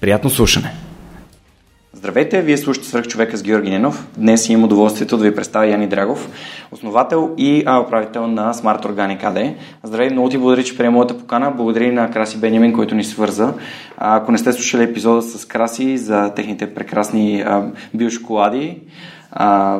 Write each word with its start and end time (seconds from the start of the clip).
Приятно 0.00 0.30
слушане! 0.30 0.72
Здравейте, 1.92 2.42
вие 2.42 2.56
слушате 2.56 2.86
свърх 2.86 3.06
човека 3.06 3.36
с 3.36 3.42
Георги 3.42 3.70
Ненов. 3.70 4.08
Днес 4.16 4.48
имам 4.48 4.64
удоволствието 4.64 5.16
да 5.16 5.24
ви 5.24 5.34
представя 5.34 5.66
Яни 5.66 5.86
Драгов, 5.86 6.30
основател 6.72 7.34
и 7.38 7.62
а, 7.66 7.80
управител 7.80 8.26
на 8.26 8.54
Smart 8.54 8.84
Organic 8.84 9.22
AD. 9.22 9.54
Здравей, 9.82 10.10
много 10.10 10.28
ти 10.28 10.38
благодаря, 10.38 10.64
че 10.64 10.76
приема 10.76 10.94
моята 10.94 11.18
покана. 11.18 11.50
Благодаря 11.50 11.84
и 11.84 11.92
на 11.92 12.10
Краси 12.10 12.38
Бенямин, 12.38 12.72
който 12.72 12.94
ни 12.94 13.04
свърза. 13.04 13.54
А, 13.96 14.16
ако 14.16 14.32
не 14.32 14.38
сте 14.38 14.52
слушали 14.52 14.82
епизода 14.82 15.22
с 15.22 15.44
Краси 15.44 15.98
за 15.98 16.32
техните 16.36 16.74
прекрасни 16.74 17.40
а, 17.40 17.64
биошоколади, 17.94 18.78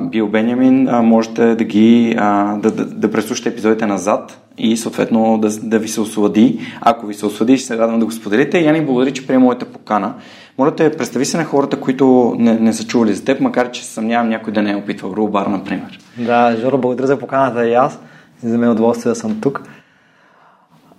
Бил 0.01 0.29
Бенямин, 0.29 0.89
а, 0.89 1.03
можете 1.03 1.55
да 1.55 1.65
ги 1.65 2.15
а, 2.19 2.57
да, 2.57 2.71
да, 2.71 2.85
да 2.85 3.11
преслушате 3.11 3.49
епизодите 3.49 3.87
назад 3.87 4.50
и 4.61 4.77
съответно 4.77 5.39
да, 5.39 5.49
да 5.63 5.79
ви 5.79 5.89
се 5.89 6.01
ослади. 6.01 6.61
Ако 6.81 7.07
ви 7.07 7.15
се 7.15 7.27
ослади, 7.27 7.57
ще 7.57 7.67
се 7.67 7.79
радвам 7.79 8.01
да 8.01 8.07
го 8.07 8.13
споделите. 8.13 8.61
Яни, 8.61 8.85
благодаря, 8.85 9.13
че 9.13 9.27
приема 9.27 9.45
моята 9.45 9.65
покана. 9.65 10.15
Моля 10.59 10.77
те, 10.77 10.91
представи 10.97 11.25
се 11.25 11.37
на 11.37 11.45
хората, 11.45 11.81
които 11.81 12.37
не, 12.39 12.59
не 12.59 12.73
са 12.73 12.87
чували 12.87 13.15
за 13.15 13.25
теб, 13.25 13.41
макар 13.41 13.71
че 13.71 13.85
съмнявам 13.85 14.29
някой 14.29 14.53
да 14.53 14.63
не 14.63 14.71
е 14.71 14.77
опитвал 14.77 15.11
рулбар, 15.11 15.47
например. 15.47 15.99
Да, 16.19 16.57
Жоро, 16.61 16.79
благодаря 16.79 17.07
за 17.07 17.19
поканата 17.19 17.69
и 17.69 17.75
аз. 17.75 18.01
За 18.43 18.59
мен 18.59 18.69
е 18.69 18.73
удоволствие 18.73 19.11
да 19.11 19.17
съм 19.17 19.41
тук. 19.41 19.63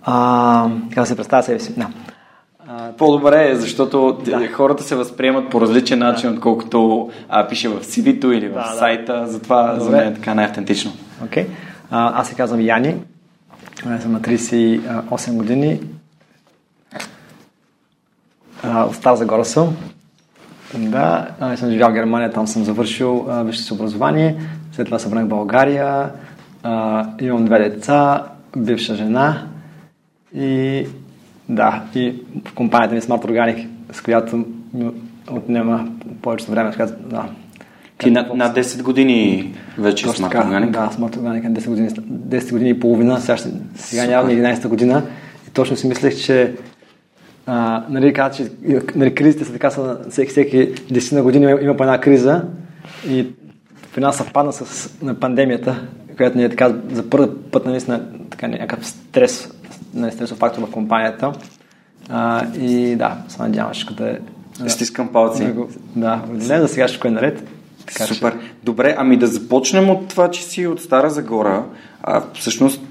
А, 0.02 0.70
как 0.94 1.06
се 1.06 1.16
представя 1.16 1.42
себе 1.42 1.60
си? 1.60 1.74
Да. 1.76 1.88
По-добре 2.98 3.50
е, 3.50 3.54
защото 3.54 4.18
да. 4.24 4.48
хората 4.52 4.82
се 4.82 4.96
възприемат 4.96 5.50
по 5.50 5.60
различен 5.60 5.98
начин, 5.98 6.30
да. 6.30 6.34
отколкото 6.34 7.10
а, 7.28 7.48
пише 7.48 7.68
в 7.68 7.80
CV-то 7.80 8.32
или 8.32 8.48
в 8.48 8.54
да, 8.54 8.74
сайта. 8.78 9.26
Затова 9.26 9.66
Добре. 9.66 9.84
за 9.84 9.90
мен 9.90 10.08
е 10.08 10.14
така 10.14 10.34
най-автентично. 10.34 10.92
Okay. 11.24 11.46
А, 11.90 12.20
аз 12.20 12.28
се 12.28 12.34
казвам 12.34 12.60
Яни. 12.60 12.94
Аз 13.86 14.02
съм 14.02 14.12
на 14.12 14.20
38 14.20 15.36
години. 15.36 15.80
А, 18.62 18.84
от 18.84 18.94
Стара 18.94 19.16
Загора 19.16 19.44
съм. 19.44 19.76
Да, 20.74 21.28
аз 21.40 21.60
съм 21.60 21.70
живял 21.70 21.90
в 21.90 21.94
Германия, 21.94 22.32
там 22.32 22.46
съм 22.46 22.64
завършил 22.64 23.26
висше 23.44 23.74
образование. 23.74 24.36
След 24.72 24.86
това 24.86 24.98
се 24.98 25.08
върнах 25.08 25.24
в 25.24 25.28
България. 25.28 26.10
А, 26.62 27.06
имам 27.20 27.44
две 27.44 27.58
деца, 27.68 28.26
бивша 28.56 28.94
жена 28.94 29.46
и 30.34 30.86
да, 31.48 31.82
и 31.94 32.14
в 32.44 32.54
компанията 32.54 32.94
ми 32.94 33.00
Smart 33.00 33.24
Organic, 33.24 33.68
с 33.92 34.00
която 34.00 34.44
отнема 35.30 35.88
повечето 36.22 36.50
време, 36.50 36.72
с 36.72 36.76
която, 36.76 36.94
да. 37.06 37.28
Ти 38.02 38.10
на, 38.10 38.28
на 38.34 38.54
10 38.54 38.82
години 38.82 39.52
вече 39.78 40.06
Smart 40.06 40.22
така, 40.22 40.44
Organic? 40.44 40.70
Да, 40.70 40.90
Smart 40.98 41.16
Organic 41.16 41.42
на 41.42 41.52
10 41.60 41.68
години, 41.68 41.90
10 41.90 42.52
години 42.52 42.70
и 42.70 42.80
половина, 42.80 43.20
сега, 43.20 43.36
сега 43.74 44.06
нямам 44.06 44.30
11 44.30 44.68
година 44.68 45.02
и 45.48 45.50
точно 45.50 45.76
си 45.76 45.88
мислех, 45.88 46.16
че 46.16 46.54
а, 47.46 47.84
нали, 47.88 48.12
каза, 48.12 48.36
че 48.36 48.50
нали, 48.94 49.14
кризите 49.14 49.44
са 49.44 49.52
така 49.52 49.70
са 49.70 49.98
всеки, 50.10 50.30
всеки 50.30 50.56
10 50.74 51.14
на 51.14 51.22
години 51.22 51.44
има, 51.44 51.60
има 51.60 51.76
по 51.76 51.82
една 51.82 52.00
криза 52.00 52.44
и 53.08 53.26
в 53.92 53.96
една 53.96 54.12
съвпадна 54.12 54.52
с 54.52 54.90
на 55.02 55.14
пандемията, 55.14 55.86
която 56.16 56.38
ни 56.38 56.44
е 56.44 56.48
така 56.48 56.74
за 56.92 57.10
първи 57.10 57.28
път 57.52 57.66
наистина 57.66 58.02
така 58.30 58.48
някакъв 58.48 58.86
стрес 58.86 59.50
на 59.94 60.12
стресов 60.12 60.38
фактор 60.38 60.62
в 60.62 60.70
компанията. 60.70 61.32
А, 62.08 62.46
и 62.54 62.96
да, 62.96 63.16
се 63.28 63.42
надявам, 63.42 63.74
ще 63.74 63.94
да 63.94 64.10
е... 64.10 64.18
Стискам 64.68 65.08
палци. 65.08 65.52
Да, 65.96 66.22
не, 66.28 66.60
за 66.60 66.68
сега 66.68 66.88
ще 66.88 67.08
е 67.08 67.10
наред. 67.10 67.44
Така, 67.86 68.06
Супер. 68.06 68.32
Че... 68.32 68.38
Добре, 68.64 68.94
ами 68.98 69.16
да 69.16 69.26
започнем 69.26 69.90
от 69.90 70.08
това, 70.08 70.30
че 70.30 70.42
си 70.42 70.66
от 70.66 70.80
Стара 70.80 71.10
Загора. 71.10 71.64
А, 72.02 72.22
всъщност, 72.34 72.82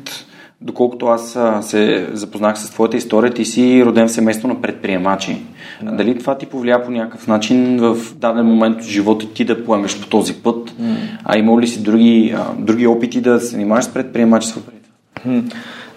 доколкото 0.61 1.05
аз 1.05 1.37
се 1.61 2.09
запознах 2.13 2.59
с 2.59 2.69
твоята 2.69 2.97
история, 2.97 3.33
ти 3.33 3.45
си 3.45 3.85
роден 3.85 4.07
в 4.07 4.11
семейство 4.11 4.47
на 4.47 4.61
предприемачи. 4.61 5.41
Да. 5.81 5.91
Дали 5.91 6.19
това 6.19 6.37
ти 6.37 6.45
повлия 6.45 6.85
по 6.85 6.91
някакъв 6.91 7.27
начин 7.27 7.77
в 7.79 7.97
даден 8.15 8.45
момент 8.45 8.77
от 8.77 8.83
живота 8.83 9.33
ти 9.33 9.45
да 9.45 9.65
поемеш 9.65 10.01
по 10.01 10.07
този 10.07 10.33
път? 10.33 10.69
Mm. 10.69 10.95
А 11.23 11.37
има 11.37 11.61
ли 11.61 11.67
си 11.67 11.83
други, 11.83 12.35
а, 12.37 12.53
други 12.59 12.87
опити 12.87 13.21
да 13.21 13.39
се 13.39 13.45
занимаваш 13.45 13.85
с 13.85 13.93
предприемачество 13.93 14.61
преди 14.61 14.79
това? 14.81 15.41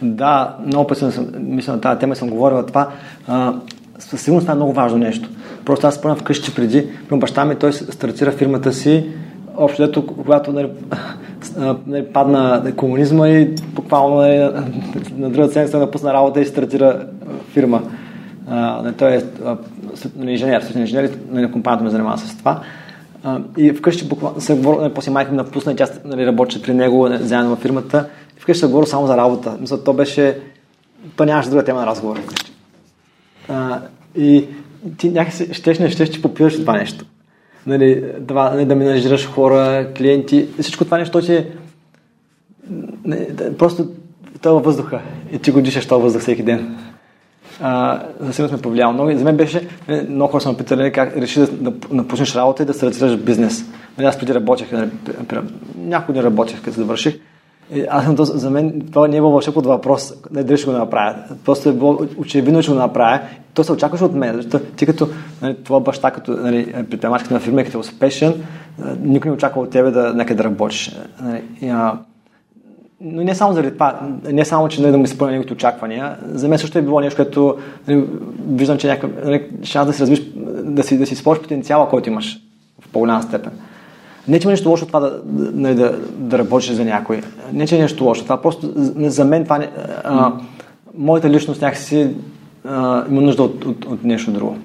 Да, 0.02 0.56
много 0.66 0.86
пъти 0.86 1.00
съм, 1.00 1.26
мисля 1.38 1.72
на 1.72 1.80
тази 1.80 1.98
тема 2.00 2.16
съм 2.16 2.30
говорил 2.30 2.66
това. 2.66 2.88
А, 3.28 3.54
със 3.98 4.20
сигурност 4.20 4.44
това 4.44 4.52
е 4.52 4.56
много 4.56 4.72
важно 4.72 4.98
нещо. 4.98 5.28
Просто 5.64 5.86
аз 5.86 5.94
спомням 5.94 6.18
вкъщи 6.18 6.54
преди, 6.54 6.88
при 7.08 7.18
баща 7.18 7.44
ми 7.44 7.54
той 7.54 7.72
стартира 7.72 8.32
фирмата 8.32 8.72
си, 8.72 9.10
общо 9.56 9.86
дето, 9.86 10.06
когато 10.06 10.52
нали, 10.52 10.68
нали, 11.86 12.06
падна 12.12 12.72
комунизма 12.76 13.28
и 13.28 13.54
буквално 13.74 14.16
нали, 14.16 14.38
на 15.16 15.30
друга 15.30 15.48
седмица 15.48 15.78
напусна 15.78 16.12
работа 16.12 16.40
и 16.40 16.46
стартира 16.46 17.06
фирма. 17.52 17.82
А, 18.48 18.82
нали, 18.82 18.94
той 18.94 19.12
е 19.12 19.22
нали, 20.16 20.30
инженер, 20.30 20.62
инженер, 20.62 20.80
инженер 20.80 21.18
нали, 21.30 21.52
компанията 21.52 21.84
ме 21.84 21.90
занимава 21.90 22.18
с 22.18 22.38
това. 22.38 22.60
А, 23.24 23.40
и 23.56 23.72
вкъщи 23.72 24.08
буквално 24.08 24.40
се 24.40 24.54
говори, 24.54 24.80
нали, 24.80 24.94
после 24.94 25.10
майка 25.10 25.30
ми 25.30 25.36
напусна 25.36 25.72
и 25.72 25.76
тя 25.76 25.86
нали, 26.04 26.26
работеше 26.26 26.62
при 26.62 26.74
него 26.74 27.08
нали, 27.08 27.22
заедно 27.22 27.50
във 27.50 27.58
фирмата 27.58 28.06
вкъщи 28.38 28.60
се 28.60 28.66
говори 28.66 28.86
само 28.86 29.06
за 29.06 29.16
работа. 29.16 29.56
Мисля, 29.60 29.84
то 29.84 29.92
беше... 29.92 30.38
То 31.16 31.24
нямаше 31.24 31.48
друга 31.48 31.64
тема 31.64 31.80
на 31.80 31.86
разговор 31.86 32.20
вкъщи. 32.20 32.53
А, 33.48 33.80
и 34.16 34.44
ти 34.98 35.10
някакси 35.10 35.54
щеш 35.54 35.78
не 35.78 35.90
щеш, 35.90 36.08
че 36.08 36.22
попиваш 36.22 36.56
това 36.56 36.78
нещо. 36.78 37.04
Нали, 37.66 38.04
това, 38.28 38.50
нали, 38.50 38.64
да 38.64 38.74
менажираш 38.74 39.26
хора, 39.26 39.88
клиенти, 39.96 40.48
всичко 40.60 40.84
това 40.84 40.98
нещо, 40.98 41.22
че 41.22 41.48
не, 43.04 43.16
да, 43.16 43.56
просто 43.56 43.88
това 44.42 44.54
във 44.54 44.64
въздуха 44.64 45.00
и 45.32 45.38
ти 45.38 45.50
го 45.50 45.60
дишаш 45.60 45.86
този 45.86 46.02
въздух 46.02 46.22
всеки 46.22 46.42
ден. 46.42 46.76
А, 47.60 48.02
за 48.20 48.32
сега 48.32 48.48
сме 48.48 48.60
повлиял 48.60 48.92
много. 48.92 49.10
И 49.10 49.16
за 49.16 49.24
мен 49.24 49.36
беше, 49.36 49.68
е, 49.88 50.02
много 50.02 50.30
хора 50.30 50.40
са 50.40 50.50
ме 50.50 50.56
питали 50.56 50.92
как 50.92 51.16
реши 51.16 51.40
да, 51.40 51.46
да 51.46 51.72
напуснеш 51.90 52.34
работа 52.34 52.62
и 52.62 52.66
да 52.66 52.72
регистрираш 52.82 53.16
бизнес. 53.16 53.64
Нали, 53.98 54.06
аз 54.06 54.18
преди 54.18 54.34
работех, 54.34 54.72
нали, 54.72 54.90
някой 55.76 56.12
дни 56.12 56.22
работех, 56.22 56.62
като 56.62 56.76
завърших. 56.76 57.14
Е, 57.14 57.20
аз 57.88 58.04
съм, 58.04 58.16
за 58.18 58.50
мен 58.50 58.82
това 58.92 59.08
не 59.08 59.16
е 59.16 59.20
било 59.20 59.40
под 59.40 59.66
въпрос, 59.66 60.14
не 60.30 60.44
дали 60.44 60.58
ще 60.58 60.70
го 60.70 60.72
направя. 60.72 61.14
Просто 61.44 61.68
е 61.68 61.72
било 61.72 61.98
очевидно, 62.18 62.62
че 62.62 62.70
го 62.70 62.76
направя. 62.76 63.20
То 63.54 63.64
се 63.64 63.72
очакваше 63.72 64.04
от 64.04 64.14
мен, 64.14 64.36
защото 64.36 64.64
ти 64.64 64.86
като 64.86 65.08
нали, 65.42 65.56
това 65.64 65.80
баща, 65.80 66.10
като 66.10 66.30
нали, 66.30 66.72
предприемачката 66.90 67.34
на 67.34 67.40
фирма, 67.40 67.64
като 67.64 67.78
е 67.78 67.80
успешен, 67.80 68.44
никой 69.00 69.30
не 69.30 69.34
очаква 69.34 69.62
от 69.62 69.70
тебе 69.70 69.90
да 69.90 70.14
някъде 70.14 70.42
да 70.42 70.44
работиш. 70.44 70.96
Нали, 71.22 71.42
и, 71.60 71.68
а, 71.68 71.98
но 73.00 73.22
не 73.22 73.34
само 73.34 73.52
заради 73.52 73.72
това, 73.72 74.00
не 74.32 74.44
само, 74.44 74.68
че 74.68 74.80
нали, 74.80 74.92
да 74.92 74.98
ми 74.98 75.04
изпълня 75.04 75.32
неговите 75.32 75.52
очаквания, 75.52 76.16
за 76.26 76.48
мен 76.48 76.58
също 76.58 76.78
е 76.78 76.82
било 76.82 77.00
нещо, 77.00 77.16
което 77.16 77.56
нали, 77.88 78.04
виждам, 78.48 78.78
че 78.78 78.88
някакъв 78.88 79.24
нали, 79.24 79.50
шанс 79.62 79.86
да 79.86 79.92
си 79.92 80.02
развиш, 80.02 80.22
да 80.62 80.82
си, 80.82 80.98
да 80.98 81.06
си 81.06 81.24
потенциала, 81.24 81.88
който 81.88 82.10
имаш 82.10 82.40
в 82.80 82.88
по-голяма 82.88 83.22
степен. 83.22 83.52
Не, 84.28 84.40
че 84.40 84.46
има 84.46 84.52
нещо 84.52 84.68
лошо 84.68 84.86
това 84.86 85.00
да, 85.00 85.20
да, 85.24 85.74
да, 85.74 85.98
да 86.16 86.38
работиш 86.38 86.70
за 86.70 86.84
някой. 86.84 87.20
Не, 87.52 87.66
че 87.66 87.76
е 87.76 87.82
нещо 87.82 88.04
лошо. 88.04 88.22
Това 88.22 88.42
просто 88.42 88.72
за 88.96 89.24
мен 89.24 89.44
това 89.44 89.66
а, 90.04 90.32
моята 90.98 91.30
личност 91.30 91.62
някакси 91.62 92.08
а, 92.64 93.04
има 93.10 93.20
нужда 93.20 93.42
от, 93.42 93.64
от, 93.64 93.84
от 93.84 94.04
нещо 94.04 94.30
друго. 94.30 94.56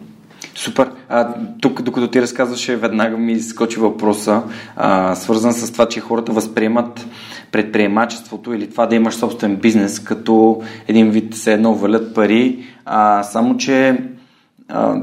Супер. 0.56 0.90
А, 1.10 1.34
тук, 1.62 1.82
докато 1.82 2.08
ти 2.08 2.22
разказваше, 2.22 2.76
веднага 2.76 3.18
ми 3.18 3.40
скочи 3.40 3.80
въпроса, 3.80 4.42
а, 4.76 5.16
свързан 5.16 5.54
с 5.54 5.72
това, 5.72 5.86
че 5.86 6.00
хората 6.00 6.32
възприемат 6.32 7.08
предприемачеството 7.52 8.54
или 8.54 8.70
това 8.70 8.86
да 8.86 8.96
имаш 8.96 9.16
собствен 9.16 9.56
бизнес 9.56 10.00
като 10.00 10.62
един 10.88 11.10
вид 11.10 11.36
се 11.36 11.54
едно 11.54 11.74
валят 11.74 12.16
пари, 12.16 12.60
а, 12.86 13.24
само 13.24 13.58
че 13.58 13.98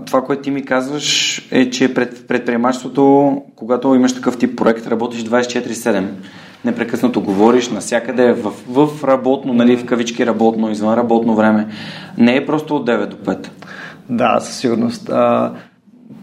това, 0.06 0.22
което 0.22 0.42
ти 0.42 0.50
ми 0.50 0.64
казваш 0.64 1.38
е, 1.50 1.70
че 1.70 1.94
пред, 1.94 2.28
предприемачеството, 2.28 3.36
когато 3.56 3.94
имаш 3.94 4.14
такъв 4.14 4.38
тип 4.38 4.56
проект, 4.56 4.86
работиш 4.86 5.24
24-7 5.24 6.04
непрекъснато 6.66 7.20
говориш 7.20 7.68
насякъде 7.68 8.32
в, 8.32 8.52
в 8.68 9.04
работно, 9.04 9.54
нали, 9.54 9.76
в 9.76 9.86
кавички 9.86 10.26
работно, 10.26 10.70
извън 10.70 10.94
работно 10.94 11.34
време. 11.34 11.66
Не 12.18 12.36
е 12.36 12.46
просто 12.46 12.76
от 12.76 12.86
9 12.88 13.06
до 13.06 13.16
5. 13.16 13.48
Да, 14.10 14.40
със 14.40 14.56
сигурност. 14.56 15.08
А, 15.08 15.52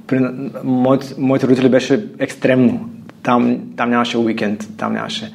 при, 0.07 0.19
моите, 0.63 1.15
моите 1.17 1.47
родители 1.47 1.69
беше 1.69 2.05
екстремно. 2.19 2.89
Там, 3.23 3.59
там 3.77 3.89
нямаше 3.89 4.17
уикенд, 4.17 4.67
там 4.77 4.93
нямаше 4.93 5.33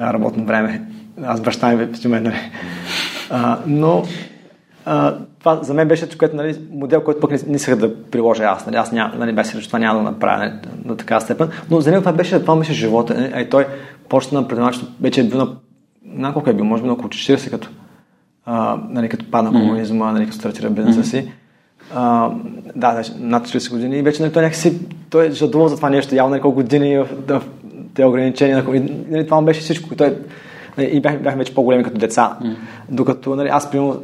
работно 0.00 0.44
време. 0.44 0.82
Аз 1.24 1.40
баща 1.40 1.76
ми 1.76 1.88
нали. 2.04 2.50
А, 3.30 3.58
но 3.66 4.02
а, 4.88 5.14
това 5.38 5.58
за 5.62 5.74
мен 5.74 5.88
беше 5.88 6.18
което, 6.18 6.36
нали, 6.36 6.58
модел, 6.70 7.00
който 7.00 7.20
пък 7.20 7.30
не, 7.30 7.38
не 7.46 7.56
исках 7.56 7.76
да 7.76 8.02
приложа 8.02 8.44
аз. 8.44 8.66
Нали, 8.66 8.76
аз 8.76 8.92
няма, 8.92 9.14
нали, 9.14 9.32
без 9.32 9.60
че 9.60 9.66
това 9.66 9.78
няма 9.78 9.98
да 9.98 10.10
направя 10.10 10.38
нали, 10.38 10.52
на 10.84 10.96
такава 10.96 11.20
степен. 11.20 11.48
Но 11.70 11.80
за 11.80 11.90
него 11.90 12.02
това 12.02 12.12
беше, 12.12 12.40
това 12.40 12.56
беше 12.56 12.72
живота. 12.72 13.14
Нали, 13.14 13.32
а 13.34 13.40
и 13.40 13.48
той 13.48 13.66
почна 14.08 14.40
на 14.40 14.48
предприемачеството, 14.48 14.94
вече 15.00 15.20
е 15.20 15.24
бил 15.24 15.38
на, 15.38 15.48
на 16.04 16.32
колко 16.32 16.50
е 16.50 16.52
бил, 16.52 16.64
може 16.64 16.82
би 16.82 16.86
на 16.86 16.92
около 16.92 17.08
40, 17.08 17.50
като, 17.50 17.68
а, 18.44 18.78
нали, 18.88 19.08
като 19.08 19.30
падна 19.30 19.50
mm-hmm. 19.50 19.60
комунизма, 19.60 20.12
нали, 20.12 20.24
като 20.24 20.36
стартира 20.36 20.70
бизнеса 20.70 21.00
mm-hmm. 21.00 21.20
си. 21.20 21.32
А, 21.94 22.30
да, 22.76 22.90
значи, 22.92 23.12
над 23.18 23.48
40 23.48 23.70
години 23.70 23.98
и 23.98 24.02
вече 24.02 24.22
нали, 24.22 24.32
той 24.32 24.42
някакси 24.42 24.78
той 25.10 25.26
е 25.26 25.30
жадувал 25.30 25.68
за 25.68 25.76
това 25.76 25.90
нещо, 25.90 26.14
явно 26.14 26.30
нали, 26.30 26.42
колко 26.42 26.56
години 26.56 26.98
в, 26.98 27.08
в, 27.28 27.40
в 27.40 27.42
те 27.94 28.04
ограничения. 28.04 28.64
Нали, 29.08 29.24
това 29.24 29.40
му 29.40 29.46
беше 29.46 29.60
всичко. 29.60 29.96
Той, 29.96 30.16
и 30.78 31.00
бяхме, 31.00 31.18
бяхме 31.18 31.38
вече 31.38 31.54
по-големи 31.54 31.84
като 31.84 31.98
деца. 31.98 32.38
Mm. 32.42 32.54
Докато 32.88 33.36
нали, 33.36 33.48
аз, 33.48 33.70
примерно, 33.70 34.02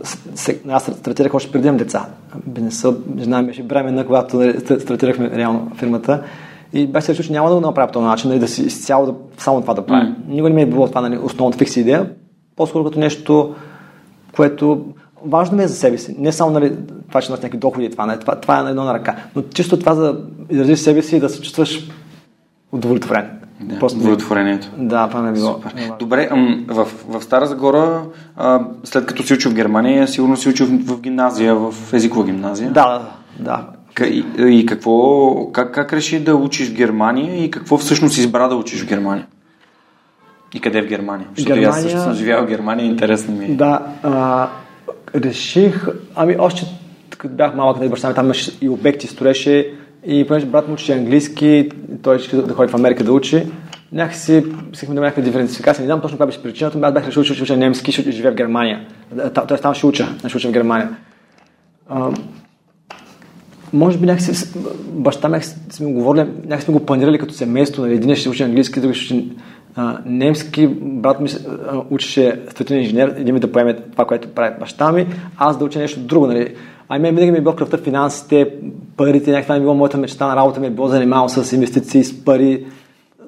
аз 0.68 0.82
стартирах 0.84 1.34
още 1.34 1.52
преди 1.52 1.70
деца. 1.70 2.06
Бизнеса, 2.46 2.94
жена 3.18 3.42
ми 3.42 3.46
беше 3.46 3.62
бременна, 3.62 4.06
когато 4.06 4.36
нали, 4.36 4.60
стартирахме 4.60 5.30
реално 5.30 5.70
фирмата. 5.76 6.22
И 6.72 6.86
беше 6.86 7.14
се 7.14 7.22
че 7.22 7.32
няма 7.32 7.48
да 7.48 7.54
го 7.54 7.60
направя 7.60 7.86
по 7.86 7.92
този 7.92 8.06
начин, 8.06 8.30
нали, 8.30 8.40
да 8.40 8.48
си 8.48 8.62
изцяло 8.62 9.06
да, 9.06 9.14
само 9.38 9.60
това 9.60 9.74
да 9.74 9.86
правя. 9.86 10.04
Mm. 10.04 10.14
Никога 10.28 10.48
не 10.48 10.54
ми 10.54 10.62
е 10.62 10.66
било 10.66 10.88
това 10.88 11.00
нали, 11.00 11.18
основната 11.18 11.58
фикси 11.58 11.80
идея, 11.80 12.10
по-скоро 12.56 12.84
като 12.84 12.98
нещо, 12.98 13.54
което 14.36 14.84
важно 15.26 15.56
ми 15.56 15.62
е 15.62 15.68
за 15.68 15.74
себе 15.74 15.98
си. 15.98 16.16
Не 16.18 16.32
само 16.32 16.50
нали, 16.50 16.76
това, 17.08 17.20
че 17.20 17.30
носи 17.30 17.42
някакви 17.42 17.58
доходи, 17.58 17.90
това, 17.90 18.06
нали, 18.06 18.20
това, 18.20 18.40
това 18.40 18.58
е 18.58 18.62
на 18.62 18.70
едно 18.70 18.84
на 18.84 18.94
ръка. 18.94 19.16
Но 19.36 19.42
чисто 19.42 19.78
това 19.78 19.94
за 19.94 20.12
да 20.12 20.18
изразиш 20.50 20.78
себе 20.78 21.02
си 21.02 21.16
и 21.16 21.20
да 21.20 21.28
се 21.28 21.40
чувстваш 21.40 21.88
удовлетворен. 22.72 23.41
Да, 23.62 23.78
Просто 23.78 23.98
удовлетворението. 23.98 24.68
Да, 24.76 25.08
това 25.08 25.22
не 25.22 25.30
е 25.30 25.32
било. 25.32 25.52
Супер. 25.52 25.92
Добре, 25.98 26.28
в, 26.68 26.88
в 27.08 27.22
Стара 27.22 27.46
Загора, 27.46 28.02
а, 28.36 28.60
след 28.84 29.06
като 29.06 29.22
си 29.22 29.34
учил 29.34 29.50
в 29.50 29.54
Германия, 29.54 30.08
сигурно 30.08 30.36
си 30.36 30.48
учил 30.48 30.66
в, 30.66 31.00
гимназия, 31.00 31.54
в 31.54 31.74
езикова 31.92 32.24
гимназия. 32.24 32.70
Да, 32.70 33.02
да. 33.38 33.66
И, 34.04 34.24
и 34.38 34.66
какво, 34.66 35.52
как, 35.52 35.74
как 35.74 35.92
реши 35.92 36.24
да 36.24 36.36
учиш 36.36 36.70
в 36.70 36.74
Германия 36.74 37.44
и 37.44 37.50
какво 37.50 37.78
всъщност 37.78 38.18
избра 38.18 38.48
да 38.48 38.56
учиш 38.56 38.82
в 38.82 38.88
Германия? 38.88 39.26
И 40.54 40.60
къде 40.60 40.82
в 40.82 40.86
Германия? 40.86 41.28
Защото 41.36 41.60
Германия... 41.60 41.68
аз 41.68 41.82
също 41.82 42.00
съм 42.00 42.14
живял 42.14 42.44
в 42.44 42.48
Германия, 42.48 42.86
интересно 42.86 43.34
ми 43.34 43.44
е. 43.44 43.48
Да, 43.48 43.80
а, 44.02 44.48
реших, 45.14 45.86
ами 46.14 46.36
още 46.38 46.66
като 47.18 47.34
бях 47.34 47.54
малък, 47.54 47.76
на 47.76 47.80
нали, 47.80 47.90
баща 47.90 48.08
ми 48.08 48.14
там 48.14 48.24
имаше 48.24 48.58
и 48.60 48.68
обекти, 48.68 49.06
строеше 49.06 49.74
и 50.06 50.26
понеже 50.26 50.46
брат 50.46 50.68
му 50.68 50.74
учеше 50.74 50.92
английски, 50.92 51.68
той 52.02 52.18
ще 52.18 52.36
да 52.36 52.54
ходи 52.54 52.72
в 52.72 52.74
Америка 52.74 53.04
да 53.04 53.12
учи, 53.12 53.46
някакси 53.92 54.44
искахме 54.72 54.94
да 54.94 54.98
има 54.98 55.06
някаква 55.06 55.22
диференцификация. 55.22 55.82
Не 55.82 55.86
знам 55.86 56.00
точно 56.00 56.14
каква 56.14 56.26
беше 56.26 56.42
причината, 56.42 56.78
но 56.78 56.86
аз 56.86 56.94
бях 56.94 57.06
решил, 57.06 57.22
че 57.22 57.42
уча 57.42 57.56
немски, 57.56 57.92
ще 57.92 58.10
живея 58.10 58.32
в 58.32 58.36
Германия. 58.36 58.86
Тоест 59.48 59.62
там 59.62 59.74
ще 59.74 59.86
уча, 59.86 60.08
ще 60.28 60.36
уча 60.36 60.48
в 60.48 60.52
Германия. 60.52 60.88
А, 61.88 62.10
може 63.72 63.98
би 63.98 64.06
някакси 64.06 64.50
баща 64.86 65.28
ми 65.28 65.38
сме 65.70 65.92
говорили, 65.92 66.26
някакси 66.44 66.64
сме 66.64 66.74
го 66.74 66.86
планирали 66.86 67.18
като 67.18 67.34
семейство, 67.34 67.82
нали, 67.82 67.94
един 67.94 68.16
ще 68.16 68.28
учи 68.28 68.42
английски, 68.42 68.80
друг 68.80 68.94
ще 68.94 69.14
учи 69.14 69.28
а, 69.76 69.98
немски, 70.06 70.66
брат 70.80 71.20
ми 71.20 71.28
учеше 71.90 72.40
строителен 72.50 72.82
инженер, 72.82 73.14
един 73.16 73.34
ми 73.34 73.40
да 73.40 73.52
поеме 73.52 73.76
това, 73.92 74.04
което 74.04 74.28
прави 74.28 74.54
баща 74.60 74.92
ми, 74.92 75.06
аз 75.36 75.58
да 75.58 75.64
уча 75.64 75.78
нещо 75.78 76.00
друго. 76.00 76.26
Нали. 76.26 76.54
А 76.94 76.98
мен 76.98 77.14
винаги 77.14 77.30
ми 77.30 77.38
е 77.38 77.40
било 77.40 77.54
кръвта 77.54 77.78
финансите, 77.78 78.50
парите, 78.96 79.30
някаква 79.30 79.56
е 79.56 79.60
било 79.60 79.74
моята 79.74 79.98
мечта 79.98 80.26
на 80.26 80.36
работа 80.36 80.60
ми 80.60 80.66
е 80.66 80.70
било 80.70 80.88
занимавал 80.88 81.28
с 81.28 81.52
инвестиции, 81.52 82.04
с 82.04 82.24
пари. 82.24 82.66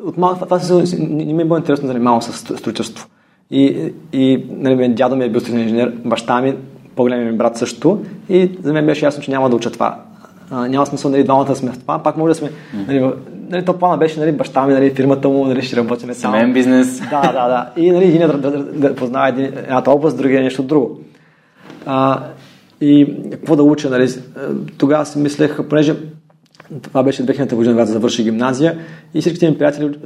От 0.04 0.18
малко 0.18 0.44
това, 0.44 0.58
това 0.58 0.82
не 0.98 1.32
ми 1.32 1.42
е 1.42 1.44
било 1.44 1.56
интересно 1.56 1.88
занимавал 1.88 2.20
с 2.20 2.32
строителство. 2.56 3.08
И, 3.50 3.92
и 4.12 4.44
нали, 4.50 4.88
дядо 4.88 5.16
ми 5.16 5.24
е 5.24 5.28
бил 5.28 5.40
строителен 5.40 5.68
инженер, 5.68 5.92
баща 6.04 6.40
ми, 6.40 6.54
по-големият 6.96 7.32
ми 7.32 7.38
брат 7.38 7.56
също. 7.56 8.04
И 8.28 8.50
за 8.62 8.72
мен 8.72 8.86
беше 8.86 9.04
ясно, 9.04 9.22
че 9.22 9.30
няма 9.30 9.50
да 9.50 9.56
уча 9.56 9.70
това. 9.70 9.98
А, 10.50 10.68
няма 10.68 10.86
смисъл 10.86 11.10
нали, 11.10 11.24
двамата 11.24 11.44
да 11.44 11.56
сме 11.56 11.72
в 11.72 11.78
това, 11.78 11.98
пак 11.98 12.16
може 12.16 12.30
да 12.30 12.34
сме. 12.34 12.50
Нали, 12.88 13.10
нали, 13.50 13.64
то 13.64 13.78
плана 13.78 13.96
беше 13.96 14.20
нали, 14.20 14.32
баща 14.32 14.66
ми, 14.66 14.72
нали, 14.72 14.90
фирмата 14.90 15.28
му, 15.28 15.44
нали, 15.44 15.62
ще 15.62 15.76
работим 15.76 16.14
само. 16.14 16.34
Семейен 16.34 16.52
бизнес. 16.52 17.00
Да, 17.10 17.20
да, 17.20 17.48
да. 17.48 17.70
И 17.76 17.90
нали, 17.90 18.04
един 18.04 18.20
да, 18.20 18.38
да, 18.38 18.50
да, 18.50 18.64
да 18.64 18.94
познава 18.94 19.28
един, 19.28 19.44
едната 19.44 19.90
област, 19.90 20.16
другия 20.16 20.42
нещо 20.42 20.62
друго. 20.62 21.00
А, 21.86 22.20
и 22.80 23.16
какво 23.30 23.56
да 23.56 23.62
уча, 23.62 23.90
нали? 23.90 24.08
Тогава 24.78 25.06
си 25.06 25.18
мислех, 25.18 25.68
понеже 25.68 25.96
това 26.82 27.02
беше 27.02 27.26
2000 27.26 27.54
година, 27.54 27.74
когато 27.74 27.90
завърши 27.90 28.22
гимназия 28.22 28.78
и 29.14 29.20
всичките 29.20 29.50
ми 29.50 29.58
приятели 29.58 29.98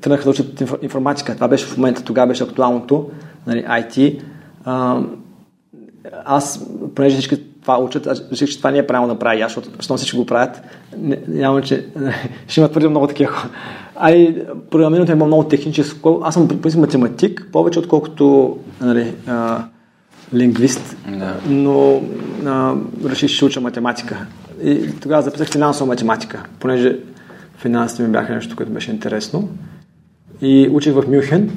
тръгнаха 0.00 0.24
да 0.24 0.30
учат 0.30 0.62
информатика. 0.82 1.34
Това 1.34 1.48
беше 1.48 1.66
в 1.66 1.76
момента, 1.76 2.04
тогава 2.04 2.26
беше 2.26 2.42
актуалното, 2.42 3.10
нали, 3.46 3.64
IT. 3.64 4.20
А, 4.64 5.00
аз, 6.24 6.66
понеже 6.94 7.16
всички 7.16 7.42
това 7.62 7.78
учат, 7.78 8.06
аз 8.06 8.22
реших, 8.32 8.48
че 8.48 8.58
това 8.58 8.70
не 8.70 8.78
е 8.78 8.86
правилно 8.86 9.14
да 9.14 9.18
правя, 9.18 9.42
защото, 9.42 9.68
защото 9.76 9.96
всички 9.96 10.16
го 10.16 10.26
правят, 10.26 10.62
няма, 11.28 11.62
че 11.62 11.86
ще 12.48 12.60
има 12.60 12.68
твърде 12.68 12.88
много 12.88 13.06
такива 13.06 13.32
хора. 13.32 13.50
А 13.96 14.10
и 14.10 14.42
програмирането 14.70 15.12
е 15.12 15.14
много 15.14 15.44
техническо. 15.44 16.20
Аз 16.22 16.34
съм 16.34 16.48
принцип 16.48 16.80
математик, 16.80 17.48
повече 17.52 17.78
отколкото 17.78 18.56
нали, 18.80 19.14
а, 19.26 19.64
лингвист, 20.34 20.96
да. 21.08 21.40
но 21.48 22.02
а, 22.46 22.74
реших, 23.04 23.30
че 23.30 23.36
ще 23.36 23.44
уча 23.44 23.60
математика. 23.60 24.26
И 24.62 25.00
тогава 25.00 25.22
записах 25.22 25.48
финансова 25.48 25.86
математика, 25.86 26.44
понеже 26.60 26.98
финансите 27.58 28.02
ми 28.02 28.08
бяха 28.08 28.34
нещо, 28.34 28.56
което 28.56 28.72
беше 28.72 28.90
интересно. 28.90 29.48
И 30.42 30.68
учих 30.72 30.94
в 30.94 31.04
Мюнхен. 31.08 31.50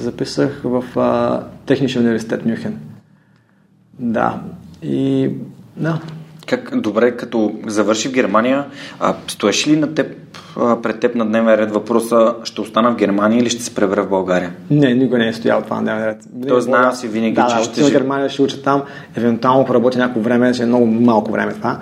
Записах 0.00 0.60
в 0.64 0.84
а, 0.96 1.42
Техничен 1.66 2.02
университет 2.02 2.46
Мюнхен. 2.46 2.78
Да. 3.98 4.40
И 4.82 5.30
да. 5.76 6.00
Как, 6.46 6.80
добре, 6.80 7.16
като 7.16 7.52
завърши 7.66 8.08
в 8.08 8.12
Германия, 8.12 8.64
а, 9.00 9.14
стоеше 9.28 9.70
ли 9.70 9.76
на 9.76 9.94
теб, 9.94 10.06
а, 10.56 10.82
пред 10.82 11.00
теб 11.00 11.14
на 11.14 11.26
дневен 11.26 11.54
ред 11.54 11.70
въпроса, 11.70 12.34
ще 12.44 12.60
остана 12.60 12.92
в 12.92 12.96
Германия 12.96 13.40
или 13.40 13.50
ще 13.50 13.62
се 13.62 13.74
пребера 13.74 14.02
в 14.02 14.08
България? 14.08 14.52
Не, 14.70 14.94
никога 14.94 15.18
не 15.18 15.28
е 15.28 15.32
стоял 15.32 15.62
това 15.62 15.76
на 15.76 15.82
дневен 15.82 16.04
ред. 16.04 16.28
Той 16.48 16.60
знае 16.60 16.94
си 16.94 17.08
винаги, 17.08 17.34
да, 17.34 17.46
че 17.46 17.56
да, 17.56 17.64
ще... 17.64 17.82
в 17.82 17.90
Германия 17.90 18.28
ще 18.28 18.42
уча 18.42 18.62
там, 18.62 18.82
евентуално 19.16 19.64
поработя 19.64 19.98
някакво 19.98 20.20
време, 20.20 20.54
ще 20.54 20.62
е 20.62 20.66
много 20.66 20.86
малко 20.86 21.32
време 21.32 21.52
това. 21.52 21.78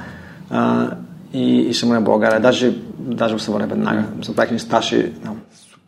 А, 0.51 0.91
и, 1.33 1.61
и 1.61 1.73
ще 1.73 1.87
му 1.87 1.93
на 1.93 2.01
България. 2.01 2.41
Даже, 2.41 2.75
даже 2.99 3.39
се 3.39 3.51
върна 3.51 3.67
веднага. 3.67 4.05
За 4.23 4.33
това 4.33 4.45
ни. 4.45 4.59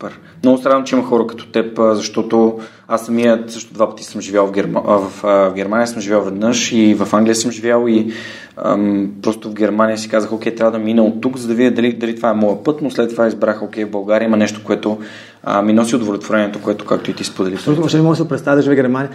Супер. 0.00 0.18
Много 0.42 0.58
се 0.58 0.68
радвам, 0.68 0.84
че 0.84 0.94
има 0.94 1.04
хора 1.04 1.26
като 1.26 1.46
теб, 1.46 1.78
защото 1.78 2.58
аз 2.88 3.06
самият 3.06 3.50
също 3.50 3.74
два 3.74 3.90
пъти 3.90 4.04
съм 4.04 4.20
живял 4.20 4.46
в, 4.46 4.52
Герма... 4.52 4.80
в, 4.80 5.22
в 5.22 5.52
Германия, 5.54 5.86
съм 5.86 6.02
живял 6.02 6.22
веднъж 6.22 6.72
и 6.72 6.94
в 6.94 7.14
Англия 7.14 7.34
съм 7.34 7.50
живял 7.50 7.88
и 7.88 8.12
ам, 8.56 9.10
просто 9.22 9.50
в 9.50 9.54
Германия 9.54 9.98
си 9.98 10.08
казах, 10.08 10.32
окей, 10.32 10.54
трябва 10.54 10.72
да 10.72 10.78
мина 10.78 11.02
от 11.02 11.20
тук, 11.20 11.36
за 11.36 11.48
да 11.48 11.54
видя 11.54 11.70
дали, 11.70 11.92
дали 11.92 12.16
това 12.16 12.30
е 12.30 12.34
моят 12.34 12.64
път, 12.64 12.82
но 12.82 12.90
след 12.90 13.10
това 13.10 13.26
избрах, 13.26 13.62
окей, 13.62 13.84
в 13.84 13.90
България 13.90 14.26
има 14.26 14.36
нещо, 14.36 14.60
което 14.64 14.98
а, 15.42 15.62
ми 15.62 15.72
носи 15.72 15.96
удовлетворението, 15.96 16.62
което 16.62 16.84
както 16.84 17.10
и 17.10 17.14
ти 17.14 17.24
сподели. 17.24 17.56
Просто 17.64 17.96
не 17.96 18.02
мога 18.02 18.16
да 18.16 18.22
се 18.22 18.28
представя 18.28 18.56
да 18.56 18.62
живее 18.62 18.76
в 18.76 18.82
Германия 18.82 19.10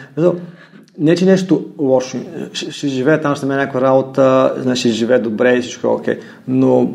не, 1.00 1.16
че 1.16 1.26
нещо 1.26 1.66
лошо. 1.80 2.18
Ще, 2.54 2.72
ще 2.72 2.88
живее 2.88 3.22
там, 3.22 3.36
ще 3.36 3.46
има 3.46 3.56
някаква 3.56 3.82
работа, 3.82 4.54
ще 4.76 4.90
живее 4.90 5.20
добре 5.20 5.56
и 5.56 5.62
всичко 5.62 5.88
е 5.88 5.90
окей. 5.90 6.20
Но 6.48 6.92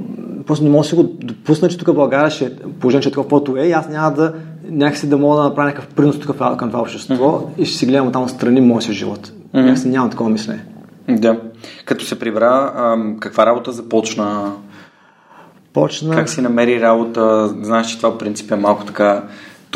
просто 0.47 0.65
не 0.65 0.71
мога 0.71 0.83
да 0.83 0.89
си 0.89 0.95
го 0.95 1.03
допусна, 1.03 1.69
че 1.69 1.79
тук 1.79 1.89
в 1.89 1.95
България 1.95 2.31
ще 2.31 2.57
положим, 2.57 3.01
че 3.01 3.09
е 3.09 3.13
такова 3.13 3.25
каквото 3.25 3.57
е 3.57 3.67
и 3.67 3.73
аз 3.73 3.89
няма 3.89 4.13
да 4.13 4.33
някакси 4.71 5.09
да 5.09 5.19
мога 5.19 5.37
да 5.37 5.43
направя 5.43 5.69
някакъв 5.69 5.95
принос 5.95 6.21
тук 6.21 6.37
към 6.39 6.69
това 6.69 6.81
общество 6.81 7.15
mm-hmm. 7.15 7.63
и 7.63 7.65
ще 7.65 7.79
си 7.79 7.87
гледам 7.87 8.13
там 8.13 8.29
страни 8.29 8.61
моя 8.61 8.83
си 8.83 8.93
живот. 8.93 9.27
Mm-hmm. 9.29 9.63
Някакси 9.63 9.89
нямам 9.89 10.11
такова 10.11 10.31
мислене. 10.31 10.65
Да. 11.09 11.41
Като 11.85 12.05
се 12.05 12.19
прибра, 12.19 12.73
каква 13.21 13.47
работа 13.47 13.73
започна? 13.73 14.53
Почна... 15.73 16.15
Как 16.15 16.29
си 16.29 16.41
намери 16.41 16.81
работа? 16.81 17.55
Знаеш, 17.63 17.87
че 17.87 17.97
това 17.97 18.11
в 18.11 18.19
принцип 18.19 18.53
е 18.53 18.57
малко 18.57 18.85
така 18.85 19.23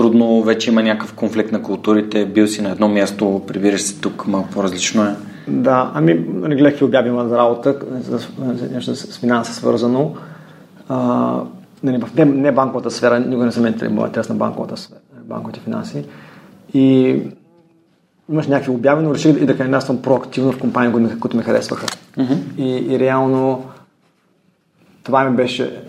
трудно, 0.01 0.43
вече 0.43 0.71
има 0.71 0.83
някакъв 0.83 1.15
конфликт 1.15 1.53
на 1.53 1.63
културите, 1.63 2.27
бил 2.27 2.47
си 2.47 2.63
на 2.63 2.71
едно 2.71 2.89
място, 2.89 3.43
прибираш 3.47 3.83
се 3.83 4.01
тук, 4.01 4.27
малко 4.27 4.49
по-различно 4.51 5.05
е. 5.05 5.15
Да, 5.49 5.91
ами 5.95 6.27
нали, 6.29 6.57
гледах 6.57 6.81
и 6.81 6.85
обяви 6.85 7.09
има 7.09 7.29
за 7.29 7.39
работа, 7.39 7.77
нещо 8.73 8.95
с 8.95 9.19
финанса 9.19 9.55
свързано. 9.55 10.15
А, 10.89 10.97
нали, 11.83 11.99
в 11.99 12.15
не, 12.15 12.25
не 12.25 12.53
банковата 12.53 12.91
сфера, 12.91 13.21
никога 13.21 13.45
не 13.45 13.53
съм 13.53 13.67
интересен 13.67 14.37
на 14.37 14.39
банковата 14.39 14.77
сфера, 14.77 14.99
банковите 15.25 15.61
финанси. 15.61 16.05
И 16.75 17.17
имаш 18.33 18.47
някакви 18.47 18.71
обяви, 18.71 19.05
но 19.05 19.15
реших 19.15 19.37
и 19.43 19.47
да 19.47 19.57
кандидатствам 19.57 20.03
проактивно 20.03 20.53
в 20.53 20.59
компании, 20.59 20.93
които, 20.93 21.21
които 21.21 21.37
ме 21.37 21.43
харесваха. 21.43 21.87
Uh-huh. 21.87 22.39
И, 22.59 22.95
и 22.95 22.99
реално 22.99 23.65
това 25.03 25.25
ми 25.25 25.37
беше 25.37 25.83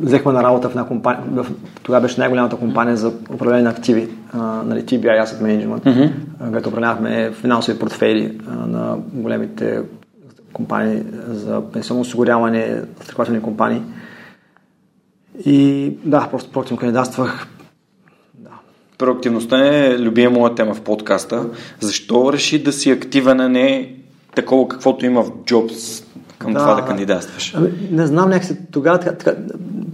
взехме 0.00 0.32
на 0.32 0.42
работа 0.42 0.68
в 0.68 0.70
една 0.70 0.86
компания, 0.86 1.22
в, 1.30 1.46
тогава 1.82 2.02
беше 2.02 2.20
най-голямата 2.20 2.56
компания 2.56 2.96
за 2.96 3.08
управление 3.08 3.62
на 3.62 3.70
активи, 3.70 4.08
а, 4.32 4.38
нали, 4.38 4.80
TBI 4.80 5.24
Asset 5.24 5.42
Management, 5.42 5.80
mm-hmm. 5.80 6.10
където 6.44 6.68
управлявахме 6.68 7.32
финансови 7.32 7.78
портфели 7.78 8.40
а, 8.48 8.66
на 8.66 8.96
големите 9.12 9.82
компании 10.52 11.02
за 11.28 11.62
пенсионно 11.72 12.00
осигуряване, 12.00 12.82
страхователни 13.02 13.42
компании. 13.42 13.82
И 15.44 15.90
да, 16.04 16.28
просто 16.30 16.52
проактивно 16.52 16.80
кандидатствах. 16.80 17.46
Да. 18.34 18.50
Проактивността 18.98 19.66
е 19.66 19.98
любима 19.98 20.30
моя 20.30 20.54
тема 20.54 20.74
в 20.74 20.80
подкаста. 20.80 21.46
Защо 21.80 22.32
реши 22.32 22.62
да 22.62 22.72
си 22.72 22.90
активен, 22.90 23.40
а 23.40 23.48
не 23.48 23.94
такова 24.34 24.68
каквото 24.68 25.06
има 25.06 25.22
в 25.22 25.30
Jobs 25.30 26.04
към 26.38 26.52
да, 26.52 26.58
това 26.58 26.74
да 26.74 26.86
кандидатстваш? 26.86 27.54
Ами, 27.56 27.70
не 27.90 28.06
знам, 28.06 28.28
някакси 28.28 28.56
тогава 28.70 29.00
така, 29.00 29.16
така, 29.16 29.40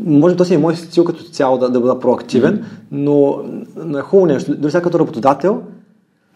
може 0.06 0.36
то 0.36 0.44
си 0.44 0.54
е 0.54 0.58
мой 0.58 0.76
стил 0.76 1.04
като 1.04 1.24
цяло 1.24 1.58
да, 1.58 1.70
да 1.70 1.80
бъда 1.80 1.98
проактивен, 2.00 2.58
mm-hmm. 2.58 2.64
но, 2.92 3.42
но 3.76 3.98
е 3.98 4.02
хубаво 4.02 4.26
нещо. 4.26 4.56
Дори 4.56 4.70
сега 4.70 4.82
като 4.82 4.98
работодател, 4.98 5.62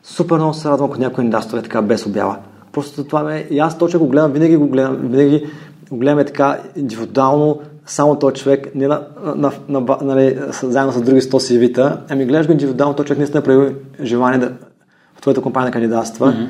супер 0.03 0.37
много 0.37 0.55
се 0.55 0.69
радвам, 0.69 0.91
ако 0.91 1.01
някой 1.01 1.15
кандидатства 1.15 1.59
е 1.59 1.63
така 1.63 1.83
без 1.83 2.07
обява. 2.07 2.37
Просто 2.73 3.05
това 3.05 3.35
е, 3.35 3.47
и 3.51 3.59
аз 3.59 3.79
точно 3.79 4.01
го 4.01 4.09
гледам, 4.09 4.33
винаги 4.33 4.57
го 4.57 4.69
гледам, 4.69 4.97
винаги 4.97 5.47
го 5.91 5.97
гледаме 5.97 6.25
така 6.25 6.59
индивидуално, 6.77 7.61
само 7.87 8.19
този 8.19 8.35
човек, 8.35 8.75
не 8.75 8.89
на, 8.89 9.03
на, 9.25 9.53
на, 9.69 9.81
на, 9.81 9.99
нали, 10.03 10.39
заедно 10.63 10.93
с 10.93 11.03
други 11.03 11.21
100 11.21 11.31
CV-та, 11.31 12.01
ами 12.09 12.25
гледаш 12.25 12.47
го 12.47 12.53
индивидуално, 12.53 12.97
този 12.97 13.07
човек 13.07 13.19
наистина 13.19 13.43
прави 13.43 13.75
желание 14.03 14.39
да 14.39 14.53
в 15.17 15.21
твоята 15.21 15.43
компания 15.43 15.67
да 15.67 15.73
кандидатства. 15.73 16.33
Mm-hmm. 16.33 16.47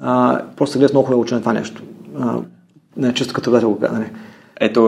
А, 0.00 0.42
просто 0.56 0.78
гледаш 0.78 0.92
много 0.92 1.06
хубаво 1.06 1.24
на 1.30 1.40
това 1.40 1.52
нещо. 1.52 1.82
А, 2.20 2.38
не, 2.96 3.14
чисто 3.14 3.34
като 3.34 3.50
да 3.50 3.60
го. 3.60 3.78
Нали. 3.92 4.10
Ето, 4.60 4.86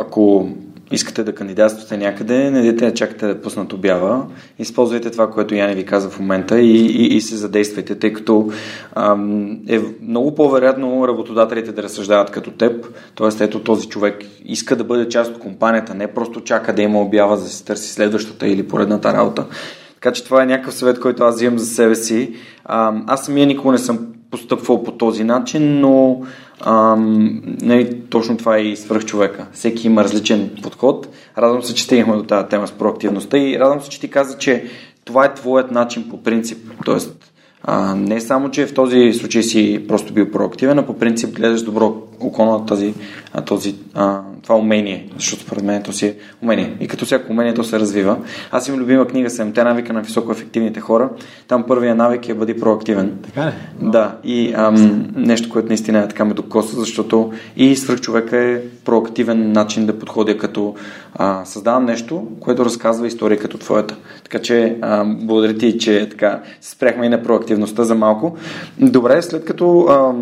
ако 0.00 0.48
искате 0.92 1.24
да 1.24 1.34
кандидатствате 1.34 1.96
някъде, 1.96 2.50
не 2.50 2.62
дайте 2.62 2.86
да 2.86 2.94
чакате 2.94 3.26
да 3.26 3.40
пуснат 3.40 3.72
обява. 3.72 4.26
Използвайте 4.58 5.10
това, 5.10 5.30
което 5.30 5.54
Яни 5.54 5.74
ви 5.74 5.84
каза 5.84 6.10
в 6.10 6.20
момента 6.20 6.60
и, 6.60 6.86
и, 6.86 7.16
и 7.16 7.20
се 7.20 7.36
задействайте, 7.36 7.94
тъй 7.94 8.12
като 8.12 8.50
ам, 8.94 9.58
е 9.68 9.80
много 10.02 10.34
по-вероятно 10.34 11.08
работодателите 11.08 11.72
да 11.72 11.82
разсъждават 11.82 12.30
като 12.30 12.50
теб. 12.50 12.86
Тоест, 13.14 13.40
ето 13.40 13.60
този 13.60 13.88
човек 13.88 14.24
иска 14.44 14.76
да 14.76 14.84
бъде 14.84 15.08
част 15.08 15.30
от 15.30 15.38
компанията, 15.38 15.94
не 15.94 16.06
просто 16.06 16.40
чака 16.40 16.74
да 16.74 16.82
има 16.82 17.00
обява, 17.00 17.36
за 17.36 17.44
да 17.44 17.50
се 17.50 17.64
търси 17.64 17.92
следващата 17.92 18.48
или 18.48 18.68
поредната 18.68 19.12
работа. 19.12 19.46
Така 19.94 20.12
че 20.12 20.24
това 20.24 20.42
е 20.42 20.46
някакъв 20.46 20.74
съвет, 20.74 21.00
който 21.00 21.24
аз 21.24 21.34
взимам 21.34 21.58
за 21.58 21.66
себе 21.66 21.94
си. 21.94 22.34
Ам, 22.64 23.04
аз 23.06 23.24
самия 23.24 23.46
никога 23.46 23.72
не 23.72 23.78
съм 23.78 24.06
постъпвал 24.30 24.82
по 24.82 24.92
този 24.92 25.24
начин, 25.24 25.80
но 25.80 26.20
Ам, 26.60 27.42
нали, 27.44 28.00
точно 28.10 28.36
това 28.36 28.56
е 28.56 28.62
и 28.62 28.76
свърх 28.76 29.04
човека. 29.04 29.46
Всеки 29.52 29.86
има 29.86 30.04
различен 30.04 30.50
подход. 30.62 31.08
Радвам 31.38 31.62
се, 31.62 31.74
че 31.74 31.84
стигнахме 31.84 32.16
до 32.16 32.22
тази 32.22 32.48
тема 32.48 32.66
с 32.66 32.72
проактивността 32.72 33.38
и 33.38 33.58
радвам 33.58 33.80
се, 33.80 33.88
че 33.88 34.00
ти 34.00 34.10
каза, 34.10 34.38
че 34.38 34.64
това 35.04 35.24
е 35.24 35.34
твоят 35.34 35.70
начин 35.70 36.08
по 36.10 36.22
принцип. 36.22 36.58
Тоест, 36.84 37.32
а, 37.62 37.94
не 37.94 38.20
само, 38.20 38.50
че 38.50 38.66
в 38.66 38.74
този 38.74 39.12
случай 39.12 39.42
си 39.42 39.84
просто 39.88 40.12
бил 40.12 40.30
проактивен, 40.30 40.78
а 40.78 40.86
по 40.86 40.98
принцип 40.98 41.36
гледаш 41.36 41.62
добро 41.62 42.02
око 42.20 42.44
на 42.44 42.66
тази, 42.66 42.94
а, 43.32 43.40
този, 43.40 43.74
а, 43.94 44.20
това 44.42 44.56
умение, 44.56 45.08
защото 45.16 45.42
според 45.42 45.64
мен 45.64 45.82
то 45.82 45.92
си 45.92 46.06
е 46.06 46.14
умение. 46.42 46.76
И 46.80 46.88
като 46.88 47.04
всяко 47.04 47.32
умение 47.32 47.54
то 47.54 47.64
се 47.64 47.80
развива. 47.80 48.16
Аз 48.50 48.68
имам 48.68 48.80
любима 48.80 49.06
книга 49.06 49.30
Седемте 49.30 49.64
навика 49.64 49.92
на 49.92 50.02
високоефективните 50.02 50.80
хора. 50.80 51.10
Там 51.48 51.64
първия 51.68 51.94
навик 51.94 52.28
е 52.28 52.34
бъди 52.34 52.60
проактивен. 52.60 53.18
Така 53.22 53.46
ли? 53.46 53.52
Да. 53.80 54.16
И 54.24 54.52
ам, 54.56 55.06
нещо, 55.16 55.48
което 55.48 55.68
наистина 55.68 55.98
е 55.98 56.08
така 56.08 56.24
ме 56.24 56.34
докоса, 56.34 56.76
защото 56.76 57.32
и 57.56 57.76
свърх 57.76 58.00
човека 58.00 58.36
е 58.36 58.60
проактивен 58.84 59.52
начин 59.52 59.86
да 59.86 59.98
подходя 59.98 60.38
като 60.38 60.74
а, 61.14 61.44
създавам 61.44 61.84
нещо, 61.84 62.26
което 62.40 62.64
разказва 62.64 63.06
история 63.06 63.38
като 63.38 63.58
твоята. 63.58 63.96
Така 64.22 64.38
че 64.38 64.76
а, 64.82 65.04
благодаря 65.04 65.54
ти, 65.54 65.78
че 65.78 66.08
така 66.10 66.42
спряхме 66.60 67.06
и 67.06 67.08
на 67.08 67.22
проактивността 67.22 67.84
за 67.84 67.94
малко. 67.94 68.36
Добре, 68.78 69.22
след 69.22 69.44
като 69.44 69.80
а, 69.80 70.12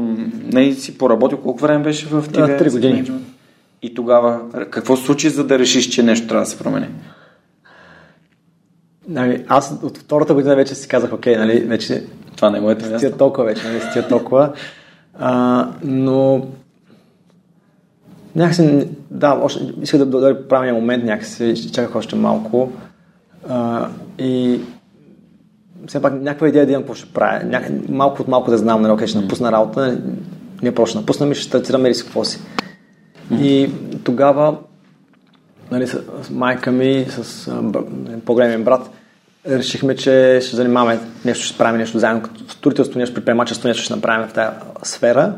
не 0.52 0.72
си 0.72 0.98
поработил, 0.98 1.38
колко 1.38 1.60
време 1.60 1.83
беше 1.84 2.06
в 2.06 2.28
TV? 2.28 2.58
Три 2.58 2.70
години. 2.70 3.10
И 3.82 3.94
тогава 3.94 4.40
какво 4.70 4.96
се 4.96 5.04
случи, 5.04 5.30
за 5.30 5.44
да 5.44 5.58
решиш, 5.58 5.88
че 5.88 6.02
нещо 6.02 6.26
трябва 6.26 6.44
да 6.44 6.50
се 6.50 6.58
промени? 6.58 6.86
Нали, 9.08 9.44
аз 9.48 9.78
от 9.82 9.98
втората 9.98 10.34
година 10.34 10.56
вече 10.56 10.74
си 10.74 10.88
казах, 10.88 11.12
окей, 11.12 11.36
нали, 11.36 11.60
вече... 11.60 12.04
Това 12.36 12.50
не 12.50 12.58
е 12.58 12.60
моето 12.60 12.84
място. 12.84 12.98
Стия 12.98 13.16
толкова 13.16 13.44
вече, 13.44 13.68
нали, 13.68 13.80
стия 13.80 14.08
толкова. 14.08 14.52
А, 15.18 15.68
но 15.84 16.46
някакси, 18.36 18.88
да, 19.10 19.40
още, 19.42 19.72
исках 19.82 19.98
да 19.98 20.06
дойде 20.06 20.48
правилния 20.48 20.74
момент 20.74 21.04
някакси, 21.04 21.72
чаках 21.72 21.96
още 21.96 22.16
малко. 22.16 22.72
А, 23.48 23.88
и 24.18 24.60
все 25.86 26.02
пак 26.02 26.14
някаква 26.14 26.48
идея 26.48 26.66
да 26.66 26.72
имам 26.72 26.82
какво 26.82 26.94
ще 26.94 27.12
правя. 27.12 27.44
Ня... 27.44 27.62
Малко 27.88 28.22
от 28.22 28.28
малко 28.28 28.50
да 28.50 28.58
знам, 28.58 28.82
нали, 28.82 28.92
окей, 28.92 29.06
ще 29.06 29.18
напусна 29.18 29.52
работа, 29.52 29.98
не 30.64 30.75
просто 30.75 30.99
напусна 30.99 31.26
ми, 31.26 31.35
ще 31.35 31.44
стартираме 31.44 31.88
или 31.88 31.94
с 31.94 32.02
какво 32.02 32.25
си. 32.25 32.38
И 33.33 33.71
тогава 34.04 34.56
нали, 35.71 35.87
с, 35.87 36.00
майка 36.30 36.73
ми, 36.73 37.06
с 37.09 37.50
по-големия 38.25 38.59
брат, 38.59 38.90
решихме, 39.49 39.97
че 39.97 40.40
ще 40.42 40.56
занимаваме 40.56 40.99
нещо, 41.25 41.44
ще 41.44 41.59
правим 41.59 41.78
нещо 41.78 41.99
заедно, 41.99 42.23
като 42.23 42.49
строителство, 42.49 42.99
нещо 42.99 43.14
предприемачество, 43.14 43.68
нещо 43.68 43.83
ще 43.83 43.94
направим 43.94 44.28
в 44.28 44.33
тази 44.33 44.56
сфера. 44.83 45.35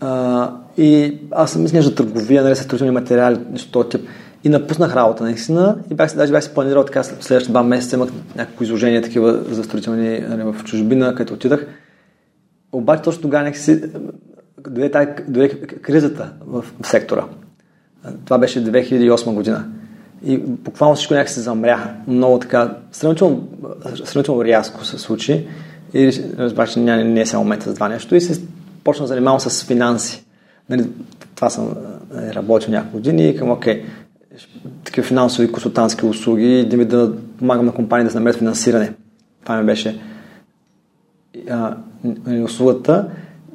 А, 0.00 0.50
и 0.78 1.18
аз 1.30 1.52
съм 1.52 1.62
мисля 1.62 1.82
за 1.82 1.94
търговия, 1.94 2.42
нали, 2.42 2.56
с 2.56 2.62
строителни 2.62 2.92
материали, 2.92 3.38
нещо 3.50 3.70
този 3.70 3.88
тип. 3.88 4.00
И 4.44 4.48
напуснах 4.48 4.96
работа, 4.96 5.24
наистина. 5.24 5.76
И 5.90 5.94
бях, 5.94 6.14
даже 6.14 6.32
бях 6.32 6.44
си 6.44 6.54
планирал 6.54 6.84
така, 6.84 7.02
следващите 7.02 7.52
два 7.52 7.62
месеца 7.62 7.96
имах 7.96 8.08
някакво 8.36 8.64
изложение 8.64 9.02
такива 9.02 9.38
за 9.50 9.64
строителни 9.64 10.18
нали, 10.28 10.42
в 10.42 10.64
чужбина, 10.64 11.14
където 11.14 11.34
отидах. 11.34 11.66
Обаче 12.72 13.02
точно 13.02 13.22
тогава 13.22 13.54
си 13.54 13.82
дойде, 14.70 14.90
тази, 14.90 15.08
дойде 15.28 15.60
кризата 15.60 16.32
в, 16.46 16.64
сектора. 16.84 17.24
Това 18.24 18.38
беше 18.38 18.64
2008 18.64 19.34
година. 19.34 19.64
И 20.24 20.38
буквално 20.38 20.96
всичко 20.96 21.14
някак 21.14 21.28
се 21.28 21.40
замря. 21.40 21.94
Много 22.06 22.38
така, 22.38 22.76
сравнително, 22.92 23.48
рязко 24.44 24.84
се 24.84 24.98
случи. 24.98 25.46
И 25.94 26.22
разбрах, 26.38 26.70
че 26.70 26.80
не, 26.80 27.04
не 27.04 27.20
е 27.20 27.26
само 27.26 27.44
момента 27.44 27.68
за 27.68 27.74
това 27.74 27.88
нещо. 27.88 28.14
И 28.14 28.20
се 28.20 28.42
почна 28.84 29.06
занимавам 29.06 29.40
с 29.40 29.64
финанси. 29.64 30.24
Нали, 30.70 30.86
това 31.34 31.50
съм 31.50 31.74
е, 32.16 32.34
работил 32.34 32.70
няколко 32.70 32.96
години 32.96 33.28
и 33.28 33.36
към, 33.36 33.50
окей, 33.50 33.84
такива 34.84 35.06
финансови 35.06 35.52
консултантски 35.52 36.06
услуги, 36.06 36.66
да 36.70 36.76
ми 36.76 36.84
да 36.84 37.12
помагам 37.38 37.66
на 37.66 37.72
компании 37.72 38.08
да 38.08 38.14
намерят 38.14 38.38
финансиране. 38.38 38.92
Това 39.44 39.56
ми 39.60 39.66
беше 39.66 40.00
услугата. 42.44 43.08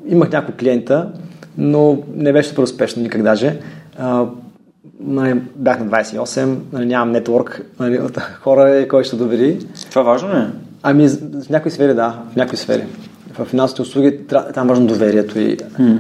Имах 0.07 0.31
няколко 0.31 0.57
клиента, 0.57 1.11
но 1.57 2.03
не 2.15 2.33
беше 2.33 2.49
супер 2.49 2.63
успешно 2.63 3.03
никак 3.03 3.23
даже. 3.23 3.59
А, 3.97 4.25
нали, 4.99 5.41
бях 5.55 5.79
на 5.79 5.85
28, 5.85 6.55
нали, 6.73 6.85
нямам 6.85 7.11
нетворк 7.11 7.61
нали, 7.79 7.99
от 7.99 8.17
хора, 8.17 8.87
кой 8.89 9.03
ще 9.03 9.15
довери. 9.15 9.59
Това 9.89 10.01
важно 10.01 10.29
ли 10.29 10.37
е? 10.37 10.47
Ами, 10.83 11.07
в 11.07 11.49
някои 11.49 11.71
сфери, 11.71 11.93
да, 11.93 12.19
в 12.33 12.35
някои 12.35 12.57
сфери. 12.57 12.83
В 13.39 13.45
финансовите 13.45 13.81
услуги 13.81 14.19
там 14.53 14.67
важно 14.67 14.87
доверието 14.87 15.39
и... 15.39 15.57
Hmm. 15.57 15.99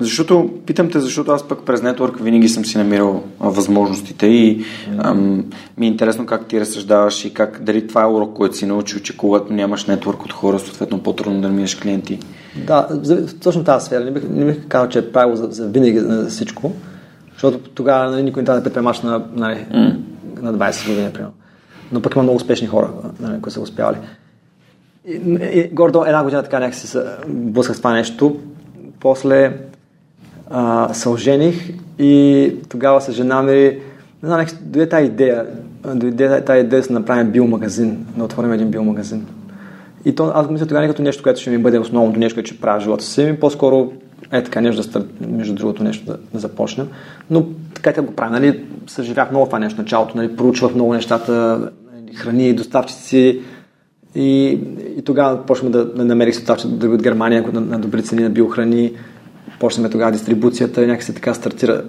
Защото, 0.00 0.50
питам 0.66 0.90
те, 0.90 1.00
защото 1.00 1.32
аз 1.32 1.48
пък 1.48 1.62
през 1.62 1.82
нетворк 1.82 2.24
винаги 2.24 2.48
съм 2.48 2.64
си 2.64 2.78
намирал 2.78 3.22
а, 3.40 3.48
възможностите 3.48 4.26
и 4.26 4.64
ам, 4.98 5.44
ми 5.78 5.86
е 5.86 5.88
интересно 5.88 6.26
как 6.26 6.46
ти 6.46 6.60
разсъждаваш 6.60 7.24
и 7.24 7.34
как, 7.34 7.60
дали 7.62 7.86
това 7.86 8.02
е 8.02 8.06
урок, 8.06 8.36
който 8.36 8.56
си 8.56 8.66
научил, 8.66 9.00
че 9.00 9.16
когато 9.16 9.52
нямаш 9.52 9.84
нетворк 9.86 10.24
от 10.24 10.32
хора, 10.32 10.58
съответно 10.58 11.02
по-трудно 11.02 11.40
да 11.40 11.48
намираш 11.48 11.74
клиенти. 11.74 12.18
Да, 12.66 12.88
точно 13.42 13.64
тази 13.64 13.86
сфера. 13.86 14.04
Не 14.04 14.10
бих, 14.10 14.22
не 14.30 14.44
бих 14.44 14.68
казал, 14.68 14.88
че 14.88 14.98
е 14.98 15.12
правило 15.12 15.36
за, 15.36 15.46
за 15.50 15.68
винаги 15.68 16.00
за 16.00 16.26
всичко, 16.28 16.72
защото 17.32 17.58
тогава 17.58 18.10
нали, 18.10 18.22
никой 18.22 18.42
не 18.42 18.46
трябва 18.46 18.60
да 18.60 18.64
предприемаш 18.64 19.00
на, 19.00 19.24
нали, 19.34 19.66
mm. 19.74 19.96
на 20.42 20.54
20 20.54 20.88
години, 20.88 21.12
примерно. 21.12 21.34
Но 21.92 22.02
пък 22.02 22.14
има 22.14 22.22
много 22.22 22.36
успешни 22.36 22.66
хора, 22.66 22.90
нали, 23.20 23.32
които 23.32 23.50
са 23.50 23.60
успявали. 23.60 23.96
И, 25.08 25.20
и, 25.52 25.68
гордо 25.72 26.04
една 26.04 26.22
година 26.22 26.42
така 26.42 26.58
някакси 26.58 26.86
се 26.86 27.04
блъсках 27.28 27.76
с 27.76 27.78
това 27.78 27.92
нещо. 27.92 28.36
После 29.00 29.56
а, 30.50 30.94
се 30.94 31.08
ожених 31.08 31.72
и 31.98 32.52
тогава 32.68 33.00
с 33.00 33.12
жена 33.12 33.42
ми, 33.42 33.52
не 34.22 34.28
знам, 34.28 34.46
дойде 34.62 34.88
тази 34.88 35.06
идея, 35.06 35.46
дойде 35.94 36.44
тази 36.44 36.60
идея 36.60 36.80
да 36.80 36.86
се 36.86 36.92
направим 36.92 37.30
биомагазин, 37.30 38.06
да 38.16 38.24
отворим 38.24 38.52
един 38.52 38.70
биомагазин. 38.70 39.26
И 40.04 40.14
то, 40.14 40.32
аз 40.34 40.50
мисля 40.50 40.66
тогава 40.66 40.82
не 40.82 40.88
като 40.88 41.02
нещо, 41.02 41.22
което 41.22 41.40
ще 41.40 41.50
ми 41.50 41.58
бъде 41.58 41.78
основното 41.78 42.18
нещо, 42.18 42.36
което 42.36 42.50
ще 42.50 42.60
правя 42.60 42.80
живота 42.80 43.04
си, 43.04 43.24
ми 43.24 43.36
по-скоро 43.36 43.92
е 44.32 44.42
така 44.42 44.60
нещо 44.60 44.76
да 44.76 44.82
стър, 44.82 45.04
между 45.28 45.54
другото 45.54 45.84
нещо 45.84 46.06
да, 46.06 46.18
да 46.32 46.38
започнем. 46.38 46.88
Но 47.30 47.46
така 47.74 47.92
да 47.92 48.02
го 48.02 48.12
правя, 48.12 48.30
нали, 48.30 48.64
съживях 48.86 49.30
много 49.30 49.46
това 49.46 49.58
нещо 49.58 49.80
началото, 49.80 50.16
нали, 50.16 50.36
проучвах 50.36 50.74
много 50.74 50.94
нещата, 50.94 51.32
нали, 51.94 52.14
храни, 52.14 52.54
доставчици, 52.54 53.40
и, 54.14 54.58
и 54.98 55.02
тогава 55.04 55.46
почваме 55.46 55.72
да, 55.72 55.84
да 55.84 56.04
намерих 56.04 56.34
доставчици 56.34 56.86
от 56.86 57.02
Германия 57.02 57.44
на, 57.52 57.60
на 57.60 57.78
добри 57.78 58.02
цени 58.02 58.22
на 58.22 58.30
биохрани, 58.30 58.92
почнахме 59.60 59.90
тогава 59.90 60.12
дистрибуцията 60.12 60.84
и 60.84 60.86
някакси 60.86 61.14
така 61.14 61.34
стартира 61.34 61.84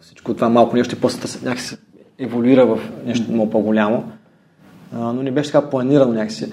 всичко 0.00 0.34
това 0.34 0.48
малко 0.48 0.76
нещо 0.76 0.94
и 0.94 1.00
после 1.00 1.48
някакси 1.48 1.76
еволюира 2.18 2.66
в 2.66 2.78
нещо 3.06 3.32
много 3.32 3.50
по-голямо. 3.50 4.04
А, 4.94 5.12
но 5.12 5.22
не 5.22 5.30
беше 5.30 5.52
така 5.52 5.70
планирано 5.70 6.12
някакси. 6.12 6.52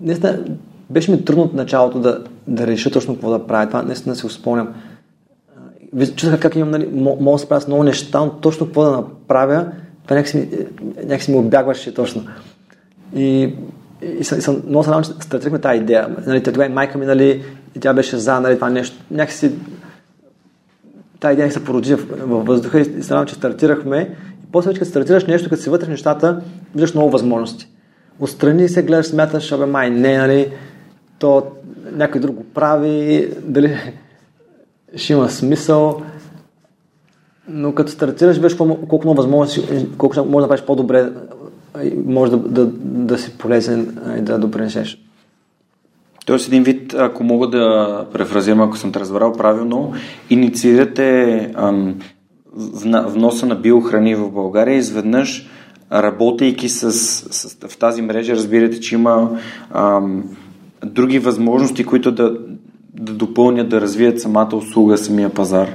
Наистина, 0.00 0.44
беше 0.90 1.10
ми 1.10 1.24
трудно 1.24 1.42
от 1.42 1.54
началото 1.54 2.00
да, 2.00 2.24
да 2.46 2.66
реша 2.66 2.90
точно 2.90 3.14
какво 3.14 3.30
да 3.30 3.46
правя. 3.46 3.66
Това 3.66 3.82
наистина 3.82 4.16
се 4.16 4.28
спомням. 4.28 4.74
Чувствах 6.16 6.40
как 6.40 6.56
имам, 6.56 6.70
нали, 6.70 6.88
мога 6.92 7.32
да 7.32 7.38
се 7.38 7.48
правя 7.48 7.60
с 7.60 7.68
много 7.68 7.82
неща, 7.82 8.20
но 8.20 8.30
точно 8.30 8.66
какво 8.66 8.82
да 8.82 8.90
направя, 8.90 9.66
това 10.04 10.16
някакси, 10.16 10.48
някакси 10.96 11.30
ми 11.30 11.36
обягваше 11.36 11.94
точно. 11.94 12.24
И, 13.16 13.54
и, 14.20 14.24
съм, 14.24 14.40
съм 14.40 14.62
много 14.68 14.84
се 14.84 14.90
радвам, 14.90 15.04
че 15.04 15.10
стартирахме 15.10 15.58
тази 15.58 15.80
идея. 15.80 16.16
Нали, 16.26 16.42
тогава 16.42 16.66
и 16.66 16.68
майка 16.68 16.98
ми, 16.98 17.06
нали, 17.06 17.42
и 17.74 17.80
тя 17.80 17.94
беше 17.94 18.16
за, 18.16 18.40
нали, 18.40 18.54
това 18.54 18.70
нещо. 18.70 18.96
Някакси 19.10 19.52
тази 21.20 21.32
идея 21.32 21.52
се 21.52 21.64
породи 21.64 21.94
във 21.94 22.46
въздуха 22.46 22.80
и 22.80 22.84
радвам, 22.84 23.26
че 23.26 23.34
стартирахме. 23.34 24.16
И 24.44 24.52
после 24.52 24.68
вече 24.68 24.78
като 24.78 24.90
стартираш 24.90 25.24
нещо, 25.24 25.50
като 25.50 25.62
си 25.62 25.70
вътре 25.70 25.86
в 25.86 25.90
нещата, 25.90 26.40
виждаш 26.74 26.94
много 26.94 27.10
възможности. 27.10 27.68
Отстрани 28.20 28.68
се 28.68 28.82
гледаш, 28.82 29.06
смяташ, 29.06 29.52
абе 29.52 29.66
май 29.66 29.90
не, 29.90 30.18
нали, 30.18 30.52
то 31.18 31.46
някой 31.92 32.20
друг 32.20 32.36
го 32.36 32.44
прави, 32.44 33.32
дали 33.42 33.76
ще 34.96 35.12
има 35.12 35.28
смисъл. 35.28 36.02
Но 37.48 37.74
като 37.74 37.92
стартираш, 37.92 38.36
виж 38.36 38.54
колко 38.54 39.00
много 39.04 39.14
възможности, 39.14 39.88
колко 39.98 40.16
може 40.16 40.28
да 40.28 40.40
направиш 40.40 40.64
по-добре, 40.64 41.12
може 42.06 42.30
да, 42.30 42.36
да, 42.36 42.66
да 42.82 43.18
си 43.18 43.38
полезен 43.38 43.98
и 44.18 44.20
да 44.20 44.38
допринесеш. 44.38 45.03
Тоест 46.24 46.48
един 46.48 46.62
вид, 46.62 46.94
ако 46.94 47.24
мога 47.24 47.46
да 47.46 48.06
префразирам, 48.12 48.60
ако 48.60 48.76
съм 48.76 48.92
те 48.92 49.00
разбрал 49.00 49.32
правилно, 49.32 49.92
инициирате 50.30 51.50
ам, 51.54 51.94
вноса 53.06 53.46
на 53.46 53.54
биохрани 53.54 54.14
в 54.14 54.30
България 54.30 54.76
изведнъж 54.76 55.48
работейки 55.92 56.68
с, 56.68 56.92
с, 56.92 57.56
в 57.68 57.78
тази 57.78 58.02
мрежа, 58.02 58.36
разбирате, 58.36 58.80
че 58.80 58.94
има 58.94 59.30
ам, 59.70 60.24
други 60.84 61.18
възможности, 61.18 61.84
които 61.84 62.12
да, 62.12 62.36
да 62.94 63.12
допълнят, 63.12 63.68
да 63.68 63.80
развият 63.80 64.20
самата 64.20 64.50
услуга, 64.56 64.98
самия 64.98 65.28
пазар. 65.28 65.68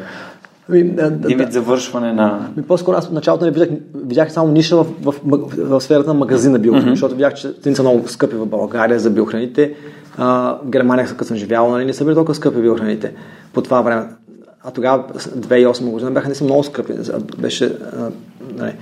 Ами, 0.70 0.84
да, 0.84 1.12
да, 1.12 1.27
вид 1.27 1.53
завършване 1.53 2.13
на... 2.13 2.50
Ми, 2.58 2.63
по-скоро 2.63 2.98
аз 2.98 3.08
в 3.08 3.12
началото 3.12 3.46
не 3.46 3.51
видях, 3.51 3.70
видях 3.96 4.32
само 4.34 4.51
ниша 4.51 4.75
в, 4.75 4.86
в, 5.01 5.15
в, 5.25 5.39
в 5.58 5.82
сферата 5.82 6.08
на 6.08 6.13
магазина 6.13 6.60
биохрани, 6.60 6.86
mm-hmm. 6.86 6.89
защото 6.89 7.15
видях, 7.15 7.34
че 7.34 7.53
цените 7.62 7.75
са 7.75 7.84
много 7.84 8.08
скъпи 8.08 8.36
в 8.36 8.46
България 8.46 9.00
за 9.00 9.10
биохраните. 9.10 9.74
В 10.20 10.60
Германия, 10.66 11.08
като 11.08 11.26
съм 11.26 11.38
живял, 11.38 11.72
нали, 11.72 11.86
не 11.86 11.94
са 11.94 12.06
били 12.06 12.16
толкова 12.16 12.36
скъпи 12.36 12.62
биохраните 12.62 13.14
по 13.54 13.62
това 13.62 13.82
време. 13.82 14.06
А 14.64 14.72
тогава, 14.72 15.04
2008 15.14 15.90
година, 15.90 16.12
бяха 16.12 16.30
не 16.30 16.36
са 16.36 16.44
много 16.44 16.64
скъпи. 16.64 16.94
Беше, 17.38 17.78
нали, 18.56 18.74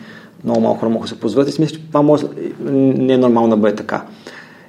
много 0.43 0.61
малко 0.61 0.79
хора 0.79 0.89
могат 0.89 1.09
да 1.09 1.15
се 1.15 1.19
позволят 1.19 1.49
и 1.49 1.51
си 1.51 1.61
мисля, 1.61 1.75
че 1.75 1.87
това 1.87 2.01
може, 2.01 2.25
не 2.59 3.13
е 3.13 3.17
нормално 3.17 3.49
да 3.49 3.57
бъде 3.57 3.75
така. 3.75 4.05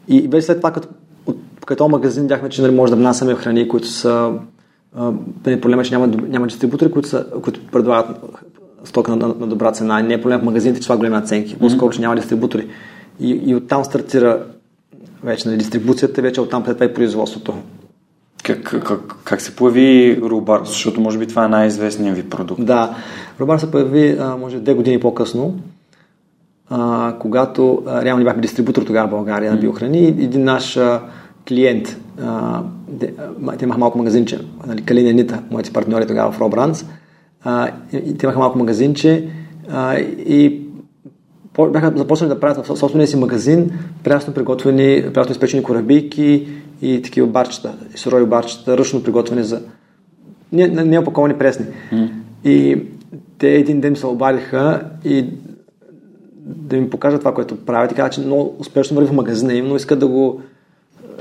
И 0.09 0.29
беше 0.29 0.47
след 0.47 0.57
това, 0.57 0.73
като, 0.73 0.89
като 1.67 1.89
магазин, 1.89 2.27
бяхме, 2.27 2.49
че 2.49 2.63
нали, 2.63 2.75
може 2.75 2.91
да 2.91 2.97
внасяме 2.97 3.35
храни, 3.35 3.69
които 3.69 3.87
са 3.87 4.33
не 5.47 5.61
проблема, 5.61 5.85
че 5.85 5.91
няма, 5.91 6.07
няма 6.07 6.47
дистрибутори, 6.47 6.91
които, 6.91 7.09
са, 7.09 7.27
които 7.43 7.67
предлагат 7.67 8.17
стока 8.85 9.17
на, 9.17 9.35
на 9.41 9.47
добра 9.47 9.73
цена. 9.73 10.03
Не 10.03 10.15
е 10.15 10.21
проблем 10.21 10.41
в 10.41 10.45
магазините, 10.45 10.81
че 10.81 10.87
това 10.87 10.97
големи 10.97 11.15
наценки. 11.15 11.59
По-скоро, 11.59 11.93
че 11.93 12.01
няма 12.01 12.17
дистрибутори. 12.17 12.69
И, 13.21 13.31
и 13.47 13.55
оттам 13.55 13.85
стартира 13.85 14.45
вече 15.23 15.49
нали, 15.49 15.59
дистрибуцията, 15.59 16.23
вече 16.23 16.41
оттам 16.41 16.65
след 16.65 16.77
това 16.77 16.87
и 16.87 16.95
производството. 16.95 17.55
Как, 18.45 18.63
как, 18.63 19.17
как 19.25 19.41
се 19.41 19.57
появи 19.57 20.19
Рубар? 20.23 20.61
Защото 20.65 21.01
може 21.01 21.19
би 21.19 21.27
това 21.27 21.45
е 21.45 21.49
най-известният 21.49 22.17
ви 22.17 22.29
продукт. 22.31 22.65
Да, 22.65 22.97
Рубар 23.41 23.59
се 23.59 23.71
появи 23.71 24.17
а, 24.21 24.37
може 24.37 24.61
две 24.61 24.75
години 24.75 25.01
по-късно, 25.01 25.55
а, 26.71 27.15
когато 27.21 27.83
а, 27.87 28.05
реално 28.05 28.25
бяхме 28.25 28.43
дистрибутор 28.43 28.83
тогава 28.83 29.09
в 29.09 29.11
България 29.11 29.51
mm. 29.51 29.55
на 29.55 29.61
биохрани. 29.61 30.07
Един 30.07 30.45
наш 30.45 30.77
а, 30.77 31.01
клиент, 31.49 32.01
а, 32.23 32.63
те, 33.01 33.15
те 33.59 33.65
имаха 33.65 33.81
малко 33.81 33.99
магазинче, 33.99 34.39
нали, 34.67 34.83
Калина 34.83 35.13
Нита, 35.13 35.43
моите 35.51 35.73
партньори 35.73 36.07
тогава 36.07 36.33
в 36.33 36.41
Робранс, 36.41 36.87
а, 37.45 37.71
и 37.93 38.19
те 38.19 38.27
имаха 38.27 38.39
малко 38.39 38.59
магазинче 38.59 39.29
а, 39.71 39.97
и 39.99 40.68
бяха 41.67 41.93
започнали 41.97 42.29
да 42.29 42.41
правят 42.41 42.67
в 42.67 42.79
собствения 42.79 43.07
си 43.07 43.17
магазин 43.17 43.71
прясно 44.05 44.35
приготвени, 44.35 45.05
прясно 45.15 45.33
изпечени 45.33 45.63
корабийки 45.63 46.49
и 46.83 47.03
такива 47.03 47.27
барчета, 47.27 47.75
сурови 47.97 48.25
барчета, 48.25 48.79
ръчно 48.79 49.03
приготвени 49.03 49.45
за 49.45 49.63
не, 50.53 50.69
не 50.69 50.99
опаковани 50.99 51.35
пресни. 51.35 51.67
Mm. 51.93 52.11
И 52.45 52.83
те 53.39 53.55
един 53.55 53.81
ден 53.81 53.97
се 53.97 54.07
обадиха 54.07 54.81
и 55.05 55.27
да 56.45 56.77
им 56.77 56.91
покажат 56.91 57.21
това, 57.21 57.35
което 57.35 57.57
правят 57.57 57.93
и 57.93 57.95
казват, 57.95 58.13
че 58.13 58.21
много 58.21 58.57
успешно 58.59 58.95
върви 58.95 59.09
в 59.09 59.15
магазина 59.15 59.55
им, 59.55 59.69
но 59.69 59.77
искат 59.77 59.99
да 59.99 60.07
го 60.07 60.41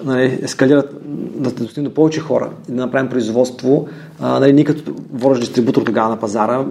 нали, 0.04 0.40
ескалират 0.42 0.96
да 1.36 1.52
достигнем 1.52 1.90
до 1.90 1.94
повече 1.94 2.20
хора 2.20 2.50
и 2.70 2.72
да 2.72 2.86
направим 2.86 3.10
производство. 3.10 3.88
А, 4.20 4.40
нали, 4.40 4.54
ние 4.54 4.64
като 4.64 4.94
водещ 5.14 5.42
дистрибутор 5.42 5.82
тогава 5.82 6.10
на 6.10 6.20
пазара, 6.20 6.66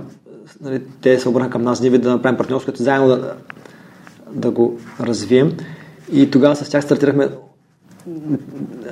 нали, 0.60 0.82
те 1.02 1.18
се 1.18 1.28
обърнаха 1.28 1.50
към 1.50 1.62
нас, 1.62 1.80
ние 1.80 1.98
да 1.98 2.10
направим 2.10 2.36
партньорство, 2.36 2.72
като 2.72 2.82
заедно 2.82 3.08
да, 3.08 3.34
да 4.32 4.50
го 4.50 4.78
развием. 5.00 5.52
И 6.12 6.30
тогава 6.30 6.56
с 6.56 6.70
тях 6.70 6.84
стартирахме 6.84 7.28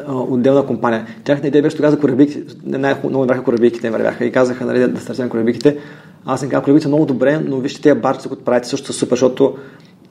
отделна 0.08 0.66
компания. 0.66 1.06
Тяхната 1.24 1.48
идея 1.48 1.62
беше 1.62 1.76
тогава 1.76 1.94
за 1.94 2.00
корабики, 2.00 2.42
най-много 2.64 3.26
бяха 3.26 3.42
корабиките, 3.42 3.90
вървяха 3.90 4.24
и 4.24 4.32
казаха 4.32 4.66
нали, 4.66 4.88
да 4.88 5.00
стартираме 5.00 5.30
корабиките. 5.30 5.78
Аз 6.26 6.42
им 6.42 6.48
казах, 6.48 6.64
корабиките 6.64 6.82
са 6.82 6.88
много 6.88 7.06
добре, 7.06 7.40
но 7.46 7.58
вижте 7.58 7.82
тези 7.82 8.00
барчета, 8.00 8.28
които 8.28 8.44
правите 8.44 8.68
също 8.68 8.86
са 8.86 8.92
супер, 8.92 9.16
защото 9.16 9.56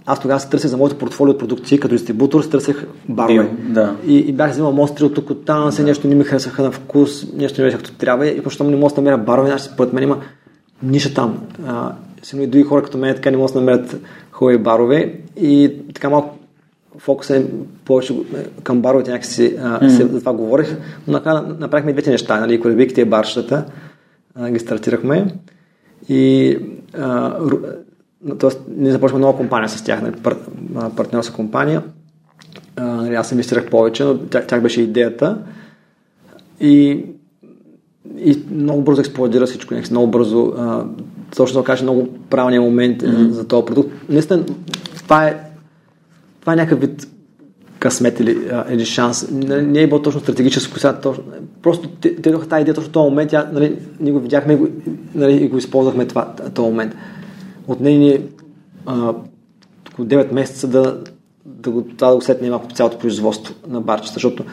аз 0.06 0.20
тогава 0.20 0.40
се 0.40 0.50
търсех 0.50 0.70
за 0.70 0.78
моето 0.78 0.98
портфолио 0.98 1.32
от 1.32 1.40
продукции, 1.40 1.80
като 1.80 1.96
дистрибутор 1.96 2.42
се 2.42 2.50
търсех 2.50 2.86
барове. 3.10 3.50
Да. 3.70 3.96
И, 4.08 4.18
и 4.18 4.34
бях 4.34 4.52
взимал 4.52 4.72
мостри 4.72 5.06
от 5.06 5.14
тук, 5.14 5.30
от 5.30 5.46
там, 5.46 5.72
се 5.72 5.82
да. 5.82 5.88
нещо 5.88 6.08
не 6.08 6.16
ми 6.16 6.24
харесаха 6.24 6.64
на 6.64 6.72
вкус, 6.72 7.34
нещо 7.34 7.62
не 7.62 7.68
беше 7.68 7.78
както 7.78 7.94
трябва. 7.94 8.28
И 8.28 8.42
защото 8.46 8.70
не 8.70 8.76
мога 8.76 8.96
да 8.96 9.02
намеря 9.02 9.18
барове, 9.18 9.50
значи 9.50 9.64
според 9.64 9.94
мен 9.94 10.04
има 10.04 10.18
ниша 10.84 11.14
там. 11.14 11.48
А, 11.68 11.96
и 12.34 12.48
други 12.48 12.64
хора 12.64 12.84
като 12.84 12.98
мен 12.98 13.16
така 13.16 13.32
не 13.32 13.38
могат 13.38 13.54
да 13.54 13.60
намерят 13.60 14.02
хубави 14.32 14.58
барове. 14.58 15.20
И 15.38 15.74
така 15.94 16.10
малко 16.10 16.38
фокус 16.98 17.30
е 17.30 17.46
повече 17.86 18.16
към 18.64 18.82
баровете 18.82 19.12
някакси, 19.12 19.58
а, 19.62 19.90
се, 19.90 20.08
за 20.08 20.20
това 20.20 20.34
говорих. 20.34 20.78
Но 21.08 21.14
накрая 21.14 21.42
направихме 21.42 21.94
двете 21.94 22.12
неща, 22.12 22.40
нали, 22.40 22.60
корабиките 22.60 23.02
и 23.02 23.06
барщата, 23.06 23.66
а, 24.36 24.50
ги 24.50 24.60
стартирахме. 24.60 25.28
И 26.10 26.58
а, 26.98 27.38
Тоест, 28.40 28.62
ние 28.78 28.92
започваме 28.92 29.22
нова 29.22 29.38
компания 29.38 29.70
с 29.70 29.84
тях, 29.84 30.02
нали, 30.02 30.16
пар, 30.24 30.36
партньорска 30.96 31.36
компания. 31.36 31.84
А, 32.76 32.86
нали, 32.86 33.16
аз 33.16 33.32
инвестирах 33.32 33.70
повече, 33.70 34.04
но 34.04 34.18
тях, 34.18 34.48
тях 34.48 34.62
беше 34.62 34.82
идеята. 34.82 35.38
И, 36.60 37.06
и 38.18 38.40
много 38.52 38.82
бързо 38.82 39.02
експлодира 39.02 39.46
всичко, 39.46 39.74
много 39.92 40.08
бързо. 40.08 40.54
А, 40.58 40.86
точно 41.36 41.62
да 41.62 41.66
кажа, 41.66 41.84
много 41.84 42.08
правилния 42.30 42.62
момент 42.62 43.02
mm-hmm. 43.02 43.30
за 43.30 43.48
този 43.48 43.66
продукт. 43.66 43.92
Наистина, 44.10 44.46
това 44.98 45.28
е, 45.28 45.38
това 46.42 46.54
е 46.54 46.56
някакъв 46.56 46.80
вид 46.80 47.08
късмет 47.80 48.20
или, 48.20 48.48
а, 48.52 48.66
или 48.74 48.86
шанс. 48.86 49.32
Не 49.32 49.82
е 49.82 49.88
било 49.88 50.02
точно 50.02 50.22
стратегическо. 50.22 50.80
Сега, 50.80 51.00
точно, 51.00 51.24
просто 51.62 51.90
те, 52.02 52.16
те 52.16 52.32
тази 52.32 52.62
идея 52.62 52.76
точно 52.76 52.90
в 52.90 52.94
този 52.94 53.10
момент. 53.10 53.30
Тя, 53.30 53.50
нали, 53.54 53.78
ние 54.00 54.12
го 54.12 54.20
видяхме 54.20 54.54
и 54.54 54.58
го, 54.58 54.68
нали, 55.16 55.34
и 55.34 55.48
го 55.48 55.58
използвахме 55.58 56.06
това, 56.06 56.34
този 56.54 56.70
момент 56.70 56.96
отне 57.68 57.92
ни 57.92 58.20
около 59.92 60.08
9 60.08 60.34
месеца 60.34 60.68
да, 60.68 61.04
да 61.46 61.70
го, 61.72 61.82
това 61.82 62.10
да 62.10 62.16
го 62.16 62.22
сетне 62.22 62.50
малко 62.50 62.72
цялото 62.72 63.00
производство 63.00 63.56
на 63.68 63.82
барчета, 63.82 64.14
защото 64.14 64.44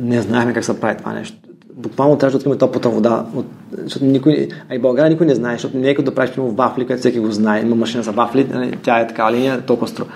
не 0.00 0.22
знаехме 0.22 0.54
как 0.54 0.64
се 0.64 0.80
прави 0.80 0.98
това 0.98 1.12
нещо. 1.12 1.36
Буквално 1.76 2.18
трябва 2.18 2.30
да 2.30 2.36
открием 2.36 2.58
топлата 2.58 2.88
вода, 2.88 3.26
от, 3.34 3.46
защото 3.76 4.04
никой, 4.04 4.48
а 4.68 4.74
и 4.74 4.78
България 4.78 5.10
никой 5.10 5.26
не 5.26 5.34
знае, 5.34 5.54
защото 5.54 5.76
не 5.78 5.90
е 5.90 5.94
като 5.94 6.10
да 6.10 6.14
правиш 6.14 6.30
примерно 6.30 6.54
вафли, 6.54 6.82
където 6.82 7.00
всеки 7.00 7.18
го 7.18 7.30
знае. 7.30 7.60
Има 7.60 7.76
машина 7.76 8.02
за 8.02 8.12
вафли, 8.12 8.46
нали, 8.52 8.78
тя 8.82 9.00
е 9.00 9.06
така 9.06 9.32
линия, 9.32 9.60
толкова 9.60 9.88
струва. 9.88 10.10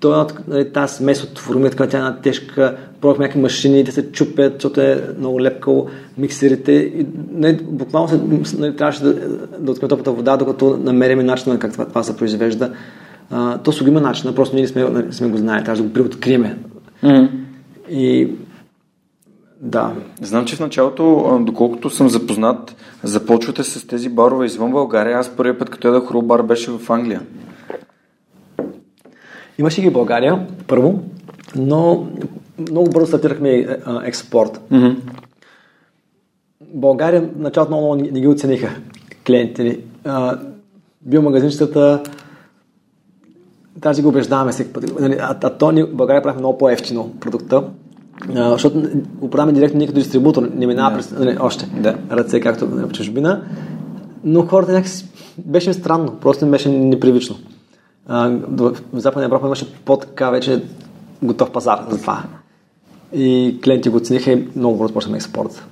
той, 0.00 0.24
нали, 0.48 0.72
тази 0.72 0.94
смес 0.94 1.24
от 1.24 1.38
форми, 1.38 1.70
така 1.70 1.86
тя 1.86 1.96
е 1.96 2.00
една 2.00 2.16
тежка, 2.16 2.76
пробвахме 3.00 3.24
някакви 3.24 3.40
машини, 3.40 3.84
те 3.84 3.92
се 3.92 4.12
чупят, 4.12 4.52
защото 4.54 4.80
е 4.80 5.04
много 5.18 5.40
лепкало, 5.40 5.86
миксерите. 6.18 6.72
И, 6.72 7.06
нали, 7.32 7.58
буквално 7.62 8.08
се, 8.08 8.56
нали, 8.58 8.76
трябваше 8.76 9.02
да, 9.02 9.14
да 9.58 9.70
открием 9.70 9.88
топлата 9.88 10.12
вода, 10.12 10.36
докато 10.36 10.76
намерим 10.76 11.26
начина 11.26 11.58
как 11.58 11.72
това, 11.72 11.84
това 11.84 12.02
се 12.02 12.16
произвежда. 12.16 12.72
А, 13.30 13.58
то 13.58 13.72
си 13.72 13.82
го 13.82 13.88
има 13.88 14.00
начина, 14.00 14.34
просто 14.34 14.54
ние 14.54 14.62
не 14.62 14.68
сме, 14.68 14.82
нали, 14.82 15.12
сме 15.12 15.28
го 15.28 15.36
знаели, 15.36 15.64
трябва 15.64 15.82
да 15.82 15.88
го 15.88 15.92
приоткриеме. 15.92 16.58
Mm-hmm. 17.04 17.28
И 17.90 18.28
да. 19.62 19.92
Знам, 20.22 20.44
че 20.44 20.56
в 20.56 20.60
началото, 20.60 21.38
доколкото 21.46 21.90
съм 21.90 22.08
запознат, 22.08 22.76
започвате 23.02 23.64
с 23.64 23.86
тези 23.86 24.08
барове 24.08 24.46
извън 24.46 24.70
България. 24.70 25.18
Аз 25.18 25.36
първият 25.36 25.58
път, 25.58 25.70
като 25.70 25.88
ядах 25.88 26.22
бар, 26.24 26.42
беше 26.42 26.70
в 26.70 26.90
Англия. 26.90 27.22
Имаше 29.58 29.82
ги 29.82 29.88
в 29.88 29.92
България, 29.92 30.46
първо, 30.66 31.02
но 31.56 32.06
много 32.70 32.90
бързо 32.90 33.06
стартирахме 33.06 33.66
експорт. 34.04 34.60
Mm-hmm. 34.72 34.96
България 36.60 37.22
в 37.22 37.28
началото 37.36 37.72
много, 37.72 37.94
не 37.94 38.20
ги 38.20 38.28
оцениха 38.28 38.80
клиентите 39.26 39.64
ни. 39.64 39.78
Биомагазинчетата 41.02 42.02
трябва 43.80 43.96
да 43.96 44.02
го 44.02 44.08
убеждаваме 44.08 44.52
всеки 44.52 44.72
път. 44.72 45.00
Нали, 45.00 45.16
а, 45.20 45.36
а 45.42 45.50
то 45.50 45.72
ни, 45.72 45.84
България 45.84 46.22
правихме 46.22 46.40
много 46.40 46.58
по-ефтино 46.58 47.14
продукта, 47.20 47.64
а, 48.36 48.50
защото 48.50 48.82
го 49.20 49.30
правим 49.30 49.54
директно 49.54 49.78
ние 49.78 49.86
като 49.86 49.98
дистрибутор, 49.98 50.50
не 50.54 50.66
минава 50.66 50.90
да. 50.90 50.96
през 50.96 51.10
нали, 51.10 51.36
още 51.40 51.66
да. 51.66 51.98
ръце, 52.10 52.40
както 52.40 52.66
нали, 52.66 52.86
в 52.86 52.92
чужбина. 52.92 53.42
Но 54.24 54.46
хората 54.46 54.72
някакси 54.72 55.06
беше 55.38 55.72
странно, 55.72 56.16
просто 56.20 56.44
им 56.44 56.50
беше 56.50 56.68
непривично. 56.68 57.36
А, 58.08 58.30
в 58.48 58.76
Западна 58.92 59.24
Европа 59.24 59.46
имаше 59.46 59.74
по-така 59.84 60.30
вече 60.30 60.62
готов 61.22 61.50
пазар 61.50 61.86
за 61.90 62.00
това. 62.00 62.22
И 63.12 63.58
клиенти 63.64 63.88
го 63.88 63.96
оцениха 63.96 64.32
и 64.32 64.48
много 64.56 64.78
бързо 64.78 64.94
почнахме 64.94 65.16
експорт. 65.16 65.64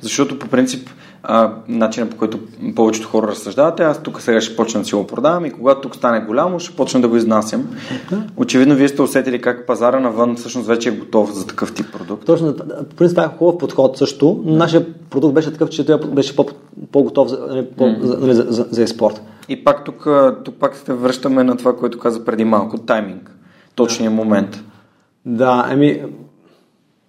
Защото 0.00 0.38
по 0.38 0.48
принцип 0.48 0.90
а, 1.22 1.52
начинът 1.68 2.10
по 2.10 2.16
който 2.16 2.38
повечето 2.76 3.08
хора 3.08 3.26
разсъждават 3.26 3.80
аз 3.80 4.02
тук 4.02 4.20
сега 4.20 4.40
ще 4.40 4.56
почна 4.56 4.80
да 4.80 4.86
си 4.86 4.94
го 4.94 5.06
продавам 5.06 5.44
и 5.44 5.50
когато 5.50 5.80
тук 5.80 5.96
стане 5.96 6.20
голямо, 6.20 6.60
ще 6.60 6.76
почна 6.76 7.00
да 7.00 7.08
го 7.08 7.16
изнасям. 7.16 7.68
Очевидно, 8.36 8.74
вие 8.74 8.88
сте 8.88 9.02
усетили 9.02 9.40
как 9.40 9.66
пазара 9.66 10.00
навън 10.00 10.36
всъщност 10.36 10.68
вече 10.68 10.88
е 10.88 10.92
готов 10.92 11.32
за 11.32 11.46
такъв 11.46 11.74
тип 11.74 11.92
продукт. 11.92 12.26
Точно, 12.26 12.54
в 12.92 12.94
принцип 12.96 13.16
това 13.16 13.24
е 13.24 13.38
хубав 13.38 13.58
подход 13.58 13.98
също. 13.98 14.42
Нашия 14.44 14.86
продукт 15.10 15.34
беше 15.34 15.52
такъв, 15.52 15.70
че 15.70 15.86
той 15.86 15.98
беше 15.98 16.36
по- 16.36 16.46
по-готов 16.92 17.28
за, 17.28 17.38
нали, 17.48 17.66
по, 17.76 17.84
mm. 17.84 18.02
за, 18.02 18.18
нали, 18.18 18.34
за, 18.34 18.46
за, 18.48 18.66
за 18.70 18.82
експорт. 18.82 19.22
И 19.48 19.64
пак 19.64 19.84
тук, 19.84 20.08
тук 20.44 20.54
пак 20.54 20.76
се 20.76 20.92
връщаме 20.92 21.44
на 21.44 21.56
това, 21.56 21.76
което 21.76 21.98
каза 21.98 22.24
преди 22.24 22.44
малко, 22.44 22.78
тайминг, 22.78 23.30
точния 23.74 24.10
момент. 24.10 24.64
Да, 25.26 25.68
еми, 25.70 26.02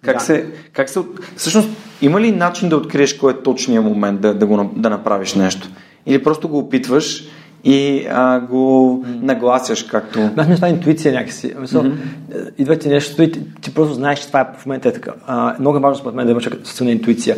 как, 0.04 0.16
да. 0.16 0.24
се, 0.24 0.46
как 0.72 0.88
се... 0.88 1.00
Всъщност, 1.36 1.68
има 2.04 2.20
ли 2.20 2.32
начин 2.32 2.68
да 2.68 2.76
откриеш 2.76 3.14
кой 3.14 3.32
е 3.32 3.42
точният 3.42 3.84
момент 3.84 4.20
да, 4.20 4.34
да, 4.34 4.46
го, 4.46 4.70
да 4.76 4.90
направиш 4.90 5.34
нещо? 5.34 5.68
Или 6.06 6.22
просто 6.22 6.48
го 6.48 6.58
опитваш 6.58 7.24
и 7.64 8.06
а, 8.10 8.40
го 8.40 9.02
mm. 9.06 9.22
нагласяш 9.22 9.82
както... 9.82 10.30
Аз 10.36 10.48
мисля, 10.48 10.54
това 10.54 10.68
е 10.68 10.70
интуиция 10.70 11.12
някакси. 11.12 11.54
Мисъл, 11.60 11.82
mm-hmm. 11.82 12.50
Идва 12.58 12.76
ти 12.76 12.88
нещо 12.88 13.22
и 13.22 13.32
ти, 13.32 13.40
ти 13.60 13.74
просто 13.74 13.94
знаеш, 13.94 14.18
че 14.18 14.26
това 14.26 14.40
е, 14.40 14.46
в 14.58 14.66
момента 14.66 14.88
е 14.88 14.92
така. 14.92 15.12
А, 15.26 15.56
много 15.60 15.76
е 15.76 15.80
важно 15.80 16.00
според 16.00 16.14
мен 16.16 16.26
да 16.26 16.32
имаш 16.32 16.48
силна 16.64 16.92
интуиция. 16.92 17.36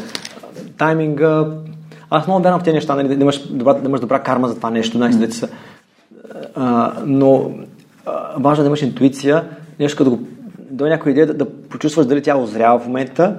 Тайминга... 0.79 1.46
Аз 2.11 2.26
много 2.26 2.42
вярвам 2.42 2.61
в 2.61 2.64
тези 2.64 2.74
неща, 2.74 2.94
нали, 2.94 3.09
да, 3.09 3.22
имаш 3.22 3.48
добра, 3.48 3.74
да 3.74 3.88
имаш 3.88 4.00
добра 4.00 4.18
карма 4.18 4.48
за 4.48 4.57
това 4.57 4.70
нещо, 4.70 4.98
mm-hmm. 4.98 5.26
да 5.26 5.35
са. 5.35 5.48
А, 6.55 6.92
но 7.07 7.50
а, 8.07 8.12
важно 8.38 8.62
е 8.62 8.64
да 8.64 8.68
имаш 8.68 8.83
интуиция, 8.83 9.44
нещо 9.79 9.98
като 9.98 10.11
го 10.11 10.18
до 10.70 10.87
някоя 10.87 11.11
идея 11.11 11.26
да, 11.26 11.35
да 11.35 11.50
почувстваш 11.50 12.07
дали 12.07 12.22
тя 12.22 12.33
е 12.33 12.40
озряла 12.40 12.79
в 12.79 12.87
момента. 12.87 13.37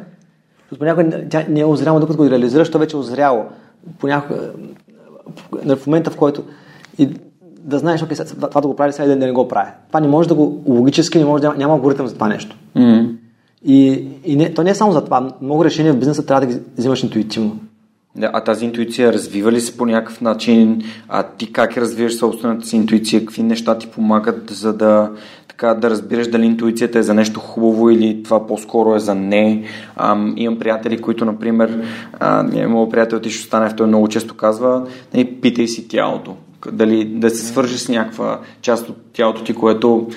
Понякога 0.80 1.24
тя 1.30 1.46
не 1.50 1.60
е 1.60 1.66
озряла, 1.66 2.00
докато 2.00 2.18
го 2.18 2.30
реализираш, 2.30 2.72
то 2.72 2.80
вече 2.80 2.96
е 2.96 3.00
озряло. 3.00 3.46
Понякога, 4.00 4.52
в 5.76 5.88
момента, 5.88 6.12
в 6.12 6.18
който 6.18 6.44
и 6.98 7.10
да 7.60 7.80
знаеш, 7.80 8.04
окей, 8.04 8.18
това 8.42 8.62
да 8.62 8.68
го 8.68 8.76
прави 8.76 8.94
сега 8.94 9.06
и 9.06 9.08
да 9.08 9.16
не 9.16 9.32
го 9.32 9.48
прави. 9.48 9.72
Това 9.88 10.00
не 10.00 10.08
може 10.08 10.30
да 10.30 10.36
го, 10.36 10.64
логически 10.68 11.18
не 11.18 11.26
може 11.26 11.42
да 11.42 11.54
няма 11.54 11.74
алгоритъм 11.74 12.08
за 12.08 12.14
това 12.14 12.28
нещо. 12.28 12.58
Mm-hmm. 12.76 13.16
И, 13.66 14.08
и 14.26 14.36
не, 14.36 14.54
то 14.54 14.64
не 14.64 14.70
е 14.70 14.76
само 14.76 14.92
за 14.92 15.06
това. 15.06 15.30
Много 15.42 15.66
решения 15.66 15.94
в 15.94 15.98
бизнеса 15.98 16.26
трябва 16.26 16.48
да 16.48 16.54
ги 16.54 16.60
взимаш 16.78 17.04
интуитивно. 17.04 17.60
Да, 18.16 18.30
а 18.34 18.44
тази 18.44 18.66
интуиция 18.66 19.14
развива 19.14 19.52
ли 19.52 19.62
се 19.62 19.78
по 19.78 19.86
някакъв 19.86 20.22
начин? 20.22 20.82
А 21.10 21.24
ти 21.24 21.52
как 21.52 21.78
развиваш 21.78 22.18
собствената 22.18 22.68
си 22.68 22.76
интуиция? 22.76 23.20
Какви 23.20 23.44
неща 23.44 23.78
ти 23.78 23.88
помагат, 23.88 24.50
за 24.50 24.74
да, 24.74 25.12
така, 25.58 25.74
да 25.74 25.90
разбираш 25.90 26.28
дали 26.28 26.46
интуицията 26.46 27.00
е 27.00 27.04
за 27.04 27.14
нещо 27.14 27.40
хубаво 27.40 27.90
или 27.90 28.24
това 28.24 28.48
по-скоро 28.48 28.96
е 28.96 29.00
за 29.00 29.16
не? 29.16 29.64
Ам, 29.96 30.34
имам 30.38 30.60
приятели, 30.60 31.02
които, 31.02 31.26
например, 31.26 31.84
а, 32.20 32.44
моят 32.68 32.92
приятел 32.92 33.20
Тишо 33.20 33.44
Станев, 33.44 33.76
той 33.76 33.88
много 33.88 34.08
често 34.08 34.34
казва, 34.34 34.88
не, 35.14 35.40
питай 35.42 35.68
си 35.68 35.88
тялото. 35.88 36.36
Дали 36.72 37.06
да 37.06 37.30
се 37.30 37.46
свържи 37.46 37.78
с 37.78 37.90
някаква 37.90 38.40
част 38.62 38.90
от 38.90 38.98
тялото 39.14 39.44
ти, 39.44 39.54
което 39.54 40.08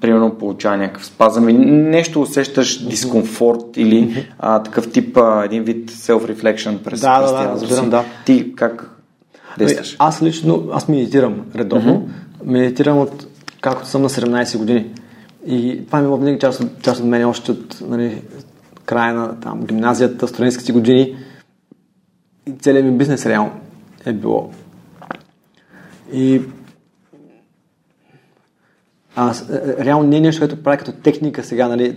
примерно 0.00 0.30
получава 0.30 0.76
някакъв 0.76 1.06
спазъм 1.06 1.48
или 1.48 1.58
нещо 1.66 2.22
усещаш 2.22 2.86
дискомфорт 2.86 3.76
или 3.76 4.26
а, 4.38 4.62
такъв 4.62 4.90
тип 4.90 5.16
а, 5.16 5.44
един 5.44 5.62
вид 5.62 5.90
self-reflection 5.90 6.78
през 6.78 7.00
Да, 7.00 7.20
през 7.20 7.30
да, 7.30 7.38
да, 7.38 7.50
разбирам, 7.52 7.90
да. 7.90 8.04
Ти 8.26 8.54
как 8.56 8.90
действаш? 9.58 9.96
Аз 9.98 10.22
лично, 10.22 10.68
аз 10.72 10.88
медитирам 10.88 11.34
редовно. 11.56 11.92
Mm-hmm. 11.92 12.50
Медитирам 12.52 12.98
от 12.98 13.26
както 13.60 13.88
съм 13.88 14.02
на 14.02 14.08
17 14.08 14.58
години. 14.58 14.90
И 15.46 15.86
това 15.86 16.00
ми 16.00 16.14
е 16.14 16.18
винаги 16.18 16.38
част, 16.38 16.62
част 16.82 17.00
от 17.00 17.06
мен 17.06 17.24
още 17.24 17.50
от 17.50 17.80
нали, 17.88 18.22
края 18.84 19.14
на 19.14 19.40
там, 19.40 19.66
гимназията, 19.66 20.28
студентските 20.28 20.72
години. 20.72 21.16
И 22.46 22.52
целият 22.52 22.86
ми 22.86 22.92
бизнес 22.92 23.26
реално 23.26 23.52
е 24.06 24.12
било. 24.12 24.50
И 26.12 26.42
аз, 29.16 29.50
е, 29.50 29.54
е, 29.54 29.84
реално 29.84 30.08
не 30.08 30.16
е 30.16 30.20
нещо, 30.20 30.40
което 30.40 30.62
прави 30.62 30.78
като 30.78 30.92
техника 30.92 31.44
сега, 31.44 31.68
нали, 31.68 31.96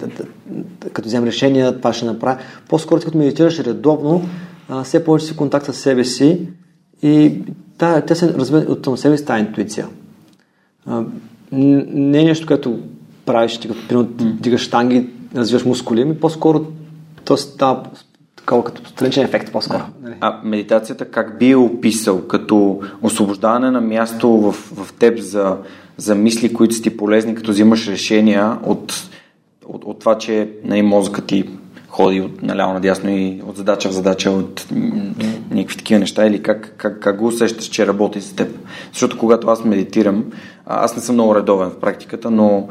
като 0.94 1.08
вземем 1.08 1.28
решения, 1.28 1.78
това 1.78 1.94
ще 1.94 2.06
направя. 2.06 2.38
По-скоро, 2.70 3.02
като 3.02 3.18
медитираш 3.18 3.60
редовно, 3.60 4.30
все 4.84 5.04
повече 5.04 5.26
си 5.26 5.36
контакт 5.36 5.66
с 5.66 5.74
себе 5.74 6.04
си 6.04 6.48
и 7.02 7.42
тя 7.78 8.16
се 8.16 8.34
развива 8.34 8.74
от 8.74 9.00
себе 9.00 9.18
си 9.18 9.26
тази 9.26 9.46
интуиция. 9.46 9.88
А, 10.86 11.04
не 11.54 12.22
е 12.22 12.24
нещо, 12.24 12.48
което 12.48 12.80
правиш, 13.26 13.58
ти 13.58 13.68
като 13.68 13.88
примерно 13.88 14.10
дигаш 14.20 14.62
штанги, 14.62 15.10
развиваш 15.36 15.66
мускули, 15.66 16.02
ами 16.02 16.20
по-скоро 16.20 16.66
то 17.26 17.38
става 17.38 17.84
такова 18.36 18.64
като 18.64 18.90
страничен 18.90 19.24
ефект 19.24 19.52
по-скоро. 19.52 19.84
Да. 20.00 20.14
А 20.20 20.40
медитацията 20.44 21.06
как 21.06 21.40
би 21.40 21.52
е 21.52 21.56
описал? 21.56 22.28
Като 22.28 22.80
освобождаване 23.02 23.72
на 23.72 23.82
място 23.82 24.30
в, 24.30 24.52
в 24.52 24.94
теб 24.94 25.20
за, 25.20 25.58
за 25.98 26.16
мисли, 26.16 26.54
които 26.54 26.76
са 26.76 26.82
ти 26.82 26.98
полезни, 26.98 27.36
като 27.36 27.52
взимаш 27.52 27.88
решения 27.88 28.58
от, 28.66 29.10
от, 29.66 29.84
от 29.84 30.00
това, 30.00 30.18
че 30.18 30.50
нали, 30.64 30.82
мозъкът 30.82 31.26
ти 31.26 31.50
ходи 31.94 32.22
от 32.22 32.44
наляво 32.44 32.74
надясно 32.74 33.10
и 33.10 33.42
от 33.48 33.58
задача 33.58 33.90
в 33.90 33.92
задача, 33.92 34.32
от 34.32 34.68
някакви 35.52 35.78
такива 35.78 36.00
неща 36.00 36.26
или 36.26 36.44
как, 36.44 36.74
как, 36.78 37.00
как 37.00 37.18
го 37.18 37.28
усещаш, 37.28 37.66
че 37.66 37.88
работи 37.88 38.22
с 38.22 38.36
теб. 38.36 38.58
Защото 38.92 39.18
когато 39.18 39.48
аз 39.48 39.66
медитирам, 39.66 40.26
аз 40.66 40.96
не 40.96 41.02
съм 41.02 41.16
много 41.16 41.36
редовен 41.36 41.70
в 41.70 41.80
практиката, 41.80 42.32
но 42.32 42.68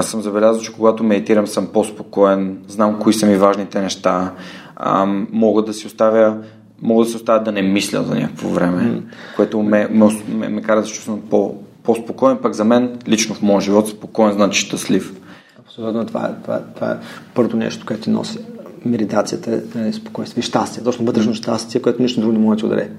съм 0.00 0.22
забелязал, 0.22 0.62
че 0.62 0.72
когато 0.72 1.04
медитирам 1.04 1.46
съм 1.46 1.66
по-спокоен, 1.66 2.58
знам 2.68 2.98
кои 2.98 3.12
са 3.12 3.26
ми 3.26 3.36
важните 3.36 3.80
неща, 3.80 4.32
а, 4.76 5.06
мога 5.32 5.62
да 5.62 5.72
си 5.72 5.86
оставя 5.86 6.36
мога 6.82 7.04
да 7.04 7.10
се 7.10 7.16
оставя 7.16 7.42
да 7.44 7.52
не 7.52 7.62
мисля 7.62 8.02
за 8.02 8.14
някакво 8.14 8.48
време, 8.48 8.82
mm. 8.82 9.02
което 9.36 9.62
ме, 9.62 9.88
ме, 9.90 10.06
ме, 10.28 10.48
ме 10.48 10.62
кара 10.62 10.80
да 10.80 10.86
се 10.86 10.92
чувствам 10.92 11.20
по, 11.30 11.54
по-спокоен, 11.82 12.38
пък 12.42 12.54
за 12.54 12.64
мен 12.64 12.98
лично 13.08 13.34
в 13.34 13.42
моя 13.42 13.60
живот 13.60 13.88
спокоен 13.88 14.32
значи 14.32 14.60
щастлив. 14.60 15.20
Абсолютно, 15.58 16.06
това 16.06 16.24
е, 16.26 16.42
това, 16.42 16.56
е, 16.56 16.60
това 16.74 16.90
е 16.90 16.96
първото 17.34 17.56
нещо, 17.56 17.86
което 17.86 18.02
ти 18.02 18.10
носи 18.10 18.38
медитацията 18.84 19.62
е, 19.76 19.88
е 19.88 19.92
спокойствие, 19.92 20.42
щастие, 20.42 20.82
точно 20.82 21.06
вътрешно 21.06 21.34
щастие, 21.34 21.82
което 21.82 22.02
нищо 22.02 22.20
друго 22.20 22.32
не 22.32 22.38
може 22.38 22.56
да 22.56 22.60
ти 22.60 22.66
ударе. 22.66 22.90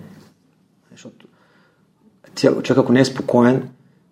Защото 0.92 1.28
човек, 2.64 2.78
ако 2.78 2.94
не 2.94 3.00
е 3.00 3.06
спокоен, 3.06 3.64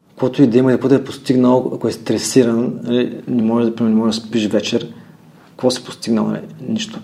каквото 0.10 0.44
и 0.44 0.48
да 0.48 0.58
има, 0.58 0.72
какво 0.72 0.88
да 0.88 0.96
е 0.96 1.04
постигнал, 1.04 1.72
ако 1.76 1.88
е 1.88 1.92
стресиран, 1.92 2.80
нали, 2.84 3.22
не 3.28 3.44
може 3.44 3.70
да, 3.70 3.84
не 3.84 3.96
може 3.96 4.20
да 4.20 4.26
спиш 4.26 4.48
вечер, 4.48 4.94
какво 5.50 5.72
си 5.72 5.86
постигнал? 5.86 6.28
Не? 6.28 6.32
Нали, 6.32 6.46
нищо. 6.70 7.00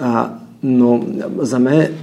А, 0.00 0.34
но 0.62 1.04
за 1.38 1.58
мен, 1.58 1.94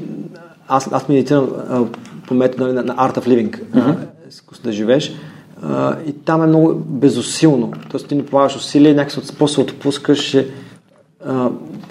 аз, 0.67 0.89
аз 0.91 1.09
медитирам 1.09 1.49
а, 1.69 1.85
по 2.27 2.33
метода 2.33 2.63
нали, 2.63 2.73
на, 2.73 2.83
на 2.83 2.95
Art 2.95 3.17
of 3.17 3.27
Living, 3.27 3.63
mm-hmm. 3.63 4.63
да 4.63 4.71
живееш, 4.71 5.13
а, 5.61 5.97
и 6.07 6.13
там 6.13 6.43
е 6.43 6.47
много 6.47 6.73
безусилно. 6.75 7.73
Тоест 7.89 8.07
ти 8.07 8.15
не 8.15 8.25
полагаш 8.25 8.55
усилия, 8.55 8.95
някакси 8.95 9.35
после 9.39 9.61
отпускаш, 9.61 10.37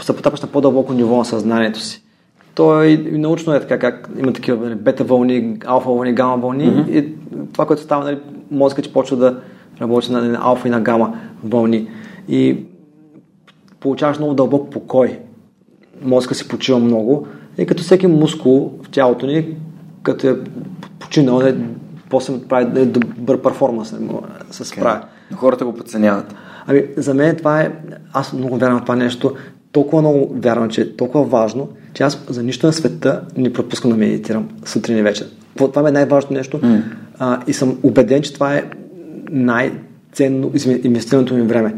се 0.01 0.17
потапаш 0.17 0.41
на 0.41 0.49
по-дълбоко 0.49 0.93
ниво 0.93 1.17
на 1.17 1.25
съзнанието 1.25 1.81
си. 1.81 2.03
То 2.55 2.83
и 2.83 2.97
научно 3.19 3.55
е 3.55 3.61
така, 3.61 3.79
как 3.79 4.11
има 4.19 4.33
такива 4.33 4.65
нали, 4.65 4.75
бета 4.75 5.05
вълни, 5.05 5.57
алфа 5.67 5.91
вълни, 5.91 6.13
гама 6.13 6.37
вълни 6.37 6.65
mm-hmm. 6.65 6.91
и 6.91 7.15
това, 7.53 7.67
което 7.67 7.83
става, 7.83 8.05
нали, 8.05 8.19
мозъкът 8.51 8.85
че 8.85 8.93
почва 8.93 9.17
да, 9.17 9.41
работи 9.81 10.13
на, 10.13 10.23
на 10.23 10.39
алфа 10.43 10.69
и 10.69 10.71
на 10.71 10.81
гама 10.81 11.19
вълни. 11.45 11.89
И 12.29 12.59
получаваш 13.81 14.19
много 14.19 14.35
дълбок 14.35 14.71
покой. 14.71 15.19
Мозъка 16.03 16.35
си 16.35 16.49
почива 16.49 16.79
много. 16.79 17.27
И 17.59 17.67
като 17.67 17.83
всеки 17.83 18.07
мускул 18.07 18.73
в 18.83 18.91
тялото 18.91 19.27
ни, 19.27 19.57
като 20.03 20.29
е 20.29 20.37
починал, 20.99 21.41
е, 21.41 21.57
после 22.11 22.41
прави 22.49 22.81
е 22.81 22.87
добър 22.87 23.43
перформанс, 23.43 23.95
се 24.51 24.65
справя. 24.65 25.01
Okay. 25.33 25.37
Хората 25.37 25.65
го 25.65 25.75
подценяват. 25.75 26.35
Ами, 26.67 26.85
за 26.97 27.15
мен 27.15 27.37
това 27.37 27.61
е, 27.61 27.73
аз 28.13 28.33
много 28.33 28.59
вярвам 28.59 28.79
в 28.79 28.83
това 28.83 28.97
нещо, 28.97 29.37
толкова 29.73 30.03
много 30.03 30.35
вярвам, 30.39 30.69
че 30.69 30.81
е 30.81 30.97
толкова 30.97 31.25
важно, 31.25 31.69
че 31.95 32.03
аз 32.03 32.25
за 32.29 32.43
нищо 32.43 32.67
на 32.67 32.73
света 32.73 33.23
не 33.37 33.53
пропускам 33.53 33.91
да 33.91 33.97
медитирам 33.97 34.49
сутрин 34.65 34.99
и 34.99 35.03
вечер. 35.03 35.27
Това 35.57 35.89
е 35.89 35.93
най-важното 35.93 36.35
нещо 36.35 36.61
mm. 36.61 36.83
а, 37.19 37.41
и 37.47 37.53
съм 37.53 37.79
убеден, 37.83 38.23
че 38.23 38.35
това 38.35 38.55
е 38.55 38.65
най-ценно 39.31 40.53
инвестирането 40.83 41.35
ми 41.35 41.43
време. 41.43 41.75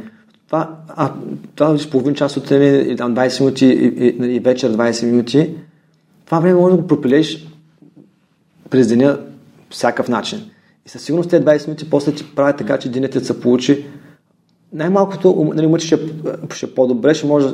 Това, 0.46 0.76
а, 0.88 1.12
това 1.54 1.72
да 1.72 1.90
половин 1.90 2.14
час 2.14 2.32
сутрин 2.32 2.90
и 2.90 2.96
там 2.96 3.14
20 3.14 3.40
минути 3.40 3.66
и, 3.66 4.06
и, 4.06 4.36
и 4.36 4.40
вечер 4.40 4.76
20 4.76 5.06
минути, 5.06 5.54
това 6.26 6.40
време 6.40 6.60
може 6.60 6.76
да 6.76 6.82
го 6.82 6.88
пропилеш 6.88 7.46
през 8.70 8.88
деня 8.88 9.18
всякакъв 9.70 10.08
начин. 10.08 10.38
И 10.86 10.88
със 10.88 11.02
сигурност 11.02 11.30
тези 11.30 11.44
20 11.44 11.66
минути 11.66 11.90
после 11.90 12.12
ти 12.12 12.24
прави 12.36 12.56
така, 12.56 12.78
че 12.78 12.88
денят 12.88 13.26
се 13.26 13.40
получи 13.40 13.86
най-малкото, 14.74 15.52
нали, 15.54 15.66
мъчи 15.66 15.86
ще, 15.86 15.98
ще 16.54 16.74
по-добре, 16.74 17.14
ще 17.14 17.26
може, 17.26 17.48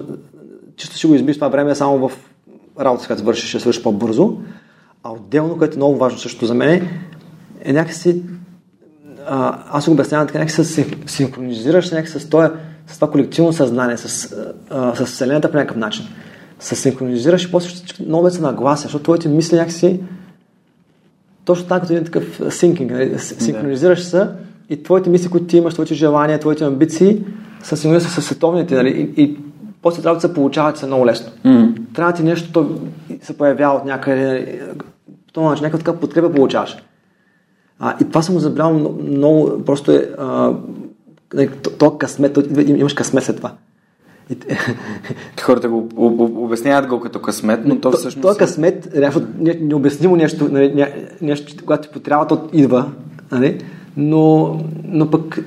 чисто 0.77 0.97
ще 0.97 1.09
го 1.09 1.15
избиш 1.15 1.37
това 1.37 1.49
време 1.49 1.75
само 1.75 2.09
в 2.09 2.13
работа, 2.81 3.07
когато 3.07 3.25
вършиш, 3.25 3.49
ще 3.49 3.61
свършиш 3.61 3.83
по-бързо. 3.83 4.39
А 5.03 5.13
отделно, 5.13 5.59
което 5.59 5.75
е 5.75 5.77
много 5.77 5.97
важно 5.97 6.19
също 6.19 6.47
за 6.47 6.55
мен, 6.55 6.89
е 7.65 7.73
някакси, 7.73 8.23
а, 9.27 9.65
аз 9.71 9.87
го 9.87 9.93
обяснявам 9.93 10.27
така, 10.27 10.39
някакси 10.39 10.65
се 10.65 10.87
синхронизираш 11.07 11.91
някакси 11.91 12.21
с, 12.21 12.29
това, 12.29 12.53
с 12.87 12.95
това 12.95 13.11
колективно 13.11 13.53
съзнание, 13.53 13.97
с, 13.97 14.37
а, 14.71 14.95
с 14.95 15.05
Вселената 15.05 15.51
по 15.51 15.57
някакъв 15.57 15.77
начин. 15.77 16.05
Се 16.59 16.77
синхронизираш 16.77 17.45
и 17.45 17.51
после 17.51 17.71
много 18.07 18.31
се 18.31 18.41
наглася, 18.41 18.83
защото 18.83 19.03
твоите 19.03 19.29
мисли 19.29 19.57
някакси 19.57 20.01
точно 21.45 21.69
така, 21.69 21.81
като 21.81 21.93
един 21.93 22.05
такъв 22.05 22.41
синкинг, 22.55 22.91
нали? 22.91 23.19
синхронизираш 23.19 24.03
се 24.03 24.29
и 24.71 24.83
твоите 24.83 25.11
мисли, 25.11 25.31
които 25.31 25.47
ти 25.47 25.57
имаш, 25.57 25.75
твоите 25.75 25.95
желания, 25.95 26.41
твоите 26.41 26.65
амбиции, 26.65 27.25
са 27.63 27.77
синхронизирани 27.77 28.15
с 28.15 28.23
световните, 28.23 28.75
нали? 28.75 29.13
И, 29.17 29.23
и 29.23 29.39
после 29.83 30.03
трябва 30.03 30.17
да 30.17 30.21
се 30.21 30.35
получават 30.35 30.79
се 30.79 30.87
много 30.87 31.07
лесно. 31.07 31.33
Mm. 31.45 31.75
Трябва 31.95 32.13
ти 32.13 32.23
нещо, 32.23 32.53
то 32.53 32.71
се 33.23 33.39
появява 33.39 33.77
от 33.77 33.85
някъде, 33.85 34.61
този 35.33 35.47
начин, 35.47 35.65
някаква 35.65 35.79
така 35.79 36.01
подкрепа 36.01 36.33
получаваш. 36.33 36.77
А, 37.79 37.97
и 38.01 38.05
това 38.05 38.23
съм 38.23 38.35
го 38.35 38.41
забравял 38.41 38.79
много, 38.79 39.03
много 39.03 39.65
просто 39.65 39.93
е 39.93 40.11
а, 40.19 40.53
нали, 41.35 41.51
то, 41.63 41.71
то 41.71 41.99
късмет, 41.99 42.35
то, 42.35 42.43
имаш 42.67 42.95
късмет 42.95 43.25
след 43.25 43.37
това. 43.37 43.53
Хората 45.43 45.69
го 45.69 45.89
обясняват 46.45 46.87
го 46.87 47.01
като 47.01 47.23
късмет, 47.23 47.61
но 47.65 47.81
то, 47.81 47.91
то 47.91 47.97
всъщност... 47.97 48.23
То 48.23 48.33
е 48.33 48.37
късмет, 48.37 48.89
необяснимо 49.61 50.17
нещо, 50.17 50.49
нали, 50.53 50.87
нещо, 51.23 51.65
когато 51.65 51.89
ти 51.89 51.93
потрябва, 51.93 52.27
то 52.27 52.49
идва, 52.53 52.91
нали? 53.33 53.61
Но, 53.97 54.57
но 54.85 55.11
пък 55.11 55.39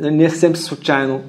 не 0.00 0.24
е 0.24 0.30
съвсем 0.30 0.56
случайно, 0.56 1.20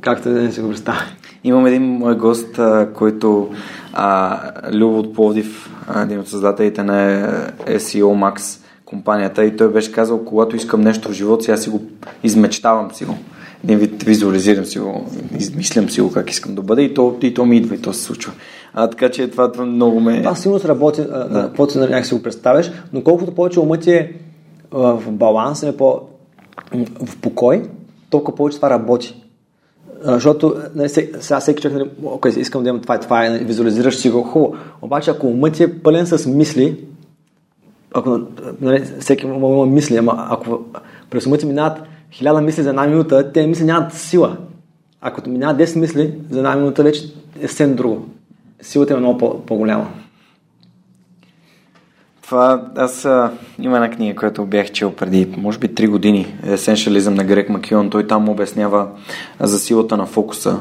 както 0.00 0.28
да 0.28 0.42
не 0.42 0.52
се 0.52 0.62
го 0.62 0.68
представя. 0.68 1.02
Имам 1.44 1.66
един 1.66 1.82
мой 1.82 2.16
гост, 2.16 2.58
а, 2.58 2.88
който 2.94 3.50
а, 3.92 4.40
Любо 4.72 4.98
от 4.98 5.14
Пловдив, 5.14 5.70
един 5.96 6.20
от 6.20 6.28
създателите 6.28 6.82
на 6.82 7.28
SEO 7.66 8.04
Max 8.04 8.60
компанията 8.84 9.44
и 9.44 9.56
той 9.56 9.72
беше 9.72 9.92
казал, 9.92 10.24
когато 10.24 10.56
искам 10.56 10.80
нещо 10.80 11.08
в 11.08 11.12
живота 11.12 11.44
си, 11.44 11.50
аз 11.50 11.62
си 11.62 11.70
го 11.70 11.82
измечтавам 12.22 12.90
си 12.92 13.04
го 13.04 13.16
един 13.64 13.78
вид 13.78 14.02
визуализирам 14.02 14.64
си 14.64 14.78
го, 14.78 15.06
измислям 15.38 15.90
си 15.90 16.00
го 16.00 16.12
как 16.12 16.30
искам 16.30 16.54
да 16.54 16.62
бъде 16.62 16.82
и 16.82 16.94
то, 16.94 17.16
и 17.22 17.34
то 17.34 17.46
ми 17.46 17.56
идва 17.56 17.74
и 17.74 17.80
то 17.80 17.92
се 17.92 18.02
случва. 18.02 18.32
А, 18.74 18.90
така 18.90 19.10
че 19.10 19.30
това, 19.30 19.52
това 19.52 19.66
много 19.66 20.00
ме... 20.00 20.18
Това 20.18 20.34
сигурно 20.34 20.60
се 20.60 20.68
работи, 20.68 21.00
да. 21.00 21.28
каквото 21.48 21.78
някак 21.78 22.06
си 22.06 22.14
го 22.14 22.22
представяш, 22.22 22.70
но 22.92 23.02
колкото 23.02 23.34
повече 23.34 23.60
умът 23.60 23.80
ти 23.80 23.90
е 23.90 24.12
в 24.74 25.10
баланс, 25.10 25.62
е 25.62 25.76
по, 25.76 26.00
в 27.06 27.20
покой, 27.20 27.62
толкова 28.10 28.36
повече 28.36 28.56
това 28.56 28.70
работи. 28.70 29.22
Защото 30.02 30.56
нали, 30.74 30.88
сега 30.88 31.40
всеки 31.40 31.62
човек, 31.62 31.76
нали, 31.76 31.90
окей, 32.04 32.32
искам 32.36 32.62
да 32.62 32.68
имам 32.68 32.82
това 32.82 32.96
и 32.96 33.00
това, 33.00 33.26
и 33.26 33.28
нали, 33.28 33.44
визуализираш 33.44 33.96
си 33.96 34.10
го 34.10 34.22
хубаво. 34.22 34.56
Обаче 34.82 35.10
ако 35.10 35.26
умът 35.26 35.60
е 35.60 35.82
пълен 35.82 36.06
с 36.06 36.26
мисли, 36.26 36.84
ако 37.94 38.20
нали, 38.60 38.84
всеки 39.00 39.26
има 39.26 39.66
мисли, 39.66 39.96
ама 39.96 40.26
ако 40.30 40.58
през 41.10 41.24
ти 41.38 41.46
минават 41.46 41.82
хиляда 42.12 42.40
мисли 42.40 42.62
за 42.62 42.68
една 42.68 42.86
минута, 42.86 43.32
те 43.32 43.46
мисли 43.46 43.64
нямат 43.64 43.92
сила. 43.92 44.36
Ако 45.00 45.30
минават 45.30 45.58
10 45.58 45.80
мисли 45.80 46.14
за 46.30 46.38
една 46.38 46.56
минута, 46.56 46.82
вече 46.82 47.04
е 47.40 47.48
съвсем 47.48 47.74
друго. 47.74 48.06
Силата 48.62 48.94
е 48.94 48.96
много 48.96 49.18
по- 49.18 49.40
по-голяма. 49.40 49.90
Това, 52.34 52.62
аз 52.76 53.04
а, 53.04 53.30
има 53.58 53.76
една 53.76 53.90
книга, 53.90 54.16
която 54.16 54.46
бях 54.46 54.72
чел 54.72 54.92
преди, 54.92 55.34
може 55.36 55.58
би, 55.58 55.68
3 55.68 55.88
години. 55.88 56.36
Essentialism 56.46 57.08
на 57.08 57.24
Грек 57.24 57.48
Макион. 57.48 57.90
Той 57.90 58.06
там 58.06 58.28
обяснява 58.28 58.88
за 59.40 59.58
силата 59.58 59.96
на 59.96 60.06
фокуса 60.06 60.60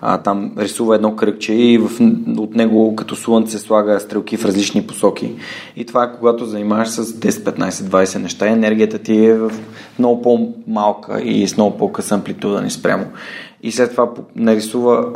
а, 0.00 0.18
там 0.18 0.52
рисува 0.58 0.94
едно 0.94 1.16
кръгче 1.16 1.52
и 1.52 1.78
в, 1.78 1.90
от 2.38 2.54
него 2.54 2.96
като 2.96 3.16
слънце 3.16 3.58
слага 3.58 4.00
стрелки 4.00 4.36
в 4.36 4.44
различни 4.44 4.86
посоки. 4.86 5.32
И 5.76 5.86
това 5.86 6.04
е 6.04 6.12
когато 6.18 6.44
занимаваш 6.44 6.88
с 6.88 7.04
10, 7.04 7.30
15, 7.30 7.70
20 7.70 8.18
неща, 8.18 8.48
енергията 8.48 8.98
ти 8.98 9.24
е 9.24 9.34
в 9.34 9.52
много 9.98 10.22
по-малка 10.22 11.20
и 11.22 11.48
с 11.48 11.56
много 11.56 11.78
по-къса 11.78 12.14
амплитуда 12.14 12.62
ни 12.62 12.70
спрямо 12.70 13.04
и 13.62 13.72
след 13.72 13.90
това 13.90 14.08
нарисува, 14.36 15.12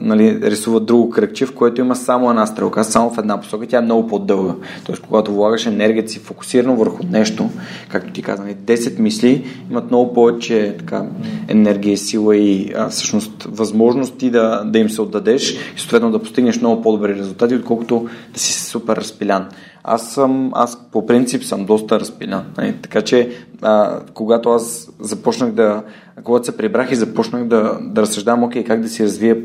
нали, 0.00 0.40
рисува 0.42 0.80
друго 0.80 1.10
кръгче, 1.10 1.46
в 1.46 1.54
което 1.54 1.80
има 1.80 1.96
само 1.96 2.30
една 2.30 2.46
стрелка, 2.46 2.84
само 2.84 3.10
в 3.10 3.18
една 3.18 3.40
посока, 3.40 3.66
тя 3.66 3.78
е 3.78 3.80
много 3.80 4.08
по-дълга. 4.08 4.54
Тоест, 4.86 5.02
когато 5.02 5.32
влагаш 5.32 5.66
енергията 5.66 6.08
си 6.08 6.18
фокусирано 6.18 6.76
върху 6.76 7.02
нещо, 7.10 7.50
както 7.88 8.12
ти 8.12 8.22
казвам, 8.22 8.48
10 8.48 8.98
мисли 8.98 9.44
имат 9.70 9.90
много 9.90 10.14
повече 10.14 10.74
така, 10.78 11.06
енергия, 11.48 11.98
сила 11.98 12.36
и 12.36 12.72
а, 12.76 12.88
всъщност 12.88 13.42
възможности 13.42 14.30
да, 14.30 14.62
да 14.64 14.78
им 14.78 14.90
се 14.90 15.02
отдадеш 15.02 15.52
и 15.52 15.80
съответно 15.80 16.10
да 16.10 16.18
постигнеш 16.18 16.60
много 16.60 16.82
по-добри 16.82 17.14
резултати, 17.14 17.54
отколкото 17.54 18.08
да 18.34 18.40
си 18.40 18.52
супер 18.52 18.96
разпилян. 18.96 19.48
Аз 19.84 20.10
съм, 20.10 20.50
аз 20.54 20.78
по 20.92 21.06
принцип 21.06 21.44
съм 21.44 21.64
доста 21.64 22.00
разпилян. 22.00 22.44
Нали? 22.58 22.74
Така 22.82 23.02
че, 23.02 23.30
а, 23.62 24.00
когато 24.14 24.50
аз 24.50 24.90
започнах 25.00 25.52
да, 25.52 25.82
когато 26.24 26.46
се 26.46 26.56
прибрах 26.56 26.92
и 26.92 26.96
започнах 26.96 27.44
да, 27.44 27.78
да 27.82 28.02
разсъждавам, 28.02 28.44
окей, 28.44 28.64
как 28.64 28.80
да 28.80 28.88
си 28.88 29.04
развия 29.04 29.36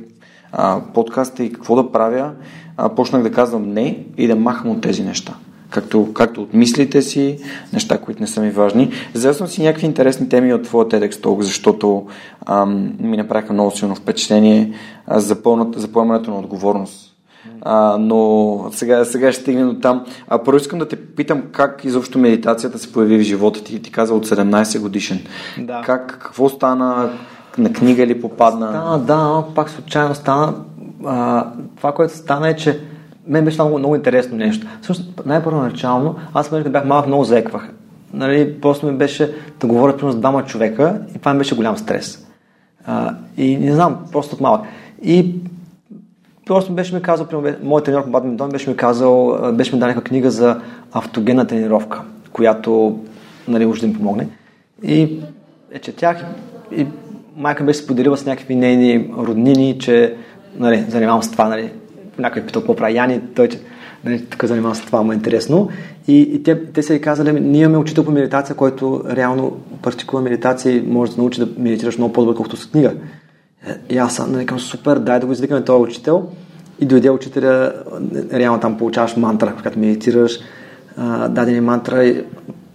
а, 0.51 0.81
подкаста 0.93 1.43
и 1.43 1.53
какво 1.53 1.75
да 1.75 1.91
правя, 1.91 2.31
а, 2.77 2.89
почнах 2.89 3.23
да 3.23 3.31
казвам 3.31 3.73
не 3.73 4.05
и 4.17 4.27
да 4.27 4.35
махам 4.35 4.71
от 4.71 4.81
тези 4.81 5.03
неща. 5.03 5.33
Както, 5.69 6.13
както 6.13 6.41
от 6.41 6.53
мислите 6.53 7.01
си, 7.01 7.39
неща, 7.73 7.97
които 7.97 8.21
не 8.21 8.27
са 8.27 8.41
ми 8.41 8.49
важни. 8.49 8.91
Взел 9.13 9.33
съм 9.33 9.47
си 9.47 9.63
някакви 9.63 9.85
интересни 9.85 10.29
теми 10.29 10.53
от 10.53 10.63
твоя 10.63 10.87
TEDx 10.87 11.11
Talk, 11.11 11.41
защото 11.41 12.05
ам, 12.45 12.93
ми 12.99 13.17
направиха 13.17 13.53
много 13.53 13.71
силно 13.71 13.95
впечатление 13.95 14.71
за, 15.11 15.43
пълната, 15.43 15.79
за 15.79 15.87
поемането 15.87 16.31
на 16.31 16.39
отговорност 16.39 17.14
а, 17.61 17.97
но 17.99 18.59
сега, 18.71 19.05
сега 19.05 19.31
ще 19.31 19.41
стигнем 19.41 19.69
до 19.69 19.79
там. 19.79 20.05
А 20.27 20.43
първо 20.43 20.57
искам 20.57 20.79
да 20.79 20.87
те 20.87 20.95
питам 20.95 21.43
как 21.51 21.81
изобщо 21.85 22.19
медитацията 22.19 22.79
се 22.79 22.93
появи 22.93 23.17
в 23.17 23.21
живота 23.21 23.63
ти. 23.63 23.81
Ти 23.81 23.91
каза 23.91 24.13
от 24.13 24.27
17 24.27 24.79
годишен. 24.79 25.19
Да. 25.57 25.81
Как, 25.85 26.07
какво 26.07 26.49
стана? 26.49 27.09
На 27.57 27.73
книга 27.73 28.07
ли 28.07 28.21
попадна? 28.21 28.69
Стана, 28.69 28.99
да, 28.99 29.43
пак 29.55 29.69
случайно 29.69 30.15
стана. 30.15 30.53
А, 31.05 31.45
това, 31.77 31.91
което 31.91 32.17
стана 32.17 32.49
е, 32.49 32.55
че 32.55 32.79
мен 33.27 33.45
беше 33.45 33.61
много, 33.61 33.79
много 33.79 33.95
интересно 33.95 34.37
нещо. 34.37 34.67
Всъщност, 34.81 35.25
най-първоначално, 35.25 36.15
аз 36.33 36.49
да 36.49 36.69
бях 36.69 36.85
малък, 36.85 37.07
много 37.07 37.23
заеквах. 37.23 37.69
Нали, 38.13 38.61
просто 38.61 38.85
ми 38.85 38.97
беше 38.97 39.33
да 39.59 39.67
говоря 39.67 40.11
с 40.11 40.15
двама 40.15 40.45
човека 40.45 41.01
и 41.15 41.19
това 41.19 41.33
ми 41.33 41.37
беше 41.37 41.55
голям 41.55 41.77
стрес. 41.77 42.27
А, 42.85 43.15
и 43.37 43.57
не 43.57 43.75
знам, 43.75 43.97
просто 44.11 44.35
от 44.35 44.41
малък. 44.41 44.61
И 45.03 45.35
Просто 46.45 46.73
беше 46.73 46.95
ми 46.95 47.01
казал, 47.01 47.27
моят 47.63 47.85
треньор 47.85 48.03
по 48.03 48.09
бадминтон 48.09 48.49
беше 48.49 48.69
ми 48.69 48.77
казал, 48.77 49.39
беше 49.53 49.75
ми 49.75 49.79
дал 49.79 49.93
книга 49.93 50.31
за 50.31 50.61
автогенна 50.91 51.47
тренировка, 51.47 52.01
която 52.31 52.99
нали, 53.47 53.65
може 53.65 53.81
да 53.81 53.87
ми 53.87 53.93
помогне. 53.93 54.27
И 54.83 55.19
е, 55.71 55.79
четях 55.79 56.25
и 56.77 56.87
майка 57.37 57.63
беше 57.63 57.79
споделила 57.79 58.17
с 58.17 58.25
някакви 58.25 58.55
нейни 58.55 59.13
роднини, 59.17 59.79
че 59.79 60.15
нали, 60.59 60.85
занимавам 60.89 61.23
с 61.23 61.31
това, 61.31 61.47
нали, 61.47 61.71
някой 62.17 62.41
е 62.41 62.45
питал 62.45 62.61
какво 62.61 62.75
прави 62.75 62.95
Яни, 62.95 63.21
той 63.35 63.47
че 63.47 63.59
нали, 64.03 64.25
така 64.25 64.47
занимавам 64.47 64.75
с 64.75 64.81
това, 64.81 65.03
му 65.03 65.11
е 65.11 65.15
интересно. 65.15 65.69
И, 66.07 66.19
и 66.19 66.43
те, 66.43 66.65
те 66.65 66.83
са 66.83 66.99
казали, 66.99 67.39
ние 67.39 67.61
имаме 67.61 67.77
учител 67.77 68.05
по 68.05 68.11
медитация, 68.11 68.55
който 68.55 69.03
реално 69.11 69.57
практикува 69.81 70.21
медитация 70.21 70.75
и 70.75 70.81
може 70.81 71.11
да 71.11 71.21
научи 71.21 71.39
да 71.39 71.47
медитираш 71.57 71.97
много 71.97 72.13
по-добре, 72.13 72.35
колкото 72.35 72.57
с 72.57 72.71
книга. 72.71 72.93
И 73.89 73.97
аз 73.97 74.15
съм 74.15 74.31
нали, 74.31 74.47
супер, 74.57 74.99
дай 74.99 75.19
да 75.19 75.25
го 75.25 75.31
извикаме 75.31 75.63
този 75.63 75.83
учител. 75.83 76.29
И 76.79 76.85
дойде 76.85 77.09
учителя, 77.09 77.73
реално 78.33 78.59
там 78.59 78.77
получаваш 78.77 79.15
мантра, 79.15 79.53
когато 79.55 79.79
медитираш, 79.79 80.39
дадени 81.29 81.61
мантра 81.61 82.05
и 82.05 82.23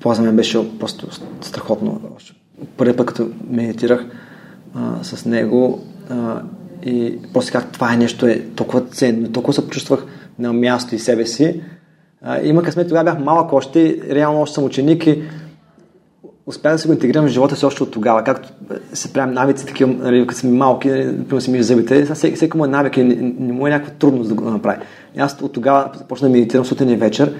полза 0.00 0.22
мен 0.22 0.37
беше 0.37 0.79
просто 0.79 1.07
страхотно. 1.40 2.00
първи 2.76 2.96
път, 2.96 3.07
като 3.07 3.29
медитирах 3.50 4.07
а, 4.74 5.05
с 5.05 5.26
него 5.26 5.83
а, 6.11 6.42
и 6.83 7.18
после 7.33 7.53
как 7.53 7.72
това 7.72 7.94
е 7.94 7.96
нещо 7.96 8.26
е 8.26 8.42
толкова 8.57 8.81
ценно, 8.81 9.33
толкова 9.33 9.55
се 9.55 9.64
почувствах 9.64 10.05
на 10.38 10.53
място 10.53 10.94
и 10.94 10.98
себе 10.98 11.26
си. 11.26 11.61
А, 12.22 12.40
има 12.42 12.62
късмет, 12.62 12.88
тогава 12.88 13.05
бях 13.05 13.24
малък 13.24 13.53
още, 13.53 14.00
реално 14.11 14.40
още 14.40 14.55
съм 14.55 14.64
ученик 14.64 15.07
и 15.07 15.22
успях 16.50 16.72
да 16.72 16.78
се 16.78 16.88
го 16.88 16.92
интегрирам 16.92 17.24
в 17.24 17.28
живота 17.28 17.56
си 17.56 17.66
още 17.66 17.82
от 17.82 17.90
тогава, 17.90 18.24
както 18.24 18.48
се 18.92 19.12
правим 19.12 19.34
навици, 19.34 19.66
такива, 19.66 19.92
нали, 19.92 20.26
като 20.26 20.40
сме 20.40 20.50
малки, 20.50 20.88
нали, 20.88 21.40
си 21.40 21.50
ми 21.50 21.62
зъбите, 21.62 22.14
всеки, 22.14 22.36
всеки 22.36 22.56
му 22.56 22.64
е 22.64 22.68
навик 22.68 22.96
и 22.96 23.04
не, 23.04 23.34
не, 23.38 23.52
му 23.52 23.66
е 23.66 23.70
някаква 23.70 23.94
трудност 23.94 24.28
да 24.28 24.34
го 24.34 24.44
направи. 24.44 24.78
И 25.16 25.20
аз 25.20 25.36
от 25.42 25.52
тогава 25.52 25.90
започна 25.94 26.28
да 26.28 26.32
медитирам 26.32 26.64
сутрин 26.64 26.90
и 26.90 26.96
вечер 26.96 27.34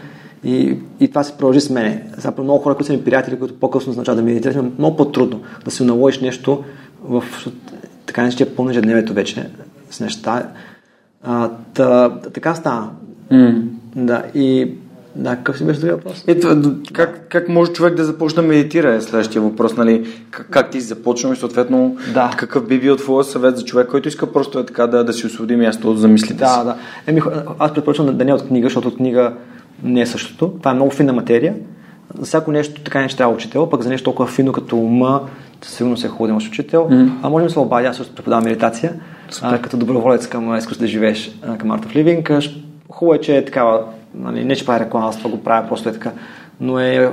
и, 0.44 0.77
и 1.01 1.09
това 1.09 1.25
се 1.25 1.33
продължи 1.33 1.61
с 1.61 1.70
мене. 1.70 2.05
Сега 2.18 2.33
много 2.38 2.62
хора, 2.62 2.75
които 2.75 2.87
са 2.87 2.92
ми 2.92 3.05
приятели, 3.05 3.38
които 3.38 3.55
по-късно 3.55 3.90
означава 3.90 4.16
да 4.16 4.23
медитират, 4.23 4.57
е 4.57 4.70
много 4.79 4.96
по-трудно 4.96 5.40
да 5.64 5.70
се 5.70 5.85
наложиш 5.85 6.20
нещо 6.20 6.64
в 7.03 7.25
така 8.07 8.23
нещо 8.23 8.42
е 8.42 8.46
пълно 8.46 8.70
ежедневието 8.70 9.12
вече 9.12 9.51
с 9.90 10.01
неща. 10.01 10.49
А, 11.23 11.51
та, 11.75 12.18
така 12.20 12.55
стана. 12.55 12.90
Mm. 13.33 13.62
Да, 13.96 14.23
и 14.35 14.75
да, 15.16 15.37
какъв 15.37 15.59
си 15.59 15.64
беше 15.64 15.81
другия 15.81 15.96
въпрос? 15.96 16.25
Ето, 16.27 16.75
как, 16.92 17.27
как 17.29 17.49
може 17.49 17.73
човек 17.73 17.94
да 17.94 18.05
започне 18.05 18.42
да 18.42 18.49
медитира 18.49 18.94
е 18.94 19.01
следващия 19.01 19.42
въпрос, 19.42 19.77
нали? 19.77 20.07
Как, 20.31 20.46
как 20.51 20.70
ти 20.70 20.81
започнал 20.81 21.33
и 21.33 21.37
съответно 21.37 21.96
да. 22.14 22.31
какъв 22.37 22.66
би 22.66 22.81
бил 22.81 22.96
твоя 22.96 23.25
съвет 23.25 23.57
за 23.57 23.64
човек, 23.64 23.88
който 23.88 24.09
иска 24.09 24.33
просто 24.33 24.59
е 24.59 24.66
така 24.66 24.87
да, 24.87 25.05
да 25.05 25.12
си 25.12 25.27
освободи 25.27 25.57
място 25.57 25.94
за 25.96 26.09
мислите 26.09 26.35
да, 26.35 26.49
си? 26.49 26.59
Да, 26.59 26.64
да. 26.64 26.77
Еми, 27.07 27.20
аз 27.59 27.75
предпочвам 27.75 28.16
да 28.16 28.25
не 28.25 28.31
е 28.31 28.35
от 28.35 28.46
книга, 28.46 28.66
защото 28.66 28.88
от 28.88 28.96
книга 28.96 29.33
не 29.83 30.01
е 30.01 30.07
същото. 30.07 30.53
Това 30.59 30.70
е 30.70 30.75
много 30.75 30.90
финна 30.90 31.12
материя. 31.12 31.55
За 32.18 32.27
всяко 32.27 32.53
нещо 32.53 32.81
така 32.83 33.01
не 33.01 33.09
ще 33.09 33.16
трябва 33.16 33.35
учител, 33.35 33.70
пък 33.70 33.83
за 33.83 33.88
нещо 33.88 34.05
толкова 34.05 34.29
фино 34.29 34.53
като 34.53 34.77
ума, 34.77 35.20
сигурно 35.62 35.96
се 35.96 36.07
е 36.07 36.11
хубаво 36.11 36.27
да 36.27 36.31
имаш 36.31 36.49
учител. 36.49 36.88
Mm. 36.90 37.11
А 37.23 37.31
може 37.31 37.44
да 37.44 37.51
се 37.51 37.59
обадя, 37.59 37.88
аз 37.88 37.96
също 37.96 38.14
преподавам 38.14 38.44
медитация, 38.44 38.94
а, 39.42 39.59
като 39.59 39.77
доброволец 39.77 40.27
към 40.27 40.57
изкуство 40.57 40.85
да 40.85 40.88
живееш 40.88 41.38
към 41.59 41.70
Art 41.70 41.87
of 41.87 41.96
Living. 41.96 42.53
Хубаво 42.88 43.14
е, 43.14 43.20
че 43.20 43.37
е 43.37 43.44
такава 43.44 43.85
нали, 44.14 44.44
не 44.44 44.57
че 44.57 44.66
правя 44.66 44.85
реклама, 44.85 45.09
аз 45.09 45.18
това 45.18 45.31
го 45.31 45.42
правя 45.42 45.68
просто 45.68 45.88
е 45.88 45.92
така, 45.92 46.12
но 46.61 46.79
е 46.79 47.12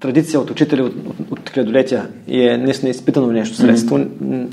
традиция 0.00 0.40
от 0.40 0.50
учители 0.50 0.82
от, 0.82 0.94
от, 1.06 1.30
от 1.30 1.50
хилядолетия 1.50 2.08
и 2.28 2.48
е 2.48 2.56
наистина 2.56 2.90
изпитано 2.90 3.26
нещо 3.26 3.56
средство. 3.56 3.96
Mm-hmm. 3.98 4.48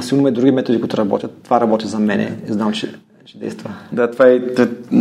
Сигурно 0.00 0.20
има 0.20 0.32
други 0.32 0.50
методи, 0.50 0.80
които 0.80 0.96
работят. 0.96 1.42
Това 1.42 1.60
работи 1.60 1.86
за 1.86 1.98
мен 1.98 2.20
и 2.20 2.52
знам, 2.52 2.72
че 2.72 2.94
ще 3.26 3.38
действа. 3.38 3.74
Да, 3.92 4.10
това 4.10 4.28
е 4.28 4.40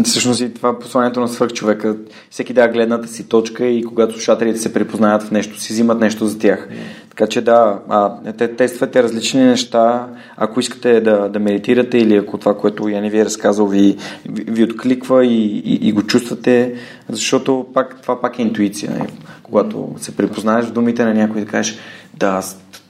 всъщност 0.04 0.42
и 0.42 0.54
това 0.54 0.70
е 0.70 0.80
посланието 0.80 1.20
на 1.20 1.28
свърх 1.28 1.54
човека. 1.54 1.96
Всеки 2.30 2.54
да 2.54 2.68
гледната 2.68 3.08
си 3.08 3.30
точка 3.30 3.66
и 3.66 3.84
когато 3.84 4.14
слушателите 4.14 4.60
се 4.60 4.74
припознаят 4.74 5.24
в 5.24 5.32
нещо, 5.32 5.60
си 5.60 5.74
взимат 5.74 6.00
нещо 6.00 6.28
за 6.28 6.40
тях. 6.40 6.70
Така 7.10 7.28
че 7.28 7.42
да, 7.42 7.80
а, 7.90 8.34
те 8.38 8.56
тествате 8.56 9.04
различни 9.04 9.44
неща. 9.44 10.08
Ако 10.38 10.60
искате 10.60 11.02
да, 11.02 11.30
да 11.30 11.40
медитирате 11.40 11.98
или 11.98 12.16
ако 12.16 12.38
това, 12.38 12.58
което 12.58 12.90
Яни 12.90 13.10
ви 13.10 13.20
е 13.20 13.26
разказал, 13.26 13.68
ви, 13.68 13.98
ви, 14.30 14.64
откликва 14.64 15.26
и, 15.26 15.46
и, 15.46 15.88
и 15.88 15.92
го 15.92 16.04
чувствате, 16.04 16.76
защото 17.10 17.66
пак, 17.74 18.02
това 18.02 18.22
пак 18.22 18.40
е 18.40 18.42
интуиция. 18.42 18.92
Нали? 19.00 19.14
Когато 19.44 19.96
се 19.98 20.16
припознаеш 20.16 20.66
в 20.66 20.74
думите 20.74 21.06
на 21.06 21.14
някой 21.14 21.42
да 21.42 21.48
кажеш, 21.48 21.78
да, 22.14 22.42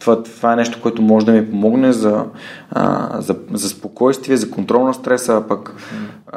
това, 0.05 0.23
това 0.23 0.53
е 0.53 0.55
нещо, 0.55 0.81
което 0.81 1.01
може 1.01 1.25
да 1.25 1.31
ми 1.31 1.49
помогне 1.49 1.93
за, 1.93 2.25
а, 2.71 3.21
за, 3.21 3.35
за 3.53 3.69
спокойствие, 3.69 4.37
за 4.37 4.51
контрол 4.51 4.83
на 4.83 4.93
стреса, 4.93 5.35
а 5.35 5.47
пък 5.47 5.75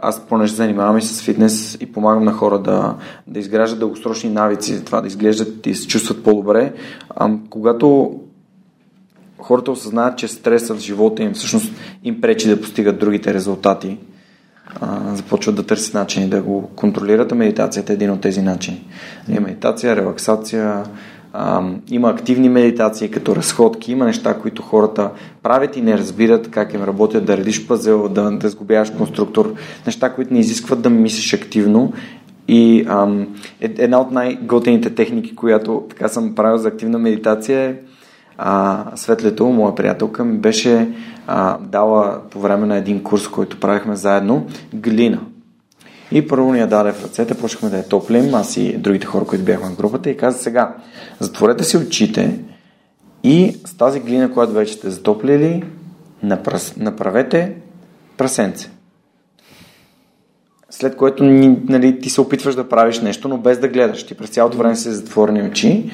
аз 0.03 0.21
понеже 0.21 0.55
занимавам 0.55 0.99
и 0.99 1.03
с 1.03 1.23
фитнес 1.23 1.79
и 1.81 1.93
помагам 1.93 2.25
на 2.25 2.33
хора 2.33 2.59
да, 2.59 2.95
да 3.27 3.39
изграждат 3.39 3.79
дългосрочни 3.79 4.31
навици, 4.31 4.85
това 4.85 5.01
да 5.01 5.07
изглеждат 5.07 5.67
и 5.67 5.75
се 5.75 5.87
чувстват 5.87 6.25
по-добре. 6.25 6.73
А, 7.11 7.31
когато 7.51 8.15
хората 9.39 9.71
осъзнаят, 9.71 10.19
че 10.19 10.29
стресът 10.29 10.77
в 10.77 10.81
живота 10.81 11.23
им 11.23 11.33
всъщност 11.33 11.73
им 12.05 12.21
пречи 12.21 12.49
да 12.49 12.61
постигат 12.61 12.99
другите 12.99 13.35
резултати, 13.35 13.99
а, 14.81 15.17
започват 15.17 15.55
да 15.55 15.67
търсят 15.67 15.95
начини 15.95 16.29
да 16.29 16.43
го 16.43 16.71
контролират, 16.77 17.33
а 17.33 17.35
медитацията 17.35 17.93
е 17.93 17.95
един 17.95 18.11
от 18.11 18.21
тези 18.21 18.43
начини. 18.43 18.87
Има 19.29 19.41
медитация, 19.41 19.97
релаксация, 19.97 20.85
има 21.91 22.11
активни 22.11 22.49
медитации 22.49 23.11
като 23.11 23.37
разходки, 23.37 23.93
има 23.93 24.05
неща, 24.05 24.35
които 24.35 24.63
хората 24.63 25.11
правят 25.43 25.77
и 25.77 25.83
не 25.83 25.99
разбират 25.99 26.51
как 26.51 26.75
им 26.75 26.85
работят, 26.85 27.25
да 27.25 27.37
редиш 27.37 27.67
пъзел, 27.67 28.09
да, 28.09 28.31
да 28.31 28.49
сгубяваш 28.49 28.91
конструктор, 28.91 29.55
неща, 29.87 30.15
които 30.15 30.35
не 30.35 30.41
изискват 30.41 30.81
да 30.81 30.91
мислиш 30.91 31.35
активно 31.35 31.93
и 32.49 32.85
ам, 32.89 33.27
е, 33.61 33.75
една 33.79 34.01
от 34.01 34.11
най-готените 34.11 34.95
техники, 34.95 35.37
която 35.37 35.85
така 35.89 36.09
съм 36.09 36.35
правил 36.35 36.59
за 36.59 36.69
активна 36.69 36.99
медитация 36.99 37.61
е 37.61 37.75
а, 38.39 38.85
Светлето, 38.95 39.47
моя 39.47 39.75
приятелка, 39.75 40.25
ми 40.25 40.39
беше 40.39 40.89
а, 41.27 41.59
дала 41.59 42.21
по 42.31 42.41
време 42.41 42.67
на 42.67 42.77
един 42.77 43.03
курс, 43.03 43.29
който 43.29 43.61
правихме 43.61 43.97
заедно, 43.97 44.47
глина. 44.75 45.21
И 46.13 46.29
първо 46.29 46.53
ни 46.53 46.61
я 46.61 46.67
даде 46.67 46.93
в 46.93 47.05
ръцете, 47.05 47.35
почнахме 47.35 47.71
да 47.71 47.77
я 47.77 47.89
топлим, 47.89 48.35
аз 48.35 48.57
и 48.57 48.77
другите 48.79 49.07
хора, 49.07 49.25
които 49.25 49.45
бяхме 49.45 49.69
в 49.69 49.77
групата 49.77 50.11
и 50.11 50.17
каза 50.17 50.39
сега, 50.39 50.75
затворете 51.21 51.65
си 51.65 51.77
очите 51.77 52.39
и 53.25 53.57
с 53.67 53.77
тази 53.77 54.01
глина, 54.01 54.33
която 54.33 54.53
вече 54.53 54.73
сте 54.73 54.91
затоплили, 54.91 55.65
направете 56.77 57.55
прасенце. 58.17 58.71
След 60.71 60.97
което 60.97 61.25
нали, 61.25 62.01
ти 62.01 62.11
се 62.11 62.21
опитваш 62.21 62.55
да 62.55 62.69
правиш 62.69 63.01
нещо, 63.01 63.29
но 63.29 63.39
без 63.39 63.59
да 63.59 63.69
гледаш. 63.69 64.07
Ти 64.07 64.15
през 64.15 64.31
цялото 64.31 64.59
време 64.59 64.77
се 64.77 64.93
затворени 64.93 65.43
очи 65.43 65.91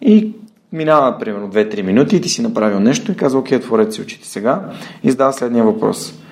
и 0.00 0.32
минава 0.72 1.18
примерно 1.18 1.52
2-3 1.52 1.82
минути 1.82 2.16
и 2.16 2.20
ти 2.20 2.28
си 2.28 2.42
направил 2.42 2.80
нещо 2.80 3.12
и 3.12 3.16
казва, 3.16 3.40
окей, 3.40 3.58
отворете 3.58 3.92
си 3.92 4.00
очите 4.00 4.28
сега 4.28 4.70
и 5.02 5.10
задава 5.10 5.32
следния 5.32 5.64
въпрос– 5.64 6.14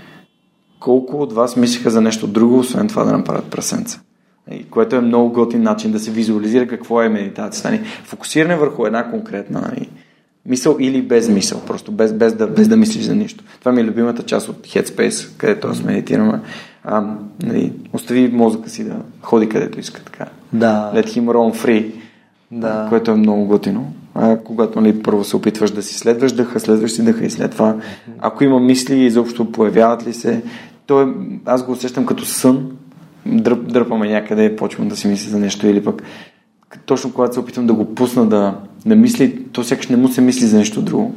колко 0.80 1.16
от 1.16 1.32
вас 1.32 1.56
мислиха 1.56 1.90
за 1.90 2.00
нещо 2.00 2.26
друго, 2.26 2.58
освен 2.58 2.88
това 2.88 3.04
да 3.04 3.12
направят 3.12 3.44
прасенца? 3.44 4.00
Което 4.70 4.96
е 4.96 5.00
много 5.00 5.32
готин 5.32 5.62
начин 5.62 5.92
да 5.92 5.98
се 5.98 6.10
визуализира 6.10 6.68
какво 6.68 7.02
е 7.02 7.08
медитацията. 7.08 7.70
Нали? 7.70 7.80
Фокусиране 8.04 8.56
върху 8.56 8.86
една 8.86 9.10
конкретна 9.10 9.60
нали? 9.60 9.88
мисъл 10.46 10.76
или 10.80 11.02
без 11.02 11.28
мисъл, 11.28 11.60
просто 11.60 11.92
без, 11.92 12.12
без, 12.12 12.34
да, 12.34 12.46
без 12.46 12.68
да 12.68 12.76
мислиш 12.76 13.04
за 13.04 13.14
нищо. 13.14 13.44
Това 13.60 13.72
ми 13.72 13.80
е 13.80 13.84
любимата 13.84 14.22
част 14.22 14.48
от 14.48 14.66
Headspace, 14.66 15.36
където 15.36 15.68
аз 15.68 15.82
медитираме. 15.82 16.40
А, 16.84 17.04
нали, 17.42 17.72
остави 17.92 18.28
мозъка 18.28 18.70
си 18.70 18.84
да 18.84 18.96
ходи 19.22 19.48
където 19.48 19.80
иска 19.80 20.04
така. 20.04 20.26
Да. 20.52 20.92
Let 20.94 21.06
him 21.06 21.24
roam 21.24 21.64
free. 21.64 21.92
Да. 22.50 22.86
Което 22.88 23.10
е 23.10 23.14
много 23.14 23.46
готино. 23.46 23.92
А, 24.14 24.36
когато 24.36 24.80
нали, 24.80 25.02
първо 25.02 25.24
се 25.24 25.36
опитваш 25.36 25.70
да 25.70 25.82
си 25.82 25.94
следваш 25.94 26.32
дъха, 26.32 26.60
следваш 26.60 26.92
си 26.92 27.04
дъха 27.04 27.24
и 27.24 27.30
след 27.30 27.50
това, 27.52 27.76
ако 28.18 28.44
има 28.44 28.60
мисли, 28.60 29.04
изобщо 29.04 29.52
появяват 29.52 30.06
ли 30.06 30.12
се, 30.12 30.42
то 30.88 31.02
е, 31.02 31.06
аз 31.44 31.62
го 31.62 31.72
усещам 31.72 32.06
като 32.06 32.24
сън, 32.24 32.70
дръп, 33.26 33.72
дърпаме 33.72 34.08
някъде 34.08 34.56
почвам 34.56 34.88
да 34.88 34.96
си 34.96 35.08
мисля 35.08 35.30
за 35.30 35.38
нещо 35.38 35.66
или 35.66 35.84
пък 35.84 36.02
точно 36.86 37.12
когато 37.12 37.34
се 37.34 37.40
опитвам 37.40 37.66
да 37.66 37.72
го 37.72 37.94
пусна 37.94 38.26
да, 38.26 38.54
да 38.86 38.96
мисли, 38.96 39.44
то 39.52 39.64
сякаш 39.64 39.88
не 39.88 39.96
му 39.96 40.08
се 40.08 40.20
мисли 40.20 40.46
за 40.46 40.58
нещо 40.58 40.82
друго. 40.82 41.14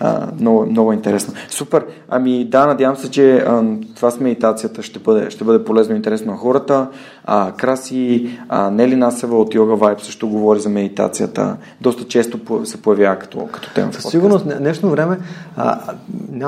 А, 0.00 0.28
много, 0.40 0.66
много 0.66 0.92
интересно. 0.92 1.34
Супер. 1.48 1.86
Ами 2.08 2.44
да, 2.44 2.66
надявам 2.66 2.96
се, 2.96 3.10
че 3.10 3.36
а, 3.36 3.62
това 3.96 4.10
с 4.10 4.20
медитацията 4.20 4.82
ще 4.82 4.98
бъде, 4.98 5.30
ще 5.30 5.44
бъде 5.44 5.64
полезно 5.64 5.94
и 5.94 5.96
интересно 5.96 6.32
на 6.32 6.38
хората. 6.38 6.88
А, 7.24 7.52
Краси, 7.52 8.38
а, 8.48 8.70
Нели 8.70 8.96
Насева 8.96 9.40
от 9.40 9.54
Yoga 9.54 9.78
Vibe 9.78 10.02
също 10.02 10.28
говори 10.28 10.60
за 10.60 10.68
медитацията. 10.68 11.56
Доста 11.80 12.04
често 12.04 12.64
се 12.64 12.82
появява 12.82 13.18
като, 13.18 13.46
като 13.52 13.74
тема. 13.74 13.92
Със 13.92 14.10
сигурност, 14.10 14.58
днешно 14.58 14.90
време 14.90 15.18
а, 15.56 15.78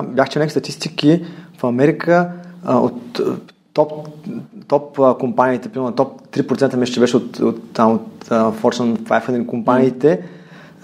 бях 0.03 0.29
че 0.29 0.49
статистики 0.49 1.25
в 1.59 1.65
Америка 1.65 2.31
а, 2.65 2.79
от 2.79 3.21
топ, 3.73 3.93
топ 4.69 4.99
а, 5.01 5.15
компаниите, 5.19 5.69
примерно 5.69 5.93
топ 5.93 6.23
3% 6.29 6.77
мисля, 6.77 6.95
че 6.95 7.01
беше 7.01 7.17
от, 7.17 7.39
от, 7.39 7.73
там, 7.73 7.93
от 7.93 8.25
uh, 8.25 8.53
Fortune 8.53 8.97
500 8.97 9.47
компаниите, 9.47 10.23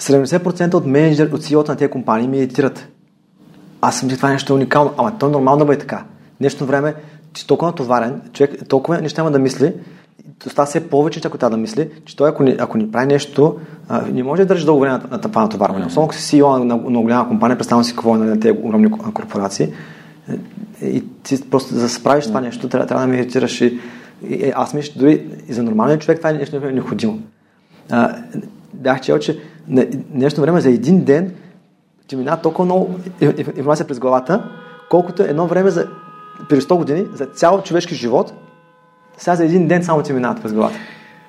70% 0.01 0.75
от 0.75 0.87
менеджер, 0.87 1.31
от 1.33 1.43
CEO 1.43 1.69
на 1.69 1.77
тези 1.77 1.90
компании 1.90 2.29
медитират. 2.29 2.88
Аз 3.81 3.99
съм 3.99 4.11
че 4.11 4.16
това 4.16 4.28
е 4.28 4.33
нещо 4.33 4.55
уникално, 4.55 4.93
ама 4.99 5.18
то 5.18 5.26
е 5.26 5.31
нормално 5.31 5.59
да 5.59 5.64
бъде 5.64 5.78
така. 5.78 6.05
Днешно 6.41 6.66
време, 6.66 6.95
че 7.33 7.47
толкова 7.47 7.68
натоварен, 7.70 8.20
човек 8.33 8.68
толкова 8.68 9.01
неща 9.01 9.22
има 9.22 9.31
да 9.31 9.39
мисли, 9.39 9.72
става 10.47 10.66
се 10.66 10.89
повече, 10.89 11.20
ако 11.24 11.39
трябва 11.39 11.57
да 11.57 11.61
мисли, 11.61 11.91
че 12.05 12.16
той 12.16 12.28
ако 12.28 12.43
ни, 12.43 12.57
ако 12.59 12.78
ни 12.78 12.91
прави 12.91 13.07
нещо, 13.07 13.57
а, 13.89 14.03
не 14.12 14.22
може 14.22 14.43
да 14.43 14.47
държи 14.47 14.64
дълго 14.64 14.81
време 14.81 14.99
на, 14.99 15.03
на 15.11 15.20
това 15.20 15.43
натоварване. 15.43 15.87
Особено 15.87 16.05
ако 16.05 16.14
си 16.14 16.43
CEO 16.43 16.59
на, 16.59 16.64
на, 16.64 16.76
на 16.91 17.01
голяма 17.01 17.28
компания, 17.28 17.59
представям 17.59 17.85
си 17.85 17.93
какво 17.93 18.14
е 18.14 18.18
на 18.18 18.41
тези 18.41 18.59
огромни 18.62 18.91
корпорации, 18.91 19.72
и 20.83 21.05
ти 21.22 21.51
просто 21.51 21.74
за 21.74 21.81
да 21.81 21.89
справиш 21.89 22.26
това 22.26 22.41
нещо, 22.41 22.68
трябва, 22.68 22.87
трябва 22.87 23.07
да 23.07 23.12
медитираш. 23.12 23.61
И, 23.61 23.81
и, 24.28 24.53
аз 24.55 24.74
мисля, 24.74 24.93
дори 24.97 25.26
и 25.49 25.53
за 25.53 25.62
нормален 25.62 25.99
човек 25.99 26.18
това 26.18 26.31
е 26.31 26.33
нещо 26.33 26.57
е 26.57 26.72
необходимо. 26.72 27.18
А, 27.91 28.16
бях 28.74 29.01
чел, 29.01 29.18
че 29.18 29.39
нещо 30.14 30.41
време 30.41 30.61
за 30.61 30.70
един 30.70 31.05
ден 31.05 31.35
ти 32.11 32.16
минава 32.16 32.43
толкова 32.43 32.64
много 32.64 32.95
информация 33.49 33.87
през 33.87 33.99
главата, 33.99 34.45
колкото 34.91 35.22
едно 35.22 35.47
време 35.47 35.70
за, 35.70 35.89
преди 36.49 36.62
100 36.62 36.76
години 36.76 37.07
за 37.14 37.26
цял 37.26 37.62
човешки 37.62 37.95
живот, 37.95 38.33
сега 39.18 39.37
за 39.37 39.45
един 39.45 39.68
ден 39.68 39.85
само 39.85 40.03
ти 40.03 40.12
минават 40.12 40.43
през 40.43 40.53
главата. 40.53 40.76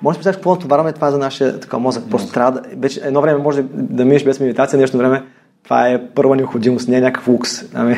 може 0.02 0.16
да 0.16 0.18
представиш 0.18 0.36
какво 0.36 0.54
натоварваме 0.54 0.92
това 0.92 1.10
за 1.10 1.18
нашия 1.18 1.60
така, 1.60 1.78
мозък. 1.78 2.04
Просто 2.10 2.32
трябва 2.32 2.52
да, 2.52 2.62
вече 2.76 3.00
едно 3.04 3.20
време 3.20 3.38
може 3.38 3.62
да, 3.62 3.68
да 3.72 4.04
минеш 4.04 4.24
без 4.24 4.40
медитация, 4.40 4.78
нещо 4.78 4.98
време 4.98 5.22
това 5.64 5.88
е 5.88 6.06
първа 6.06 6.36
необходимост, 6.36 6.88
не 6.88 6.96
е 6.96 7.00
някакъв 7.00 7.28
лукс. 7.28 7.50
Ами. 7.74 7.96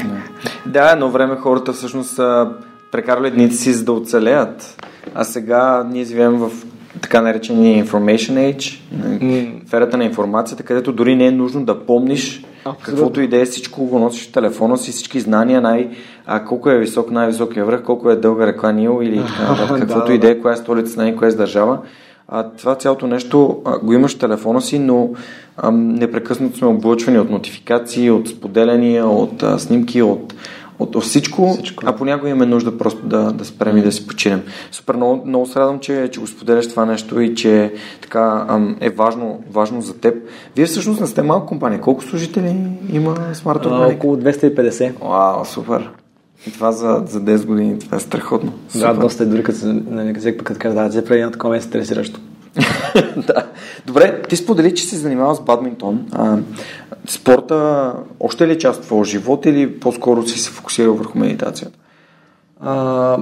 Да, 0.67 0.91
едно 0.93 1.11
време 1.11 1.37
хората 1.37 1.73
всъщност 1.73 2.11
са 2.11 2.49
прекарали 2.93 3.31
дните 3.31 3.55
си 3.55 3.73
за 3.73 3.85
да 3.85 3.93
оцелеят, 3.93 4.85
а 5.15 5.25
сега 5.25 5.87
ние 5.91 6.05
живеем 6.05 6.33
в 6.33 6.51
така 7.01 7.21
наречения 7.21 7.85
information 7.85 8.55
age, 8.55 8.81
mm. 8.95 9.69
ферата 9.69 9.97
на 9.97 10.05
информацията, 10.05 10.63
където 10.63 10.93
дори 10.93 11.17
не 11.17 11.27
е 11.27 11.31
нужно 11.31 11.65
да 11.65 11.87
помниш 11.87 12.45
Абсолютно. 12.65 12.85
каквото 12.85 13.21
и 13.21 13.29
да 13.29 13.41
е, 13.41 13.45
всичко 13.45 13.85
го 13.85 13.99
носиш 13.99 14.29
в 14.29 14.33
телефона 14.33 14.79
си, 14.79 14.93
всички 14.93 15.21
знания, 15.21 15.61
най, 15.61 15.91
а, 16.27 16.45
колко 16.45 16.71
е 16.71 16.79
висок 16.79 17.11
най-високия 17.11 17.65
връх, 17.65 17.83
колко 17.83 18.11
е 18.11 18.17
дълга 18.17 18.47
река 18.47 18.73
Нил 18.73 19.01
или 19.03 19.23
така, 19.59 19.81
каквото 19.81 20.13
и 20.13 20.19
да 20.19 20.31
е, 20.31 20.41
коя 20.41 20.55
е 20.55 20.57
столица 20.57 21.05
на 21.05 21.17
коя 21.17 21.31
е 21.31 21.35
държава. 21.35 21.79
А, 22.29 22.51
това 22.51 22.75
цялото 22.75 23.07
нещо 23.07 23.63
а, 23.65 23.79
го 23.79 23.93
имаш 23.93 24.17
в 24.17 24.19
телефона 24.19 24.63
си, 24.63 24.79
но 24.79 25.11
а, 25.57 25.71
непрекъснато 25.71 26.59
сме 26.59 26.69
облъчвани 26.69 27.19
от 27.19 27.31
нотификации, 27.31 28.11
от 28.11 28.29
споделяния, 28.29 29.07
от 29.07 29.43
а, 29.43 29.59
снимки, 29.59 30.03
от 30.03 30.35
от, 30.79 30.97
от 30.97 31.03
всичко, 31.03 31.53
всичко, 31.53 31.85
а 31.87 31.97
понякога 31.97 32.31
имаме 32.31 32.47
нужда 32.47 32.79
просто 32.79 33.07
да, 33.07 33.33
да 33.33 33.45
спрем 33.45 33.77
и 33.77 33.83
да 33.83 33.93
си 33.93 34.07
починем. 34.07 34.43
Супер, 34.73 34.95
много, 34.97 35.27
много 35.27 35.47
се 35.47 35.61
радвам, 35.61 35.79
че, 35.79 36.09
че 36.13 36.21
го 36.21 36.27
споделяш 36.27 36.69
това 36.69 36.85
нещо 36.85 37.21
и 37.21 37.35
че 37.35 37.73
така 38.01 38.47
ам, 38.49 38.77
е 38.81 38.91
важно, 38.91 39.43
важно 39.51 39.83
за 39.83 39.95
теб. 39.99 40.15
Вие 40.57 40.67
всъщност 40.67 41.01
не 41.01 41.07
сте 41.07 41.23
малка 41.23 41.47
компания. 41.47 41.81
Колко 41.81 42.05
служители 42.05 42.57
има 42.93 43.17
Smart 43.17 43.67
Organic? 43.67 43.97
Около 43.97 44.17
250. 44.17 44.93
Вау, 45.09 45.45
супер. 45.45 45.91
И 46.47 46.53
това 46.53 46.73
за, 46.73 47.03
за 47.07 47.21
10 47.21 47.47
години, 47.47 47.79
това 47.79 47.97
е 47.97 48.01
страхотно. 48.01 48.53
Супер. 48.69 48.87
Да, 48.87 48.95
доста 48.95 49.23
е 49.23 49.27
дори 49.27 49.43
като, 49.43 49.59
нали, 49.67 50.37
като 50.37 50.59
кажа, 50.59 50.75
да, 50.75 50.91
за 50.91 51.05
преди 51.05 51.21
едно 51.21 51.33
такова 51.33 51.57
е 51.57 51.61
стресиращо. 51.61 52.21
да. 53.27 53.47
Добре, 53.87 54.23
ти 54.23 54.37
сподели, 54.37 54.75
че 54.75 54.85
се 54.85 54.97
занимава 54.97 55.35
с 55.35 55.41
бадминтон. 55.41 56.07
А, 56.13 56.39
спорта 57.09 57.93
още 58.21 58.49
ли 58.49 58.53
е 58.53 58.59
част 58.59 58.81
от 58.81 58.87
твоя 58.87 59.05
живот 59.05 59.47
или 59.47 59.81
по-скоро 59.81 60.27
си 60.27 60.39
се 60.39 60.51
фокусирал 60.51 60.95
върху 60.95 61.19
медитацията? 61.19 61.79
А, 62.61 63.19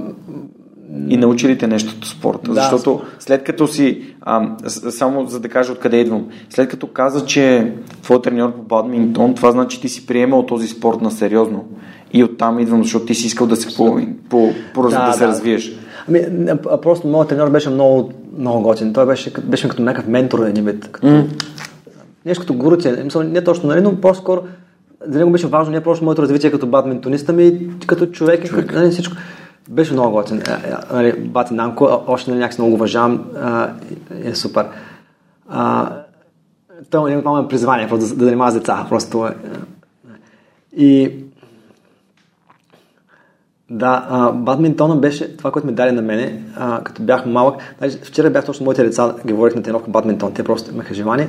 и 1.09 1.17
научи 1.17 1.49
ли 1.49 1.59
те 1.59 1.67
нещо 1.67 1.95
от 1.99 2.07
спорта? 2.07 2.53
Да, 2.53 2.61
Защото 2.61 3.01
след 3.19 3.45
като 3.45 3.67
си, 3.67 4.15
а, 4.21 4.51
само 4.91 5.27
за 5.27 5.41
да 5.41 5.49
кажа 5.49 5.73
откъде 5.73 5.97
идвам, 5.97 6.29
след 6.51 6.69
като 6.69 6.87
каза, 6.87 7.27
че 7.27 7.73
твой 8.03 8.23
треньор 8.23 8.53
по 8.55 8.63
бадминтон, 8.63 9.35
това 9.35 9.51
значи 9.51 9.81
ти 9.81 9.89
си 9.89 10.07
приемал 10.07 10.47
този 10.47 10.69
спорт 10.69 11.01
на 11.01 11.11
сериозно. 11.11 11.65
И 12.13 12.25
оттам 12.25 12.61
идвам, 12.61 12.83
защото 12.83 13.07
ти 13.07 13.15
си 13.15 13.27
искал 13.27 13.47
да 13.47 13.57
се, 13.57 13.77
по, 13.77 14.01
по, 14.29 14.51
по, 14.75 14.83
да, 14.83 15.07
да 15.07 15.13
се 15.13 15.25
да. 15.25 15.29
развиеш. 15.29 15.73
Ами, 16.09 16.21
просто 16.83 17.09
моят 17.09 17.29
треньор 17.29 17.51
беше 17.51 17.71
много, 17.71 18.13
много 18.39 18.63
готин. 18.63 18.93
Той 18.93 19.07
беше, 19.07 19.33
беше 19.45 19.69
като 19.69 19.83
някакъв 19.83 20.09
ментор 20.09 20.47
един 20.47 20.65
вид. 20.65 20.89
Като, 20.93 21.07
mm. 21.07 21.43
Нещо 22.27 22.41
като 22.41 22.55
гуруция. 22.55 23.05
Не 23.25 23.45
точно, 23.45 23.69
нали, 23.69 23.81
но 23.81 24.01
по-скоро 24.01 24.43
за 25.07 25.19
него 25.19 25.31
беше 25.31 25.47
важно 25.47 25.73
не 25.73 25.81
просто 25.81 26.05
моето 26.05 26.23
развитие 26.23 26.51
като 26.51 26.67
бадминтонист, 26.67 27.29
ами 27.29 27.69
като 27.87 28.07
човек, 28.07 28.45
човек. 28.45 28.67
Като, 28.67 28.79
нали, 28.79 28.91
всичко. 28.91 29.17
Беше 29.71 29.93
много 29.93 30.13
готин. 30.13 30.39
Е, 30.39 30.41
е, 30.41 30.95
нали, 30.95 31.13
Бати 31.13 31.55
Нанко, 31.55 32.03
още 32.07 32.31
нали, 32.31 32.41
някакси 32.41 32.61
много 32.61 32.75
уважавам. 32.75 33.25
Е 34.25 34.35
супер. 34.35 34.67
А, 35.49 35.91
той 36.91 37.13
има 37.13 37.49
призвание 37.49 37.89
просто 37.89 38.09
да, 38.09 38.15
да 38.15 38.25
занимава 38.25 38.51
с 38.51 38.55
деца. 38.55 38.87
Просто 38.89 39.27
е. 39.27 39.35
И 40.77 41.13
да, 43.73 44.07
а, 44.11 44.33
бадминтона 44.33 44.97
беше 44.97 45.37
това, 45.37 45.51
което 45.51 45.67
ми 45.67 45.75
даде 45.75 45.93
на 45.93 46.03
мене, 46.03 46.43
а, 46.57 46.85
като 46.85 47.03
бях 47.03 47.27
малък. 47.27 47.57
Даже, 47.81 47.99
вчера 47.99 48.31
бях 48.31 48.47
точно 48.47 48.65
моите 48.65 48.85
деца, 48.85 49.15
говорих 49.25 49.55
на 49.55 49.63
тренировка 49.63 49.91
бадминтон, 49.91 50.35
те 50.35 50.45
просто 50.45 50.71
имаха 50.71 50.95
желание. 50.95 51.29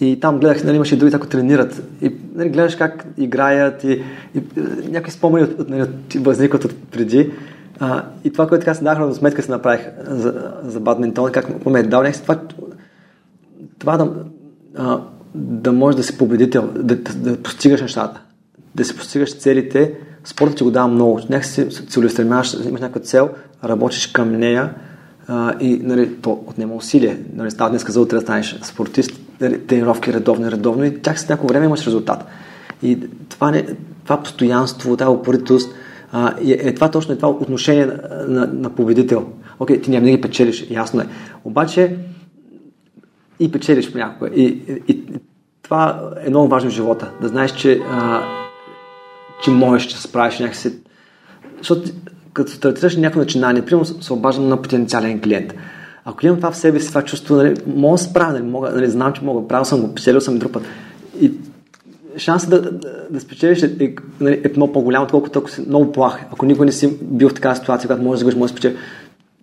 И 0.00 0.20
там 0.20 0.38
гледах, 0.38 0.64
нали, 0.64 0.76
имаше 0.76 0.94
и 0.94 0.98
други, 0.98 1.14
ако 1.14 1.26
тренират. 1.26 1.82
И 2.02 2.14
нали, 2.34 2.48
гледаш 2.48 2.76
как 2.76 3.06
играят 3.18 3.84
и, 3.84 4.02
и, 4.34 4.42
и 4.84 4.90
някакви 4.90 5.10
спомени 5.10 5.44
от, 5.44 5.68
нали, 5.68 5.88
възникват 6.16 6.64
от 6.64 6.74
преди. 6.90 7.30
А, 7.80 8.04
и 8.24 8.32
това, 8.32 8.46
което 8.46 8.64
така 8.64 8.74
се 8.74 8.84
дахна 8.84 9.08
до 9.08 9.14
сметка, 9.14 9.42
се 9.42 9.50
направих 9.50 9.86
за, 10.06 10.52
за 10.64 10.80
бадминтон, 10.80 11.32
как 11.32 11.66
ме 11.66 11.80
е 11.80 11.82
дал 11.82 12.00
някакси 12.00 12.22
това, 12.22 12.40
това 13.78 13.96
да, 13.96 14.10
а, 14.76 15.00
да 15.34 15.72
можеш 15.72 15.96
да 15.96 16.02
си 16.02 16.18
победител, 16.18 16.70
да, 16.74 16.96
да, 16.96 17.14
да 17.14 17.42
постигаш 17.42 17.80
нещата, 17.82 18.20
да 18.74 18.84
си 18.84 18.96
постигаш 18.96 19.38
целите, 19.38 19.94
спортът 20.24 20.56
ти 20.56 20.64
го 20.64 20.70
дава 20.70 20.88
много. 20.88 21.20
Някакси 21.30 21.70
се 21.70 21.86
целеустремяваш, 21.86 22.56
имаш 22.68 22.80
някаква 22.80 23.00
цел, 23.00 23.30
работиш 23.64 24.06
към 24.06 24.30
нея 24.30 24.74
а, 25.28 25.54
и 25.60 25.80
нали, 25.82 26.14
то 26.22 26.44
отнема 26.46 26.74
усилие. 26.74 27.18
Нали, 27.34 27.50
става 27.50 27.70
днес 27.70 27.84
за 27.88 28.00
утре 28.00 28.16
да 28.16 28.22
станеш 28.22 28.58
спортист, 28.62 29.20
нали, 29.40 29.66
тренировки 29.66 30.12
редовно, 30.12 30.50
редовно 30.50 30.84
и 30.84 31.02
тях 31.02 31.20
с 31.20 31.28
някакво 31.28 31.48
време 31.48 31.66
имаш 31.66 31.86
резултат. 31.86 32.24
И 32.82 32.98
това, 33.28 33.50
не, 33.50 33.66
това 34.04 34.22
постоянство, 34.22 34.96
тази 34.96 35.08
упоритост, 35.08 35.74
а, 36.12 36.34
е, 36.44 36.68
е 36.68 36.74
това 36.74 36.90
точно 36.90 37.14
е 37.14 37.16
това 37.16 37.28
отношение 37.28 37.86
на, 37.86 37.98
на, 38.28 38.46
на 38.46 38.70
победител. 38.70 39.26
Окей, 39.58 39.80
ти 39.80 39.90
няма 39.90 40.06
ги 40.06 40.20
печелиш, 40.20 40.66
ясно 40.70 41.00
е. 41.00 41.06
Обаче 41.44 41.96
и 43.40 43.52
печелиш 43.52 43.92
понякога. 43.92 44.30
И, 44.34 44.44
и, 44.44 44.82
и 44.88 45.04
това 45.62 46.12
е 46.26 46.30
много 46.30 46.48
важно 46.48 46.70
в 46.70 46.72
живота. 46.72 47.10
Да 47.20 47.28
знаеш, 47.28 47.52
че 47.52 47.80
а, 47.90 48.22
че 49.44 49.50
можеш 49.50 49.92
да 49.92 49.96
се 49.98 50.02
справиш 50.02 50.38
някакси. 50.38 50.72
Защото 51.58 51.90
като 52.32 52.52
стартираш 52.52 52.96
някакво 52.96 53.20
начинание, 53.20 53.64
примерно 53.64 53.84
се 53.84 54.12
обаждам 54.12 54.48
на 54.48 54.62
потенциален 54.62 55.20
клиент. 55.20 55.54
Ако 56.04 56.26
имам 56.26 56.36
това 56.36 56.50
в 56.50 56.56
себе 56.56 56.80
си, 56.80 56.88
това 56.88 57.02
чувство, 57.02 57.36
нали, 57.36 57.54
мога 57.66 57.94
да 57.94 58.02
справя, 58.02 58.32
нали, 58.32 58.42
мога, 58.42 58.70
нали, 58.70 58.90
знам, 58.90 59.12
че 59.12 59.24
мога, 59.24 59.48
правил 59.48 59.64
съм 59.64 59.80
го, 59.80 59.94
печелил 59.94 60.20
съм 60.20 60.36
и 60.36 60.38
друг 60.38 60.52
път. 60.52 60.62
И 61.20 61.32
шансът 62.16 62.50
да, 62.50 62.62
да, 62.62 62.80
да 63.10 63.20
спечелиш 63.20 63.62
е, 63.62 63.76
е, 63.80 63.94
нали, 64.20 64.40
е 64.44 64.50
много 64.56 64.72
по-голям, 64.72 65.02
отколкото 65.02 65.38
ако 65.38 65.50
си 65.50 65.64
много 65.68 65.92
плах. 65.92 66.18
Ако 66.32 66.46
никой 66.46 66.66
не 66.66 66.72
си 66.72 66.98
бил 67.02 67.28
в 67.28 67.34
такава 67.34 67.56
ситуация, 67.56 67.88
когато 67.88 68.02
можеш 68.02 68.18
да 68.18 68.18
загубиш, 68.18 68.38
можеш 68.38 68.52
да 68.52 68.58
спечелиш. 68.58 68.78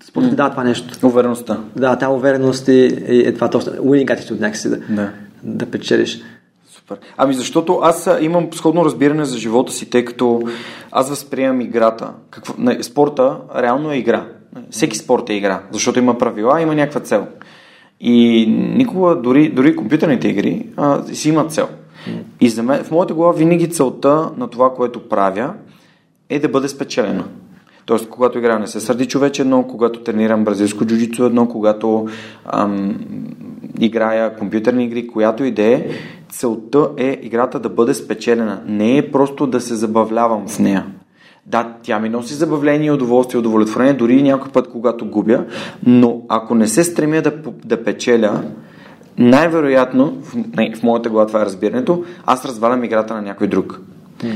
Според 0.04 0.30
ти 0.30 0.36
дава 0.36 0.50
това 0.50 0.64
нещо. 0.64 1.08
Увереността. 1.08 1.60
Да, 1.76 1.96
тази 1.96 2.12
увереност 2.12 2.70
е, 2.70 2.86
е, 3.08 3.18
е 3.18 3.34
това 3.34 3.50
точно. 3.50 3.74
Winning 3.74 4.06
attitude 4.06 4.40
някакси 4.40 4.70
да, 4.70 4.78
да. 4.90 5.10
да 5.44 5.66
печелиш. 5.66 6.22
Супер. 6.92 7.08
Ами 7.18 7.34
защото 7.34 7.80
аз 7.84 8.10
имам 8.22 8.48
сходно 8.54 8.86
разбиране 8.86 9.26
за 9.26 9.38
живота 9.38 9.72
си, 9.72 9.90
тъй 9.90 10.06
като 10.06 10.42
аз 10.92 11.10
възприемам 11.10 11.62
играта. 11.62 12.14
Какво, 12.30 12.54
не, 12.58 12.84
спорта 12.84 13.38
реално 13.56 13.92
е 13.92 13.98
игра. 13.98 14.26
Всеки 14.70 14.98
спорт 14.98 15.30
е 15.30 15.34
игра, 15.34 15.62
защото 15.72 16.00
има 16.00 16.18
правила, 16.18 16.62
има 16.62 16.76
някаква 16.76 17.02
цел. 17.02 17.28
И 18.00 18.46
никога, 18.76 19.16
дори, 19.16 19.50
дори 19.50 19.76
компютърните 19.76 20.28
игри, 20.28 20.68
а, 20.78 21.04
си 21.14 21.30
имат 21.30 21.52
цел. 21.52 21.68
И 22.42 22.50
за 22.50 22.64
мен, 22.64 22.84
в 22.84 22.92
моята 22.92 23.14
глава 23.14 23.34
винаги 23.34 23.70
целта 23.70 24.32
на 24.38 24.48
това, 24.48 24.74
което 24.74 25.10
правя, 25.10 25.54
е 26.30 26.40
да 26.40 26.50
бъде 26.50 26.68
спечелена. 26.68 27.24
Тоест, 27.86 28.10
когато 28.10 28.38
играя 28.38 28.60
не 28.60 28.68
се 28.68 28.80
сърди 28.80 29.06
човече 29.06 29.42
едно, 29.42 29.64
когато 29.64 30.00
тренирам 30.00 30.44
бразилско 30.44 30.86
джуджицу 30.86 31.24
едно, 31.24 31.48
когато 31.48 32.08
ам, 32.46 32.96
играя 33.82 34.36
компютърни 34.36 34.84
игри, 34.86 35.08
която 35.08 35.44
идея, 35.44 35.86
целта 36.30 36.90
е 36.98 37.20
играта 37.22 37.60
да 37.60 37.70
бъде 37.70 37.94
спечелена. 37.94 38.62
Не 38.68 38.98
е 38.98 39.12
просто 39.12 39.48
да 39.48 39.62
се 39.62 39.76
забавлявам 39.76 40.48
в 40.48 40.60
нея. 40.60 40.86
Да, 41.46 41.74
тя 41.84 42.00
ми 42.00 42.10
носи 42.10 42.34
забавление, 42.34 42.92
удоволствие, 42.92 43.40
удовлетворение, 43.40 43.94
дори 43.94 44.14
и 44.14 44.24
някой 44.24 44.52
път, 44.52 44.70
когато 44.72 45.06
губя, 45.06 45.46
но 45.86 46.22
ако 46.30 46.56
не 46.56 46.68
се 46.68 46.84
стремя 46.84 47.22
да, 47.22 47.34
да 47.66 47.84
печеля, 47.84 48.44
най-вероятно, 49.18 50.18
в, 50.22 50.36
не, 50.58 50.76
в 50.76 50.84
моята 50.84 51.10
глава 51.10 51.28
това 51.28 51.42
е 51.42 51.46
разбирането, 51.46 52.04
аз 52.26 52.46
развалям 52.46 52.84
играта 52.84 53.14
на 53.14 53.22
някой 53.22 53.48
друг. 53.48 53.82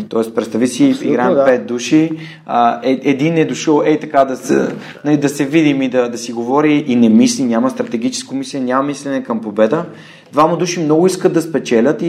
Тоест, 0.09 0.35
представи 0.35 0.67
си, 0.67 0.89
Абсолютно, 0.89 1.09
играем 1.09 1.33
да. 1.33 1.45
пет 1.45 1.65
души, 1.65 2.11
а, 2.45 2.79
е, 2.83 2.99
един 3.03 3.37
е 3.37 3.45
дошъл, 3.45 3.81
ей 3.85 3.99
така 3.99 4.25
да 4.25 4.37
се, 4.37 4.67
нали, 5.05 5.17
да 5.17 5.29
се 5.29 5.45
видим 5.45 5.81
и 5.81 5.89
да, 5.89 6.09
да 6.09 6.17
си 6.17 6.33
говори 6.33 6.83
и 6.87 6.95
не 6.95 7.09
мисли, 7.09 7.43
няма 7.43 7.69
стратегическо 7.69 8.35
мислене, 8.35 8.65
няма 8.65 8.83
мислене 8.83 9.23
към 9.23 9.41
победа. 9.41 9.85
Двама 10.31 10.57
души 10.57 10.79
много 10.79 11.07
искат 11.07 11.33
да 11.33 11.41
спечелят 11.41 12.01
и, 12.01 12.07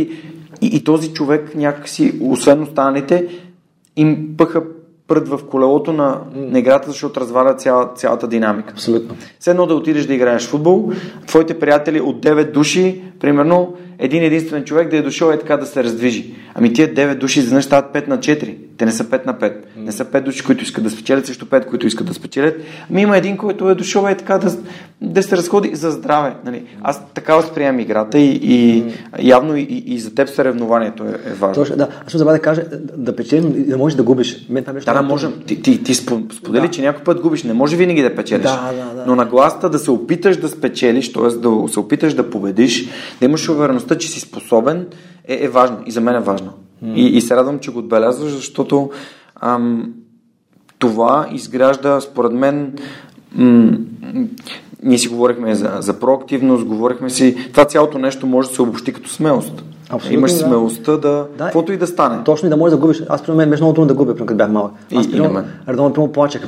и, 0.62 0.66
и 0.66 0.84
този 0.84 1.12
човек 1.12 1.54
някакси, 1.54 2.12
освен 2.20 2.62
останалите, 2.62 3.28
им 3.96 4.34
пъха 4.36 4.62
прът 5.08 5.28
в 5.28 5.40
колелото 5.50 5.92
на, 5.92 6.20
на 6.34 6.58
играта, 6.58 6.90
защото 6.90 7.20
разваля 7.20 7.54
цяла, 7.54 7.90
цялата 7.94 8.28
динамика. 8.28 8.72
Абсолютно. 8.72 9.16
Все 9.38 9.50
едно 9.50 9.66
да 9.66 9.74
отидеш 9.74 10.06
да 10.06 10.14
играеш 10.14 10.48
футбол, 10.48 10.92
твоите 11.26 11.58
приятели 11.58 12.00
от 12.00 12.24
9 12.26 12.52
души, 12.52 13.02
примерно, 13.20 13.74
един 13.98 14.22
единствен 14.22 14.64
човек 14.64 14.90
да 14.90 14.96
е 14.96 15.02
дошъл 15.02 15.30
е 15.30 15.38
така 15.38 15.56
да 15.56 15.66
се 15.66 15.84
раздвижи. 15.84 16.34
Ами 16.58 16.72
тия 16.72 16.94
9 16.94 17.18
души 17.18 17.38
изведнъж 17.38 17.64
стават 17.64 17.94
5 17.94 18.08
на 18.08 18.18
4. 18.18 18.56
Те 18.76 18.84
не 18.84 18.92
са 18.92 19.04
5 19.04 19.26
на 19.26 19.34
5. 19.34 19.52
Не 19.76 19.92
са 19.92 20.04
5 20.04 20.20
души, 20.20 20.44
които 20.44 20.64
искат 20.64 20.84
да 20.84 20.90
спечелят 20.90 21.26
срещу 21.26 21.46
5, 21.46 21.66
които 21.66 21.86
искат 21.86 22.06
да 22.06 22.14
спечелят. 22.14 22.54
Ами 22.90 23.02
има 23.02 23.16
един, 23.16 23.36
който 23.36 23.70
е 23.70 23.74
дошъл 23.74 24.06
е 24.06 24.16
така 24.16 24.38
да, 24.38 24.56
да 25.00 25.22
се 25.22 25.36
разходи 25.36 25.74
за 25.74 25.90
здраве. 25.90 26.34
Нали? 26.44 26.62
Аз 26.82 27.02
така 27.14 27.36
възприемам 27.36 27.80
играта 27.80 28.18
и, 28.18 28.40
и 28.42 28.84
явно 29.18 29.56
и, 29.56 29.62
и, 29.86 29.98
за 29.98 30.14
теб 30.14 30.28
съревнованието 30.28 31.04
е, 31.04 31.08
е 31.08 31.32
важно. 31.32 31.62
Точно, 31.62 31.76
да. 31.76 31.88
Аз 32.04 32.08
ще 32.08 32.18
забравя 32.18 32.38
да 32.38 32.42
кажа, 32.42 32.62
да 32.96 33.16
печелим 33.16 33.54
и 33.56 33.64
да 33.64 33.78
можеш 33.78 33.96
да 33.96 34.02
губиш. 34.02 34.46
Мен, 34.48 34.64
това 34.64 34.92
да, 34.92 34.94
да, 34.94 35.02
можем. 35.02 35.32
Ти, 35.46 35.62
ти, 35.62 35.82
ти 35.82 35.94
сподели, 35.94 36.66
да. 36.66 36.70
че 36.70 36.82
някой 36.82 37.04
път 37.04 37.20
губиш. 37.20 37.42
Не 37.42 37.52
може 37.52 37.76
винаги 37.76 38.02
да 38.02 38.14
печелиш. 38.14 38.42
Да, 38.42 38.72
да, 38.72 38.94
да. 38.94 39.04
Но 39.06 39.16
на 39.16 39.24
гласта 39.24 39.70
да 39.70 39.78
се 39.78 39.90
опиташ 39.90 40.36
да 40.36 40.48
спечелиш, 40.48 41.12
т.е. 41.12 41.22
да 41.22 41.68
се 41.68 41.80
опиташ 41.80 42.14
да 42.14 42.30
победиш, 42.30 42.88
да 43.20 43.24
имаш 43.26 43.48
увереността, 43.48 43.98
че 43.98 44.08
си 44.08 44.20
способен, 44.20 44.86
е, 45.28 45.44
е 45.44 45.48
важно. 45.48 45.78
И 45.86 45.90
за 45.90 46.00
мен 46.00 46.14
е 46.14 46.20
важно. 46.20 46.52
Mm. 46.84 46.94
И, 46.94 47.16
и 47.16 47.20
се 47.20 47.36
радвам, 47.36 47.58
че 47.58 47.70
го 47.70 47.78
отбелязваш, 47.78 48.32
защото 48.32 48.90
ам, 49.40 49.92
това 50.78 51.28
изгражда, 51.32 52.00
според 52.00 52.32
мен, 52.32 52.78
м- 53.34 53.78
ние 54.82 54.98
си 54.98 55.08
говорихме 55.08 55.54
за, 55.54 55.76
за 55.80 56.00
проактивност, 56.00 56.64
говорихме 56.64 57.10
си. 57.10 57.36
Това 57.52 57.64
цялото 57.64 57.98
нещо 57.98 58.26
може 58.26 58.48
да 58.48 58.54
се 58.54 58.62
обобщи 58.62 58.92
като 58.92 59.08
смелост. 59.08 59.62
Абсолютно, 59.90 60.18
Имаш 60.18 60.32
да. 60.32 60.38
смелостта 60.38 60.92
да. 60.92 61.26
да 61.38 61.44
каквото 61.44 61.72
и 61.72 61.76
да 61.76 61.86
стане. 61.86 62.24
Точно 62.24 62.46
и 62.46 62.50
да 62.50 62.56
можеш 62.56 62.70
да 62.70 62.80
губиш. 62.80 63.02
Аз, 63.08 63.22
при 63.22 63.32
мен, 63.32 63.50
беше 63.50 63.62
много 63.62 63.74
трудно 63.74 63.88
да 63.88 63.94
губя, 63.94 64.16
като 64.16 64.34
бях 64.34 64.50
малък. 64.50 64.72
Аз, 64.96 65.06
и, 65.06 65.20
мен. 65.20 65.44
редовно, 65.68 65.92
примерно, 65.92 66.12
плачех, 66.12 66.42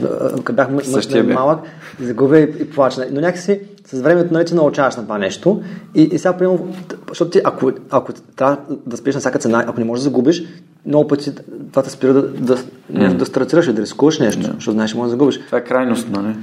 като 0.45 0.53
бях 0.53 0.71
м- 0.71 1.35
малък, 1.35 1.59
загубя 2.01 2.39
и, 2.39 2.43
и 2.43 2.71
плача. 2.71 3.07
Но 3.13 3.21
някакси 3.21 3.61
с 3.87 4.01
времето 4.01 4.35
нали, 4.35 4.45
научаваш 4.53 4.97
на 4.97 5.03
това 5.03 5.19
нещо. 5.19 5.63
И, 5.95 6.03
и 6.03 6.19
сега, 6.19 6.33
примерно, 6.33 6.69
защото 7.09 7.31
ти, 7.31 7.41
ако, 7.45 7.73
ако 7.91 8.13
трябва 8.37 8.57
да 8.87 8.97
спиш 8.97 9.15
на 9.15 9.21
всяка 9.21 9.39
цена, 9.39 9.65
ако 9.67 9.81
не 9.81 9.87
можеш 9.87 10.03
да 10.03 10.11
загубиш, 10.11 10.45
много 10.87 11.09
пъти 11.09 11.33
това 11.71 11.83
те 11.83 11.91
спира 11.91 12.15
да, 12.15 12.23
да, 12.23 12.57
mm. 12.93 13.17
да 13.17 13.27
стартираш 13.27 13.67
и 13.67 13.73
да 13.73 13.83
рискуваш 13.83 14.19
нещо, 14.19 14.43
yeah. 14.43 14.55
защото 14.55 14.73
знаеш, 14.73 14.91
че 14.91 14.97
можеш 14.97 15.09
да 15.09 15.11
загубиш. 15.11 15.41
Това 15.47 15.59
е 15.59 15.65
крайност, 15.65 16.09
нали? 16.11 16.37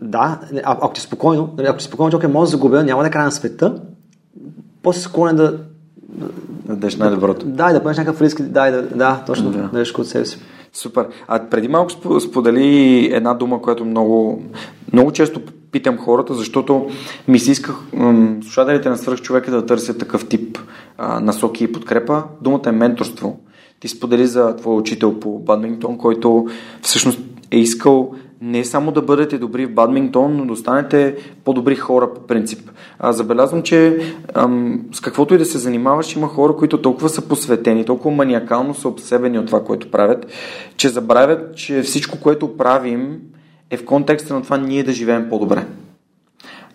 Да, 0.00 0.40
а, 0.64 0.72
ако 0.72 0.92
ти 0.92 1.00
спокойно, 1.00 1.54
нали, 1.58 1.66
ако 1.66 1.78
ти 1.78 1.84
спокойно, 1.84 2.10
че 2.10 2.16
окей, 2.16 2.28
може 2.28 2.50
да 2.50 2.56
загубя, 2.56 2.84
няма 2.84 3.02
да 3.02 3.08
е 3.08 3.10
края 3.10 3.24
на 3.24 3.32
света, 3.32 3.74
после 4.82 5.00
склонен 5.00 5.36
да 5.36 5.58
да 6.14 6.26
дадеш 6.68 6.96
най-доброто. 6.96 7.46
Да, 7.46 7.72
да 7.72 7.82
поемеш 7.82 7.98
някакъв 7.98 8.22
риск, 8.22 8.42
да, 8.42 8.70
да, 8.70 8.82
да 8.82 9.22
точно, 9.26 9.50
да 9.50 9.58
дадеш 9.58 9.94
от 9.94 10.06
себе 10.06 10.24
си. 10.24 10.38
Супер. 10.72 11.06
А 11.28 11.48
преди 11.50 11.68
малко 11.68 12.20
сподели 12.20 13.04
една 13.12 13.34
дума, 13.34 13.62
която 13.62 13.84
много, 13.84 14.42
много 14.92 15.12
често 15.12 15.40
питам 15.72 15.98
хората, 15.98 16.34
защото 16.34 16.86
ми 17.28 17.38
се 17.38 17.50
исках 17.50 17.76
слушателите 18.42 18.88
на 18.88 18.96
свърх 18.96 19.20
човека 19.20 19.50
да 19.50 19.66
търсят 19.66 19.98
такъв 19.98 20.28
тип 20.28 20.58
а, 20.98 21.20
насоки 21.20 21.64
и 21.64 21.72
подкрепа. 21.72 22.22
Думата 22.40 22.62
е 22.66 22.72
менторство. 22.72 23.38
Ти 23.80 23.88
сподели 23.88 24.26
за 24.26 24.56
твой 24.56 24.76
учител 24.76 25.20
по 25.20 25.38
бадминтон, 25.38 25.98
който 25.98 26.46
всъщност 26.82 27.20
е 27.50 27.58
искал 27.58 28.14
не 28.44 28.64
само 28.64 28.92
да 28.92 29.02
бъдете 29.02 29.38
добри 29.38 29.66
в 29.66 29.74
бадминтон, 29.74 30.36
но 30.36 30.46
да 30.46 30.56
станете 30.56 31.16
по-добри 31.44 31.76
хора 31.76 32.14
по 32.14 32.20
принцип. 32.20 32.70
А, 32.98 33.12
забелязвам, 33.12 33.62
че 33.62 33.98
ам, 34.34 34.80
с 34.92 35.00
каквото 35.00 35.34
и 35.34 35.38
да 35.38 35.44
се 35.44 35.58
занимаваш, 35.58 36.16
има 36.16 36.28
хора, 36.28 36.56
които 36.56 36.82
толкова 36.82 37.08
са 37.08 37.28
посветени, 37.28 37.84
толкова 37.84 38.16
маниакално 38.16 38.74
са 38.74 38.88
обсебени 38.88 39.38
от 39.38 39.46
това, 39.46 39.64
което 39.64 39.90
правят, 39.90 40.26
че 40.76 40.88
забравят, 40.88 41.56
че 41.56 41.82
всичко, 41.82 42.20
което 42.20 42.56
правим, 42.56 43.20
е 43.70 43.76
в 43.76 43.84
контекста 43.84 44.34
на 44.34 44.42
това 44.42 44.56
ние 44.56 44.82
да 44.82 44.92
живеем 44.92 45.28
по-добре. 45.28 45.66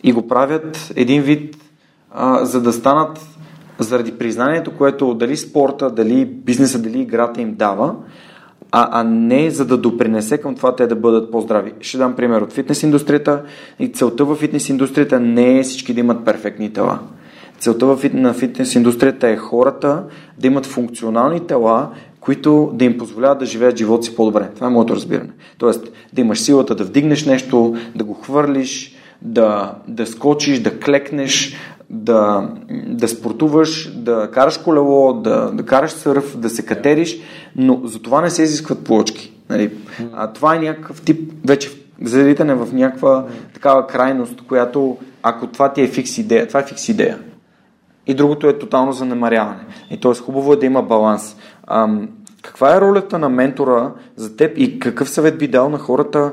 И 0.04 0.12
го 0.12 0.28
правят 0.28 0.92
един 0.96 1.22
вид, 1.22 1.58
а, 2.12 2.46
за 2.46 2.62
да 2.62 2.74
станат 2.74 3.28
заради 3.80 4.18
признанието, 4.18 4.72
което 4.78 5.14
дали 5.14 5.38
спорта, 5.38 5.92
дали 5.92 6.26
бизнеса, 6.26 6.82
дали 6.82 7.00
играта 7.00 7.42
им 7.42 7.56
дава, 7.56 7.96
а, 8.72 9.02
а 9.02 9.04
не 9.04 9.50
за 9.50 9.66
да 9.66 9.78
допринесе 9.78 10.38
към 10.38 10.56
това 10.56 10.76
те 10.76 10.88
да 10.88 10.96
бъдат 10.96 11.32
по-здрави. 11.32 11.74
Ще 11.82 11.98
дам 11.98 12.16
пример 12.16 12.42
от 12.42 12.54
фитнес 12.54 12.84
индустрията 12.84 13.44
и 13.80 13.88
целта 13.88 14.26
в 14.26 14.36
фитнес 14.36 14.70
индустрията 14.70 15.20
не 15.20 15.60
е 15.60 15.64
всички 15.64 15.94
да 15.94 16.00
имат 16.00 16.26
перфектни 16.26 16.74
тела. 16.74 17.00
Целта 17.60 18.10
на 18.14 18.34
фитнес 18.34 18.76
индустрията 18.76 19.30
е 19.30 19.38
хората 19.38 20.04
да 20.38 20.48
имат 20.48 20.66
функционални 20.66 21.40
тела, 21.40 21.90
които 22.20 22.72
да 22.74 22.86
им 22.86 22.98
позволяват 22.98 23.40
да 23.40 23.46
живеят 23.46 23.78
живота 23.78 24.04
си 24.04 24.16
по-добре. 24.16 24.50
Това 24.56 24.68
е 24.68 24.70
моето 24.70 24.96
разбиране. 24.96 25.30
Тоест, 25.58 25.92
да 26.14 26.22
имаш 26.22 26.40
силата 26.40 26.76
да 26.76 26.84
вдигнеш 26.84 27.26
нещо, 27.26 27.76
да 27.96 28.04
го 28.04 28.14
хвърлиш, 28.14 28.96
да, 29.22 29.76
да 29.88 30.06
скочиш, 30.06 30.60
да 30.60 30.80
клекнеш, 30.80 31.56
да, 31.90 32.50
да 32.88 33.08
спортуваш, 33.08 33.94
да 33.96 34.32
караш 34.32 34.58
колело, 34.58 35.14
да, 35.14 35.52
да 35.52 35.66
караш 35.66 35.92
сърф, 35.92 36.38
да 36.38 36.50
се 36.50 36.66
катериш, 36.66 37.20
но 37.56 37.82
за 37.84 38.02
това 38.02 38.22
не 38.22 38.30
се 38.30 38.44
изискват 38.44 38.84
плочки. 38.84 39.34
Нали? 39.50 39.72
А 40.14 40.34
това 40.34 40.56
е 40.56 40.60
някакъв 40.60 41.02
тип, 41.02 41.34
вече 41.46 41.72
залитане 42.02 42.56
в 42.56 42.74
някаква 42.74 43.26
такава 43.54 43.88
крайност, 43.88 44.42
която 44.48 44.98
ако 45.24 45.48
това 45.48 45.74
ти 45.74 45.82
е 45.82 45.88
фикс 45.88 46.18
идея, 46.18 46.48
това 46.48 46.60
е 46.60 46.66
фикс 46.66 46.90
идея. 46.90 47.20
И 48.08 48.14
другото 48.14 48.48
е 48.48 48.60
тотално 48.60 48.92
за 48.92 49.06
намаряване. 49.06 49.66
И 49.92 50.00
т.е. 50.00 50.14
хубаво 50.14 50.54
е 50.54 50.56
да 50.56 50.66
има 50.66 50.82
баланс. 50.82 51.36
Ам, 51.68 52.10
каква 52.42 52.76
е 52.76 52.82
ролята 52.82 53.20
на 53.20 53.30
ментора 53.30 53.92
за 54.16 54.36
теб 54.36 54.58
и 54.58 54.80
какъв 54.80 55.10
съвет 55.10 55.38
би 55.38 55.48
дал 55.48 55.70
на 55.70 55.78
хората 55.78 56.32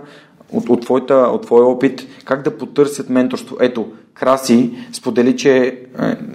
от, 0.52 0.68
от, 0.68 0.80
твоята, 0.80 1.14
от 1.14 1.42
твоя 1.42 1.64
опит, 1.64 2.06
как 2.24 2.42
да 2.42 2.58
потърсят 2.58 3.10
менторство? 3.10 3.56
Ето, 3.60 3.86
Краси 4.18 4.70
сподели, 4.92 5.36
че 5.36 5.56
е, 5.56 5.76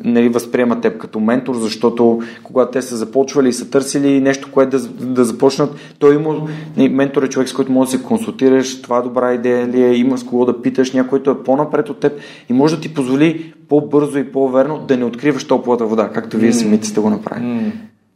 нали, 0.03 0.29
възприема 0.29 0.81
теб 0.81 0.97
като 0.97 1.19
ментор, 1.19 1.55
защото 1.55 2.21
когато 2.43 2.71
те 2.71 2.81
са 2.81 2.97
започвали 2.97 3.49
и 3.49 3.53
са 3.53 3.69
търсили 3.69 4.21
нещо, 4.21 4.51
което 4.51 4.77
да, 4.77 4.87
да 5.05 5.25
започнат, 5.25 5.75
той 5.99 6.15
има 6.15 6.47
нали, 6.77 6.89
ментор 6.89 7.23
е 7.23 7.27
човек, 7.27 7.49
с 7.49 7.53
който 7.53 7.71
може 7.71 7.91
да 7.91 7.97
се 7.97 8.03
консултираш, 8.03 8.81
това 8.81 9.01
добра 9.01 9.33
идея 9.33 9.67
ли 9.67 9.83
е, 9.83 9.93
има 9.93 10.17
с 10.17 10.23
кого 10.23 10.45
да 10.45 10.61
питаш, 10.61 10.91
някой, 10.91 11.09
който 11.09 11.31
е 11.31 11.43
по-напред 11.43 11.89
от 11.89 11.99
теб 11.99 12.13
и 12.49 12.53
може 12.53 12.75
да 12.75 12.81
ти 12.81 12.93
позволи 12.93 13.53
по-бързо 13.69 14.17
и 14.17 14.31
по-верно 14.31 14.79
да 14.79 14.97
не 14.97 15.05
откриваш 15.05 15.43
топлата 15.43 15.85
вода, 15.85 16.09
както 16.09 16.37
вие 16.37 16.53
самите 16.53 16.87
сте 16.87 16.99
го 16.99 17.09
направили. 17.09 17.45
Mm. 17.45 17.71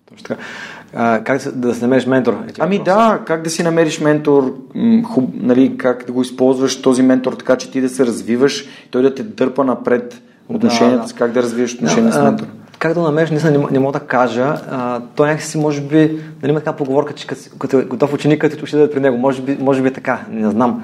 Точно 0.10 0.28
така. 0.28 0.42
А, 0.98 1.24
как 1.24 1.42
да, 1.44 1.52
да 1.52 1.76
си 1.76 1.82
намериш 1.82 2.06
ментор? 2.06 2.34
Е 2.34 2.54
ами 2.60 2.78
въпрос. 2.78 2.96
да, 2.96 3.20
как 3.26 3.42
да 3.42 3.50
си 3.50 3.64
намериш 3.64 4.00
ментор, 4.00 4.56
хуб, 5.04 5.30
нали, 5.34 5.78
как 5.78 6.06
да 6.06 6.12
го 6.12 6.22
използваш 6.22 6.82
този 6.82 7.02
ментор 7.02 7.34
така, 7.34 7.56
че 7.56 7.72
ти 7.72 7.82
да 7.82 7.90
се 7.90 8.06
развиваш, 8.06 8.66
той 8.92 9.02
да 9.02 9.16
те 9.16 9.24
дърпа 9.24 9.64
напред 9.64 10.22
отношенията 10.50 11.02
да, 11.02 11.08
да. 11.08 11.14
как 11.14 11.32
да 11.32 11.44
развиеш 11.44 11.76
отношения 11.76 12.12
да, 12.12 12.20
с 12.20 12.24
ментор. 12.24 12.46
Как 12.80 12.94
да 12.94 13.02
намериш, 13.02 13.44
не, 13.44 13.52
не, 13.52 13.66
не 13.72 13.80
мога 13.80 14.00
да 14.00 14.06
кажа. 14.06 14.56
А, 14.72 15.02
то 15.16 15.26
някакси 15.26 15.58
може 15.58 15.82
би, 15.82 16.20
нали 16.42 16.52
има 16.52 16.60
така 16.60 16.74
поговорка, 16.74 17.14
че 17.14 17.28
като, 17.28 17.42
като 17.60 17.80
е 17.80 17.84
готов 17.84 18.14
ученик, 18.14 18.42
като 18.42 18.66
ще 18.66 18.78
да 18.78 18.84
е 18.84 18.90
при 18.90 19.00
него. 19.00 19.18
Може 19.18 19.42
би, 19.42 19.58
може 19.60 19.82
би 19.82 19.88
е 19.88 19.94
така, 19.94 20.20
не 20.30 20.52
знам. 20.52 20.84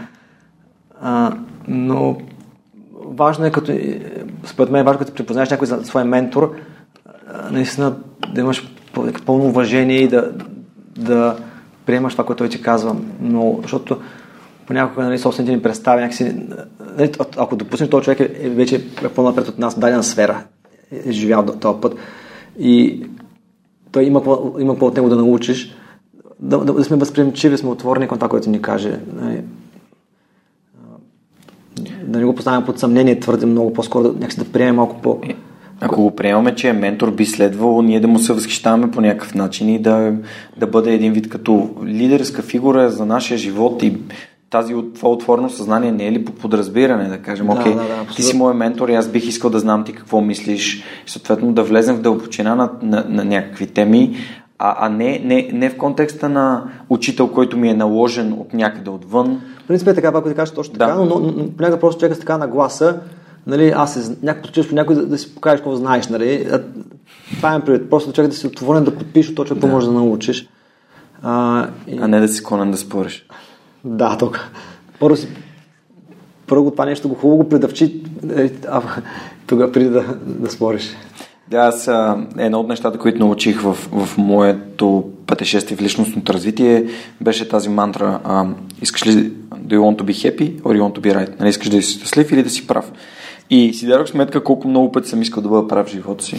А, 1.01 1.33
но 1.67 2.17
важно 3.05 3.45
е, 3.45 3.51
като, 3.51 3.73
според 4.45 4.71
мен 4.71 4.81
е 4.81 4.83
важно, 4.83 4.99
като 4.99 5.13
припознаеш 5.13 5.49
някой 5.49 5.67
за 5.67 5.85
своя 5.85 6.05
ментор, 6.05 6.55
наистина 7.51 7.93
да 8.33 8.41
имаш 8.41 8.73
пълно 9.25 9.45
уважение 9.45 9.99
и 9.99 10.07
да, 10.07 10.31
да 10.97 11.37
приемаш 11.85 12.13
това, 12.13 12.25
което 12.25 12.37
той 12.37 12.49
ти 12.49 12.61
казва. 12.61 12.95
Но, 13.21 13.59
защото 13.61 13.97
понякога 14.67 15.03
нали, 15.03 15.19
собствените 15.19 15.55
ни 15.55 15.61
представи 15.61 16.01
някакси... 16.01 16.35
Нали, 16.97 17.11
ако 17.37 17.55
допуснеш, 17.55 17.89
този 17.89 18.03
човек 18.03 18.19
е, 18.19 18.31
е 18.41 18.49
вече 18.49 18.75
е 18.75 19.09
по-напред 19.09 19.47
от 19.47 19.59
нас 19.59 19.79
дадена 19.79 20.03
сфера, 20.03 20.43
е, 20.91 21.09
е 21.09 21.11
живял 21.11 21.45
този 21.45 21.81
път 21.81 21.95
и 22.59 23.03
той 23.91 24.03
има, 24.03 24.21
има 24.59 24.73
какво 24.73 24.85
от 24.85 24.95
него 24.95 25.09
да 25.09 25.15
научиш, 25.15 25.75
да, 26.39 26.57
да, 26.57 26.73
да 26.73 26.83
сме 26.83 26.97
възприемчиви, 26.97 27.57
сме 27.57 27.69
отворени 27.69 28.07
към 28.07 28.17
това, 28.17 28.29
което 28.29 28.49
ни 28.49 28.61
каже. 28.61 28.99
Нали, 29.13 29.43
да 32.03 32.19
не 32.19 32.25
го 32.25 32.35
поставяме 32.35 32.65
под 32.65 32.79
съмнение 32.79 33.19
твърде 33.19 33.45
много, 33.45 33.73
по-скоро 33.73 34.03
да, 34.03 34.09
някакси 34.09 34.39
да 34.39 34.51
приемем 34.51 34.75
малко 34.75 35.01
по... 35.01 35.21
Ако 35.81 36.01
го 36.01 36.15
приемаме, 36.15 36.55
че 36.55 36.69
е 36.69 36.73
ментор, 36.73 37.11
би 37.11 37.25
следвало 37.25 37.81
ние 37.81 37.99
да 37.99 38.07
му 38.07 38.19
се 38.19 38.33
възхищаваме 38.33 38.91
по 38.91 39.01
някакъв 39.01 39.35
начин 39.35 39.69
и 39.69 39.79
да, 39.79 40.13
да 40.57 40.67
бъде 40.67 40.93
един 40.93 41.13
вид 41.13 41.29
като 41.29 41.69
лидерска 41.85 42.41
фигура 42.41 42.89
за 42.89 43.05
нашия 43.05 43.37
живот 43.37 43.83
и 43.83 43.97
тази, 44.49 44.75
това 44.95 45.09
отворено 45.09 45.49
съзнание 45.49 45.91
не 45.91 46.07
е 46.07 46.11
ли 46.11 46.25
по 46.25 46.31
подразбиране, 46.31 47.09
да 47.09 47.17
кажем, 47.17 47.47
да, 47.47 47.53
окей, 47.53 47.73
да, 47.73 47.79
да, 47.79 48.05
ти 48.15 48.23
си 48.23 48.37
мой 48.37 48.53
ментор 48.53 48.89
и 48.89 48.93
аз 48.93 49.07
бих 49.07 49.27
искал 49.27 49.49
да 49.49 49.59
знам 49.59 49.83
ти 49.83 49.93
какво 49.93 50.21
мислиш 50.21 50.83
и 51.07 51.09
съответно 51.09 51.53
да 51.53 51.63
влезем 51.63 51.95
в 51.95 52.01
дълбочина 52.01 52.55
на, 52.55 52.69
на, 52.81 53.05
на 53.09 53.25
някакви 53.25 53.67
теми, 53.67 54.15
а, 54.59 54.85
а 54.85 54.89
не, 54.89 55.21
не, 55.23 55.49
не 55.53 55.69
в 55.69 55.77
контекста 55.77 56.29
на 56.29 56.63
учител, 56.89 57.27
който 57.27 57.57
ми 57.57 57.69
е 57.69 57.73
наложен 57.73 58.33
от 58.33 58.53
някъде 58.53 58.89
отвън. 58.89 59.41
В 59.63 59.67
принцип 59.67 59.87
е 59.87 59.93
така, 59.93 60.11
ако 60.13 60.29
ти 60.29 60.35
кажеш 60.35 60.53
точно 60.53 60.73
да. 60.73 60.79
така, 60.79 60.95
но, 60.95 61.05
но, 61.05 61.49
понякога 61.57 61.79
просто 61.79 61.99
човека 61.99 62.15
с 62.15 62.19
така 62.19 62.37
нагласа, 62.37 62.99
нали, 63.47 63.73
аз 63.75 63.93
се, 63.93 64.17
някакво 64.23 64.51
чувство, 64.51 64.75
някой 64.75 64.95
да, 64.95 65.05
да 65.05 65.17
си 65.17 65.35
покажеш 65.35 65.59
какво 65.59 65.75
знаеш, 65.75 66.07
нали. 66.07 66.47
Това 67.35 67.55
е 67.55 67.65
предвид. 67.65 67.89
Просто 67.89 68.13
човек 68.13 68.29
да 68.29 68.35
си 68.35 68.47
отворен 68.47 68.83
да 68.83 68.95
подпише 68.95 69.35
точно 69.35 69.55
какво 69.55 69.67
да. 69.67 69.73
можеш 69.73 69.87
да 69.87 69.93
научиш. 69.93 70.49
А, 71.23 71.67
и... 71.87 71.97
а 72.01 72.07
не 72.07 72.19
да 72.19 72.27
си 72.27 72.35
склонен 72.35 72.71
да 72.71 72.77
спориш. 72.77 73.25
Да, 73.83 74.17
тук. 74.17 74.51
Първо 74.99 75.15
си 75.15 75.27
първо 76.51 76.71
това 76.71 76.85
нещо 76.85 77.09
го 77.09 77.15
хубаво 77.15 77.37
го 77.37 77.49
предавчи, 77.49 78.03
нали, 78.23 78.51
а, 78.67 78.81
тогава 79.47 79.71
преди 79.71 79.89
да, 79.89 80.03
да 80.25 80.49
спориш. 80.49 80.95
Аз 81.53 81.87
а, 81.87 82.17
едно 82.37 82.59
от 82.59 82.67
нещата, 82.67 82.97
които 82.97 83.19
научих 83.19 83.61
в, 83.61 83.73
в 83.73 84.17
моето 84.17 85.03
пътешествие 85.27 85.77
в 85.77 85.81
личностното 85.81 86.33
развитие, 86.33 86.85
беше 87.21 87.49
тази 87.49 87.69
мантра 87.69 88.19
а, 88.23 88.45
искаш 88.81 89.07
ли 89.07 89.11
do 89.55 89.73
you 89.73 89.79
want 89.79 90.01
to 90.01 90.03
be 90.03 90.11
happy 90.11 90.61
or 90.61 90.77
you 90.77 90.81
want 90.81 90.99
to 90.99 90.99
be 90.99 91.15
right? 91.15 91.39
Нали, 91.39 91.49
искаш 91.49 91.69
да 91.69 91.81
си 91.81 91.93
щастлив 91.93 92.31
или 92.31 92.43
да 92.43 92.49
си 92.49 92.67
прав? 92.67 92.91
И 93.53 93.73
си 93.73 93.87
дадох 93.87 94.07
сметка 94.07 94.43
колко 94.43 94.67
много 94.67 94.91
пъти 94.91 95.09
съм 95.09 95.21
искал 95.21 95.43
да 95.43 95.49
бъда 95.49 95.67
прав 95.67 95.87
в 95.87 95.91
живота 95.91 96.23
си 96.23 96.37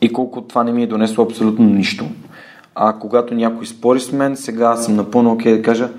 и 0.00 0.12
колко 0.12 0.42
това 0.42 0.64
не 0.64 0.72
ми 0.72 0.82
е 0.82 0.86
донесло 0.86 1.24
абсолютно 1.24 1.64
нищо. 1.64 2.04
А 2.74 2.92
когато 2.98 3.34
някой 3.34 3.66
спори 3.66 4.00
с 4.00 4.12
мен, 4.12 4.36
сега 4.36 4.76
съм 4.76 4.96
напълно 4.96 5.32
окей 5.32 5.52
okay 5.52 5.56
да 5.56 5.62
кажа 5.62 5.90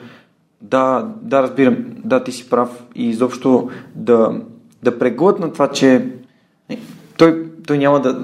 да, 0.61 1.07
да, 1.21 1.43
разбирам, 1.43 1.77
да, 2.03 2.23
ти 2.23 2.31
си 2.31 2.49
прав 2.49 2.83
и 2.95 3.09
изобщо 3.09 3.69
да, 3.95 4.31
да 4.83 4.99
преглътна 4.99 5.53
това, 5.53 5.67
че 5.67 6.09
той, 7.17 7.43
той 7.67 7.77
няма 7.77 8.01
да 8.01 8.19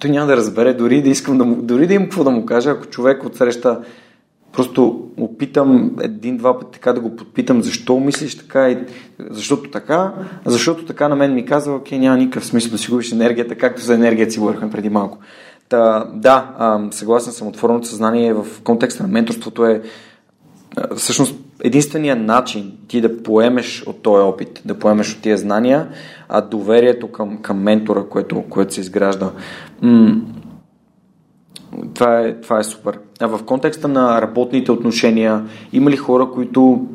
той 0.00 0.10
няма 0.10 0.26
да 0.26 0.36
разбере, 0.36 0.74
дори 0.74 1.02
да 1.02 1.08
искам 1.08 1.38
да 1.38 1.44
му, 1.44 1.62
дори 1.62 1.86
да 1.86 1.94
имам 1.94 2.06
какво 2.06 2.24
да 2.24 2.30
му 2.30 2.46
кажа, 2.46 2.70
ако 2.70 2.86
човек 2.86 3.24
от 3.24 3.36
среща 3.36 3.80
просто 4.52 5.08
опитам 5.16 5.96
един-два 6.02 6.58
пъти 6.58 6.72
така 6.72 6.92
да 6.92 7.00
го 7.00 7.16
подпитам, 7.16 7.62
защо 7.62 8.00
мислиш 8.00 8.38
така 8.38 8.70
и 8.70 8.78
защото 9.30 9.70
така, 9.70 10.12
защото 10.44 10.84
така 10.84 11.08
на 11.08 11.16
мен 11.16 11.34
ми 11.34 11.46
казва, 11.46 11.74
окей, 11.74 11.98
няма 11.98 12.16
никакъв 12.16 12.46
смисъл 12.46 12.70
да 12.70 12.78
си 12.78 12.90
губиш 12.90 13.12
енергията, 13.12 13.54
както 13.54 13.82
за 13.82 13.94
енергията 13.94 14.32
си 14.32 14.38
говорихме 14.38 14.70
преди 14.70 14.88
малко. 14.88 15.18
Та, 15.68 16.04
да, 16.14 16.48
съгласен 16.90 17.32
съм, 17.32 17.48
отвореното 17.48 17.86
съзнание 17.88 18.32
в 18.32 18.46
контекста 18.64 19.02
на 19.02 19.08
менторството 19.08 19.66
е 19.66 19.82
всъщност 20.96 21.34
единственият 21.64 22.20
начин 22.20 22.72
ти 22.88 23.00
да 23.00 23.22
поемеш 23.22 23.84
от 23.86 24.02
този 24.02 24.22
опит, 24.22 24.62
да 24.64 24.78
поемеш 24.78 25.14
от 25.14 25.22
тия 25.22 25.38
знания, 25.38 25.88
а 26.28 26.40
доверието 26.40 27.12
към, 27.12 27.38
към 27.42 27.62
ментора, 27.62 28.04
което, 28.10 28.42
което 28.42 28.74
се 28.74 28.80
изгражда. 28.80 29.30
М- 29.82 30.20
това 31.94 32.20
е, 32.20 32.40
това 32.40 32.58
е 32.58 32.64
супер. 32.64 32.98
А 33.22 33.26
в 33.26 33.42
контекста 33.44 33.88
на 33.88 34.22
работните 34.22 34.72
отношения, 34.72 35.44
има 35.72 35.90
ли 35.90 35.96
хора, 35.96 36.30
които 36.34 36.86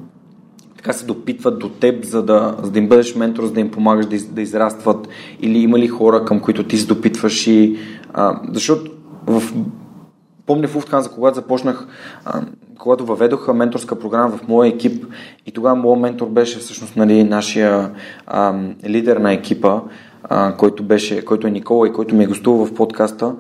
така 0.78 0.94
се 0.94 1.06
допитват 1.06 1.60
до 1.60 1.70
теб, 1.70 2.06
за 2.06 2.24
да, 2.24 2.56
за 2.64 2.72
да 2.72 2.80
им 2.80 2.88
бъдеш 2.88 3.16
ментор, 3.16 3.46
за 3.46 3.52
да 3.52 3.60
им 3.60 3.72
помагаш 3.72 4.06
да, 4.06 4.16
из, 4.16 4.26
да 4.26 4.42
израстват? 4.42 5.08
Или 5.42 5.58
има 5.58 5.80
ли 5.80 5.88
хора, 5.88 6.26
към 6.26 6.40
които 6.40 6.64
ти 6.64 6.78
се 6.78 6.88
допитваш 6.88 7.48
и... 7.48 7.78
А, 8.14 8.40
защото 8.54 8.92
в 9.26 9.54
помня 10.46 10.68
в 10.68 10.76
Уфтханза, 10.76 11.10
когато 11.10 11.36
започнах, 11.36 11.88
а, 12.26 12.42
когато 12.80 13.06
въведоха 13.06 13.54
менторска 13.54 14.00
програма 14.00 14.38
в 14.38 14.48
моя 14.48 14.70
екип 14.70 15.06
и 15.46 15.52
тогава 15.52 15.76
моят 15.76 16.02
ментор 16.02 16.28
беше 16.28 16.60
всъщност 16.60 16.96
нали, 16.96 17.24
нашия 17.24 17.92
а, 18.28 18.56
лидер 18.88 19.18
на 19.18 19.34
екипа, 19.34 19.80
а, 20.24 20.54
който, 20.58 20.84
беше, 20.84 21.26
който 21.26 21.48
е 21.48 21.52
Никола 21.52 21.88
и 21.88 21.94
който 21.94 22.16
ми 22.16 22.24
е 22.24 22.28
гостувал 22.28 22.66
в 22.66 22.74
подкаста. 22.74 23.36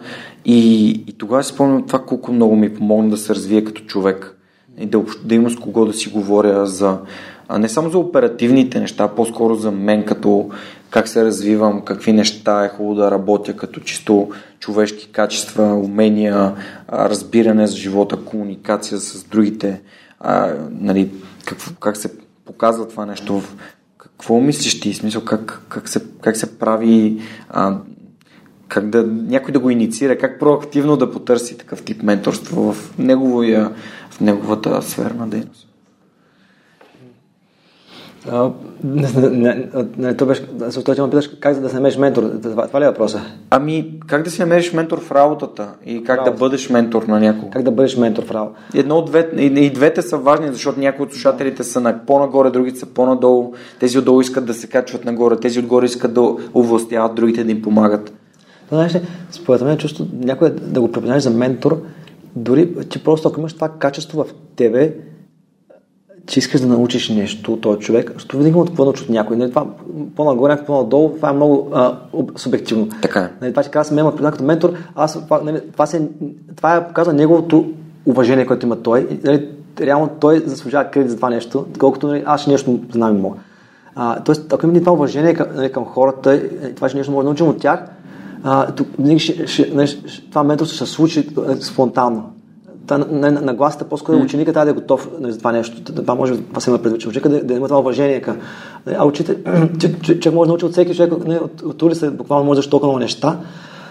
И, 0.46 0.90
и 1.08 1.14
тогава 1.18 1.44
си 1.44 1.54
спомням 1.54 1.88
това 1.88 2.00
колко 2.00 2.32
много 2.32 2.56
ми 2.56 2.74
помогна 2.74 3.10
да 3.10 3.18
се 3.18 3.36
развие 3.36 3.64
като 3.64 3.82
човек. 3.82 4.38
И 4.80 4.86
да, 4.86 5.04
да 5.24 5.36
има 5.36 5.50
с 5.50 5.56
кого 5.56 5.86
да 5.86 5.94
си 5.94 6.10
говоря 6.10 6.66
за, 6.66 6.98
а 7.48 7.58
не 7.60 7.70
само 7.70 7.90
за 7.90 7.98
оперативните 7.98 8.80
неща, 8.80 9.08
по-скоро 9.08 9.56
за 9.56 9.72
мен 9.72 10.06
като 10.06 10.50
как 10.90 11.08
се 11.08 11.26
развивам, 11.26 11.82
какви 11.82 12.14
неща 12.14 12.66
е 12.66 12.70
хубаво 12.70 12.96
да 12.96 13.12
работя 13.12 13.56
като 13.56 13.80
чисто 13.80 14.30
човешки 14.60 15.10
качества, 15.12 15.64
умения, 15.64 16.54
разбиране 16.94 17.68
за 17.68 17.76
живота, 17.76 18.18
комуникация 18.18 18.98
с 18.98 19.24
другите, 19.24 19.82
а, 20.20 20.54
нали, 20.72 21.12
как, 21.46 21.58
как 21.80 21.98
се 21.98 22.10
показва 22.46 22.88
това 22.88 23.06
нещо, 23.06 23.42
какво 24.18 24.40
мислиш 24.40 24.80
ти, 24.80 24.94
смисъл 24.94 25.26
как, 25.26 25.62
как, 25.70 25.90
се, 25.90 26.06
как 26.22 26.38
се 26.38 26.60
прави 26.60 27.22
а, 27.50 27.78
как 28.68 28.90
да, 28.90 29.04
някой 29.08 29.52
да 29.52 29.60
го 29.60 29.70
инициира, 29.70 30.18
как 30.18 30.40
проактивно 30.40 30.98
да 30.98 31.12
потърси 31.12 31.58
такъв 31.58 31.84
тип 31.84 32.04
менторство 32.04 32.74
в, 32.74 32.98
неговия, 32.98 33.72
в 34.10 34.20
неговата 34.20 34.82
сфера 34.82 35.14
на 35.14 35.28
дейност. 35.28 35.67
А, 38.32 38.50
не, 38.84 39.08
не, 39.30 39.68
не, 39.98 40.18
то 40.18 40.26
беше, 40.26 40.46
да 40.96 41.04
ме 41.04 41.10
питаш 41.10 41.30
как 41.40 41.60
да 41.60 41.70
се 41.70 41.76
намериш 41.76 41.98
ментор. 41.98 42.32
Това, 42.44 42.68
това 42.68 42.82
ли 42.82 42.84
е 42.84 42.88
въпроса? 42.88 43.22
Ами, 43.50 44.00
как 44.08 44.24
да 44.24 44.32
се 44.32 44.42
намериш 44.42 44.74
ментор 44.74 45.02
в 45.02 45.12
работата 45.12 45.68
и 45.86 46.04
как 46.04 46.24
да 46.24 46.32
бъдеш 46.32 46.70
ментор 46.70 47.04
на 47.04 47.20
някого? 47.20 47.50
Как 47.50 47.64
да 47.64 47.72
бъдеш 47.72 47.98
ментор 47.98 48.26
в 48.26 48.32
работа? 48.32 48.60
Едно 48.76 48.96
от 48.96 49.06
двете, 49.06 49.42
и, 49.42 49.66
и 49.66 49.70
двете 49.70 50.02
са 50.02 50.18
важни, 50.18 50.48
защото 50.48 50.80
някои 50.80 51.06
от 51.06 51.12
слушателите 51.12 51.64
са 51.64 51.82
на 51.82 52.06
по-нагоре, 52.06 52.50
другите 52.50 52.80
са 52.80 52.86
по-надолу. 52.86 53.54
Тези 53.80 54.00
отдолу 54.00 54.22
искат 54.22 54.46
да 54.46 54.54
се 54.54 54.68
качват 54.68 55.06
нагоре, 55.06 55.38
тези 55.38 55.60
отгоре 55.60 55.86
искат 55.86 56.14
да 56.14 56.36
овластяват, 56.56 57.16
другите 57.16 57.44
да 57.44 57.52
им 57.52 57.62
помагат. 57.62 58.14
Знаеш 58.70 58.96
ли, 58.96 59.02
според 59.32 59.62
мен 59.62 59.78
чувство 59.78 60.08
някой 60.14 60.50
да 60.50 60.82
го 60.82 60.92
препознаеш 60.92 61.24
за 61.24 61.30
ментор, 61.30 61.82
дори 62.36 62.74
че 62.90 63.04
просто 63.04 63.28
ако 63.28 63.40
имаш 63.40 63.54
това 63.54 63.70
качество 63.70 64.24
в 64.24 64.34
тебе, 64.56 64.94
че 66.28 66.40
искаш 66.40 66.62
да 66.62 66.68
научиш 66.68 67.10
нещо 67.10 67.58
този 67.58 67.80
човек, 67.80 68.12
защото 68.14 68.38
винаги 68.38 68.58
има 68.58 68.66
какво 68.66 68.84
научи 68.84 69.04
от 69.04 69.10
някой. 69.10 69.38
Нали, 69.38 69.50
това 69.50 69.66
по-нагоре, 70.16 70.66
по-надолу, 70.66 71.10
това 71.16 71.30
е 71.30 71.34
много 71.34 71.70
а, 71.74 71.98
субективно. 72.36 72.90
Така 73.02 73.20
е. 73.20 73.30
Не, 73.42 73.52
това, 73.52 73.64
че 73.64 73.70
казвам, 73.70 74.06
ме 74.06 74.32
като 74.32 74.44
ментор, 74.44 74.74
аз, 74.96 75.14
това, 75.14 75.42
нали, 75.44 75.62
това, 75.74 75.86
се, 75.86 76.08
това 76.56 76.76
е 76.76 76.88
показва 76.88 77.14
неговото 77.14 77.66
уважение, 78.06 78.46
което 78.46 78.66
има 78.66 78.76
той. 78.76 79.20
Нали, 79.24 79.50
реално 79.80 80.10
той 80.20 80.40
заслужава 80.46 80.90
кредит 80.90 81.10
за 81.10 81.16
това 81.16 81.30
нещо, 81.30 81.66
колкото 81.80 82.08
нали, 82.08 82.24
аз 82.26 82.48
нещо 82.48 82.80
знам 82.92 83.18
и 83.18 83.22
мога. 83.22 83.38
А, 83.96 84.24
тоест, 84.24 84.54
ако 84.54 84.66
има 84.66 84.80
това 84.80 84.92
уважение 84.92 85.34
към, 85.34 85.48
нали, 85.56 85.72
към 85.72 85.86
хората, 85.86 86.42
това 86.76 86.90
ще 86.90 86.98
нещо 86.98 87.12
мога 87.12 87.24
да 87.24 87.30
научим 87.30 87.48
от 87.48 87.60
тях, 87.60 87.84
а, 88.44 88.72
тук, 88.72 88.88
ще, 89.18 89.48
ще, 89.48 89.72
нали, 89.74 89.88
това 90.30 90.44
менторство 90.44 90.76
ще 90.76 90.86
се 90.86 90.92
случи 90.92 91.30
спонтанно 91.62 92.37
та, 92.88 92.98
на, 92.98 93.32
на, 93.32 93.54
гласата 93.54 93.86
по-скоро 93.86 94.18
mm. 94.18 94.24
ученика 94.24 94.54
трябва 94.54 94.66
да 94.66 94.72
е 94.72 94.82
готов 94.82 95.10
нали, 95.20 95.32
за 95.32 95.38
това 95.38 95.52
нещо. 95.52 95.94
Това 95.94 96.16
може 96.16 96.38
това 96.38 96.62
се 96.62 96.70
има 96.70 96.80
предвид, 96.80 97.02
че 97.02 97.10
ученика 97.10 97.30
да, 97.30 97.44
да, 97.44 97.54
има 97.54 97.68
това 97.68 97.80
уважение 97.80 98.22
към. 98.22 98.38
А 98.98 99.06
учите, 99.06 99.38
че, 99.80 100.00
че, 100.00 100.20
че, 100.20 100.32
може 100.32 100.48
да 100.48 100.52
научи 100.52 100.66
от 100.66 100.72
всеки 100.72 100.96
човек, 100.96 101.26
не, 101.26 101.38
от, 101.38 101.62
от 101.62 101.82
улица 101.82 102.12
буквално 102.12 102.46
може 102.46 102.58
да 102.58 102.62
ще 102.62 102.70
толкова 102.70 103.00
неща, 103.00 103.40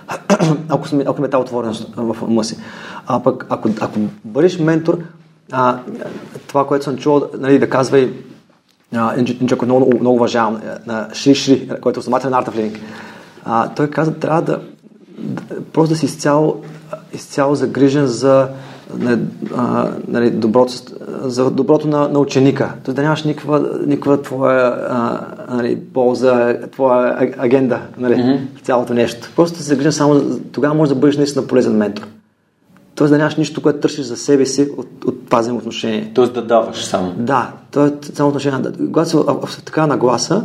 ако, 0.68 0.88
сме, 0.88 1.05
ако 1.07 1.22
ме 1.22 1.28
тази 1.28 1.42
отвореност 1.42 1.94
в 1.97 2.16
ума 2.22 2.44
си. 2.44 2.57
А 3.07 3.22
пък, 3.22 3.47
ако, 3.49 3.68
ако 3.80 3.99
бъдеш 4.24 4.59
ментор, 4.59 4.99
а, 5.53 5.78
това, 6.47 6.66
което 6.66 6.84
съм 6.84 6.97
чувал, 6.97 7.28
нали, 7.38 7.59
да 7.59 7.70
казва 7.70 7.99
и 7.99 8.12
един 9.16 9.49
човек, 9.49 9.62
много, 9.62 9.99
много 10.01 10.16
уважавам, 10.16 10.61
на 10.86 11.09
Шри 11.14 11.34
Шри, 11.34 11.70
който 11.80 11.99
е 11.99 12.01
основател 12.01 12.30
на 12.30 12.42
Art 12.42 12.49
of 12.49 12.57
Living. 12.57 12.78
А, 13.44 13.68
той 13.68 13.90
каза, 13.90 14.14
трябва 14.14 14.42
да, 14.42 14.61
да 15.18 15.62
просто 15.72 15.92
да 15.92 15.99
си 15.99 16.07
изцяло, 16.07 16.62
изцяло 17.12 17.55
загрижен 17.55 18.07
за 18.07 18.49
а, 19.57 19.89
нали, 20.09 20.30
доброто, 20.30 20.72
за 21.22 21.51
доброто 21.51 21.89
на, 21.89 22.09
на 22.09 22.18
ученика. 22.18 22.74
Тоест 22.84 22.97
да 22.97 23.03
нямаш 23.03 23.24
никаква, 23.24 23.70
никаква 23.87 24.22
твоя 24.22 24.87
а, 24.89 25.20
нали, 25.51 25.80
полза, 25.95 26.57
твоя 26.72 27.32
агенда 27.39 27.80
нали, 27.99 28.14
mm-hmm. 28.14 28.39
в 28.57 28.61
цялото 28.61 28.95
нещо. 28.95 29.30
Просто 29.37 29.59
се 29.59 29.76
грижа 29.76 29.93
само, 29.93 30.20
тогава 30.53 30.74
може 30.74 30.95
да 30.95 31.01
бъдеш 31.01 31.16
наистина 31.16 31.47
полезен 31.47 31.76
ментор. 31.76 32.07
Тоест 32.95 33.12
да 33.12 33.18
нямаш 33.18 33.37
нищо, 33.37 33.62
което 33.62 33.80
търсиш 33.80 34.05
за 34.05 34.16
себе 34.16 34.47
си 34.47 34.68
от, 34.76 35.05
от 35.05 35.26
това 35.26 35.41
взаимоотношение. 35.41 36.11
Тоест 36.14 36.34
да 36.34 36.43
даваш 36.43 36.84
само. 36.84 37.14
Да, 37.18 37.53
то 37.70 37.87
е 37.87 37.93
само 38.14 38.28
отношение. 38.28 38.61
Когато 38.93 39.22
в 39.22 39.64
така 39.64 39.87
нагласа, 39.87 40.45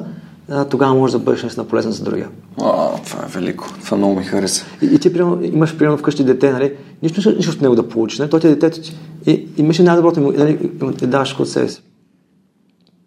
тогава 0.69 0.95
може 0.95 1.13
да 1.13 1.19
бъдеш 1.19 1.41
наистина 1.43 1.67
полезен 1.67 1.91
за 1.91 2.03
другия. 2.03 2.29
О, 2.61 2.89
това 3.05 3.23
е 3.25 3.27
велико. 3.27 3.67
Това 3.83 3.97
много 3.97 4.15
ми 4.15 4.23
хареса. 4.23 4.65
И, 4.81 4.85
и 4.85 4.99
ти 4.99 5.13
примерно, 5.13 5.43
имаш 5.43 5.77
примерно 5.77 5.97
вкъщи 5.97 6.23
дете, 6.23 6.51
нали? 6.51 6.73
Нищо, 7.03 7.31
нищо 7.35 7.51
от 7.51 7.61
него 7.61 7.75
да 7.75 7.89
получиш. 7.89 8.19
Нали? 8.19 8.29
Той 8.29 8.39
ти 8.39 8.47
е 8.47 8.49
детето 8.49 8.81
ти. 8.81 8.97
И, 9.25 9.47
и 9.57 9.63
мисля 9.63 9.83
най-доброто 9.83 10.21
му, 10.21 10.31
нали, 10.31 10.69
и 11.01 11.07
даваш 11.07 11.39
от 11.39 11.49
себе 11.49 11.69
си. 11.69 11.81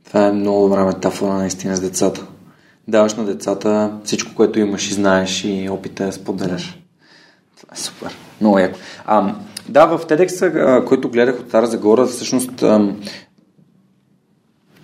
Това 0.07 0.26
е 0.26 0.32
много 0.32 0.62
добра 0.62 0.85
метафора 0.85 1.35
наистина 1.35 1.76
с 1.76 1.80
децата. 1.80 2.26
Даваш 2.89 3.14
на 3.14 3.24
децата 3.24 3.93
всичко, 4.05 4.35
което 4.35 4.59
имаш 4.59 4.91
и 4.91 4.95
знаеш 4.95 5.45
и 5.45 5.68
опита 5.70 6.07
да 6.07 6.12
споделяш. 6.12 6.78
Това 7.61 7.74
е 7.74 7.78
супер. 7.78 8.16
Много 8.41 8.59
яко. 8.59 8.78
А, 9.07 9.35
да, 9.68 9.87
в 9.87 10.07
TEDx, 10.07 10.85
който 10.85 11.11
гледах 11.11 11.41
от 11.41 11.49
Стара 11.49 11.66
Загора, 11.66 12.07
всъщност 12.07 12.64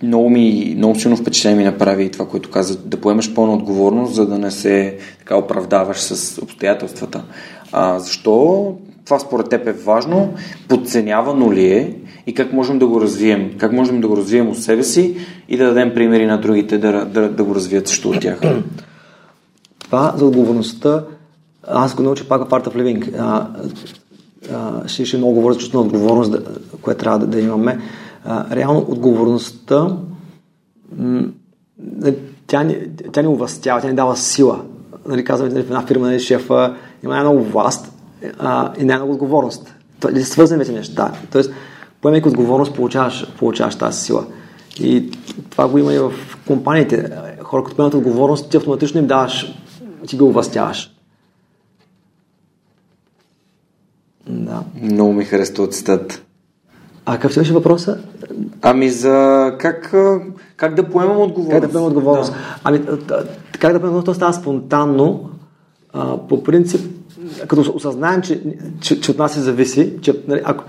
много, 0.03 0.29
ми, 0.29 0.73
много 0.77 0.99
силно 0.99 1.17
впечатление 1.17 1.57
ми 1.57 1.63
направи 1.63 2.11
това, 2.11 2.27
което 2.27 2.49
каза, 2.49 2.77
да 2.77 3.01
поемаш 3.01 3.33
пълна 3.33 3.53
отговорност, 3.53 4.13
за 4.13 4.25
да 4.27 4.37
не 4.37 4.51
се 4.51 4.97
така 5.19 5.37
оправдаваш 5.37 5.99
с 5.99 6.41
обстоятелствата. 6.41 7.23
А, 7.71 7.99
защо 7.99 8.75
това 9.05 9.19
според 9.19 9.49
теб 9.49 9.67
е 9.67 9.71
важно? 9.71 10.33
Подценявано 10.67 11.51
ли 11.51 11.65
е? 11.65 11.95
И 12.27 12.33
как 12.33 12.53
можем 12.53 12.79
да 12.79 12.87
го 12.87 13.01
развием? 13.01 13.51
Как 13.57 13.71
можем 13.71 14.01
да 14.01 14.07
го 14.07 14.17
развием 14.17 14.49
от 14.49 14.57
себе 14.57 14.83
си 14.83 15.17
и 15.49 15.57
да 15.57 15.65
дадем 15.65 15.93
примери 15.93 16.25
на 16.25 16.41
другите 16.41 16.77
да, 16.77 17.05
да, 17.05 17.29
да 17.29 17.43
го 17.43 17.55
развият 17.55 17.87
също 17.87 18.09
от 18.09 18.19
тях? 18.19 18.41
Това 19.79 20.13
за 20.17 20.25
отговорността, 20.25 21.03
аз 21.67 21.95
го 21.95 22.03
научих 22.03 22.27
пак 22.27 22.49
в 22.49 22.51
Art 22.51 22.67
of 22.67 22.75
Living. 22.75 23.19
А, 23.19 23.47
а, 24.53 24.87
ще, 24.87 25.05
ще 25.05 25.17
много 25.17 25.33
говоря 25.33 25.53
за 25.53 25.79
отговорност, 25.79 26.31
да, 26.31 26.43
което 26.81 26.99
трябва 26.99 27.19
да, 27.19 27.27
да 27.27 27.39
имаме 27.39 27.79
реално 28.27 28.85
отговорността 28.87 29.97
м- 30.97 31.23
тя, 32.47 32.63
ни, 32.63 32.77
тя 33.13 33.21
ни 33.21 33.27
увъстява, 33.27 33.81
тя 33.81 33.87
ни 33.87 33.95
дава 33.95 34.17
сила. 34.17 34.61
нали, 35.07 35.23
казваме, 35.23 35.53
нали, 35.53 35.63
в 35.63 35.65
една 35.65 35.87
фирма 35.87 36.07
нали, 36.07 36.19
шефа 36.19 36.75
има 37.03 37.13
най-много 37.13 37.43
власт 37.43 37.93
а, 38.39 38.73
и 38.79 38.83
най-много 38.83 39.13
отговорност. 39.13 39.75
Това 39.99 40.19
е 40.19 40.23
свързани 40.23 40.59
вече 40.59 40.71
неща. 40.71 41.13
Тоест, 41.31 41.53
поемайки 42.01 42.27
отговорност, 42.27 42.75
получаваш, 42.75 43.33
получаваш 43.39 43.75
тази 43.75 43.99
сила. 43.99 44.25
И 44.79 45.11
това 45.49 45.67
го 45.67 45.77
има 45.77 45.93
и 45.93 45.99
в 45.99 46.13
компаниите. 46.47 47.09
Хора, 47.43 47.63
като 47.63 47.75
поемат 47.75 47.93
отговорност, 47.93 48.49
ти 48.49 48.57
автоматично 48.57 48.99
им 48.99 49.07
даваш, 49.07 49.55
ти 50.07 50.17
го 50.17 50.31
властяваш. 50.31 50.95
Да. 54.29 54.63
Много 54.81 55.13
ми 55.13 55.25
харесва 55.25 55.67
цитат. 55.67 56.25
А 57.11 57.13
какъв 57.13 57.35
беше 57.35 57.53
въпроса? 57.53 57.97
Ами 58.61 58.89
за 58.89 59.51
как, 59.59 59.95
как 60.55 60.75
да 60.75 60.89
поемам 60.89 61.21
отговорност. 61.21 61.51
Как 61.51 61.61
да 61.61 61.71
поемам 61.71 61.87
отговорност? 61.87 62.31
Да. 62.31 62.37
Ами, 62.63 62.81
как 63.59 63.73
да 63.73 63.79
поемам 63.79 63.97
отговорност, 63.97 64.05
то 64.05 64.13
става 64.13 64.33
спонтанно. 64.33 65.29
А, 65.93 66.17
по 66.17 66.43
принцип, 66.43 66.81
като 67.47 67.73
осъзнаем, 67.75 68.21
че, 68.21 68.41
че, 68.81 69.01
че 69.01 69.11
от 69.11 69.17
нас 69.17 69.33
се 69.33 69.39
зависи, 69.39 69.93
че 70.01 70.13
нали, 70.27 70.41
ако, 70.43 70.63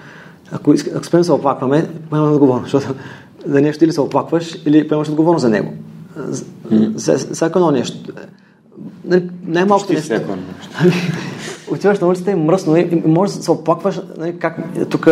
ако, 0.53 0.75
ако 0.95 1.05
спрем 1.05 1.25
се 1.25 1.33
оплакваме, 1.33 1.89
поемаме 2.11 2.33
отговорност, 2.33 2.71
защото 2.73 2.95
за 3.47 3.61
нещо 3.61 3.85
или 3.85 3.93
се 3.93 4.01
оплакваш, 4.01 4.59
или 4.67 4.89
поемаш 4.89 5.09
отговорност 5.09 5.43
за 5.43 5.49
него. 5.49 5.73
Mm. 6.19 6.97
За, 6.97 7.17
за 7.17 7.35
всяко 7.35 7.59
едно 7.59 7.71
нещо. 7.71 8.13
Нали, 9.05 9.31
най-малкото 9.47 9.93
нещо. 9.93 10.15
Всяко 10.15 10.37
нещо. 10.37 10.99
Отиваш 11.73 12.01
на 12.01 12.07
улицата 12.09 12.31
и 12.31 12.35
мръсно 12.35 12.77
и, 12.77 13.03
може 13.07 13.33
да 13.33 13.43
се 13.43 13.51
оплакваш 13.51 14.01
нали, 14.19 14.39
как 14.39 14.59
тук 14.91 15.09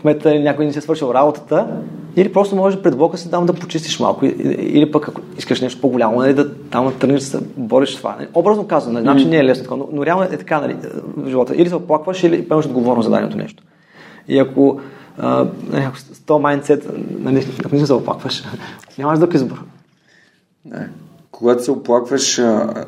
кмета 0.00 0.34
или 0.34 0.42
някой 0.42 0.64
не 0.64 0.72
си 0.72 0.78
е 0.78 0.82
свършил 0.82 1.10
работата 1.14 1.66
или 2.16 2.32
просто 2.32 2.56
може 2.56 2.82
пред 2.82 2.96
блока 2.96 3.18
си 3.18 3.30
там 3.30 3.46
да 3.46 3.52
почистиш 3.52 4.00
малко 4.00 4.26
или 4.26 4.92
пък 4.92 5.08
ако 5.08 5.20
искаш 5.38 5.60
нещо 5.60 5.80
по-голямо, 5.80 6.18
нали, 6.18 6.34
да 6.34 6.54
там 6.54 6.86
да 6.86 6.92
тръгнеш 6.92 7.20
да 7.20 7.26
се 7.26 7.38
бориш 7.56 7.94
с 7.94 7.96
това. 7.96 8.16
Нали. 8.18 8.28
Образно 8.34 8.66
казвам, 8.66 8.94
нали, 8.94 9.02
значи 9.02 9.24
не 9.24 9.36
е 9.36 9.44
лесно, 9.44 9.76
но, 9.76 9.88
но 9.92 10.06
реално 10.06 10.22
е 10.22 10.28
така 10.28 10.60
нали, 10.60 10.76
в 11.16 11.28
живота. 11.28 11.54
Или 11.56 11.68
се 11.68 11.74
оплакваш, 11.74 12.22
или 12.22 12.48
поемаш 12.48 12.66
отговорност 12.66 13.04
за 13.04 13.10
даденото 13.10 13.36
нещо. 13.36 13.62
И 14.28 14.38
ако, 14.38 14.80
а, 15.18 15.46
нали, 15.70 15.88
с 16.12 16.20
този 16.20 16.42
майндсет, 16.42 16.90
нали, 17.18 17.46
ако 17.64 17.76
не 17.76 17.86
се 17.86 17.92
оплакваш, 17.92 18.44
нямаш 18.98 19.18
друг 19.18 19.34
избор. 19.34 19.64
Не 20.64 20.88
когато 21.38 21.64
се 21.64 21.70
оплакваш, 21.70 22.38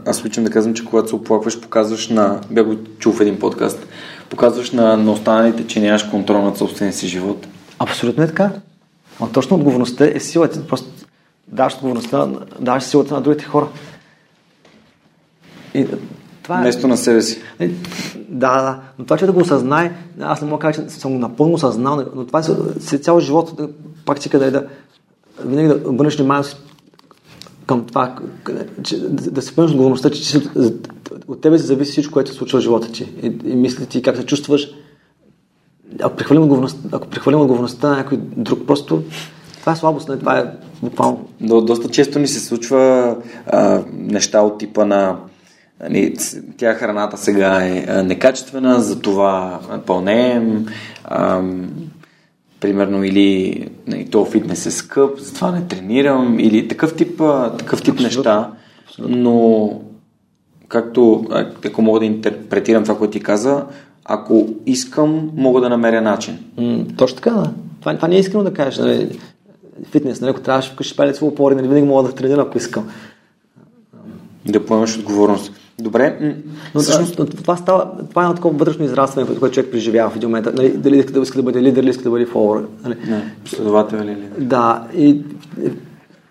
аз 0.06 0.20
обичам 0.20 0.44
да 0.44 0.50
казвам, 0.50 0.74
че 0.74 0.84
когато 0.84 1.08
се 1.08 1.14
оплакваш, 1.14 1.60
показваш 1.60 2.08
на, 2.08 2.40
бях 2.50 2.66
го 2.66 2.76
чул 2.98 3.12
в 3.12 3.20
един 3.20 3.38
подкаст, 3.38 3.86
показваш 4.30 4.70
на, 4.70 4.96
на 4.96 5.12
останалите, 5.12 5.66
че 5.66 5.80
нямаш 5.80 6.02
контрол 6.02 6.42
над 6.42 6.58
собствения 6.58 6.92
си 6.92 7.08
живот. 7.08 7.46
Абсолютно 7.78 8.22
е 8.22 8.26
така. 8.26 8.50
Но 9.20 9.28
точно 9.28 9.56
отговорността 9.56 10.06
е 10.14 10.20
силата. 10.20 10.66
Просто 10.66 10.88
даваш 11.48 11.74
отговорността, 11.74 12.28
даваш 12.60 12.82
силата 12.82 13.14
на 13.14 13.20
другите 13.20 13.44
хора. 13.44 13.68
И, 15.74 15.86
това 16.42 16.58
е... 16.58 16.62
Место 16.62 16.88
на 16.88 16.96
себе 16.96 17.22
си. 17.22 17.42
Да, 18.28 18.62
да. 18.62 18.80
Но 18.98 19.04
това, 19.04 19.16
че 19.16 19.26
да 19.26 19.32
го 19.32 19.40
осъзнае, 19.40 19.92
аз 20.20 20.42
не 20.42 20.48
мога 20.48 20.58
да 20.58 20.72
кажа, 20.72 20.88
че 20.88 20.94
съм 20.94 21.12
го 21.12 21.18
напълно 21.18 21.54
осъзнал, 21.54 22.04
но 22.14 22.26
това 22.26 22.40
е 22.92 22.98
цял 22.98 23.20
живот 23.20 23.60
практика 24.04 24.38
да 24.38 24.46
е 24.46 24.50
да 24.50 24.66
винаги 25.44 25.68
да 25.68 25.88
обърнеш 25.88 26.16
внимание 26.16 26.44
към 27.66 27.86
това, 27.86 28.16
че, 28.82 29.08
да 29.08 29.42
се 29.42 29.54
поемеш 29.54 29.72
отговорността, 29.72 30.10
че, 30.10 30.22
че 30.22 30.40
от 31.28 31.40
тебе 31.40 31.58
се 31.58 31.66
зависи 31.66 31.92
всичко, 31.92 32.12
което 32.12 32.30
се 32.30 32.36
случва 32.36 32.58
в 32.58 32.62
живота 32.62 32.92
ти. 32.92 33.12
И, 33.22 33.26
и 33.26 33.56
мисли 33.56 33.86
ти 33.86 34.02
как 34.02 34.16
се 34.16 34.26
чувстваш. 34.26 34.68
Ако 36.02 36.16
прехвърлим 36.16 36.42
отговорността, 36.42 36.88
ако 36.92 37.08
прехвърлим 37.08 37.40
отговорността 37.40 37.88
на 37.88 37.96
някой 37.96 38.18
друг, 38.18 38.66
просто 38.66 39.02
това 39.60 39.72
е 39.72 39.76
слабост, 39.76 40.08
не? 40.08 40.18
това 40.18 40.38
е 40.38 40.44
буквално. 40.82 41.28
До, 41.40 41.60
доста 41.60 41.88
често 41.88 42.18
ни 42.18 42.28
се 42.28 42.40
случва 42.40 43.16
а, 43.46 43.82
неща 43.92 44.40
от 44.40 44.58
типа 44.58 44.84
на 44.84 45.16
нали, 45.80 46.16
тя 46.56 46.74
храната 46.74 47.16
сега 47.16 47.66
е 47.66 48.02
некачествена, 48.02 48.80
затова 48.80 49.60
пълнеем, 49.86 50.66
примерно, 52.60 53.04
или 53.04 53.68
нали, 53.86 54.06
то 54.10 54.24
фитнес 54.24 54.66
е 54.66 54.70
скъп, 54.70 55.18
затова 55.20 55.50
не 55.50 55.62
тренирам, 55.62 56.40
или 56.40 56.68
такъв 56.68 56.96
тип, 56.96 57.22
такъв 57.58 57.82
тип 57.82 58.00
неща. 58.00 58.50
Но, 58.98 59.80
както, 60.68 61.26
ако 61.66 61.82
мога 61.82 62.00
да 62.00 62.06
интерпретирам 62.06 62.82
това, 62.82 62.98
което 62.98 63.12
ти 63.12 63.20
каза, 63.20 63.64
ако 64.04 64.48
искам, 64.66 65.30
мога 65.36 65.60
да 65.60 65.68
намеря 65.68 66.02
начин. 66.02 66.38
М, 66.58 66.84
точно 66.96 67.16
така, 67.16 67.30
да. 67.30 67.52
Това, 67.80 67.96
това 67.96 68.08
не 68.08 68.16
е 68.16 68.20
искрено 68.20 68.44
да 68.44 68.54
кажеш. 68.54 68.78
Нали, 68.78 69.18
фитнес, 69.90 70.20
нали, 70.20 70.30
ако 70.30 70.40
трябваше 70.40 70.72
вкъщи 70.72 70.96
палец 70.96 71.18
в 71.18 71.22
опори, 71.22 71.54
нали, 71.54 71.68
винаги 71.68 71.86
мога 71.86 72.08
да 72.08 72.14
тренирам, 72.14 72.46
ако 72.46 72.58
искам. 72.58 72.88
Да 74.46 74.66
поемаш 74.66 74.98
отговорност. 74.98 75.52
Добре. 75.78 76.34
Но 76.74 76.80
всъщност... 76.80 77.36
това, 77.36 77.56
става, 77.56 77.90
това 78.10 78.22
е 78.22 78.24
едно 78.24 78.34
такова 78.34 78.58
вътрешно 78.58 78.84
израстване, 78.84 79.26
което 79.26 79.54
човек 79.54 79.70
преживява 79.70 80.10
в 80.10 80.16
един 80.16 80.28
момент. 80.28 80.46
Нали, 80.54 80.76
дали 80.76 80.98
иска 80.98 81.12
да, 81.12 81.20
иска 81.20 81.36
да 81.36 81.42
бъде 81.42 81.62
лидер, 81.62 81.82
или 81.82 81.90
иска 81.90 82.02
да 82.02 82.10
бъде 82.10 82.26
фолуър. 82.26 82.62
Нали. 82.84 82.96
Не, 83.08 83.34
последовател 83.44 83.96
или 83.96 84.10
лидер. 84.10 84.28
Да, 84.38 84.86
и 84.96 85.22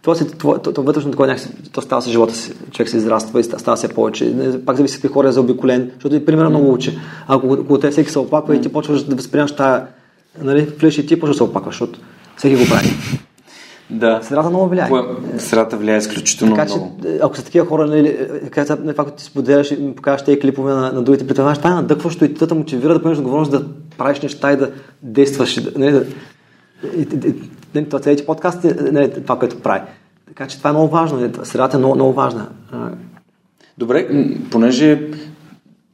това, 0.01 0.15
си, 0.15 0.27
това, 0.37 0.57
това, 0.59 0.73
това 0.73 0.85
вътрешно 0.85 1.11
такова 1.11 1.27
някакси, 1.27 1.49
то 1.71 1.81
става 1.81 2.01
с 2.01 2.09
живота 2.09 2.35
си. 2.35 2.53
Човек 2.71 2.89
се 2.89 2.97
израства 2.97 3.39
и 3.39 3.43
става 3.43 3.77
все 3.77 3.87
повече. 3.87 4.35
Пак 4.65 4.77
зависи 4.77 4.95
какви 4.95 5.13
хора 5.13 5.27
е 5.27 5.31
заобиколен, 5.31 5.91
защото 5.93 6.15
и 6.15 6.25
примерно 6.25 6.49
много 6.49 6.73
учи. 6.73 6.97
Ако 7.27 7.53
около 7.53 7.79
те 7.79 7.91
всеки 7.91 8.11
се 8.11 8.19
опаква 8.19 8.55
и 8.55 8.61
ти 8.61 8.73
почваш 8.73 9.03
да 9.03 9.15
възприемаш 9.15 9.55
тая, 9.55 9.85
нали, 10.41 10.61
влезеш 10.79 10.97
и 10.97 11.07
ти 11.07 11.19
почваш 11.19 11.35
да 11.35 11.37
се 11.37 11.43
опакваш, 11.43 11.75
защото 11.75 11.99
всеки 12.37 12.55
го 12.55 12.69
прави. 12.69 12.89
Да. 13.89 14.19
Средата 14.23 14.49
много 14.49 14.67
влияе. 14.67 14.89
Средата 15.37 15.77
влияе 15.77 15.97
изключително 15.97 16.55
така, 16.55 16.67
че, 16.67 16.75
много. 16.75 16.97
Ако 17.21 17.37
са 17.37 17.45
такива 17.45 17.65
хора, 17.65 17.87
нали, 17.87 18.17
това, 18.51 19.05
като 19.05 19.11
ти 19.11 19.23
споделяш 19.23 19.71
и 19.71 19.95
покажеш 19.95 20.25
тези 20.25 20.39
клипове 20.39 20.73
на, 20.73 20.91
на 20.91 21.03
другите 21.03 21.27
предприемачи, 21.27 21.59
това 21.59 21.71
е 21.71 21.75
надъхващо 21.75 22.25
и 22.25 22.33
те 22.33 22.53
мотивира 22.53 22.93
да 22.93 23.01
поемеш 23.01 23.17
отговорност 23.19 23.51
да 23.51 23.65
правиш 23.97 24.19
неща 24.19 24.51
и 24.51 24.57
да 24.57 24.71
действаш. 25.01 25.61
Нали, 25.75 25.91
да, 25.91 26.05
и, 26.97 27.07
и, 27.27 27.79
и, 27.79 27.85
това 27.85 27.99
целите 27.99 28.25
подкасти 28.25 28.67
нали, 28.91 29.11
това, 29.23 29.39
което 29.39 29.59
прави. 29.59 29.81
Така 30.27 30.47
че 30.47 30.57
това 30.57 30.69
е 30.69 30.73
много 30.73 30.87
важно. 30.87 31.19
Нали, 31.19 31.31
средата 31.43 31.77
е 31.77 31.79
много, 31.79 31.95
много 31.95 32.13
важна. 32.13 32.47
Добре, 33.77 34.07
понеже 34.51 35.09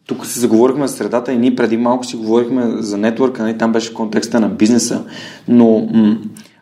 тук 0.05 0.25
се 0.25 0.39
заговорихме 0.39 0.87
за 0.87 0.95
средата 0.95 1.33
и 1.33 1.37
ние 1.37 1.55
преди 1.55 1.77
малко 1.77 2.05
си 2.05 2.15
говорихме 2.15 2.81
за 2.81 2.97
нетворка, 2.97 3.43
нали, 3.43 3.57
там 3.57 3.71
беше 3.71 3.91
в 3.91 3.93
контекста 3.93 4.39
на 4.39 4.49
бизнеса, 4.49 5.03
но 5.47 5.89
м- 5.93 6.17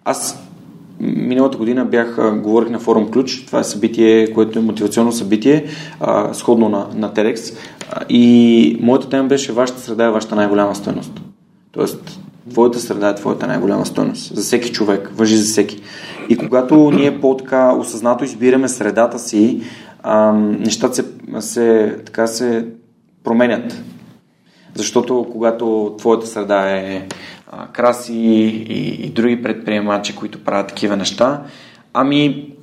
аз 0.06 0.49
Миналата 1.00 1.58
година 1.58 1.86
бях, 1.86 2.40
говорих 2.42 2.70
на 2.70 2.80
форум 2.80 3.12
Ключ, 3.12 3.46
това 3.46 3.60
е 3.60 3.64
събитие, 3.64 4.34
което 4.34 4.60
е 4.60 4.62
мотивационно 4.62 5.12
събитие, 5.12 5.66
а, 6.00 6.34
сходно 6.34 6.70
на, 6.70 6.88
на 6.96 7.14
TEDx. 7.14 7.58
А, 7.92 8.06
и 8.10 8.78
моята 8.82 9.10
тема 9.10 9.28
беше 9.28 9.52
вашата 9.52 9.80
среда 9.80 10.06
е 10.06 10.10
вашата 10.12 10.36
най-голяма 10.36 10.76
стоеност. 10.76 11.22
Тоест, 11.72 12.20
твоята 12.50 12.80
среда 12.80 13.10
е 13.10 13.16
твоята 13.16 13.48
най-голяма 13.48 13.86
стоеност. 13.86 14.36
За 14.36 14.42
всеки 14.42 14.72
човек, 14.72 15.12
въжи 15.16 15.38
за 15.38 15.44
всеки. 15.44 15.82
И 16.30 16.38
когато 16.38 16.92
ние 16.92 17.22
по-така 17.22 17.74
осъзнато 17.74 18.24
избираме 18.24 18.68
средата 18.68 19.20
си, 19.20 19.62
а, 20.04 20.32
нещата 20.34 20.96
се, 20.96 21.06
се, 21.40 21.98
така 22.06 22.28
се 22.28 22.66
променят. 23.24 23.84
Защото 24.76 25.28
когато 25.32 25.96
твоята 25.98 26.28
среда 26.28 26.70
е 26.70 27.08
а, 27.50 27.68
Краси 27.68 28.14
и, 28.14 29.06
и 29.06 29.10
други 29.10 29.44
предприемачи, 29.44 30.16
които 30.16 30.44
правят 30.44 30.68
такива 30.68 30.98
неща. 30.98 31.44
Ами, 31.94 32.54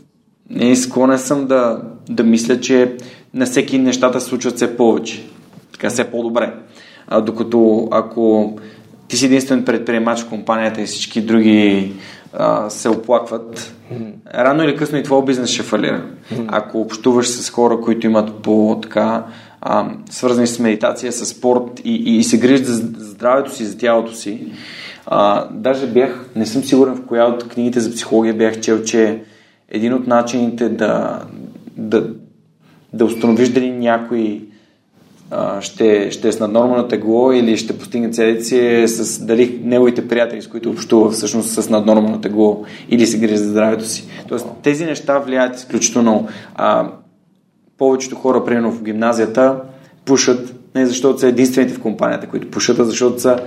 не 0.50 0.76
склонен 0.76 1.18
съм 1.18 1.46
да, 1.46 1.82
да 2.08 2.22
мисля, 2.22 2.60
че 2.60 2.96
на 3.34 3.46
всеки 3.46 3.78
нещата 3.78 4.20
се 4.20 4.28
случват 4.28 4.56
все 4.56 4.76
повече. 4.76 5.26
Така 5.72 5.90
все 5.90 6.10
по-добре. 6.10 6.54
А, 7.08 7.20
докато 7.20 7.88
ако 7.90 8.56
ти 9.08 9.16
си 9.16 9.26
единствен 9.26 9.64
предприемач 9.64 10.20
в 10.20 10.28
компанията 10.28 10.80
и 10.80 10.86
всички 10.86 11.20
други 11.20 11.92
а, 12.32 12.70
се 12.70 12.88
оплакват, 12.88 13.74
рано 14.34 14.62
или 14.62 14.76
късно 14.76 14.98
и 14.98 15.02
твой 15.02 15.24
бизнес 15.24 15.50
ще 15.50 15.62
фалира. 15.62 16.04
Ако 16.48 16.80
общуваш 16.80 17.28
с 17.28 17.50
хора, 17.50 17.80
които 17.80 18.06
имат 18.06 18.34
по 18.34 18.78
така 18.82 19.24
а, 19.60 19.90
свързани 20.10 20.46
с 20.46 20.58
медитация, 20.58 21.12
с 21.12 21.26
спорт 21.26 21.80
и, 21.84 21.94
и, 21.94 22.16
и 22.16 22.24
се 22.24 22.38
грижат 22.38 22.66
за 22.66 22.74
здравето 22.98 23.54
си, 23.54 23.64
за 23.64 23.78
тялото 23.78 24.14
си. 24.14 24.52
А, 25.06 25.48
даже 25.50 25.86
бях, 25.86 26.26
не 26.36 26.46
съм 26.46 26.64
сигурен 26.64 26.94
в 26.94 27.06
коя 27.06 27.24
от 27.24 27.48
книгите 27.48 27.80
за 27.80 27.90
психология 27.90 28.34
бях 28.34 28.60
чел, 28.60 28.82
че 28.82 29.22
един 29.68 29.94
от 29.94 30.06
начините 30.06 30.68
да, 30.68 31.22
да, 31.76 32.10
да 32.92 33.04
установиш 33.04 33.48
дали 33.48 33.70
някой 33.70 34.42
а, 35.30 35.60
ще, 35.60 36.10
ще 36.10 36.28
е 36.28 36.32
с 36.32 36.40
наднорма 36.40 36.76
на 36.76 36.88
тегло 36.88 37.32
или 37.32 37.56
ще 37.56 37.78
постигне 37.78 38.10
целите 38.10 38.44
си 38.44 38.58
е 38.58 38.88
с 38.88 39.24
дали 39.24 39.60
неговите 39.64 40.08
приятели, 40.08 40.42
с 40.42 40.48
които 40.48 40.70
общува 40.70 41.10
всъщност 41.10 41.48
с 41.48 41.70
наднорма 41.70 42.10
на 42.10 42.20
тегло 42.20 42.64
или 42.88 43.06
се 43.06 43.18
грижи 43.18 43.36
за 43.36 43.48
здравето 43.48 43.84
си. 43.84 44.08
Тоест 44.28 44.46
тези 44.62 44.84
неща 44.84 45.18
влияят 45.18 45.56
изключително. 45.56 46.28
А, 46.54 46.88
повечето 47.78 48.16
хора, 48.16 48.44
примерно 48.44 48.72
в 48.72 48.82
гимназията, 48.82 49.60
пушат 50.04 50.54
не 50.74 50.86
защото 50.86 51.18
са 51.18 51.28
единствените 51.28 51.74
в 51.74 51.80
компанията, 51.80 52.26
които 52.26 52.50
пушат, 52.50 52.78
а 52.78 52.84
защото 52.84 53.20
са 53.20 53.38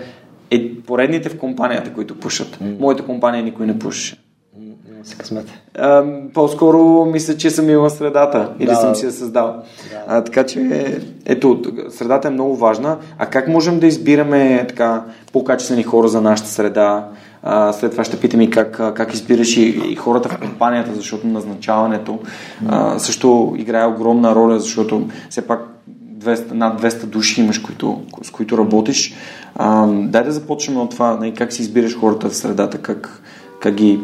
е, 0.52 0.76
поредните 0.76 1.30
в 1.30 1.38
компанията, 1.38 1.94
които 1.94 2.20
пушат. 2.20 2.58
Mm. 2.64 2.80
Моята 2.80 3.06
компания 3.06 3.44
никой 3.44 3.66
не 3.66 3.80
пушеше. 3.80 4.18
Си 5.04 5.18
късмет. 5.18 5.46
А, 5.78 6.04
по-скоро 6.34 7.06
мисля, 7.06 7.38
че 7.38 7.50
съм 7.50 7.70
имал 7.70 7.90
средата 7.90 8.54
или 8.60 8.66
Да. 8.66 8.76
съм 8.76 8.96
си 8.96 9.06
я 9.06 9.12
създал. 9.12 9.56
А, 10.08 10.24
така 10.24 10.46
че, 10.46 11.00
ето, 11.26 11.62
средата 11.90 12.28
е 12.28 12.32
много 12.32 12.56
важна. 12.56 12.98
А 13.18 13.26
как 13.26 13.48
можем 13.48 13.80
да 13.80 13.88
избираме 13.88 14.66
така 14.68 15.04
по-качествени 15.34 15.84
хора 15.84 16.08
за 16.08 16.22
нашата 16.22 16.50
среда? 16.50 17.08
А, 17.44 17.74
след 17.74 17.92
това 17.92 18.04
ще 18.04 18.20
питам 18.20 18.42
и 18.42 18.50
как, 18.50 18.72
как 18.96 19.14
избираш 19.14 19.58
и, 19.58 19.62
и 19.62 19.96
хората 19.96 20.30
в 20.30 20.40
компанията, 20.40 20.96
защото 20.96 21.28
назначаването 21.28 22.20
а, 22.68 23.00
също 23.00 23.56
играе 23.58 23.86
огромна 23.86 24.36
роля, 24.36 24.60
защото 24.60 25.08
все 25.30 25.48
пак 25.48 25.62
200, 26.20 26.52
над 26.52 26.82
200 26.82 27.06
души 27.06 27.42
имаш, 27.42 27.60
които, 27.60 28.02
с 28.24 28.32
които 28.32 28.58
работиш. 28.58 29.14
А, 29.56 29.88
дай 29.88 30.24
да 30.24 30.32
започнем 30.32 30.78
от 30.78 30.90
това, 30.92 31.16
нали, 31.16 31.34
как 31.34 31.54
си 31.54 31.62
избираш 31.62 32.00
хората 32.00 32.30
в 32.30 32.36
средата, 32.36 32.78
как, 32.78 33.22
как 33.60 33.74
ги... 33.74 34.00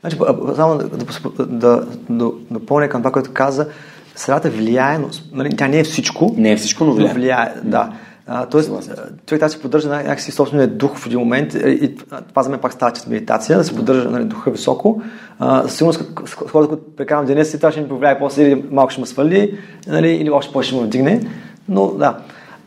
Значи, 0.00 0.16
само 0.56 0.78
да, 0.78 0.88
да, 0.88 1.46
да, 1.46 1.86
да 2.08 2.30
допълня 2.50 2.88
към 2.88 3.00
това, 3.00 3.12
което 3.12 3.30
каза, 3.32 3.66
средата 4.14 4.50
влияе, 4.50 4.98
но 4.98 5.08
нали, 5.32 5.56
тя 5.56 5.68
не 5.68 5.78
е 5.78 5.84
всичко. 5.84 6.34
Не 6.36 6.52
е 6.52 6.56
всичко, 6.56 6.84
но 6.84 6.94
влияе. 6.94 7.14
влияе 7.14 7.54
да. 7.64 7.92
А, 8.28 8.46
тоест, 8.46 8.68
човек 8.68 8.88
трябва 9.26 9.38
да 9.38 9.48
си 9.48 9.60
поддържа 9.60 9.88
някак- 9.88 10.06
някакси 10.06 10.30
собствения 10.32 10.68
дух 10.68 10.96
в 10.96 11.06
един 11.06 11.18
момент 11.18 11.54
и, 11.54 11.58
и 11.82 11.96
това 12.28 12.42
за 12.42 12.50
мен 12.50 12.60
пак 12.60 12.72
става 12.72 12.92
чрез 12.92 13.06
медитация, 13.06 13.58
да 13.58 13.64
си 13.64 13.76
поддържа 13.76 14.10
нали, 14.10 14.24
духа 14.24 14.50
високо. 14.50 15.02
А, 15.38 15.62
със 15.62 15.76
сигурност 15.76 16.00
с- 16.26 16.34
хората, 16.34 16.68
които 16.68 16.96
прекарам 16.96 17.26
деня 17.26 17.44
си, 17.44 17.56
това 17.56 17.70
ще 17.72 17.80
ми 17.80 17.88
повлияе 17.88 18.18
после 18.18 18.42
или 18.42 18.64
малко 18.70 18.90
ще 18.90 19.00
ме 19.00 19.06
свали, 19.06 19.58
нали, 19.86 20.08
или 20.08 20.30
още 20.30 20.52
повече 20.52 20.70
ще 20.70 20.80
ме 20.80 20.86
вдигне. 20.86 21.20
Но 21.68 21.86
да. 21.86 22.18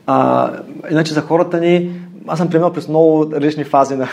А, 0.07 0.51
иначе 0.91 1.14
за 1.14 1.22
хората 1.22 1.60
ни, 1.60 1.91
аз 2.28 2.38
съм 2.39 2.49
преминал 2.49 2.74
през 2.74 2.88
много 2.88 3.32
различни 3.34 3.64
фази 3.64 3.95
на... 3.95 4.07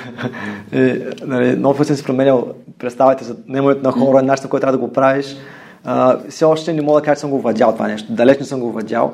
и, 0.72 1.02
нали, 1.26 1.56
много 1.56 1.76
пъти 1.76 1.86
съм 1.86 1.96
си 1.96 2.04
променял 2.04 2.46
представите 2.78 3.24
за 3.24 3.36
наемането 3.48 3.82
на 3.82 3.92
хора, 3.92 4.22
начинът, 4.22 4.50
който 4.50 4.60
трябва 4.60 4.78
да 4.78 4.86
го 4.86 4.92
правиш. 4.92 5.36
А, 5.84 6.18
все 6.28 6.44
още 6.44 6.72
не 6.72 6.82
мога 6.82 7.00
да 7.00 7.04
кажа, 7.04 7.14
че 7.16 7.20
съм 7.20 7.30
го 7.30 7.40
владял 7.40 7.72
това 7.72 7.88
нещо. 7.88 8.12
Далеч 8.12 8.38
не 8.38 8.44
съм 8.46 8.60
го 8.60 8.72
владял 8.72 9.12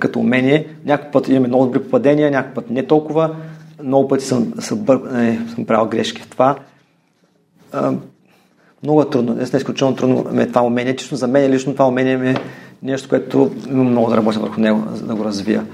като 0.00 0.18
умение. 0.18 0.66
Някой 0.84 1.10
път 1.10 1.28
имаме 1.28 1.48
много 1.48 1.64
добри 1.64 1.82
попадения, 1.82 2.30
някой 2.30 2.54
път 2.54 2.70
не 2.70 2.86
толкова. 2.86 3.36
Много 3.84 4.08
пъти 4.08 4.24
съм, 4.24 4.52
съм, 4.58 4.78
бър... 4.78 5.00
не, 5.12 5.40
съм 5.54 5.64
правил 5.64 5.88
грешки 5.88 6.22
в 6.22 6.28
това. 6.28 6.56
А, 7.72 7.92
много 8.82 9.02
е 9.02 9.10
трудно. 9.10 9.34
Наистина 9.34 9.58
изключително 9.58 9.96
трудно 9.96 10.26
ми 10.32 10.42
е 10.42 10.48
това 10.48 10.62
умение. 10.62 10.96
Чисто 10.96 11.16
за 11.16 11.28
мен 11.28 11.50
лично 11.50 11.72
това 11.72 11.88
умение 11.88 12.16
ми 12.16 12.30
е 12.30 12.36
нещо, 12.82 13.08
което 13.08 13.50
имам 13.70 13.90
много 13.90 14.10
да 14.10 14.16
работя 14.16 14.40
върху 14.40 14.60
него, 14.60 14.82
за 14.92 15.06
да 15.06 15.14
го 15.14 15.24
развия. 15.24 15.66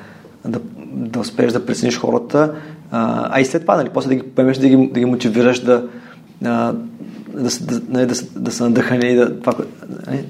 Да, 0.44 0.60
да 0.92 1.20
успееш 1.20 1.52
да 1.52 1.66
прецениш 1.66 1.98
хората, 1.98 2.54
а, 2.90 3.28
а 3.30 3.40
и 3.40 3.44
след 3.44 3.62
това, 3.62 3.76
нали, 3.76 3.88
после 3.94 4.08
да 4.08 4.14
ги 4.14 4.22
поемеш, 4.22 4.58
да 4.58 4.68
ги, 4.68 4.76
да 4.92 5.00
ги 5.00 5.04
мотивираш 5.04 5.60
да, 5.60 5.88
а, 6.44 6.72
да, 7.34 7.50
да, 7.60 7.80
нали, 7.88 8.06
да, 8.06 8.14
да 8.36 8.52
са 8.52 8.64
надъхани 8.64 9.14
да, 9.14 9.40
това, 9.40 9.52
нали, 10.06 10.24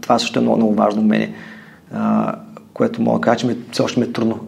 това 0.00 0.18
също 0.18 0.38
е 0.38 0.42
много, 0.42 0.56
много 0.56 0.74
важно 0.74 1.02
умение. 1.02 1.34
А, 1.94 2.34
което 2.76 3.02
мога 3.02 3.18
да 3.18 3.22
кажа, 3.22 3.36
че 3.36 3.46
ми, 3.46 3.56
все 3.72 3.82
още 3.82 4.00
ми 4.00 4.06
е 4.06 4.12
трудно. 4.12 4.38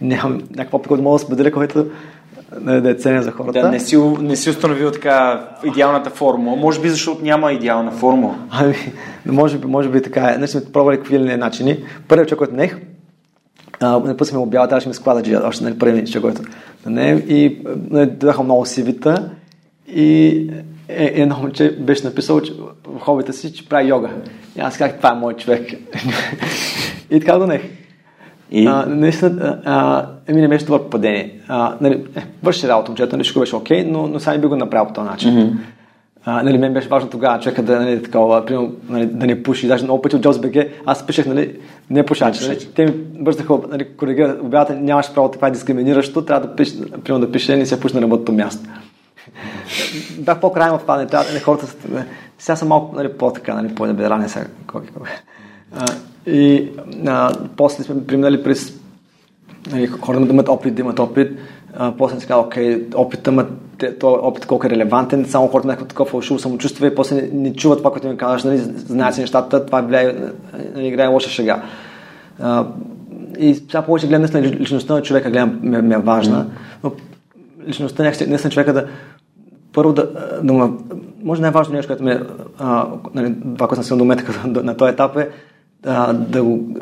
Нямам 0.00 0.42
някакво 0.56 0.76
опит, 0.76 0.88
който 0.88 1.02
мога 1.02 1.18
да 1.18 1.24
споделя, 1.24 1.50
който 1.50 1.86
нали, 2.60 2.80
да 2.80 2.90
е 2.90 2.94
ценен 2.94 3.22
за 3.22 3.30
хората. 3.30 3.60
Да, 3.60 3.70
не 3.70 3.80
си, 3.80 3.96
не 4.20 4.36
си 4.36 4.50
установил 4.50 4.90
така 4.90 5.48
идеалната 5.64 6.10
формула. 6.10 6.56
Може 6.56 6.80
би 6.80 6.88
защото 6.88 7.24
няма 7.24 7.52
идеална 7.52 7.90
формула. 7.90 8.34
Ами, 8.50 8.74
може 9.26 9.58
би, 9.58 9.66
може 9.66 9.88
би 9.88 10.02
така 10.02 10.34
е. 10.34 10.38
Не 10.38 10.46
сме 10.46 10.64
пробвали 10.72 10.96
какви 10.96 11.18
ли 11.18 11.24
не 11.24 11.36
начини. 11.36 11.78
Първият 12.08 12.28
човек, 12.28 12.38
който 12.38 12.54
нех, 12.54 12.76
не 14.04 14.16
път 14.16 14.28
сме 14.28 14.38
обява, 14.38 14.68
трябваше 14.68 14.88
ми 14.88 14.94
склада 14.94 15.22
джия, 15.22 15.46
още 15.46 15.64
нали, 15.64 15.78
първи 15.78 16.06
човек, 16.06 16.22
който 16.22 16.50
да 16.84 16.90
не 16.90 17.24
и 17.28 17.58
нали, 17.90 18.06
дадаха 18.06 18.42
много 18.42 18.66
сивита 18.66 19.30
и 19.94 20.28
е, 20.88 21.12
едно 21.22 21.36
момче 21.36 21.76
беше 21.80 22.04
написал 22.04 22.40
че, 22.40 22.52
в 22.86 23.00
хобита 23.00 23.32
си, 23.32 23.52
че 23.52 23.68
прави 23.68 23.88
йога. 23.88 24.10
И 24.56 24.60
аз 24.60 24.78
казах, 24.78 24.96
това 24.96 25.12
е 25.12 25.14
мой 25.14 25.34
човек. 25.34 25.70
И 27.10 27.20
така 27.20 27.38
го 27.38 27.46
нех. 27.46 27.62
И? 28.50 28.66
А, 28.66 28.86
наистина, 28.88 29.60
а, 29.64 30.06
еми 30.26 30.40
не 30.40 30.48
беше 30.48 30.64
това 30.64 30.78
попадение. 30.82 31.40
А, 31.48 31.74
нали, 31.80 32.04
е, 32.16 32.22
върши 32.42 32.68
работа, 32.68 32.90
момчето, 32.90 33.16
нали, 33.16 33.24
всичко 33.24 33.40
беше 33.40 33.56
окей, 33.56 33.84
но, 33.84 34.06
но 34.06 34.20
сега 34.20 34.32
не 34.32 34.38
би 34.38 34.46
го 34.46 34.56
направил 34.56 34.86
по 34.86 34.92
този 34.92 35.08
начин. 35.08 35.30
Mm-hmm. 35.30 35.52
А, 36.24 36.42
нали, 36.42 36.58
мен 36.58 36.72
беше 36.72 36.88
важно 36.88 37.10
тогава 37.10 37.40
човека 37.40 37.62
да, 37.62 37.80
нали, 37.80 38.02
такова, 38.02 38.46
примерно, 38.46 38.72
нали, 38.88 39.06
да 39.06 39.26
не 39.26 39.42
пуши. 39.42 39.68
Даже 39.68 39.84
много 39.84 40.02
пъти 40.02 40.16
от 40.16 40.22
Джоз 40.22 40.38
БГ 40.38 40.56
аз 40.86 41.06
пишех, 41.06 41.26
нали, 41.26 41.56
не 41.90 42.06
пушач. 42.06 42.40
Нали, 42.40 42.58
те 42.74 42.84
ми 42.84 42.92
бързаха, 43.20 43.58
нали, 43.70 43.86
коригират, 43.96 44.40
обявата, 44.42 44.74
нямаш 44.74 45.14
право, 45.14 45.30
това 45.30 45.48
е 45.48 45.50
дискриминиращо, 45.50 46.24
трябва 46.24 46.46
да 46.46 46.56
пише, 46.56 46.90
примерно 47.04 47.26
да 47.26 47.32
пише, 47.32 47.56
не 47.56 47.66
се 47.66 47.80
пуши 47.80 47.94
на 47.94 48.02
работното 48.02 48.32
място. 48.32 48.68
Бях 50.18 50.40
по-крайно 50.40 50.78
в 50.78 50.82
това, 50.82 50.96
не 50.96 51.06
трябва, 51.06 51.30
нали, 51.30 51.40
хората, 51.40 51.66
са- 51.66 51.76
нали, 51.88 52.04
сега 52.38 52.56
съм 52.56 52.68
малко 52.68 52.96
нали, 52.96 53.12
по-така, 53.12 53.54
нали, 53.54 53.74
по-набедране 53.74 54.28
сега. 54.28 54.46
кой- 54.66 54.86
кой- 54.98 55.08
и 56.28 56.70
а, 57.06 57.32
после 57.56 57.84
сме 57.84 58.06
преминали 58.06 58.42
през 58.42 58.80
нали, 59.72 59.86
хората 59.86 60.26
да 60.26 60.32
имат 60.32 60.48
опит, 60.48 60.74
да 60.74 60.80
имат 60.80 60.98
опит. 60.98 61.38
А, 61.76 61.92
после 61.98 62.20
си 62.20 62.26
казал, 62.26 62.42
окей, 62.42 62.86
опита, 62.94 63.32
ма, 63.32 63.46
този 64.00 64.16
опит 64.22 64.46
колко 64.46 64.66
е 64.66 64.70
релевантен, 64.70 65.24
само 65.24 65.48
хората 65.48 65.68
имат 65.68 65.88
такова 65.88 66.10
фалшиво 66.10 66.38
самочувствие 66.38 66.88
и 66.88 66.94
после 66.94 67.16
не, 67.16 67.28
не 67.32 67.54
чуват 67.54 67.78
това, 67.78 67.90
което 67.90 68.08
ми 68.08 68.16
казваш, 68.16 68.44
нали, 68.44 68.58
знаят 68.58 69.14
си 69.14 69.20
нещата, 69.20 69.66
това 69.66 69.80
влияе, 69.80 70.16
нали, 70.74 70.86
играе 70.86 71.06
лоша 71.06 71.30
шега. 71.30 71.62
А, 72.40 72.66
и 73.38 73.54
сега 73.54 73.82
повече 73.82 74.06
гледам 74.06 74.22
наистина 74.22 74.42
личността 74.42 74.94
на 74.94 75.02
човека, 75.02 75.30
гледам, 75.30 75.58
ми, 75.62 75.82
ми 75.82 75.94
е 75.94 75.98
важна, 75.98 76.46
но 76.84 76.92
личността 77.66 78.02
някакси, 78.02 78.26
наистина 78.26 78.50
човека 78.50 78.72
да 78.72 78.86
първо 79.72 79.92
да, 79.92 80.10
да 80.42 80.52
му, 80.52 80.78
може 81.22 81.42
най-важно 81.42 81.74
нещо, 81.74 81.88
което 81.88 82.04
ме, 82.04 82.20
а, 82.58 82.86
нали, 83.14 83.34
това, 83.54 83.68
което 83.68 83.84
съм 83.84 83.98
до 83.98 84.04
момента 84.04 84.62
на 84.62 84.76
този 84.76 84.92
етап 84.92 85.16
е 85.16 85.28
а, 85.86 86.12
да 86.12 86.44
го 86.44 86.74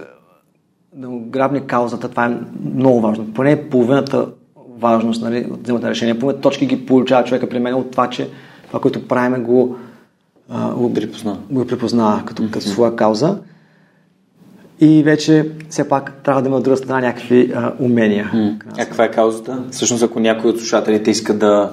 да 0.97 1.09
му 1.09 1.20
грабне 1.20 1.61
каузата, 1.61 2.09
това 2.09 2.26
е 2.26 2.38
много 2.74 3.01
важно. 3.01 3.32
Поне 3.34 3.68
половината 3.68 4.26
важност 4.78 5.22
нали, 5.22 5.49
от 5.51 5.62
вземата 5.62 5.90
решение. 5.90 6.18
Половината 6.18 6.42
точки 6.42 6.66
ги 6.66 6.86
получава 6.86 7.24
човека 7.24 7.49
при 7.49 7.59
мен 7.59 7.74
от 7.74 7.90
това, 7.90 8.11
че 8.11 8.28
това, 8.66 8.80
което 8.80 9.09
правим 9.09 9.44
го, 9.44 9.76
а, 10.49 10.74
го, 10.74 10.94
Припознава. 10.94 11.38
го 11.51 11.66
припознава 11.66 12.22
като, 12.24 12.42
mm-hmm. 12.42 12.51
като 12.51 12.66
своя 12.66 12.97
кауза. 12.97 13.38
И 14.80 15.03
вече 15.03 15.51
все 15.68 15.88
пак 15.88 16.12
трябва 16.22 16.42
да 16.42 16.49
има 16.49 16.57
от 16.57 16.64
друга 16.64 16.76
страна 16.76 17.01
някакви 17.01 17.53
а, 17.55 17.72
умения. 17.80 18.30
А 18.72 18.76
каква 18.76 19.05
е 19.05 19.11
каузата? 19.11 19.62
Всъщност, 19.70 20.03
ако 20.03 20.20
някой 20.20 20.51
от 20.51 20.59
слушателите 20.59 21.11
иска 21.11 21.34
да 21.34 21.72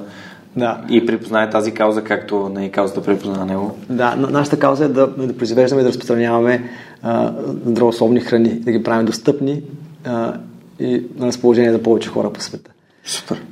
Да. 0.58 0.82
и 0.90 1.06
припознае 1.06 1.50
тази 1.50 1.72
кауза, 1.72 2.04
както 2.04 2.50
на 2.50 2.70
каузата 2.72 3.04
припознава 3.04 3.46
него. 3.46 3.78
Да, 3.90 4.16
на- 4.16 4.30
нашата 4.30 4.60
кауза 4.60 4.86
е 4.86 4.88
да, 4.88 5.08
да 5.08 5.38
произвеждаме 5.38 5.82
и 5.82 5.84
да 5.84 5.90
разпространяваме 5.90 6.70
а, 7.02 7.34
здравословни 7.66 8.20
храни, 8.20 8.50
да 8.50 8.72
ги 8.72 8.84
правим 8.84 9.06
достъпни 9.06 9.62
а, 10.06 10.34
и 10.80 11.04
на 11.18 11.28
разположение 11.28 11.72
за 11.72 11.84
повече 11.84 12.10
хора 12.10 12.34
по 12.34 12.42
света. 12.42 12.72
Супер. 13.06 13.44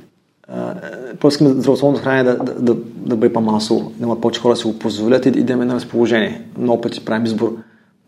А, 0.48 0.74
Просто 1.20 1.28
искаме 1.28 1.50
здравословно 1.50 1.98
хранене 1.98 2.24
да, 2.24 2.36
да, 2.38 2.54
да, 2.54 2.74
да 2.96 3.16
бъде 3.16 3.32
по-масово, 3.32 3.92
да 3.98 4.04
имат 4.04 4.20
повече 4.20 4.40
хора 4.40 4.52
да 4.52 4.56
си 4.56 4.66
го 4.66 4.78
позволят 4.78 5.26
и, 5.26 5.28
и 5.28 5.42
да 5.42 5.52
имаме 5.52 5.64
на 5.66 5.74
разположение. 5.74 6.42
Много 6.58 6.80
пъти 6.80 7.04
правим 7.04 7.24
избор, 7.24 7.56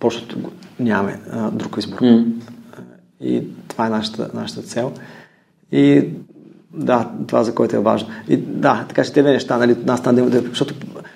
просто 0.01 0.37
нямаме 0.81 1.21
а, 1.31 1.51
друг 1.51 1.77
избор. 1.79 1.99
М. 2.01 2.25
И 3.21 3.43
това 3.69 3.87
е 3.87 3.91
нашата, 3.91 4.31
нашата 4.35 4.63
цел. 4.63 4.93
И 5.73 6.09
да, 6.77 7.11
това 7.27 7.45
за 7.45 7.55
което 7.55 7.77
е 7.77 7.79
важно. 7.79 8.09
И 8.29 8.37
да, 8.37 8.85
така 8.89 9.05
че 9.05 9.13
тези 9.13 9.29
неща, 9.29 9.59
нали, 9.59 9.77
нас 9.85 10.03
там 10.03 10.31
защото 10.49 10.75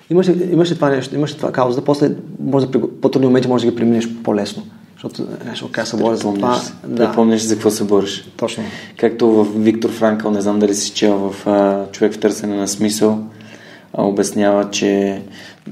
имаше, 0.09 0.49
имаше 0.51 0.75
това 0.75 0.89
нещо, 0.89 1.15
имаше 1.15 1.37
това 1.37 1.51
кауза, 1.51 1.81
после 1.81 2.11
може 2.39 2.67
да 2.67 2.81
по-трудни 3.01 3.27
моменти 3.27 3.47
може 3.47 3.65
да 3.65 3.71
ги 3.71 3.77
преминеш 3.77 4.09
по-лесно. 4.23 4.63
Защото 4.93 5.27
е, 5.51 5.55
ще 5.55 5.71
кажа 5.71 5.87
се 5.87 5.97
боря 5.97 6.15
за 6.15 6.33
това. 6.33 6.61
Да. 6.87 7.11
помниш 7.11 7.41
за 7.41 7.55
какво 7.55 7.69
се 7.69 7.83
бориш. 7.83 8.31
Точно. 8.37 8.63
Както 8.97 9.31
в 9.31 9.47
Виктор 9.55 9.89
Франкъл, 9.89 10.31
не 10.31 10.41
знам 10.41 10.59
дали 10.59 10.75
си 10.75 10.91
чел 10.91 11.31
в 11.31 11.47
а, 11.47 11.85
Човек 11.91 12.13
в 12.13 12.19
търсене 12.19 12.55
на 12.55 12.67
смисъл, 12.67 13.19
а, 13.93 14.03
обяснява, 14.03 14.69
че 14.69 15.21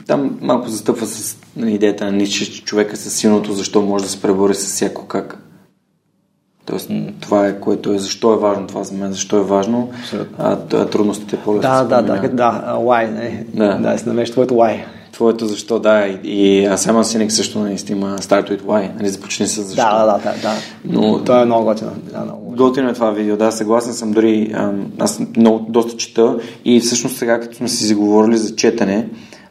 там 0.07 0.37
малко 0.41 0.69
застъпва 0.69 1.05
с 1.05 1.37
нали, 1.55 1.73
идеята 1.73 2.05
на 2.05 2.11
Ницше, 2.11 2.53
че 2.53 2.63
човека 2.63 2.97
с 2.97 3.09
силното 3.09 3.53
защо 3.53 3.81
може 3.81 4.03
да 4.03 4.09
се 4.09 4.21
пребори 4.21 4.55
с 4.55 4.65
всяко 4.65 5.05
как. 5.05 5.46
Тоест, 6.67 6.89
това 7.19 7.47
е 7.47 7.59
което 7.59 7.93
е, 7.93 7.97
защо 7.97 8.33
е 8.33 8.37
важно 8.37 8.67
това 8.67 8.83
за 8.83 8.95
мен, 8.95 9.11
защо 9.11 9.37
е 9.37 9.43
важно, 9.43 9.89
а, 10.37 10.55
трудностите 10.85 11.35
е 11.35 11.39
по-лесно. 11.39 11.69
Да, 11.69 11.77
се 11.77 11.83
да, 11.83 12.01
да, 12.01 12.27
да, 12.27 12.75
why, 12.75 13.11
не? 13.11 13.45
Да. 13.53 13.73
да, 13.77 13.97
си 13.97 14.07
намеш 14.07 14.31
твоето 14.31 14.53
why. 14.53 14.83
Твоето 15.11 15.45
защо, 15.45 15.79
да, 15.79 16.07
и, 16.07 16.19
и 16.23 16.77
Саймън 16.77 17.05
Синек 17.05 17.31
също 17.31 17.59
наистина 17.59 17.97
има 17.99 18.17
Start 18.17 18.49
with 18.51 18.61
Why, 18.61 18.95
нали, 18.95 19.09
започни 19.09 19.47
с 19.47 19.61
защо. 19.61 19.75
Да, 19.75 20.05
да, 20.05 20.05
да, 20.05 20.17
да, 20.17 20.41
да. 20.41 20.53
Но- 20.85 21.23
То 21.23 21.41
е 21.41 21.45
много 21.45 21.65
готино. 21.65 21.91
Да, 22.11 22.19
много. 22.19 22.53
Готино 22.55 22.89
е 22.89 22.93
това 22.93 23.11
видео, 23.11 23.37
да, 23.37 23.51
съгласен 23.51 23.93
съм 23.93 24.11
дори, 24.11 24.51
ам, 24.53 24.85
аз 24.99 25.21
много, 25.37 25.65
доста 25.69 25.97
чета 25.97 26.37
и 26.65 26.79
всъщност 26.79 27.17
сега, 27.17 27.39
като 27.39 27.55
сме 27.55 27.67
си 27.67 27.85
заговорили 27.85 28.37
за 28.37 28.55
четене, 28.55 29.07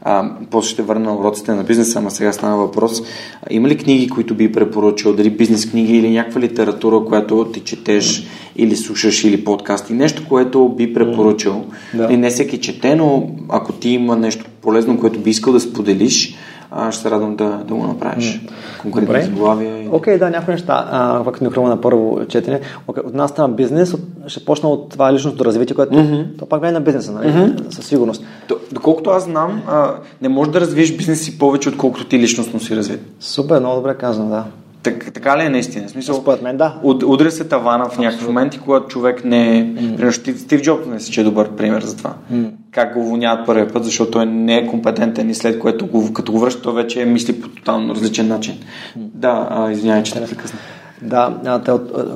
а, 0.08 0.30
после 0.50 0.70
ще 0.70 0.82
върна 0.82 1.04
на 1.04 1.16
уроците 1.16 1.54
на 1.54 1.64
бизнеса, 1.64 1.98
ама 1.98 2.10
сега 2.10 2.32
стана 2.32 2.56
въпрос. 2.56 3.02
Има 3.50 3.68
ли 3.68 3.76
книги, 3.76 4.08
които 4.08 4.34
би 4.34 4.52
препоръчал, 4.52 5.12
дали 5.12 5.30
бизнес 5.30 5.70
книги 5.70 5.96
или 5.96 6.10
някаква 6.10 6.40
литература, 6.40 7.04
която 7.04 7.44
ти 7.44 7.60
четеш 7.60 8.26
или 8.56 8.76
слушаш 8.76 9.24
или 9.24 9.44
подкасти, 9.44 9.92
нещо, 9.92 10.22
което 10.28 10.68
би 10.68 10.94
препоръчал? 10.94 11.64
Да. 11.94 12.08
И 12.10 12.16
не 12.16 12.30
всеки 12.30 12.60
чете, 12.60 12.94
но 12.94 13.30
ако 13.48 13.72
ти 13.72 13.88
има 13.88 14.16
нещо 14.16 14.44
полезно, 14.62 15.00
което 15.00 15.20
би 15.20 15.30
искал 15.30 15.52
да 15.52 15.60
споделиш, 15.60 16.34
а, 16.70 16.92
ще 16.92 17.02
се 17.02 17.10
радвам 17.10 17.36
да, 17.36 17.48
да 17.48 17.74
го 17.74 17.86
направиш. 17.86 18.40
Конкретни 18.82 19.22
заглавия. 19.22 19.82
И... 19.82 19.88
Окей, 19.88 20.14
okay, 20.14 20.18
да, 20.18 20.30
някои 20.30 20.54
неща, 20.54 20.88
а, 20.90 21.32
не 21.40 21.50
хрума 21.50 21.68
на 21.68 21.80
първо 21.80 22.20
четене. 22.28 22.60
Okay, 22.88 23.06
от 23.06 23.14
нас 23.14 23.30
стана 23.30 23.48
бизнес, 23.54 23.94
от, 23.94 24.00
ще 24.26 24.44
почна 24.44 24.68
от 24.68 24.88
това 24.88 25.12
личното 25.12 25.44
развитие, 25.44 25.76
което 25.76 25.94
mm-hmm. 25.94 26.38
то 26.38 26.46
пак 26.46 26.64
е 26.64 26.72
на 26.72 26.80
бизнеса, 26.80 27.12
нали? 27.12 27.28
Mm-hmm. 27.28 27.70
със 27.70 27.86
сигурност. 27.86 28.24
Доколкото 28.72 29.10
аз 29.10 29.24
знам, 29.24 29.62
а, 29.68 29.94
не 30.22 30.28
можеш 30.28 30.52
да 30.52 30.60
развиеш 30.60 30.96
бизнес 30.96 31.24
си 31.24 31.38
повече, 31.38 31.68
отколкото 31.68 32.06
ти 32.06 32.18
личностно 32.18 32.60
си 32.60 32.76
развит. 32.76 33.00
Супер, 33.20 33.60
много 33.60 33.76
добре 33.76 33.94
казвам, 33.94 34.28
да. 34.28 34.44
Так, 34.86 35.12
така 35.12 35.38
ли 35.38 35.42
е 35.42 35.48
наистина? 35.48 35.88
Смисъл, 35.88 36.14
Според 36.14 36.42
мен, 36.42 36.56
да. 36.56 36.78
Уд, 36.82 37.02
удря 37.02 37.30
се 37.30 37.44
тавана 37.44 37.88
в 37.88 37.98
някакви 37.98 38.26
моменти, 38.26 38.58
когато 38.58 38.86
човек 38.86 39.24
не 39.24 39.58
е... 39.58 39.64
Mm. 39.64 39.96
Примерно, 39.96 40.12
Стив, 40.12 40.62
Джобс 40.62 40.86
не 40.86 41.00
си, 41.00 41.12
че 41.12 41.20
е 41.20 41.24
добър 41.24 41.50
пример 41.50 41.82
за 41.82 41.96
това. 41.96 42.14
Mm. 42.32 42.50
Как 42.70 42.94
го 42.94 43.00
уволняват 43.00 43.46
първия 43.46 43.72
път, 43.72 43.84
защото 43.84 44.10
той 44.10 44.26
не 44.26 44.56
е 44.56 44.66
компетентен 44.66 45.30
и 45.30 45.34
след 45.34 45.58
което 45.58 45.86
го, 45.86 46.12
като 46.12 46.32
го 46.32 46.38
връща, 46.38 46.62
той 46.62 46.74
вече 46.74 47.02
е 47.02 47.04
мисли 47.04 47.40
по 47.40 47.48
тотално 47.48 47.94
различен 47.94 48.28
начин. 48.28 48.54
Mm. 48.54 48.60
Да, 48.96 49.68
извинявай, 49.72 50.02
че 50.02 50.12
те 50.12 50.26
прекъсна. 50.26 50.58
Да, 51.02 51.38
а, 51.44 51.58
те, 51.58 51.70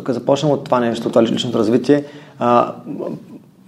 като 0.04 0.12
започнем 0.12 0.52
от 0.52 0.64
това 0.64 0.80
нещо, 0.80 1.08
това 1.08 1.22
личното 1.22 1.58
развитие, 1.58 2.04
а, 2.38 2.74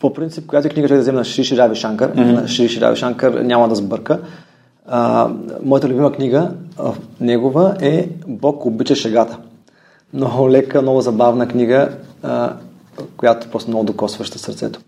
по 0.00 0.12
принцип, 0.12 0.46
която 0.46 0.68
книга 0.68 0.88
ще 0.88 0.94
да 0.94 1.00
вземе 1.00 1.18
на 1.18 1.24
Шиши 1.24 1.56
Рави 1.56 1.76
Шанкар, 1.76 2.12
mm-hmm. 2.12 2.40
на 2.40 2.48
Шиши 2.48 2.80
Рави 2.80 2.96
Шанкар 2.96 3.32
няма 3.32 3.68
да 3.68 3.74
сбърка, 3.74 4.18
а, 4.86 5.30
моята 5.62 5.88
любима 5.88 6.12
книга, 6.12 6.52
негова 7.20 7.76
е 7.80 8.08
Бог 8.26 8.66
обича 8.66 8.96
шегата. 8.96 9.38
Много 10.14 10.50
лека, 10.50 10.82
много 10.82 11.00
забавна 11.00 11.48
книга, 11.48 11.88
а, 12.22 12.52
която 13.16 13.50
просто 13.50 13.70
много 13.70 13.84
докосваща 13.84 14.38
сърцето. 14.38 14.80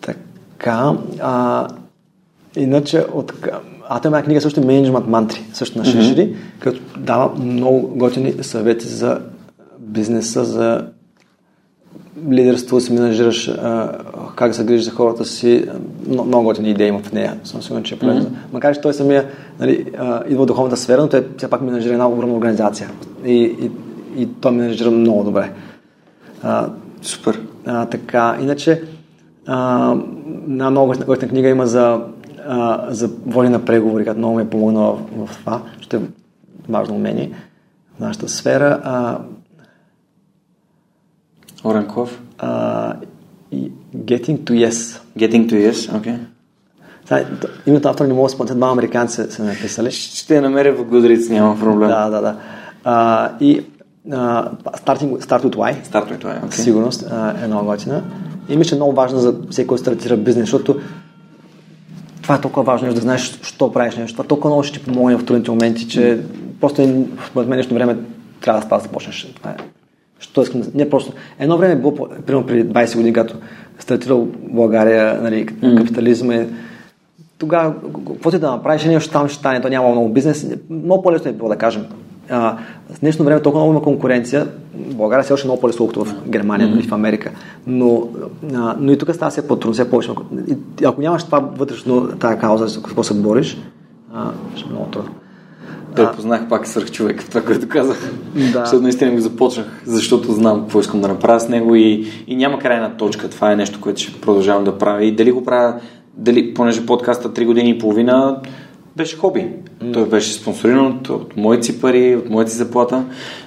Така, 0.00 0.92
а, 1.20 1.68
иначе 2.56 3.04
от... 3.12 3.32
А 3.88 4.00
тази 4.00 4.22
книга 4.24 4.40
също 4.40 4.60
е 4.60 4.64
Management 4.64 5.06
Мантри, 5.06 5.50
също 5.52 5.78
на 5.78 5.84
Шишири, 5.84 6.28
mm-hmm. 6.28 6.60
като 6.60 6.80
дава 6.96 7.34
много 7.34 7.88
готини 7.88 8.32
съвети 8.42 8.86
за 8.86 9.20
бизнеса, 9.78 10.44
за 10.44 10.86
лидерство, 12.30 12.80
си 12.80 12.92
менажираш, 12.92 13.48
а, 13.48 13.98
как 14.36 14.54
се 14.54 14.64
грижиш 14.64 14.84
за 14.84 14.90
хората 14.90 15.24
си, 15.24 15.64
много, 16.08 16.28
много 16.28 16.44
готини 16.44 16.70
идеи 16.70 16.88
има 16.88 16.98
в 16.98 17.12
нея. 17.12 17.36
Съм 17.44 17.62
сигурен, 17.62 17.82
че 17.82 17.94
е 17.94 17.98
полезно. 17.98 18.24
Mm-hmm. 18.24 18.52
Макар, 18.52 18.74
че 18.74 18.80
той 18.80 18.94
самия 18.94 19.26
нали, 19.60 19.86
а, 19.98 20.22
идва 20.28 20.42
от 20.42 20.48
духовната 20.48 20.76
сфера, 20.76 21.02
но 21.02 21.08
той 21.08 21.26
все 21.36 21.50
пак 21.50 21.60
менажира 21.62 21.92
една 21.92 22.08
огромна 22.08 22.36
организация. 22.36 22.90
И, 23.24 23.34
и, 23.34 23.70
и 24.22 24.28
той 24.40 24.52
менажира 24.52 24.90
много 24.90 25.24
добре. 25.24 25.52
А, 26.42 26.68
Супер. 27.02 27.40
А, 27.66 27.86
така, 27.86 28.36
иначе, 28.40 28.82
а, 29.46 29.94
една 30.48 30.70
много 30.70 30.94
готина 31.06 31.30
книга 31.30 31.48
има 31.48 31.66
за, 31.66 32.00
а, 32.48 32.86
за 32.88 33.10
воли 33.26 33.48
на 33.48 33.64
преговори, 33.64 34.04
като 34.04 34.18
много 34.18 34.36
ми 34.36 34.42
е 34.42 34.50
помогнала 34.50 34.98
в, 35.16 35.26
в 35.26 35.38
това. 35.38 35.62
Ще 35.80 35.96
е 35.96 36.00
важно 36.68 36.94
умение 36.94 37.30
в 37.96 38.00
нашата 38.00 38.28
сфера. 38.28 38.80
А, 38.84 39.18
Оранков? 41.64 42.20
Uh, 42.38 42.94
getting 43.94 44.44
to 44.44 44.52
Yes. 44.52 45.00
Getting 45.18 45.48
to 45.50 45.54
Yes, 45.70 45.98
окей. 45.98 46.12
Okay. 47.10 47.26
името 47.66 47.88
автор 47.88 48.06
не 48.06 48.12
мога 48.12 48.26
да 48.26 48.32
спомня, 48.32 48.54
два 48.54 48.70
американци 48.70 49.16
са, 49.16 49.30
са 49.30 49.44
написали. 49.44 49.90
Ще 49.90 50.36
я 50.36 50.42
намеря 50.42 50.72
в 50.72 50.84
Goodreads, 50.84 51.30
няма 51.30 51.58
проблем. 51.58 51.88
Да, 51.88 52.10
да, 52.10 52.20
да. 52.20 52.36
Uh, 52.84 53.30
и 53.40 53.62
uh, 54.08 54.50
starting, 54.62 55.18
Start 55.18 55.42
with 55.42 55.56
Why. 55.56 55.84
Start 55.84 56.12
with 56.12 56.24
Why, 56.24 56.44
okay. 56.44 56.54
Сигурност 56.54 57.02
uh, 57.02 57.44
е 57.44 57.46
много 57.46 57.66
готина. 57.66 58.02
И 58.48 58.56
мисля, 58.56 58.76
много 58.76 58.92
важно 58.92 59.18
за 59.18 59.34
всеки, 59.50 59.66
който 59.66 59.80
стартира 59.80 60.16
бизнес, 60.16 60.42
защото 60.42 60.80
това 62.22 62.34
е 62.34 62.40
толкова 62.40 62.62
важно, 62.62 62.94
да 62.94 63.00
знаеш, 63.00 63.38
що 63.42 63.72
правиш 63.72 63.96
нещо. 63.96 64.16
Това 64.16 64.28
толкова 64.28 64.50
много 64.50 64.62
ще 64.62 64.78
ти 64.78 64.84
помогне 64.84 65.16
в 65.16 65.24
трудните 65.24 65.50
моменти, 65.50 65.88
че 65.88 66.20
просто 66.60 66.82
в 67.34 67.46
мен 67.46 67.66
време 67.70 67.98
трябва 68.40 68.60
да 68.60 68.64
това 68.64 68.76
да 68.76 68.82
започнеш. 68.82 69.32
Това 69.34 69.50
е 69.50 69.56
Що 70.20 70.42
искам 70.42 70.60
да... 70.60 70.68
Не 70.74 70.90
просто... 70.90 71.12
Едно 71.38 71.56
време 71.58 71.76
било, 71.76 72.08
примерно 72.26 72.46
преди 72.46 72.68
20 72.68 72.94
години, 72.96 73.12
когато 73.12 73.36
стартирал 73.78 74.28
България, 74.42 75.20
нали, 75.22 75.46
mm. 75.46 75.78
капитализъм 75.78 76.30
е... 76.30 76.48
Тогава, 77.38 77.74
каквото 78.06 78.36
и 78.36 78.38
да 78.40 78.50
направиш, 78.50 78.84
нещо 78.84 79.12
там 79.12 79.28
ще 79.28 79.38
стане, 79.38 79.60
то 79.60 79.68
няма 79.68 79.88
много 79.88 80.08
бизнес. 80.08 80.46
Много 80.70 81.02
по-лесно 81.02 81.30
е 81.30 81.34
било 81.34 81.48
да 81.48 81.56
кажем. 81.56 81.84
А, 82.30 82.56
в 82.90 83.00
днешно 83.00 83.24
време 83.24 83.42
толкова 83.42 83.64
много 83.64 83.72
има 83.72 83.82
конкуренция. 83.82 84.46
България 84.74 85.24
се 85.24 85.32
още 85.32 85.46
много 85.46 85.60
по-лесно, 85.60 85.86
в 85.86 86.14
Германия 86.28 86.68
mm-hmm. 86.68 86.78
или 86.78 86.88
в 86.88 86.92
Америка. 86.92 87.30
Но, 87.66 88.08
а, 88.54 88.76
но 88.80 88.92
и 88.92 88.98
тук 88.98 89.14
става 89.14 89.30
все 89.30 89.48
по-трудно, 89.48 89.72
все 89.72 89.90
повече. 89.90 90.10
Ако 90.84 91.00
нямаш 91.00 91.24
това 91.24 91.38
вътрешно, 91.38 92.08
тази 92.08 92.38
кауза, 92.38 92.66
за 92.66 92.82
какво 92.82 93.02
се 93.02 93.14
бориш, 93.14 93.58
а, 94.14 94.30
ще 94.54 94.68
е 94.68 94.72
много 94.72 94.86
трудно. 94.86 95.10
Той 95.96 96.12
познах 96.12 96.48
пак 96.48 96.66
свърх 96.66 96.90
човек 96.90 97.24
това, 97.28 97.40
което 97.40 97.68
казах. 97.68 98.12
Да. 98.34 98.60
Защото 98.60 98.82
наистина 98.82 99.10
го 99.10 99.20
започнах, 99.20 99.66
защото 99.86 100.32
знам 100.32 100.60
какво 100.60 100.80
искам 100.80 101.00
да 101.00 101.08
направя 101.08 101.40
с 101.40 101.48
него 101.48 101.74
и, 101.74 102.06
и 102.26 102.36
няма 102.36 102.58
крайна 102.58 102.96
точка. 102.96 103.30
Това 103.30 103.52
е 103.52 103.56
нещо, 103.56 103.80
което 103.80 104.00
ще 104.00 104.20
продължавам 104.20 104.64
да 104.64 104.78
правя. 104.78 105.04
И 105.04 105.16
дали 105.16 105.32
го 105.32 105.44
правя, 105.44 105.80
дали, 106.14 106.54
понеже 106.54 106.86
подкаста 106.86 107.32
3 107.32 107.46
години 107.46 107.70
и 107.70 107.78
половина 107.78 108.40
беше 108.96 109.16
хоби. 109.16 109.46
Mm. 109.84 109.92
Той 109.92 110.08
беше 110.08 110.32
спонсориран 110.32 110.86
от, 110.86 111.08
от 111.08 111.36
моите 111.36 111.66
си 111.66 111.80
пари, 111.80 112.16
от 112.16 112.30
моята 112.30 112.50
си 112.50 112.56
заплата, 112.56 113.04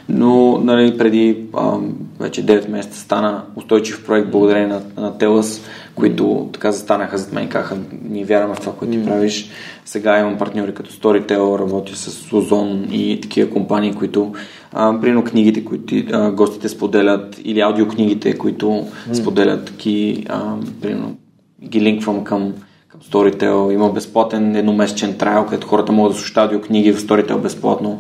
но 0.10 0.58
нали, 0.58 0.98
преди 0.98 1.46
а, 1.54 1.78
вече 2.20 2.46
9 2.46 2.70
месеца 2.70 3.00
стана 3.00 3.44
устойчив 3.56 4.06
проект 4.06 4.32
благодарение 4.32 4.68
на, 4.68 4.82
на 4.98 5.18
Телас, 5.18 5.62
които 5.96 6.50
така 6.54 6.72
застанаха 6.72 7.18
зад 7.18 7.34
мен 7.34 7.44
и 7.44 7.50
казаха, 7.50 7.78
ние 8.04 8.26
вярваме 8.26 8.56
в 8.56 8.60
това, 8.60 8.74
което 8.74 8.92
ти 8.92 9.00
mm. 9.00 9.06
правиш. 9.06 9.50
Сега 9.86 10.20
имам 10.20 10.38
партньори 10.38 10.74
като 10.74 10.92
Storytel, 10.92 11.60
работя 11.60 11.96
с 11.96 12.34
Озон 12.34 12.88
и 12.92 13.22
такива 13.22 13.50
компании, 13.50 13.94
които 13.94 14.34
а, 14.72 15.00
примерно 15.02 15.24
книгите, 15.24 15.66
които 15.66 15.96
а, 16.12 16.32
гостите 16.32 16.70
споделят 16.70 17.42
или 17.44 17.60
аудиокнигите, 17.60 18.38
които 18.38 18.66
mm. 18.68 19.14
споделят, 19.14 19.66
таки, 19.66 20.26
а, 20.30 20.56
примерно 20.82 21.16
ги 21.64 21.82
линквам 21.82 22.24
към 22.24 22.54
към 22.88 23.02
Storytel. 23.02 23.74
Има 23.74 23.90
безплатен 23.90 24.56
едномесечен 24.56 25.18
трайл, 25.18 25.46
където 25.46 25.68
хората 25.68 25.92
могат 25.92 26.14
да 26.14 26.20
слушат 26.20 26.38
аудиокниги 26.38 26.92
в 26.94 27.00
Storytel 27.00 27.38
безплатно. 27.38 27.98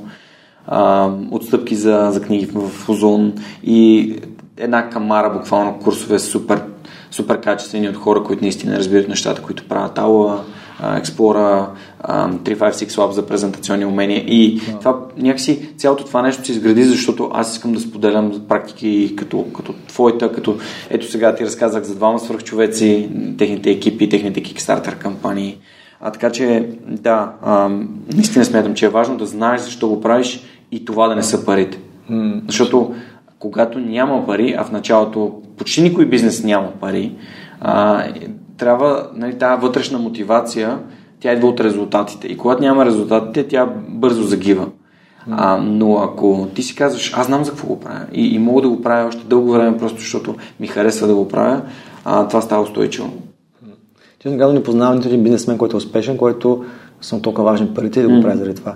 А, 0.67 1.09
отстъпки 1.31 1.75
за, 1.75 2.09
за 2.11 2.21
книги 2.21 2.45
в 2.45 2.89
Озон 2.89 3.33
и 3.63 4.15
една 4.57 4.89
камара 4.89 5.29
буквално 5.29 5.79
курсове 5.79 6.19
супер, 6.19 6.61
супер 7.13 7.41
качествени 7.41 7.89
от 7.89 7.95
хора, 7.95 8.23
които 8.23 8.43
наистина 8.43 8.77
разбират 8.77 9.09
нещата, 9.09 9.41
които 9.41 9.67
правят 9.67 9.97
Ауа, 9.97 10.43
Explora, 10.81 11.67
356 12.07 12.87
Lab 12.87 13.11
за 13.11 13.25
презентационни 13.25 13.85
умения 13.85 14.19
и 14.27 14.59
yeah. 14.59 14.79
това 14.79 14.99
някакси 15.17 15.69
цялото 15.77 16.05
това 16.05 16.21
нещо 16.21 16.45
се 16.45 16.51
изгради, 16.51 16.83
защото 16.83 17.29
аз 17.33 17.53
искам 17.53 17.73
да 17.73 17.79
споделям 17.79 18.41
практики 18.49 19.13
като, 19.15 19.45
като 19.55 19.73
твоята, 19.87 20.31
като 20.31 20.57
ето 20.89 21.11
сега 21.11 21.35
ти 21.35 21.45
разказах 21.45 21.83
за 21.83 21.95
двама 21.95 22.19
свръхчовеци, 22.19 23.09
техните 23.37 23.71
екипи, 23.71 24.09
техните 24.09 24.43
Kickstarter 24.43 24.97
кампании. 24.97 25.57
А 26.01 26.11
така 26.11 26.31
че, 26.31 26.69
да, 26.87 27.31
а, 27.41 27.69
наистина 28.13 28.45
смятам, 28.45 28.73
че 28.73 28.85
е 28.85 28.89
важно 28.89 29.17
да 29.17 29.25
знаеш 29.25 29.61
защо 29.61 29.89
го 29.89 30.01
правиш 30.01 30.43
и 30.71 30.85
това 30.85 31.07
да 31.07 31.15
не 31.15 31.23
са 31.23 31.45
парите. 31.45 31.79
Mm. 32.11 32.41
Защото 32.47 32.95
когато 33.43 33.79
няма 33.79 34.25
пари, 34.25 34.55
а 34.57 34.63
в 34.63 34.71
началото 34.71 35.41
почти 35.57 35.81
никой 35.81 36.05
бизнес 36.05 36.43
няма 36.43 36.71
пари, 36.81 37.15
а, 37.61 38.03
трябва 38.57 39.07
нали, 39.15 39.37
тази 39.37 39.61
вътрешна 39.61 39.99
мотивация, 39.99 40.79
тя 41.19 41.33
идва 41.33 41.47
от 41.47 41.59
резултатите. 41.59 42.27
И 42.27 42.37
когато 42.37 42.61
няма 42.61 42.85
резултатите, 42.85 43.47
тя 43.47 43.69
бързо 43.89 44.23
загива. 44.23 44.67
А, 45.31 45.57
но 45.57 45.97
ако 45.97 46.47
ти 46.55 46.63
си 46.63 46.75
казваш, 46.75 47.13
аз 47.17 47.27
знам 47.27 47.43
за 47.43 47.51
какво 47.51 47.67
го 47.67 47.79
правя 47.79 48.05
и, 48.13 48.35
и 48.35 48.39
мога 48.39 48.61
да 48.61 48.69
го 48.69 48.81
правя 48.81 49.07
още 49.07 49.23
дълго 49.25 49.51
време, 49.51 49.77
просто 49.77 49.99
защото 49.99 50.35
ми 50.59 50.67
харесва 50.67 51.07
да 51.07 51.15
го 51.15 51.27
правя, 51.27 51.61
а, 52.05 52.27
това 52.27 52.41
става 52.41 52.63
устойчиво. 52.63 53.09
Честно 54.19 54.39
казвам, 54.39 54.55
не 54.55 54.63
познавам 54.63 54.95
нито 54.95 55.07
един 55.07 55.23
бизнесмен, 55.23 55.57
който 55.57 55.75
е 55.75 55.77
успешен, 55.77 56.17
който 56.17 56.65
са 57.01 57.21
толкова 57.21 57.51
важни 57.51 57.67
парите 57.67 57.99
и 57.99 58.03
да 58.03 58.09
го 58.09 58.21
прави 58.21 58.37
заради 58.37 58.55
това. 58.55 58.75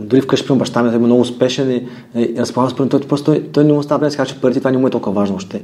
Дори 0.00 0.20
вкъщи 0.20 0.48
при 0.48 0.54
баща 0.54 0.82
ми 0.82 0.94
е 0.94 0.98
много 0.98 1.20
успешен 1.20 1.70
и, 1.70 1.86
и 2.14 2.34
разполагам 2.38 2.70
с 2.70 2.76
парите, 2.76 2.90
той, 2.90 3.08
просто, 3.08 3.24
той, 3.24 3.48
той 3.52 3.64
не 3.64 3.72
му 3.72 3.82
става 3.82 4.04
да 4.04 4.10
си 4.10 4.18
че 4.26 4.40
парите 4.40 4.60
това 4.60 4.70
не 4.70 4.78
му 4.78 4.86
е 4.86 4.90
толкова 4.90 5.12
важно 5.20 5.36
още. 5.36 5.62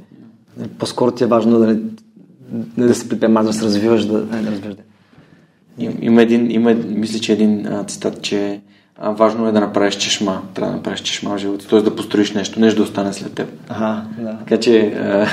По-скоро 0.79 1.11
ти 1.11 1.25
е 1.25 1.27
важно 1.27 1.59
да 1.59 1.67
не, 1.67 1.81
не 2.77 2.87
да 2.87 2.95
се 2.95 3.09
предприемаш, 3.09 3.47
да 3.47 3.53
се 3.53 3.65
развиваш, 3.65 4.05
да, 4.05 4.19
не, 4.19 4.43
да 4.43 4.51
развиваш. 4.51 4.77
Има 6.01 6.23
един, 6.23 6.51
има, 6.51 6.75
мисля, 6.75 7.19
че 7.19 7.33
един 7.33 7.67
а, 7.67 7.85
цитат, 7.85 8.23
че 8.23 8.61
а, 8.99 9.11
важно 9.11 9.49
е 9.49 9.53
да 9.53 9.61
направиш 9.61 9.95
чешма. 9.95 10.43
Трябва 10.55 10.71
да 10.71 10.77
направиш 10.77 11.01
чешма 11.01 11.31
в 11.31 11.39
живота, 11.39 11.69
т.е. 11.69 11.81
да 11.81 11.97
построиш 11.97 12.33
нещо, 12.33 12.61
нещо 12.61 12.77
да 12.77 12.83
остане 12.83 13.13
след 13.13 13.33
теб. 13.33 13.49
Ага, 13.69 14.03
да. 14.19 14.39
Така 14.39 14.61
че, 14.61 14.79
а, 14.81 15.27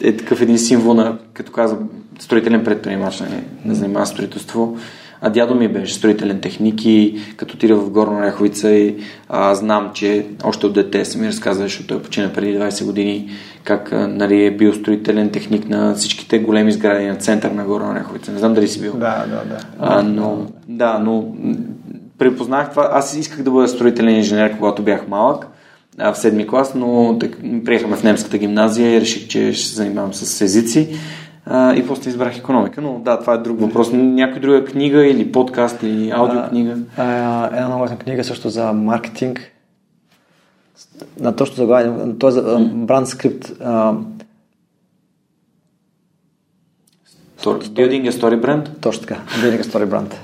е 0.00 0.16
такъв 0.16 0.40
един 0.40 0.58
символ 0.58 0.94
на, 0.94 1.18
като 1.32 1.52
каза, 1.52 1.76
строителен 2.18 2.64
предприемач, 2.64 3.20
нали, 3.20 3.40
да 3.64 3.74
занимава 3.74 4.06
строителство. 4.06 4.78
А 5.26 5.30
дядо 5.30 5.54
ми 5.54 5.68
беше 5.68 5.94
строителен 5.94 6.40
техник 6.40 6.84
и 6.84 7.18
като 7.36 7.54
отида 7.54 7.76
в 7.76 7.90
Горна 7.90 8.26
Ряховица 8.26 8.70
и 8.70 8.96
а, 9.28 9.54
знам, 9.54 9.90
че 9.94 10.26
още 10.44 10.66
от 10.66 10.72
дете 10.72 11.04
съм 11.04 11.20
ми 11.20 11.28
разказва, 11.28 11.62
защото 11.62 11.86
той 11.86 12.02
почина 12.02 12.32
преди 12.32 12.58
20 12.58 12.84
години, 12.84 13.30
как 13.64 13.92
нали, 13.92 14.44
е 14.44 14.50
бил 14.50 14.72
строителен 14.72 15.30
техник 15.30 15.68
на 15.68 15.94
всичките 15.94 16.38
големи 16.38 16.72
сгради 16.72 17.06
на 17.06 17.16
център 17.16 17.50
на 17.50 17.64
Горна 17.64 17.94
Ряховица. 17.94 18.32
Не 18.32 18.38
знам 18.38 18.54
дали 18.54 18.68
си 18.68 18.80
бил. 18.80 18.92
Да, 18.92 19.24
да, 19.30 19.54
да. 19.54 19.58
А, 19.78 20.02
но, 20.02 20.46
да, 20.68 20.98
но 20.98 21.34
препознах 22.18 22.70
това. 22.70 22.88
Аз 22.92 23.16
исках 23.16 23.42
да 23.42 23.50
бъда 23.50 23.68
строителен 23.68 24.16
инженер, 24.16 24.56
когато 24.56 24.82
бях 24.82 25.08
малък 25.08 25.46
в 25.98 26.14
седми 26.14 26.46
клас, 26.46 26.74
но 26.74 27.16
так, 27.20 27.36
приехаме 27.64 27.96
в 27.96 28.02
немската 28.02 28.38
гимназия 28.38 28.96
и 28.96 29.00
реших, 29.00 29.28
че 29.28 29.52
ще 29.52 29.68
се 29.68 29.74
занимавам 29.74 30.14
с 30.14 30.40
езици 30.40 30.96
а, 31.46 31.74
и 31.74 31.86
после 31.86 32.10
избрах 32.10 32.38
економика. 32.38 32.80
Но 32.80 32.98
да, 32.98 33.20
това 33.20 33.34
е 33.34 33.38
друг 33.38 33.60
въпрос. 33.60 33.90
Някой 33.92 34.40
друга 34.40 34.64
книга 34.64 35.06
или 35.06 35.32
подкаст 35.32 35.82
или 35.82 36.10
аудиокнига? 36.10 36.78
една 37.52 37.68
много 37.68 37.98
книга 37.98 38.24
също 38.24 38.48
за 38.48 38.72
маркетинг. 38.72 39.52
На 41.20 41.36
точно 41.36 41.56
заглавие, 41.56 42.14
той 42.18 42.28
е 42.28 42.32
за 42.32 42.70
бранд 42.74 43.08
скрипт. 43.08 43.46
Building 47.44 48.08
a 48.08 48.10
Story 48.10 48.40
Brand? 48.40 48.68
Точно 48.80 49.06
така, 49.06 49.20
Building 49.42 49.62
a 49.62 49.62
Story 49.62 49.86
Brand. 49.86 50.14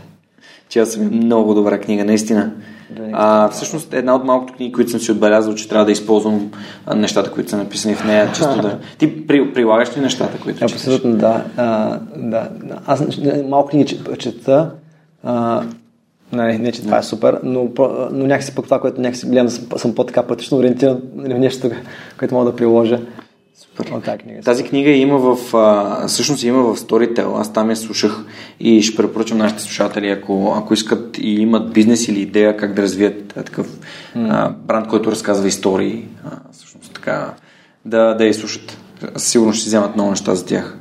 Че 0.68 0.86
съм 0.86 1.06
много 1.06 1.54
добра 1.54 1.78
книга, 1.80 2.04
наистина. 2.04 2.52
А, 3.12 3.48
всъщност 3.48 3.94
една 3.94 4.14
от 4.14 4.24
малкото 4.24 4.54
книги, 4.54 4.72
които 4.72 4.90
съм 4.90 5.00
си 5.00 5.12
отбелязал, 5.12 5.54
че 5.54 5.68
трябва 5.68 5.84
да 5.84 5.92
използвам 5.92 6.50
нещата, 6.96 7.30
които 7.30 7.50
са 7.50 7.56
написани 7.56 7.94
в 7.94 8.04
нея, 8.04 8.32
чисто 8.32 8.62
да... 8.62 8.78
Ти 8.98 9.26
при, 9.26 9.52
прилагаш 9.52 9.96
ли 9.96 10.00
нещата, 10.00 10.38
които 10.40 10.58
четеш? 10.58 10.72
Абсолютно, 10.72 11.16
да. 11.16 11.44
А, 11.56 11.98
да. 12.16 12.48
Аз 12.86 13.04
малко 13.48 13.68
книги 13.68 14.00
чета, 14.18 14.70
а, 15.24 15.62
не, 16.32 16.58
не, 16.58 16.72
че 16.72 16.82
това 16.82 16.98
е 16.98 17.02
супер, 17.02 17.38
но, 17.42 17.68
но 18.12 18.26
някакси 18.26 18.54
пък 18.54 18.64
това, 18.64 18.80
което 18.80 19.00
някакси 19.00 19.26
гледам, 19.26 19.48
съм, 19.48 19.66
съм 19.76 19.94
по-така 19.94 20.22
практично 20.22 20.58
ориентиран 20.58 21.00
в 21.16 21.28
нещо, 21.38 21.70
което 22.18 22.34
мога 22.34 22.50
да 22.50 22.56
приложа. 22.56 23.00
От 23.78 24.04
тази 24.04 24.18
книга. 24.18 24.42
Тази 24.42 24.64
книга 24.64 24.90
има 24.90 25.18
в, 25.18 25.56
а, 25.56 26.06
всъщност 26.06 26.42
има 26.42 26.62
в 26.62 26.76
Storytel, 26.76 27.40
аз 27.40 27.52
там 27.52 27.70
я 27.70 27.76
слушах 27.76 28.24
и 28.60 28.82
ще 28.82 28.96
препоръчам 28.96 29.38
нашите 29.38 29.62
слушатели, 29.62 30.08
ако, 30.08 30.54
ако 30.56 30.74
искат 30.74 31.18
и 31.18 31.30
имат 31.30 31.72
бизнес 31.72 32.08
или 32.08 32.20
идея 32.20 32.56
как 32.56 32.74
да 32.74 32.82
развият 32.82 33.36
а, 33.36 33.42
такъв 33.42 33.78
mm. 34.16 34.28
а, 34.30 34.48
бранд, 34.50 34.88
който 34.88 35.10
разказва 35.10 35.48
истории, 35.48 36.08
а, 36.24 36.30
всъщност 36.52 36.92
така, 36.94 37.34
да, 37.84 38.14
да 38.14 38.24
я 38.24 38.34
слушат. 38.34 38.78
Сигурно 39.16 39.52
ще 39.52 39.62
си 39.62 39.68
вземат 39.68 39.94
много 39.94 40.10
неща 40.10 40.34
за 40.34 40.46
тях. 40.46 40.78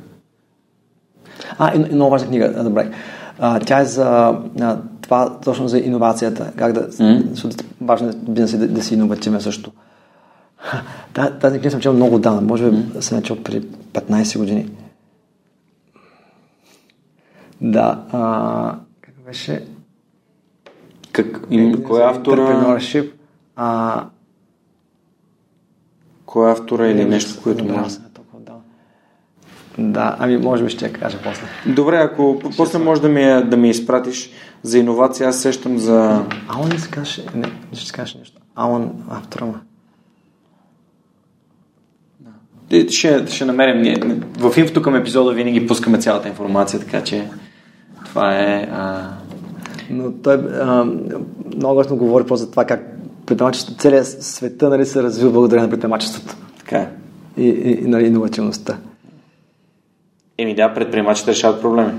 А, 1.58 1.74
и, 1.74 1.76
и 1.90 1.94
много 1.94 2.10
важна 2.10 2.28
книга, 2.28 2.64
добре. 2.64 2.90
А, 3.38 3.60
тя 3.60 3.80
е 3.80 3.84
за 3.84 4.34
а, 4.60 4.78
това 5.00 5.38
точно 5.44 5.68
за 5.68 5.78
иновацията, 5.78 6.52
как 6.56 6.72
да, 6.72 6.90
mm. 6.90 7.64
важно 7.80 8.08
е 8.08 8.12
бизнес 8.28 8.56
да, 8.56 8.68
да 8.68 8.82
си 8.82 8.94
иновативен 8.94 9.40
също. 9.40 9.72
Тази 11.40 11.58
книга 11.58 11.70
съм 11.70 11.80
чел 11.80 11.92
много 11.92 12.18
давно, 12.18 12.40
може 12.42 12.70
би 12.70 12.76
mm. 12.76 13.00
съм 13.00 13.22
чел 13.22 13.42
при 13.42 13.62
15 13.62 14.38
години. 14.38 14.70
Да, 17.60 18.04
а, 18.12 18.74
как 19.00 19.14
беше? 19.26 19.66
Как, 21.12 21.40
им, 21.50 21.82
кой 21.82 22.02
е 22.02 22.04
автора? 22.04 22.40
Entrepreneurship. 22.40 23.10
А... 23.56 24.04
Кой 26.26 26.48
е 26.48 26.52
автора 26.52 26.88
или 26.88 27.04
нещо, 27.04 27.42
което 27.42 27.64
може? 27.64 27.96
Да, 29.78 30.16
ами 30.18 30.36
може 30.36 30.64
би 30.64 30.70
ще 30.70 30.84
я 30.84 30.92
кажа 30.92 31.18
после. 31.24 31.42
Добре, 31.66 31.96
ако 31.96 32.38
ще 32.40 32.56
после 32.56 32.78
може 32.78 33.00
да 33.00 33.08
ми, 33.08 33.50
да 33.50 33.56
ми 33.56 33.70
изпратиш 33.70 34.30
за 34.62 34.78
иновация, 34.78 35.28
аз 35.28 35.40
сещам 35.40 35.78
за... 35.78 36.24
Алан 36.48 36.68
не 36.68 36.78
се 36.78 37.24
не, 37.34 37.46
не 37.72 37.78
ще 37.78 37.92
кажеш 37.92 38.14
нещо. 38.14 38.40
Алан, 38.54 38.92
автора. 39.10 39.46
Ще, 42.88 43.26
ще 43.26 43.44
намерим. 43.44 44.22
В 44.38 44.58
инфото 44.58 44.82
към 44.82 44.94
епизода 44.94 45.32
винаги 45.32 45.66
пускаме 45.66 45.98
цялата 45.98 46.28
информация, 46.28 46.80
така 46.80 47.04
че 47.04 47.28
това 48.04 48.38
е... 48.38 48.68
А... 48.72 49.10
Но 49.90 50.12
той 50.12 50.34
а, 50.34 50.84
много 51.56 51.80
ясно 51.80 51.96
говори 51.96 52.24
просто 52.24 52.44
за 52.44 52.50
това 52.50 52.64
как 52.64 52.92
предприемачеството, 53.26 53.80
целият 53.80 54.06
света 54.06 54.68
нали, 54.68 54.86
се 54.86 55.02
развива 55.02 55.30
благодарение 55.30 55.66
на 55.66 55.70
предприемачеството. 55.70 56.36
Така 56.58 56.78
е. 56.78 56.88
И, 57.36 57.48
и, 57.48 57.70
и 57.72 57.86
нали, 57.86 58.06
иновативността. 58.06 58.78
Еми 60.38 60.54
да, 60.54 60.74
предприемачите 60.74 61.30
решават 61.30 61.60
проблеми. 61.60 61.92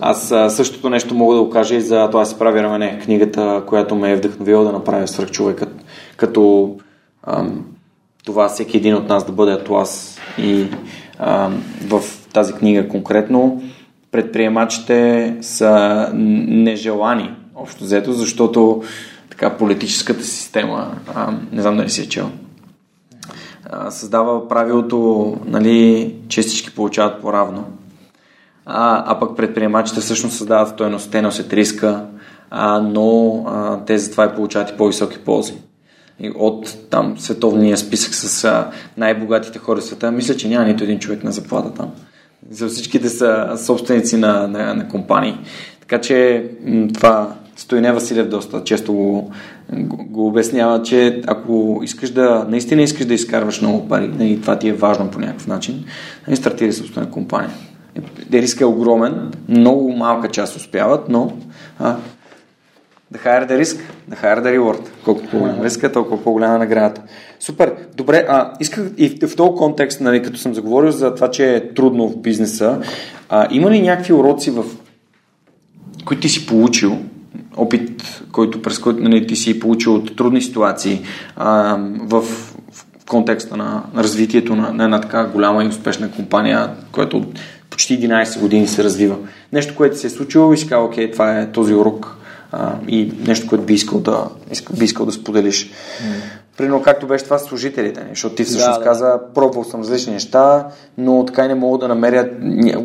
Аз 0.00 0.32
а, 0.32 0.50
същото 0.50 0.90
нещо 0.90 1.14
мога 1.14 1.36
да 1.36 1.42
го 1.42 1.50
кажа 1.50 1.74
и 1.74 1.80
за 1.80 2.08
това 2.10 2.24
се 2.24 2.38
прави 2.38 2.62
рамене, 2.62 3.00
книгата, 3.04 3.62
която 3.66 3.94
ме 3.94 4.12
е 4.12 4.16
вдъхновила 4.16 4.64
да 4.64 4.72
направя 4.72 5.08
свръхчовекът, 5.08 5.84
като 6.16 6.74
ам, 7.26 7.64
това 8.24 8.48
всеки 8.48 8.76
един 8.76 8.94
от 8.94 9.08
нас 9.08 9.26
да 9.26 9.32
бъде 9.32 9.52
атлас 9.52 10.18
и 10.38 10.66
а, 11.18 11.50
в 11.86 12.02
тази 12.32 12.52
книга 12.52 12.88
конкретно 12.88 13.62
предприемачите 14.10 15.36
са 15.40 16.10
нежелани 16.14 17.30
общо 17.54 17.84
взето, 17.84 18.12
защото 18.12 18.82
така 19.30 19.56
политическата 19.56 20.24
система, 20.24 20.94
а, 21.14 21.32
не 21.52 21.62
знам 21.62 21.76
дали 21.76 21.90
си 21.90 22.02
е 22.02 22.08
чел, 22.08 22.30
а, 23.70 23.90
създава 23.90 24.48
правилото, 24.48 25.36
нали, 25.46 26.14
че 26.28 26.42
всички 26.42 26.74
получават 26.74 27.20
по-равно. 27.20 27.64
А, 28.66 29.04
а 29.06 29.20
пък 29.20 29.36
предприемачите 29.36 30.00
всъщност 30.00 30.36
създават 30.36 30.68
стоеност, 30.68 31.10
те 31.10 31.22
носят 31.22 31.52
риска, 31.52 32.04
а, 32.50 32.80
но 32.80 33.44
а, 33.46 33.84
те 33.84 33.98
затова 33.98 34.24
и 34.24 34.34
получават 34.34 34.70
и 34.70 34.76
по-високи 34.76 35.18
ползи 35.18 35.54
от 36.34 36.76
там 36.90 37.18
световния 37.18 37.76
списък 37.76 38.14
с 38.14 38.44
а, 38.44 38.70
най-богатите 38.96 39.58
хора 39.58 39.80
в 39.80 39.84
света, 39.84 40.12
мисля, 40.12 40.36
че 40.36 40.48
няма 40.48 40.64
нито 40.64 40.84
един 40.84 40.98
човек 40.98 41.24
на 41.24 41.32
заплата 41.32 41.74
там. 41.74 41.90
За 42.50 42.68
всичките 42.68 43.08
са 43.08 43.52
собственици 43.56 44.16
на, 44.16 44.48
на, 44.48 44.74
на 44.74 44.88
компании. 44.88 45.38
Така 45.80 46.00
че 46.00 46.46
това 46.94 47.34
Стоине 47.56 47.92
Василев 47.92 48.28
доста 48.28 48.64
често 48.64 48.92
го, 48.92 49.30
го, 49.88 50.26
обяснява, 50.26 50.82
че 50.82 51.22
ако 51.26 51.80
искаш 51.84 52.10
да, 52.10 52.46
наистина 52.48 52.82
искаш 52.82 53.06
да 53.06 53.14
изкарваш 53.14 53.60
много 53.60 53.88
пари, 53.88 54.04
и 54.04 54.08
нали, 54.08 54.40
това 54.40 54.58
ти 54.58 54.68
е 54.68 54.72
важно 54.72 55.10
по 55.10 55.18
някакъв 55.18 55.46
начин, 55.46 55.74
и 55.74 55.84
нали, 56.26 56.36
стартирай 56.36 56.72
собствена 56.72 57.10
компания. 57.10 57.50
Е, 58.32 58.40
рискът 58.40 58.60
е 58.60 58.64
огромен, 58.64 59.32
много 59.48 59.92
малка 59.92 60.28
част 60.28 60.56
успяват, 60.56 61.08
но 61.08 61.32
а, 61.78 61.96
The 63.14 63.24
higher 63.24 63.46
the 63.46 63.56
risk, 63.64 63.76
the 64.10 64.16
higher 64.22 64.40
the 64.42 64.58
reward. 64.58 64.80
Колкото 65.04 65.28
по-голям 65.30 65.62
риска, 65.62 65.92
толкова 65.92 66.22
по-голяма 66.24 66.58
наградата. 66.58 67.02
Супер. 67.40 67.74
Добре, 67.96 68.26
а 68.28 68.52
исках 68.60 68.90
и 68.96 69.08
в, 69.08 69.28
в 69.28 69.36
този 69.36 69.56
контекст, 69.56 70.00
нали, 70.00 70.22
като 70.22 70.38
съм 70.38 70.54
заговорил 70.54 70.90
за 70.90 71.14
това, 71.14 71.30
че 71.30 71.54
е 71.54 71.74
трудно 71.74 72.08
в 72.08 72.16
бизнеса, 72.16 72.80
а, 73.28 73.48
има 73.50 73.70
ли 73.70 73.82
някакви 73.82 74.12
уроци, 74.12 74.50
в 74.50 74.64
които 76.04 76.22
ти 76.22 76.28
си 76.28 76.46
получил, 76.46 76.98
опит, 77.56 78.22
който, 78.32 78.62
през 78.62 78.78
който 78.78 79.02
нали, 79.02 79.26
ти 79.26 79.36
си 79.36 79.60
получил 79.60 79.94
от 79.94 80.16
трудни 80.16 80.42
ситуации 80.42 81.02
а, 81.36 81.78
в, 82.00 82.22
в 82.72 83.06
контекста 83.08 83.56
на, 83.56 83.82
на 83.94 84.02
развитието 84.02 84.56
на, 84.56 84.72
на 84.72 84.84
една 84.84 85.00
така 85.00 85.24
голяма 85.24 85.64
и 85.64 85.68
успешна 85.68 86.10
компания, 86.10 86.70
която 86.92 87.24
почти 87.70 88.00
11 88.00 88.40
години 88.40 88.66
се 88.66 88.84
развива. 88.84 89.16
Нещо, 89.52 89.74
което 89.76 89.98
се 89.98 90.06
е 90.06 90.10
случило 90.10 90.52
и 90.52 90.56
си 90.56 90.68
казва, 90.68 90.84
окей, 90.84 91.10
това 91.10 91.40
е 91.40 91.52
този 91.52 91.74
урок, 91.74 92.16
а, 92.56 92.72
и 92.88 93.12
нещо, 93.26 93.46
което 93.46 93.64
би 93.64 93.74
искал 93.74 94.00
да, 94.00 94.28
би 94.78 94.84
искал 94.84 95.06
да 95.06 95.12
споделиш. 95.12 95.66
Mm. 95.66 95.70
Примерно, 96.56 96.82
както 96.82 97.06
беше 97.06 97.24
това 97.24 97.38
с 97.38 97.44
служителите, 97.44 98.06
защото 98.08 98.34
ти 98.34 98.44
всъщност 98.44 98.78
да, 98.78 98.78
да. 98.78 98.84
каза, 98.84 99.20
пробвал 99.34 99.64
съм 99.64 99.80
различни 99.80 100.12
неща, 100.12 100.66
но 100.98 101.24
така 101.24 101.44
и 101.44 101.48
не 101.48 101.54
мога 101.54 101.78
да 101.78 101.88
намеря 101.88 102.30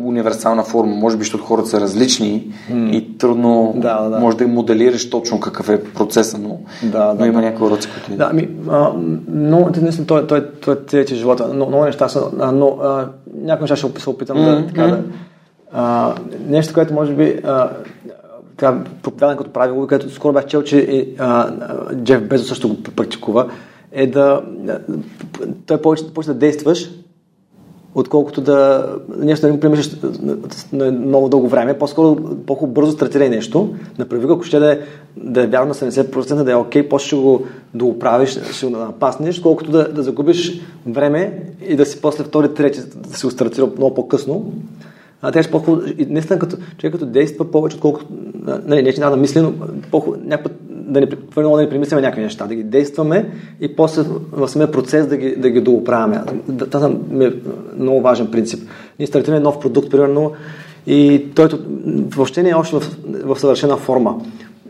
универсална 0.04 0.64
форма. 0.64 0.94
Може 0.94 1.16
би, 1.16 1.24
защото 1.24 1.44
хората 1.44 1.68
са 1.68 1.80
различни 1.80 2.52
mm. 2.70 2.90
и 2.90 3.18
трудно 3.18 3.72
да, 3.76 4.08
да. 4.08 4.18
може 4.18 4.36
да 4.36 4.48
моделираш 4.48 5.10
точно 5.10 5.40
какъв 5.40 5.68
е 5.68 5.84
процеса, 5.84 6.38
но, 6.38 6.58
да, 6.82 7.14
но 7.18 7.26
има 7.26 7.40
да. 7.40 7.46
някои 7.46 7.66
уроци, 7.66 7.88
които... 7.94 8.18
Да, 8.18 8.28
ами, 8.30 8.48
а, 8.68 8.90
много 9.34 9.66
интересно, 9.66 10.06
той, 10.06 10.26
той, 10.26 10.50
той, 10.50 10.84
той 10.84 11.00
е 11.00 11.06
живота, 11.06 11.48
но, 11.54 11.66
много 11.66 11.84
неща 11.84 12.08
са, 12.08 12.22
но 12.52 12.78
а, 12.82 13.08
някои 13.42 13.62
неща 13.62 13.76
ще 13.76 14.00
се 14.00 14.10
опитам 14.10 14.36
mm-hmm. 14.36 14.60
да, 14.60 14.66
така, 14.66 14.86
да 14.86 15.02
а, 15.72 16.14
нещо, 16.48 16.74
което 16.74 16.94
може 16.94 17.12
би 17.12 17.40
а, 17.44 17.70
така, 18.60 18.84
проповядане 19.02 19.38
като 19.38 19.52
правило, 19.52 19.86
където 19.86 20.14
скоро 20.14 20.32
бях 20.32 20.46
чел, 20.46 20.62
че 20.62 20.78
е, 20.78 21.06
а, 21.18 21.52
Джеф 21.94 22.28
Безо 22.28 22.44
също 22.44 22.68
го 22.68 22.82
практикува, 22.82 23.48
е 23.92 24.06
да 24.06 24.42
той 25.66 25.82
повече, 25.82 26.12
повече 26.14 26.28
да 26.28 26.34
действаш 26.34 26.90
отколкото 27.94 28.40
да 28.40 28.88
нещо 29.18 29.46
да 29.46 29.46
не 29.46 29.52
го 29.52 29.60
премислиш 29.60 29.96
на 30.72 30.92
много 30.92 31.28
дълго 31.28 31.48
време. 31.48 31.78
По-скоро 31.78 32.16
по-хубаво 32.46 32.74
бързо 32.74 32.92
стартирай 32.92 33.28
нещо, 33.28 33.74
направи 33.98 34.26
ако 34.30 34.42
ще 34.42 34.58
да 34.58 34.72
е, 34.72 34.78
да 35.16 35.42
е 35.42 35.46
вярно 35.46 35.68
на 35.68 35.74
70%, 35.74 36.42
да 36.42 36.52
е 36.52 36.54
окей, 36.54 36.88
после 36.88 37.06
ще 37.06 37.16
го 37.16 37.44
дооправиш, 37.74 38.38
ще 38.52 38.66
го 38.66 38.72
напаснеш, 38.72 39.40
колкото 39.40 39.70
да, 39.70 39.92
да 39.92 40.02
загубиш 40.02 40.60
време 40.86 41.42
и 41.68 41.76
да 41.76 41.86
си 41.86 42.00
после 42.00 42.24
втори, 42.24 42.54
трети, 42.54 42.80
да 42.96 43.16
си 43.16 43.26
го 43.26 43.32
стартира 43.32 43.68
много 43.76 43.94
по-късно. 43.94 44.52
А 45.22 45.32
трябва 45.32 45.50
по-хубаво, 45.50 45.82
наистина 46.08 46.38
като 46.38 46.56
човек 46.78 46.92
като 46.92 47.06
действа 47.06 47.50
повече, 47.50 47.76
отколкото, 47.76 48.06
нали, 48.64 48.82
не 48.82 48.92
че 48.92 49.00
да 49.00 49.16
мисли, 49.16 49.40
но 49.40 49.52
по-хубаво, 49.90 50.22
да 50.90 51.00
не, 51.00 51.06
твърде 51.06 51.50
да 51.50 51.56
не 51.56 51.68
премисляме 51.68 52.02
някакви 52.02 52.22
неща, 52.22 52.46
да 52.46 52.54
ги 52.54 52.62
действаме 52.62 53.30
и 53.60 53.76
после 53.76 54.02
в 54.32 54.48
самия 54.48 54.70
процес 54.70 55.06
да 55.06 55.16
ги, 55.16 55.36
да 55.36 55.50
ги 55.50 55.60
дооправяме. 55.60 56.22
Това 56.70 56.90
е 57.20 57.30
много 57.78 58.00
важен 58.00 58.26
принцип. 58.30 58.68
Ние 58.98 59.06
стартираме 59.06 59.40
нов 59.40 59.60
продукт, 59.60 59.90
примерно, 59.90 60.32
и 60.86 61.26
той 61.34 61.48
въобще 62.08 62.42
не 62.42 62.50
е 62.50 62.54
още 62.54 62.76
в, 62.76 62.82
в 63.24 63.40
съвършена 63.40 63.76
форма. 63.76 64.20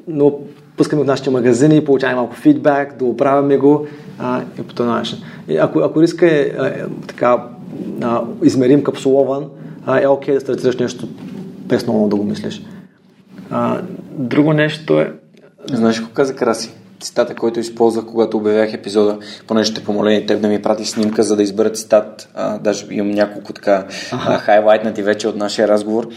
Но 0.09 0.39
пускаме 0.77 1.02
в 1.02 1.06
нашите 1.06 1.31
магазини, 1.31 1.85
получаваме 1.85 2.16
малко 2.16 2.35
фидбак, 2.35 2.97
да 2.98 3.05
оправяме 3.05 3.56
го 3.56 3.86
а, 4.18 4.43
и 4.60 4.62
по 4.62 4.74
този 4.74 4.89
начин. 4.89 5.18
Ако, 5.60 5.78
ако 5.78 6.02
риска 6.02 6.27
е, 6.27 6.40
е 6.40 6.52
така 7.06 7.44
а, 8.02 8.22
измерим 8.43 8.85
капсулован, 8.85 9.44
а, 9.91 10.03
е 10.03 10.07
окей 10.07 10.35
okay 10.35 10.37
да 10.37 10.41
стартираш 10.41 10.77
нещо 10.77 11.09
без 11.67 11.87
много 11.87 12.09
да 12.09 12.17
го 12.17 12.25
мислиш. 12.25 12.62
А, 13.51 13.81
друго 14.19 14.53
нещо 14.53 15.01
е 15.01 15.12
Знаеш 15.73 15.99
какво 15.99 16.12
каза 16.12 16.37
Краси? 16.37 16.71
Цитата, 17.01 17.35
който 17.35 17.61
използвах, 17.61 18.07
когато 18.07 18.37
обявях 18.37 18.75
епизода, 18.75 19.19
понеже 19.47 19.71
ще 19.73 19.85
помоля 19.85 20.12
и 20.12 20.27
теб 20.27 20.41
да 20.41 20.49
ми 20.49 20.62
прати 20.62 20.85
снимка, 20.85 21.23
за 21.23 21.37
да 21.37 21.43
избера 21.43 21.73
цитат. 21.73 22.29
А, 22.35 22.59
даже 22.59 22.87
имам 22.91 23.11
няколко 23.11 23.53
така 23.53 23.87
ага. 24.12 24.39
хайлайтнати 24.39 25.03
вече 25.03 25.29
от 25.29 25.37
нашия 25.37 25.69
разговор. 25.69 26.09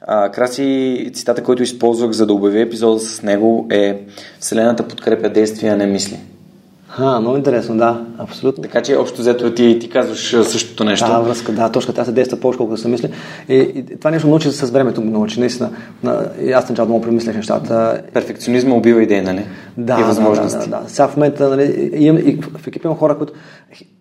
А, 0.00 0.30
Краси, 0.30 1.10
цитата, 1.14 1.42
който 1.42 1.62
използвах, 1.62 2.10
за 2.10 2.26
да 2.26 2.32
обявя 2.32 2.60
епизода 2.60 3.00
с 3.00 3.22
него 3.22 3.66
е 3.70 4.00
Вселената 4.40 4.88
подкрепя 4.88 5.28
действия, 5.28 5.72
а 5.72 5.76
не 5.76 5.86
мисли. 5.86 6.20
А, 6.98 7.20
много 7.20 7.36
интересно, 7.36 7.76
да, 7.76 8.04
абсолютно. 8.18 8.62
Така 8.62 8.82
че 8.82 8.96
общо 8.96 9.20
взето 9.20 9.54
ти, 9.54 9.78
ти 9.80 9.88
казваш 9.88 10.36
същото 10.44 10.84
нещо. 10.84 11.06
Да, 11.06 11.20
връзка, 11.20 11.52
да, 11.52 11.72
точка, 11.72 11.92
тя 11.92 12.04
се 12.04 12.12
действа 12.12 12.40
повече, 12.40 12.58
колкото 12.58 12.80
се 12.80 12.88
мисли. 12.88 13.10
И, 13.48 13.54
и 13.54 13.98
това 13.98 14.10
нещо 14.10 14.28
научи 14.28 14.50
с 14.50 14.70
времето 14.70 15.02
го 15.02 15.10
научи, 15.10 15.40
наистина. 15.40 15.70
На, 16.02 16.26
и 16.42 16.52
аз 16.52 16.68
началото 16.68 16.90
много 16.90 17.04
премислях 17.04 17.36
нещата. 17.36 18.02
Перфекционизма 18.12 18.74
убива 18.74 19.02
идеи, 19.02 19.20
нали? 19.20 19.46
Да, 19.76 20.00
и 20.00 20.02
възможности. 20.02 20.70
Да, 20.70 20.76
да, 20.76 20.82
да. 20.82 20.88
Сега 20.88 21.08
в 21.08 21.16
момента, 21.16 21.48
нали, 21.48 21.90
имам, 21.94 22.18
и 22.18 22.38
в 22.58 22.66
екипа 22.66 22.88
има 22.88 22.96
хора, 22.96 23.18
които... 23.18 23.32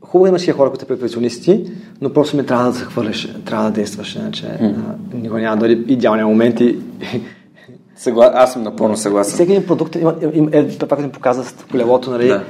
Хубаво 0.01 0.27
имаш 0.27 0.47
и 0.47 0.51
хора, 0.51 0.69
които 0.69 0.81
са 0.81 0.87
перфекционисти, 0.87 1.71
но 2.01 2.13
просто 2.13 2.37
ми 2.37 2.45
трябва 2.45 2.71
да 2.71 2.73
се 2.73 2.85
хвърляш, 2.85 3.27
трябва 3.45 3.65
да 3.65 3.71
действаш, 3.71 4.15
иначе 4.15 4.45
mm. 4.45 4.73
никога 5.13 5.41
няма 5.41 5.57
дойде 5.57 5.93
идеалния 5.93 6.27
момент 6.27 6.59
и 6.59 6.77
Съгла... 8.03 8.31
Аз 8.33 8.53
съм 8.53 8.63
напълно 8.63 8.97
съгласен. 8.97 9.33
Всеки 9.33 9.51
един 9.51 9.65
продукт 9.65 9.95
има, 9.95 10.15
има, 10.33 10.49
е, 10.53 10.77
като 10.77 11.01
ми 11.01 11.11
показва 11.11 11.45
колелото, 11.71 12.11
нали, 12.11 12.27
да. 12.27 12.43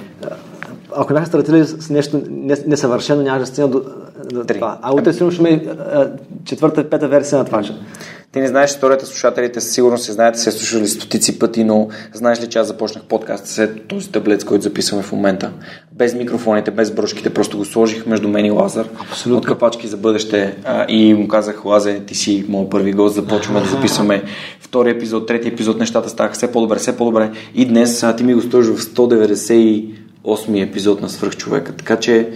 Ако 0.97 1.13
бяха 1.13 1.25
стартирали 1.25 1.65
с 1.65 1.89
нещо 1.89 2.21
несъвършено, 2.65 3.21
нямаше 3.21 3.39
да 3.39 3.45
стигна 3.45 3.67
до, 3.67 3.81
до 4.31 4.43
това. 4.43 4.79
А 4.81 4.93
утре 4.93 5.13
сигурно 5.13 5.31
ще 5.31 5.61
четвърта, 6.45 6.89
пета 6.89 7.07
версия 7.07 7.39
на 7.39 7.45
това. 7.45 7.63
Ти 8.33 8.39
не 8.39 8.47
знаеш 8.47 8.69
историята, 8.71 9.05
слушателите 9.05 9.61
със 9.61 9.73
сигурност 9.73 10.03
се 10.03 10.11
знаете, 10.11 10.39
се 10.39 10.51
слушали 10.51 10.87
стотици 10.87 11.39
пъти, 11.39 11.63
но 11.63 11.87
знаеш 12.13 12.41
ли, 12.41 12.47
че 12.47 12.59
аз 12.59 12.67
започнах 12.67 13.03
подкаст 13.03 13.47
след 13.47 13.87
този 13.87 14.11
таблет, 14.11 14.45
който 14.45 14.63
записваме 14.63 15.03
в 15.03 15.11
момента. 15.11 15.51
Без 15.91 16.13
микрофоните, 16.13 16.71
без 16.71 16.91
брошките, 16.91 17.29
просто 17.29 17.57
го 17.57 17.65
сложих 17.65 18.05
между 18.05 18.29
мен 18.29 18.45
и 18.45 18.51
Лазар. 18.51 18.87
Абсолютно. 19.09 19.39
От 19.39 19.45
капачки 19.45 19.87
за 19.87 19.97
бъдеще. 19.97 20.57
А, 20.63 20.85
и 20.89 21.13
му 21.13 21.27
казах, 21.27 21.65
Лазар, 21.65 21.95
ти 22.07 22.15
си 22.15 22.45
моят 22.49 22.69
първи 22.69 22.93
гост, 22.93 23.15
започваме 23.15 23.59
да 23.59 23.65
записваме 23.65 24.23
втори 24.59 24.89
епизод, 24.89 25.27
трети 25.27 25.47
епизод, 25.47 25.79
нещата 25.79 26.09
ставаха 26.09 26.35
все 26.35 26.51
по-добре, 26.51 26.75
все 26.75 26.97
по-добре. 26.97 27.31
И 27.55 27.65
днес 27.65 28.03
а, 28.03 28.15
ти 28.15 28.23
ми 28.23 28.33
го 28.33 28.41
стоиш 28.41 28.65
в 28.67 28.81
198 30.23 30.69
епизод 30.69 31.01
на 31.01 31.09
Свърхчовека. 31.09 31.75
Така 31.75 31.99
че 31.99 32.31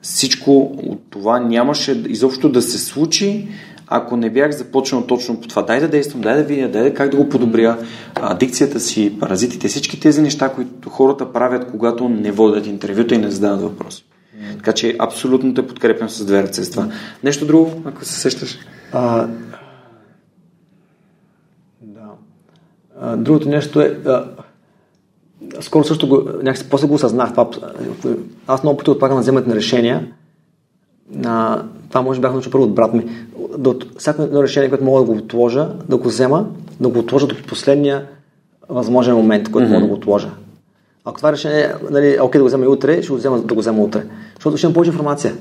всичко 0.00 0.62
от 0.62 1.00
това 1.10 1.40
нямаше 1.40 2.02
изобщо 2.08 2.48
да 2.48 2.62
се 2.62 2.78
случи, 2.78 3.48
ако 3.86 4.16
не 4.16 4.30
бях 4.30 4.50
започнал 4.50 5.06
точно 5.06 5.40
по 5.40 5.48
това. 5.48 5.62
Дай 5.62 5.80
да 5.80 5.88
действам, 5.88 6.20
дай 6.20 6.36
да 6.36 6.42
видя, 6.42 6.68
дай 6.68 6.82
да 6.82 6.94
как 6.94 7.10
да 7.10 7.16
го 7.16 7.28
подобря, 7.28 7.78
адикцията 8.14 8.80
си, 8.80 9.16
паразитите, 9.20 9.68
всички 9.68 10.00
тези 10.00 10.22
неща, 10.22 10.48
които 10.48 10.88
хората 10.88 11.32
правят, 11.32 11.70
когато 11.70 12.08
не 12.08 12.32
водят 12.32 12.66
интервюта 12.66 13.14
и 13.14 13.18
не 13.18 13.30
задават 13.30 13.60
въпроси. 13.60 14.04
Така 14.56 14.72
че 14.72 14.96
абсолютно 14.98 15.54
те 15.54 15.66
подкрепям 15.66 16.08
с 16.08 16.24
две 16.24 16.42
ръце 16.42 16.64
с 16.64 16.70
това. 16.70 16.88
Нещо 17.24 17.46
друго, 17.46 17.82
ако 17.84 18.04
се 18.04 18.20
сещаш? 18.20 18.58
А, 18.92 19.28
да. 21.80 22.08
А, 23.00 23.16
другото 23.16 23.48
нещо 23.48 23.80
е. 23.80 23.98
А, 24.06 24.24
скоро 25.60 25.84
също 25.84 26.08
го, 26.08 26.22
някакси 26.42 26.68
после 26.70 26.86
го 26.86 26.94
осъзнах. 26.94 27.30
Това, 27.30 27.48
аз 28.46 28.62
много 28.62 28.76
пъти 28.76 28.90
отпагам 28.90 29.16
на 29.16 29.22
вземат 29.22 29.46
на 29.46 29.54
решения. 29.54 30.06
А, 31.24 31.62
това 31.88 32.02
може 32.02 32.20
би 32.20 32.22
бях 32.22 32.32
научил 32.32 32.52
първо 32.52 32.64
от 32.64 32.74
брат 32.74 32.94
ми. 32.94 33.06
Да, 33.58 33.74
всяко 33.98 34.22
едно 34.22 34.42
решение, 34.42 34.68
което 34.68 34.84
мога 34.84 35.00
да 35.00 35.06
го 35.06 35.12
отложа, 35.12 35.68
да 35.88 35.96
го 35.96 36.08
взема, 36.08 36.46
да 36.80 36.88
го 36.88 36.98
отложа 36.98 37.26
до 37.26 37.34
последния 37.48 38.06
възможен 38.68 39.14
момент, 39.16 39.50
който 39.50 39.68
mm-hmm. 39.68 39.72
мога 39.72 39.82
да 39.82 39.88
го 39.88 39.94
отложа. 39.94 40.30
Ако 41.04 41.16
това 41.16 41.32
решение 41.32 41.74
нали, 41.90 42.18
окей 42.20 42.38
да 42.38 42.42
го 42.42 42.48
взема 42.48 42.64
и 42.64 42.68
утре, 42.68 43.02
ще 43.02 43.12
го 43.12 43.16
взема, 43.16 43.40
да 43.40 43.54
го 43.54 43.60
взема 43.60 43.82
утре. 43.82 44.06
Защото 44.34 44.56
ще 44.56 44.66
имам 44.66 44.74
повече 44.74 44.90
информация. 44.90 45.34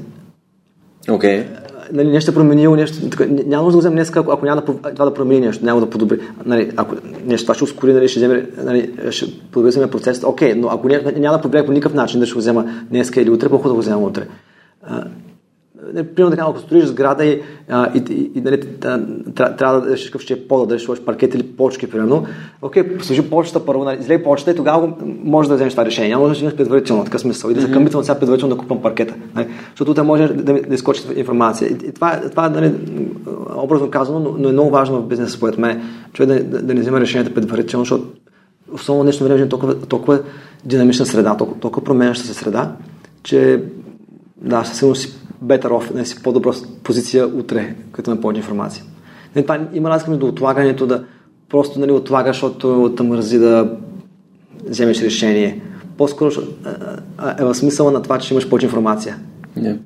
Окей. 1.10 1.40
Okay. 1.40 1.73
Нали, 1.94 2.10
нещо 2.10 2.32
е 2.32 2.34
променило, 2.34 2.76
нещо. 2.76 3.10
Така, 3.10 3.26
няма 3.46 3.68
да 3.68 3.72
го 3.74 3.80
взема 3.80 3.96
днес, 3.96 4.16
ако, 4.16 4.32
ако 4.32 4.46
няма 4.46 4.62
да, 4.62 4.92
това 4.92 5.06
да 5.06 5.14
промени 5.14 5.46
нещо, 5.46 5.66
няма 5.66 5.80
да 5.80 5.90
подобри. 5.90 6.20
Нали, 6.46 6.72
ако 6.78 6.96
нещо 7.26 7.46
това 7.46 7.56
ще 7.56 7.64
ускори, 7.64 7.94
нали, 7.94 8.08
ще, 8.08 8.20
вземе, 8.20 8.46
нали, 8.64 8.92
ще 9.10 9.26
подобри 9.52 9.88
процес, 9.88 10.24
окей, 10.24 10.54
но 10.54 10.68
ако 10.68 10.88
няма, 10.88 11.38
да 11.38 11.42
подобри 11.42 11.66
по 11.66 11.72
никакъв 11.72 11.94
начин 11.94 12.20
да 12.20 12.26
ще 12.26 12.34
го 12.34 12.40
взема 12.40 12.66
днес 12.90 13.12
или 13.16 13.30
утре, 13.30 13.50
по 13.50 13.68
да 13.68 13.74
го 13.74 13.80
взема 13.80 14.02
утре 14.08 14.28
примерно 16.16 16.32
така, 16.32 16.46
ако 16.50 16.60
строиш 16.60 16.86
сграда 16.86 17.26
и, 17.26 17.42
а, 17.70 17.90
и, 17.96 18.04
и, 18.14 18.32
и 18.36 18.42
нали, 18.42 18.62
трябва 19.34 19.82
да 19.82 19.92
решиш 19.92 20.06
какъв 20.06 20.22
ще 20.22 20.34
е 20.34 20.48
пода, 20.48 20.66
да 20.66 20.80
сложиш 20.80 21.04
паркет 21.04 21.36
или 21.36 21.44
почки, 21.44 21.90
примерно. 21.90 22.26
Окей, 22.62 22.84
сложи 23.02 23.30
почта 23.30 23.66
първо, 23.66 23.84
нали, 23.84 24.00
излей 24.00 24.24
почта 24.24 24.52
и 24.52 24.56
тогава 24.56 24.94
може 25.24 25.50
да 25.50 25.56
вземеш 25.56 25.74
това 25.74 25.86
решение. 25.86 26.10
Няма 26.10 26.28
да 26.28 26.34
вземеш 26.34 26.56
предварително, 26.56 27.04
така 27.04 27.18
смисъл. 27.18 27.50
И 27.50 27.54
да 27.54 27.62
се 27.62 27.72
къмитвам 27.72 28.04
сега 28.04 28.20
предварително 28.20 28.56
да 28.56 28.62
купам 28.62 28.82
паркета. 28.82 29.14
Нали, 29.36 29.48
защото 29.70 29.94
те 29.94 30.02
може 30.02 30.28
да, 30.28 30.54
да 30.54 30.76
изкочи 30.76 31.04
информация. 31.16 31.70
И, 31.70 31.74
и 31.88 31.92
това, 31.92 32.22
това 32.30 32.50
нали, 32.50 32.74
образно 33.56 33.90
казано, 33.90 34.20
но, 34.20 34.36
но, 34.40 34.50
е 34.50 34.52
много 34.52 34.70
важно 34.70 35.02
в 35.02 35.08
бизнеса, 35.08 35.38
според 35.38 35.58
мен, 35.58 35.82
човек 36.14 36.30
да, 36.30 36.44
да, 36.44 36.62
да 36.62 36.74
не 36.74 36.82
взема 36.82 37.00
решенията 37.00 37.34
предварително, 37.34 37.86
защото 37.86 38.08
особено 38.74 39.04
днешно 39.04 39.28
време 39.28 39.42
е 39.42 39.50
толкова, 39.50 39.80
толкова 39.80 40.20
динамична 40.66 41.06
среда, 41.06 41.38
толкова, 41.38 41.60
толкова 41.60 41.84
променяща 41.84 42.28
се 42.28 42.34
среда, 42.34 42.72
че 43.24 43.64
да, 44.42 44.64
със 44.64 44.78
сигурност 44.78 45.02
си 45.02 45.23
better 45.44 45.68
off, 45.68 45.96
не 45.96 46.06
си 46.06 46.24
по-добра 46.24 46.52
позиция 46.84 47.28
утре, 47.28 47.76
като 47.92 48.10
на 48.10 48.22
повече 48.22 48.40
информация. 48.40 48.84
Не, 49.36 49.42
това 49.42 49.68
има 49.74 49.90
разлика 49.90 50.12
между 50.12 50.28
отлагането 50.28 50.88
да 50.88 51.04
просто 51.50 51.80
нали, 51.80 51.92
отлагаш, 51.92 52.36
защото 52.36 52.94
те 52.98 53.04
мързи 53.04 53.38
да 53.40 53.78
вземеш 54.66 55.02
решение. 55.02 55.62
По-скоро 55.98 56.32
е 57.40 57.44
в 57.44 57.56
смисъла 57.56 57.92
на 57.92 58.02
това, 58.02 58.20
че 58.20 58.34
имаш 58.34 58.50
повече 58.50 58.66
информация. 58.66 59.18
Yeah. 59.60 59.78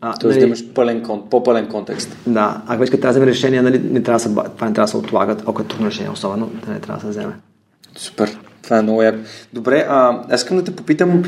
А, 0.00 0.14
Тоест 0.18 0.34
нали, 0.34 0.40
да 0.40 0.46
имаш 0.46 0.72
пълен, 0.74 1.02
по-пълен 1.30 1.68
контекст. 1.68 2.16
Да, 2.26 2.62
ако 2.66 2.80
вече 2.80 2.90
трябва 2.90 3.06
да 3.06 3.10
вземе 3.10 3.26
решение, 3.26 3.62
нали, 3.62 3.78
не 3.78 4.02
трябва 4.02 4.16
да 4.16 4.22
се, 4.22 4.28
това 4.28 4.66
не 4.68 4.74
трябва 4.74 4.84
да 4.84 4.88
се 4.88 4.96
отлагат, 4.96 5.42
ако 5.46 5.62
е 5.62 5.64
трудно 5.64 5.86
решение, 5.86 6.10
особено, 6.10 6.50
да 6.66 6.72
не 6.72 6.80
трябва 6.80 7.00
да 7.00 7.12
се 7.12 7.18
вземе. 7.18 7.34
Супер. 7.96 8.38
Това 8.64 8.78
е 8.78 8.82
много 8.82 9.02
яко. 9.02 9.18
Добре, 9.52 9.86
а, 9.88 10.22
аз 10.30 10.40
искам 10.40 10.56
да 10.56 10.64
те 10.64 10.76
попитам, 10.76 11.22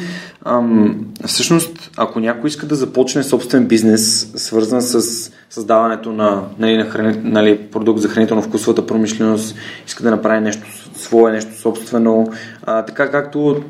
ам, 0.45 1.07
всъщност, 1.27 1.91
ако 1.97 2.21
някой 2.21 2.49
иска 2.49 2.67
да 2.67 2.75
започне 2.75 3.23
собствен 3.23 3.67
бизнес, 3.67 4.33
свързан 4.37 4.83
с 4.83 5.31
създаването 5.51 6.13
на, 6.13 6.43
нали, 6.59 6.77
на 6.77 6.85
храни, 6.85 7.19
нали, 7.23 7.59
продукт 7.59 8.01
за 8.01 8.09
хранително-вкусовата 8.09 8.87
промишленост, 8.87 9.57
иска 9.87 10.03
да 10.03 10.11
направи 10.11 10.41
нещо 10.41 10.67
свое, 10.95 11.33
нещо 11.33 11.61
собствено, 11.61 12.33
а, 12.63 12.83
така 12.83 13.11
както, 13.11 13.63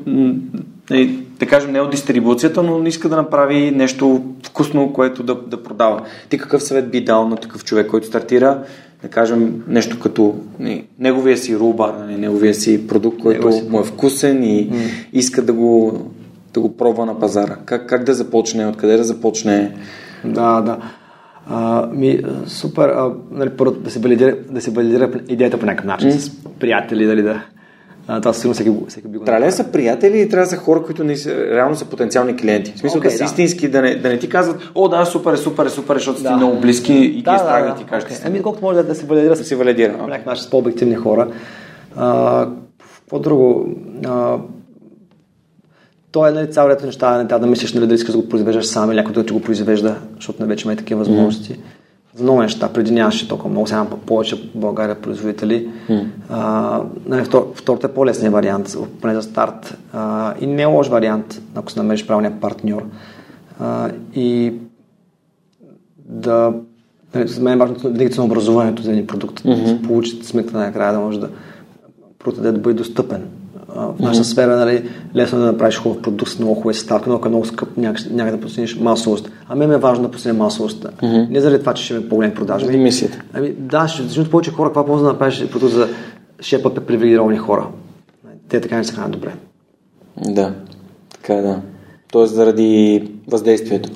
нали, 0.89 1.23
да 1.39 1.45
кажем, 1.45 1.71
не 1.71 1.81
от 1.81 1.91
дистрибуцията, 1.91 2.63
но 2.63 2.87
иска 2.87 3.09
да 3.09 3.15
направи 3.15 3.71
нещо 3.71 4.23
вкусно, 4.45 4.93
което 4.93 5.23
да, 5.23 5.35
да 5.35 5.63
продава. 5.63 6.01
Ти 6.29 6.37
какъв 6.37 6.63
съвет 6.63 6.91
би 6.91 7.03
дал 7.03 7.27
на 7.27 7.35
такъв 7.35 7.63
човек, 7.63 7.87
който 7.87 8.07
стартира 8.07 8.63
да 9.01 9.07
кажем, 9.07 9.63
нещо 9.67 9.99
като 9.99 10.35
не, 10.59 10.85
неговия 10.99 11.37
си 11.37 11.57
рубар, 11.57 11.93
не, 12.07 12.17
неговия 12.17 12.53
си 12.53 12.87
продукт, 12.87 13.19
който 13.19 13.51
си... 13.51 13.63
му 13.69 13.79
е 13.79 13.83
вкусен 13.83 14.43
и 14.43 14.69
mm. 14.71 14.89
иска 15.13 15.41
да 15.41 15.53
го, 15.53 16.01
да 16.53 16.59
го 16.59 16.77
пробва 16.77 17.05
на 17.05 17.19
пазара. 17.19 17.57
Как, 17.65 17.89
как 17.89 18.03
да 18.03 18.13
започне, 18.13 18.67
откъде 18.67 18.97
да 18.97 19.03
започне? 19.03 19.77
Да, 20.25 20.61
да. 20.61 20.77
А, 21.49 21.87
ми, 21.93 22.21
супер, 22.45 22.89
а, 22.89 23.11
нали, 23.31 23.49
първо 23.49 23.71
да 23.71 23.91
се, 23.91 23.99
валидира, 23.99 24.35
да 24.49 24.61
се 24.61 24.71
валидира 24.71 25.11
идеята 25.27 25.59
по 25.59 25.65
някакъв 25.65 25.85
начин, 25.85 26.11
mm. 26.11 26.17
с 26.17 26.31
приятели, 26.59 27.05
дали 27.05 27.21
да, 27.21 27.41
А, 28.09 28.21
това 28.21 28.33
сигурно 28.33 28.53
всеки, 28.53 28.71
всеки 28.87 29.07
би 29.07 29.17
го 29.17 29.25
Трябва 29.25 29.45
да 29.45 29.51
са 29.51 29.63
приятели 29.63 30.19
или 30.19 30.29
трябва 30.29 30.45
да 30.45 30.49
са 30.49 30.57
хора, 30.57 30.83
които 30.83 31.03
не 31.03 31.15
реално 31.51 31.75
са 31.75 31.85
потенциални 31.85 32.37
клиенти? 32.37 32.73
В 32.75 32.79
смисъл 32.79 33.01
Okay, 33.01 33.03
да 33.03 33.11
са 33.11 33.17
да. 33.17 33.23
истински, 33.23 33.67
да 33.67 33.81
не, 33.81 33.95
да 33.95 34.09
не 34.09 34.19
ти 34.19 34.29
казват, 34.29 34.71
о 34.75 34.87
да, 34.87 35.05
супер, 35.05 35.33
е, 35.33 35.37
супер, 35.37 35.65
е, 35.65 35.69
супер, 35.69 35.95
е, 35.95 35.97
защото 35.97 36.23
Да. 36.23 36.35
много 36.35 36.59
близки 36.59 36.93
и 36.93 37.09
ги 37.09 37.19
е 37.19 37.37
страх 37.37 37.67
да 37.67 37.75
ти 37.75 37.83
кажат. 37.83 38.09
окей. 38.09 38.17
Ами, 38.25 38.41
колкото 38.41 38.65
може 38.65 38.77
да, 38.77 38.83
да 38.83 38.95
се 38.95 39.05
валидира 39.05 39.35
Да 39.35 39.43
се 39.43 39.55
валидира. 39.55 40.07
начин 40.25 40.43
с 40.43 40.49
по-обективни 40.49 40.95
хора. 40.95 41.27
А, 41.95 42.47
какво 42.99 43.19
друго? 43.19 43.69
А, 44.05 44.37
то 46.11 46.27
е 46.27 46.31
нали, 46.31 46.51
цял 46.51 46.67
ред 46.69 46.83
неща, 46.83 47.17
не 47.17 47.27
трябва 47.27 47.45
да 47.45 47.51
мислиш 47.51 47.73
нали, 47.73 47.87
да 47.87 47.93
искаш 47.95 48.11
да 48.11 48.21
го 48.21 48.29
произвеждаш 48.29 48.65
сам 48.65 48.91
или 48.91 48.97
някой 48.97 49.13
да 49.13 49.25
ти 49.25 49.33
го 49.33 49.41
произвежда, 49.41 49.95
защото 50.15 50.41
не 50.41 50.47
вече 50.47 50.67
има 50.67 50.73
и 50.73 50.77
такива 50.77 50.99
възможности. 50.99 51.59
За 52.17 52.23
много 52.23 52.41
неща, 52.41 52.69
преди 52.73 52.91
нямаше 52.91 53.27
толкова 53.27 53.49
много, 53.49 53.67
сега 53.67 53.85
повече 54.05 54.35
в 54.35 54.39
България 54.55 55.01
производители. 55.01 55.69
А, 56.29 56.81
нали, 57.05 57.23
втор, 57.23 57.51
втората 57.55 57.87
е 57.87 57.93
по-лесният 57.93 58.33
вариант, 58.33 58.77
поне 59.01 59.15
за 59.15 59.21
старт. 59.21 59.77
А, 59.93 60.33
и 60.41 60.47
не 60.47 60.61
е 60.61 60.65
лош 60.65 60.87
вариант, 60.87 61.41
ако 61.55 61.71
се 61.71 61.79
намериш 61.79 62.07
правилния 62.07 62.39
партньор. 62.39 62.85
А, 63.59 63.91
и 64.15 64.53
да 66.05 66.53
нали, 67.15 67.27
за 67.27 67.41
мен 67.41 67.53
е 67.53 67.57
важно 67.57 67.75
винаги 67.75 68.17
на 68.17 68.25
образованието 68.25 68.83
за 68.83 68.91
един 68.91 69.07
продукт. 69.07 69.41
Да 69.45 69.67
се 69.67 69.81
получи 69.81 70.23
сметка 70.23 70.57
накрая 70.57 70.93
да 70.93 70.99
може 70.99 71.19
да 71.19 71.29
продаде 72.19 72.51
да 72.51 72.59
бъде 72.59 72.77
достъпен. 72.77 73.23
В 73.77 73.99
нашата 73.99 74.25
сфера 74.25 74.55
нали, 74.55 74.89
лесно 75.15 75.37
е 75.37 75.41
да 75.41 75.47
направиш 75.47 75.77
хубав 75.77 76.01
продукт 76.01 76.31
с 76.31 76.39
много 76.39 76.55
хубави 76.55 76.75
съставки, 76.75 77.09
но 77.09 77.15
ако 77.15 77.27
е 77.27 77.29
много 77.29 77.45
скъп, 77.45 77.77
някак, 77.77 78.11
някак 78.11 78.35
да 78.35 78.41
постигнеш 78.41 78.79
масовост. 78.79 79.31
А 79.49 79.55
мен 79.55 79.69
ми 79.69 79.75
е 79.75 79.77
важно 79.77 80.03
да 80.03 80.11
постигнем 80.11 80.37
масовост. 80.37 80.85
Не 81.03 81.41
заради 81.41 81.59
това, 81.59 81.73
че 81.73 81.83
ще 81.83 81.93
има 81.93 82.09
по-големи 82.09 82.33
продажи. 82.33 82.65
Заради 82.65 82.83
мисията. 82.83 83.21
Ами, 83.33 83.51
да, 83.51 83.87
защото 83.87 84.29
повече 84.29 84.51
хора, 84.51 84.69
каква 84.69 84.85
полза 84.85 85.03
да 85.03 85.11
направиш 85.11 85.47
продукт 85.51 85.73
за 85.73 85.87
6 86.39 86.63
пъти 86.63 86.79
привилегировани 86.79 87.37
хора. 87.37 87.67
Те 88.49 88.61
така 88.61 88.77
не 88.77 88.83
се 88.83 88.93
хранят 88.93 89.11
добре. 89.11 89.33
Да, 90.27 90.53
така 91.13 91.33
е, 91.33 91.41
да. 91.41 91.61
Тоест 92.11 92.33
заради 92.33 93.03
въздействието. 93.27 93.89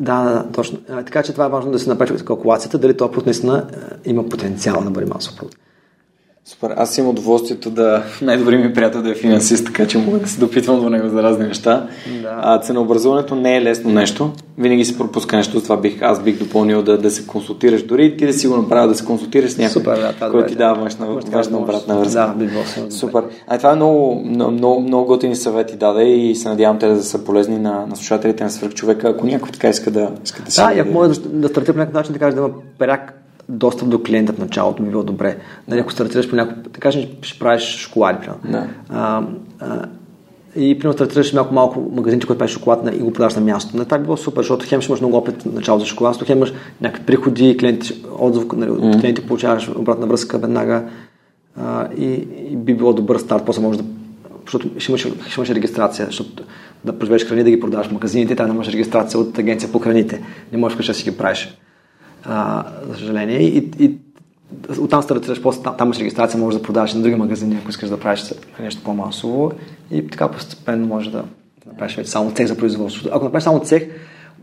Да, 0.00 0.24
да, 0.24 0.30
да, 0.30 0.44
точно. 0.52 0.78
А, 0.90 1.02
така 1.02 1.22
че 1.22 1.32
това 1.32 1.46
е 1.46 1.48
важно 1.48 1.70
да 1.70 1.78
се 1.78 1.88
направи 1.88 2.24
калкулацията, 2.24 2.78
дали 2.78 2.96
този 2.96 3.10
продукт 3.10 3.26
наистина 3.26 3.66
е, 4.04 4.10
има 4.10 4.28
потенциал 4.28 4.82
да 4.84 4.90
бъде 4.90 5.06
масов 5.06 5.36
продукт. 5.36 5.58
Супер. 6.48 6.74
Аз 6.76 6.98
имам 6.98 7.10
удоволствието 7.10 7.70
да 7.70 8.02
най-добрият 8.22 8.64
ми 8.64 8.72
приятел 8.74 9.02
да 9.02 9.10
е 9.10 9.14
финансист, 9.14 9.66
така 9.66 9.86
че 9.86 9.98
мога 9.98 10.18
да 10.18 10.28
се 10.28 10.40
допитвам 10.40 10.80
до 10.80 10.90
него 10.90 11.08
за 11.08 11.22
разни 11.22 11.46
неща. 11.46 11.88
Да. 12.22 12.40
А, 12.42 12.58
ценообразуването 12.60 13.34
не 13.34 13.56
е 13.56 13.62
лесно 13.62 13.90
нещо. 13.90 14.32
Винаги 14.58 14.84
се 14.84 14.98
пропуска 14.98 15.36
нещо, 15.36 15.60
това 15.60 15.76
бих, 15.76 16.02
аз 16.02 16.22
бих 16.22 16.38
допълнил 16.38 16.82
да, 16.82 16.98
да 16.98 17.10
се 17.10 17.26
консултираш. 17.26 17.82
Дори 17.82 18.16
ти 18.16 18.26
да 18.26 18.32
си 18.32 18.48
го 18.48 18.56
направил 18.56 18.88
да 18.88 18.94
се 18.94 19.04
консултираш 19.04 19.50
с 19.50 19.58
някой, 19.58 19.72
Супер, 19.72 20.14
да, 20.20 20.30
който 20.30 20.48
ти 20.48 20.54
дава 20.54 20.80
външна, 20.80 21.20
така 21.20 21.36
външна 21.36 21.52
да 21.52 21.62
обратна 21.62 21.98
връзка. 21.98 22.20
Да, 22.20 22.34
би 22.34 22.46
било. 22.46 22.90
Супер. 22.90 23.22
А 23.46 23.58
това 23.58 23.72
е 23.72 23.76
много, 23.76 24.22
много, 24.24 24.80
много, 24.80 25.06
готини 25.06 25.36
съвети 25.36 25.76
даде 25.76 26.04
и 26.04 26.34
се 26.34 26.48
надявам 26.48 26.78
те 26.78 26.88
да 26.88 27.02
са 27.02 27.24
полезни 27.24 27.58
на, 27.58 27.86
на 27.86 27.96
слушателите 27.96 28.44
на 28.44 28.50
свърхчовека, 28.50 29.08
ако 29.08 29.26
някой 29.26 29.50
така 29.50 29.68
иска 29.68 29.90
да, 29.90 30.10
иска 30.24 30.42
да 30.42 30.50
си 30.50 30.60
Да, 30.60 30.74
и 30.74 30.78
ако 30.78 30.92
може 30.92 31.20
да, 31.20 31.28
да 31.28 31.48
стартира 31.48 31.72
по 31.72 31.78
някакъв 31.78 31.94
начин, 31.94 32.12
да 32.12 32.18
кажеш 32.18 32.34
да 32.34 32.40
има 32.40 32.50
пряк 32.78 33.17
достъп 33.48 33.88
до 33.88 34.02
клиента 34.02 34.32
в 34.32 34.38
началото, 34.38 34.82
би 34.82 34.90
било 34.90 35.02
добре. 35.02 35.36
Нали, 35.68 35.80
ако 35.80 35.92
стартираш 35.92 36.30
по 36.30 36.36
някакъв, 36.36 36.72
да 36.72 36.80
кажеш, 36.80 37.08
ще 37.22 37.38
правиш 37.38 37.62
шоколади, 37.62 38.18
примерно. 38.20 38.40
Да. 38.44 38.68
А, 38.88 39.22
а, 39.60 39.86
и 40.56 40.78
примерно 40.78 40.92
стартираш 40.92 41.32
малко 41.32 41.54
малко 41.54 41.80
магазинче, 41.92 42.26
който 42.26 42.38
прави 42.38 42.52
шоколад 42.52 42.94
и 42.94 42.98
го 42.98 43.12
продаваш 43.12 43.34
на 43.34 43.40
място. 43.40 43.76
На 43.76 43.84
това 43.84 43.98
би 43.98 44.04
било 44.04 44.16
супер, 44.16 44.40
защото 44.40 44.66
хем 44.68 44.80
ще 44.80 44.92
имаш 44.92 45.00
много 45.00 45.16
опит 45.16 45.42
в 45.42 45.54
началото 45.54 45.84
за 45.84 45.90
шоколадство, 45.90 46.26
хем 46.26 46.36
имаш 46.36 46.52
някакви 46.80 47.06
приходи, 47.06 47.56
клиенти, 47.56 48.04
отзив, 48.18 48.44
нали, 48.56 48.70
от 48.70 49.00
клиенти 49.00 49.26
получаваш 49.26 49.68
обратна 49.76 50.06
връзка 50.06 50.38
веднага 50.38 50.84
а, 51.56 51.88
и, 51.96 52.12
и, 52.50 52.56
би 52.56 52.74
било 52.74 52.92
добър 52.92 53.18
старт, 53.18 53.42
после 53.46 53.62
може 53.62 53.78
да 53.78 53.84
защото 54.44 54.70
ще 54.78 54.92
имаш, 54.92 55.00
ще 55.00 55.40
имаш 55.40 55.50
регистрация, 55.50 56.06
защото 56.06 56.42
да 56.84 56.98
произвеждаш 56.98 57.28
храни 57.28 57.44
да 57.44 57.50
ги 57.50 57.60
продаваш 57.60 57.86
в 57.86 57.92
магазините, 57.92 58.36
трябва 58.36 58.52
да 58.52 58.54
имаш 58.54 58.68
регистрация 58.68 59.20
от 59.20 59.38
агенция 59.38 59.72
по 59.72 59.78
храните. 59.78 60.22
Не 60.52 60.58
можеш 60.58 60.86
да 60.86 60.94
си 60.94 61.10
ги 61.10 61.16
правиш. 61.16 61.58
А, 62.24 62.64
за 62.88 62.94
съжаление. 62.94 63.42
И, 63.42 63.70
и 63.78 63.98
оттам 64.80 65.02
стартираш, 65.02 65.42
после 65.42 65.62
там, 65.62 65.74
там 65.78 65.86
имаш 65.86 65.98
регистрация, 65.98 66.40
можеш 66.40 66.60
да 66.60 66.66
продаваш 66.66 66.94
на 66.94 67.00
други 67.00 67.14
магазини, 67.14 67.58
ако 67.60 67.70
искаш 67.70 67.88
да 67.88 68.00
правиш 68.00 68.34
нещо 68.60 68.82
по-масово. 68.84 69.52
И 69.90 70.08
така 70.08 70.28
постепенно 70.28 70.86
може 70.86 71.10
да 71.10 71.24
направиш 71.66 71.96
вече 71.96 72.10
само 72.10 72.30
цех 72.30 72.46
за 72.46 72.56
производството. 72.56 73.10
Ако 73.12 73.24
направиш 73.24 73.44
само 73.44 73.60
цех, 73.60 73.88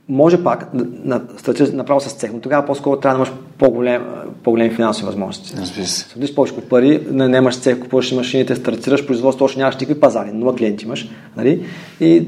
може 0.10 0.44
пак 0.44 0.70
да, 0.74 1.22
стартираш 1.38 1.72
направо 1.72 2.00
с 2.00 2.14
цех, 2.14 2.34
но 2.34 2.40
тогава 2.40 2.66
по-скоро 2.66 3.00
трябва 3.00 3.18
да 3.18 3.30
имаш 3.30 3.40
по-голем, 3.58 4.04
по-големи 4.44 4.70
финансови 4.70 5.06
възможности. 5.06 5.58
Разбира 5.58 5.86
се. 5.86 6.36
Повече 6.36 6.56
пари, 6.70 7.08
не, 7.12 7.38
имаш 7.38 7.60
цех, 7.60 7.80
купуваш 7.80 8.12
машините, 8.12 8.56
стартираш 8.56 9.06
производство, 9.06 9.46
още 9.46 9.60
нямаш 9.60 9.76
никакви 9.76 10.00
пазари, 10.00 10.32
нула 10.32 10.56
клиенти 10.56 10.86
имаш, 10.86 11.10
нали? 11.38 11.66
И 12.00 12.28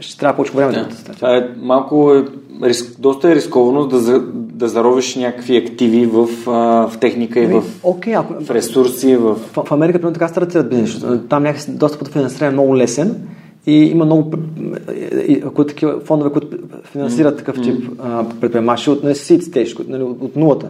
ще 0.00 0.18
трябва 0.18 0.36
повече 0.36 0.52
време 0.52 0.72
да, 0.72 0.88
Да. 1.06 1.12
Това 1.14 1.36
е 1.36 1.48
малко, 1.62 2.14
е, 2.14 2.24
риск, 2.68 3.00
доста 3.00 3.30
е 3.30 3.34
рисковано 3.34 3.86
да, 3.86 4.20
да 4.32 4.68
заровиш 4.68 5.16
някакви 5.16 5.56
активи 5.56 6.06
в, 6.06 6.28
а, 6.46 6.88
в 6.88 6.98
техника 7.00 7.40
и 7.40 7.46
в, 7.46 7.62
Окей, 7.82 8.14
ако, 8.14 8.44
в 8.44 8.50
ресурси, 8.50 9.16
в... 9.16 9.34
в, 9.34 9.64
в 9.64 9.72
Америка, 9.72 9.98
примерно, 9.98 10.14
така 10.14 10.28
стартират 10.28 10.70
бизнес. 10.70 11.04
Там 11.28 11.42
някакси 11.42 11.70
достъпът 11.70 12.08
до 12.08 12.12
финансиране 12.12 12.48
е 12.48 12.52
много 12.52 12.76
лесен 12.76 13.28
и 13.66 13.72
има 13.72 14.04
много 14.04 14.30
които 15.54 15.68
такива 15.68 16.00
фондове, 16.00 16.32
които 16.32 16.48
финансират 16.84 17.36
такъв 17.36 17.62
тип 17.62 17.90
а, 18.02 18.24
предприемачи 18.40 18.90
от 18.90 19.04
нали, 19.04 19.14
seed 19.14 19.40
stage, 19.40 19.76
които, 19.76 19.90
нали, 19.90 20.02
от, 20.02 20.18
от 20.20 20.36
нулата. 20.36 20.68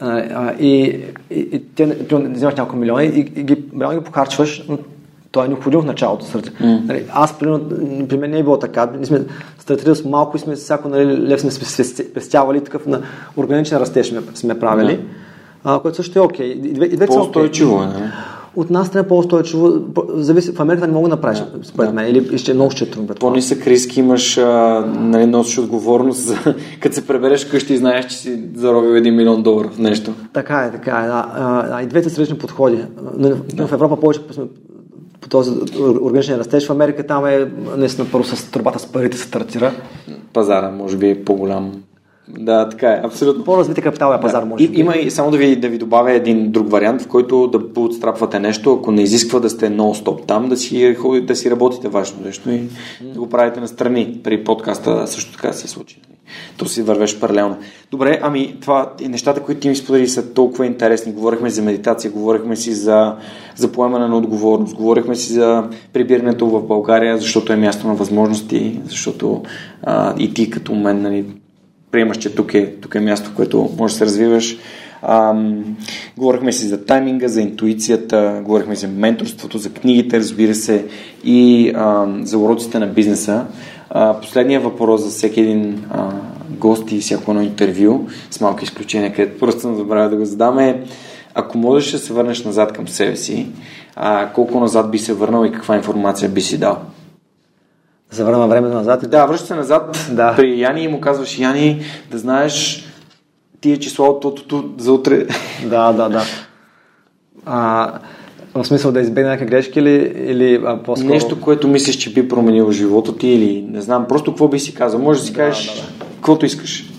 А, 0.00 0.18
а, 0.18 0.54
и, 0.60 1.00
и, 1.30 1.40
и 1.52 1.62
те, 1.74 2.06
примерно, 2.08 2.34
взимаш 2.34 2.54
няколко 2.54 2.76
милиона 2.76 3.04
и, 3.04 3.18
и 3.18 3.22
ги, 3.22 3.64
реално 3.80 3.98
ги 3.98 4.04
похарчваш, 4.04 4.64
но 4.68 4.78
то 5.32 5.44
е 5.44 5.48
необходимо 5.48 5.82
в 5.82 5.86
началото. 5.86 6.24
Mm. 6.24 6.84
Нали, 6.84 7.04
аз, 7.12 7.38
примерно, 7.38 7.60
при 8.08 8.18
мен 8.18 8.30
не 8.30 8.38
е 8.38 8.42
било 8.42 8.58
така. 8.58 8.90
Ние 8.96 9.06
сме 9.06 9.22
стартирали 9.58 9.96
с 9.96 10.04
малко 10.04 10.36
и 10.36 10.40
сме 10.40 10.54
всяко 10.54 10.88
нали, 10.88 11.28
лев 11.28 11.40
сме 11.40 11.50
спестявали, 11.84 12.64
такъв 12.64 12.86
на 12.86 13.00
органичен 13.36 13.78
растеж 13.78 14.08
сме, 14.08 14.20
сме 14.34 14.58
правили, 14.58 15.00
а, 15.64 15.80
което 15.80 15.96
също 15.96 16.18
е 16.18 16.22
окей. 16.22 16.46
И, 16.46 16.74
две- 16.74 16.84
и 16.84 16.96
двете. 16.96 17.06
По-устойчиво 17.06 17.82
е, 17.82 17.86
нали? 17.86 18.10
От 18.56 18.70
нас 18.70 18.90
трябва 18.90 19.08
по-устойчиво. 19.08 19.80
По- 19.94 20.04
Зависи, 20.14 20.52
в 20.52 20.60
Америка 20.60 20.86
не 20.86 20.92
мога 20.92 21.08
да 21.08 21.16
направиш, 21.16 21.42
според 21.62 21.92
мен, 21.92 22.10
или 22.10 22.38
ще 22.38 22.50
е 22.50 22.54
много 22.54 22.70
ще 22.70 22.84
е 22.84 22.90
трудно. 22.90 23.14
По-нисък 23.14 23.66
риск 23.66 23.96
имаш, 23.96 24.38
а, 24.38 24.84
нали, 24.98 25.26
носиш 25.26 25.58
отговорност 25.58 26.20
за 26.20 26.36
като 26.80 26.94
се 26.94 27.06
пребереш 27.06 27.44
къщи 27.44 27.74
и 27.74 27.78
знаеш, 27.78 28.06
че 28.06 28.16
си 28.16 28.42
заробил 28.54 28.90
1 28.90 29.10
милион 29.10 29.42
долара 29.42 29.68
в 29.68 29.78
нещо. 29.78 30.12
Така 30.32 30.58
е, 30.58 30.72
така 30.72 30.98
е. 30.98 31.06
Да. 31.06 31.26
А, 31.34 31.82
и 31.82 31.86
двете 31.86 32.10
са 32.10 32.20
различни 32.20 32.38
подходи. 32.38 32.84
Нали, 33.16 33.34
В, 33.56 33.66
в 33.66 33.72
Европа 33.72 34.00
повече 34.00 34.20
сме 34.30 34.44
по 35.22 35.28
този 35.28 35.50
органичен 35.80 36.38
растеж. 36.38 36.66
В 36.66 36.70
Америка 36.70 37.06
там 37.06 37.26
е 37.26 37.48
наистина 37.76 38.06
първо 38.12 38.24
с 38.24 38.50
тръбата 38.50 38.78
с 38.78 38.86
парите 38.86 39.16
се 39.16 39.24
стартира. 39.24 39.72
Пазара, 40.32 40.70
може 40.70 40.96
би 40.96 41.10
е 41.10 41.24
по-голям. 41.24 41.82
Да, 42.28 42.68
така 42.68 42.92
е, 42.92 43.00
абсолютно. 43.04 43.44
По-развити 43.44 43.82
капиталовия 43.82 44.20
пазар, 44.20 44.44
може 44.44 44.64
и, 44.64 44.68
би. 44.68 44.80
Има 44.80 44.96
и 44.96 45.10
само 45.10 45.30
да 45.30 45.38
ви, 45.38 45.56
да 45.56 45.68
ви 45.68 45.78
добавя 45.78 46.12
един 46.12 46.50
друг 46.50 46.70
вариант, 46.70 47.02
в 47.02 47.08
който 47.08 47.46
да 47.46 47.72
подстрапвате 47.72 48.40
нещо, 48.40 48.72
ако 48.72 48.92
не 48.92 49.02
изисква 49.02 49.40
да 49.40 49.50
сте 49.50 49.70
нон-стоп 49.70 50.26
там, 50.26 50.48
да 50.48 50.56
си, 50.56 50.96
да 51.22 51.36
си 51.36 51.50
работите 51.50 51.88
вашето 51.88 52.22
нещо 52.24 52.50
и 52.50 52.62
да 53.02 53.18
го 53.18 53.28
правите 53.28 53.60
настрани. 53.60 54.20
При 54.24 54.44
подкаста 54.44 55.06
също 55.06 55.32
така 55.32 55.52
се 55.52 55.68
случи. 55.68 56.00
То 56.56 56.66
си 56.66 56.82
вървеш 56.82 57.20
паралелно. 57.20 57.56
Добре, 57.90 58.18
ами 58.22 58.56
това 58.60 58.92
и 59.00 59.08
нещата, 59.08 59.40
които 59.40 59.60
ти 59.60 59.68
ми 59.68 59.76
сподели 59.76 60.08
са 60.08 60.34
толкова 60.34 60.66
интересни. 60.66 61.12
Говорихме 61.12 61.50
за 61.50 61.62
медитация, 61.62 62.10
говорихме 62.10 62.56
си 62.56 62.72
за, 62.72 63.16
за 63.56 63.72
поемане 63.72 64.08
на 64.08 64.16
отговорност, 64.16 64.74
говорихме 64.74 65.14
си 65.14 65.32
за 65.32 65.64
прибирането 65.92 66.46
в 66.46 66.62
България, 66.62 67.18
защото 67.18 67.52
е 67.52 67.56
място 67.56 67.86
на 67.86 67.94
възможности, 67.94 68.80
защото 68.84 69.42
а, 69.82 70.14
и 70.18 70.34
ти 70.34 70.50
като 70.50 70.74
мен, 70.74 71.02
нали, 71.02 71.24
приемаш, 71.90 72.18
че 72.18 72.34
тук 72.34 72.54
е, 72.54 72.66
тук 72.66 72.94
е 72.94 73.00
място, 73.00 73.30
което 73.36 73.70
можеш 73.78 73.94
да 73.94 73.98
се 73.98 74.04
развиваш. 74.04 74.58
Ам, 75.02 75.64
говорихме 76.16 76.52
си 76.52 76.66
за 76.66 76.84
тайминга, 76.84 77.28
за 77.28 77.40
интуицията, 77.40 78.40
говорихме 78.44 78.74
за 78.74 78.88
менторството, 78.88 79.58
за 79.58 79.72
книгите, 79.72 80.18
разбира 80.18 80.54
се, 80.54 80.86
и 81.24 81.72
ам, 81.74 82.20
за 82.26 82.38
уроците 82.38 82.78
на 82.78 82.86
бизнеса. 82.86 83.44
А, 83.94 84.20
последният 84.20 84.62
въпрос 84.62 85.02
за 85.02 85.10
всеки 85.10 85.40
един 85.40 85.84
а, 85.90 86.10
гост 86.50 86.92
и 86.92 87.00
всяко 87.00 87.30
едно 87.30 87.42
интервю, 87.42 88.06
с 88.30 88.40
малки 88.40 88.64
изключения, 88.64 89.14
където 89.14 89.38
просто 89.38 89.60
съм 89.60 89.76
забравил 89.76 90.10
да 90.10 90.16
го 90.16 90.24
задам 90.24 90.58
е, 90.58 90.84
ако 91.34 91.58
можеш 91.58 91.92
да 91.92 91.98
се 91.98 92.12
върнеш 92.12 92.44
назад 92.44 92.72
към 92.72 92.88
себе 92.88 93.16
си, 93.16 93.46
а, 93.96 94.32
колко 94.32 94.60
назад 94.60 94.90
би 94.90 94.98
се 94.98 95.14
върнал 95.14 95.44
и 95.44 95.52
каква 95.52 95.76
информация 95.76 96.28
би 96.28 96.40
си 96.40 96.58
дал? 96.58 96.78
Да 98.10 98.16
се 98.16 98.24
върна 98.24 98.48
времето 98.48 98.74
назад. 98.74 99.10
Да, 99.10 99.26
връща 99.26 99.46
се 99.46 99.54
назад 99.54 100.08
Да. 100.12 100.34
при 100.36 100.60
Яни 100.60 100.82
и 100.82 100.88
му 100.88 101.00
казваш, 101.00 101.38
Яни, 101.38 101.82
да 102.10 102.18
знаеш 102.18 102.86
тия 103.60 103.78
числа 103.78 104.08
от 104.08 104.20
тотото 104.20 104.70
за 104.78 104.92
утре. 104.92 105.26
Да, 105.66 105.92
да, 105.92 106.08
да. 106.08 106.22
А, 107.46 107.92
в 108.54 108.64
смисъл 108.64 108.92
да 108.92 109.00
избегне 109.00 109.30
някакви 109.30 109.50
грешки 109.50 109.78
или, 109.78 110.14
или 110.26 110.60
а, 110.64 110.82
по-скоро... 110.82 111.12
Нещо, 111.12 111.40
което 111.40 111.68
мислиш, 111.68 111.96
че 111.96 112.12
би 112.12 112.28
променило 112.28 112.70
живота 112.70 113.16
ти 113.16 113.28
или 113.28 113.66
не 113.68 113.80
знам, 113.80 114.06
просто 114.08 114.30
какво 114.30 114.48
би 114.48 114.58
си 114.58 114.74
казал. 114.74 115.00
Може 115.00 115.20
да 115.20 115.26
си 115.26 115.32
кажеш 115.32 115.82
каквото 116.14 116.46
искаш. 116.46 116.90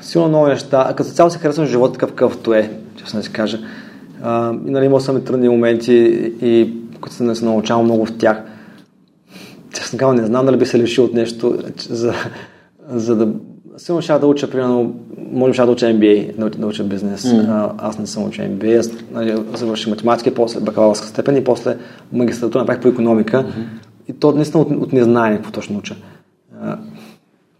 Силно 0.00 0.28
много 0.28 0.46
неща. 0.46 0.84
А 0.88 0.94
Като 0.94 1.10
цяло 1.10 1.30
се 1.30 1.38
харесвам 1.38 1.66
живота 1.66 1.92
такъв 1.92 2.10
какъвто 2.10 2.54
е, 2.54 2.70
честно 2.96 3.20
да 3.20 3.24
си 3.24 3.32
кажа. 3.32 3.58
А, 4.22 4.52
и, 4.66 4.70
нали, 4.70 4.84
имал 4.84 5.00
съм 5.00 5.18
и 5.18 5.24
трудни 5.24 5.48
моменти 5.48 5.94
и 6.42 6.72
които 7.00 7.16
съм 7.16 7.34
се 7.34 7.44
научавал 7.44 7.84
много 7.84 8.06
в 8.06 8.18
тях. 8.18 8.42
Честно 9.74 9.98
казвам, 9.98 10.16
не 10.16 10.26
знам 10.26 10.46
дали 10.46 10.56
би 10.56 10.66
се 10.66 10.78
лишил 10.78 11.04
от 11.04 11.14
нещо, 11.14 11.58
за, 11.88 12.14
за 12.88 13.16
да... 13.16 13.28
Сигурно 13.76 14.02
ще 14.02 14.18
да 14.18 14.26
уча, 14.26 14.50
примерно, 14.50 14.94
може 15.30 15.52
ще 15.52 15.62
да 15.62 15.72
уча 15.72 15.86
MBA, 15.86 16.36
да, 16.36 16.50
да 16.50 16.66
уча 16.66 16.84
бизнес. 16.84 17.22
Mm. 17.22 17.48
А, 17.48 17.72
аз 17.78 17.98
не 17.98 18.06
съм 18.06 18.24
уча 18.24 18.42
MBA, 18.42 18.78
аз 18.78 18.90
нали, 19.12 19.42
завърших 19.54 19.90
математика, 19.90 20.34
после 20.34 20.60
бакалавърска 20.60 21.06
степен 21.06 21.36
и 21.36 21.44
после 21.44 21.76
магистратура 22.12 22.62
направих 22.62 22.82
по 22.82 22.88
економика. 22.88 23.36
Mm-hmm. 23.36 24.08
И 24.08 24.12
то 24.12 24.32
наистина 24.32 24.62
от, 24.62 24.70
от 24.70 24.92
незнание 24.92 25.36
какво 25.36 25.50
точно 25.50 25.78
уча. 25.78 25.96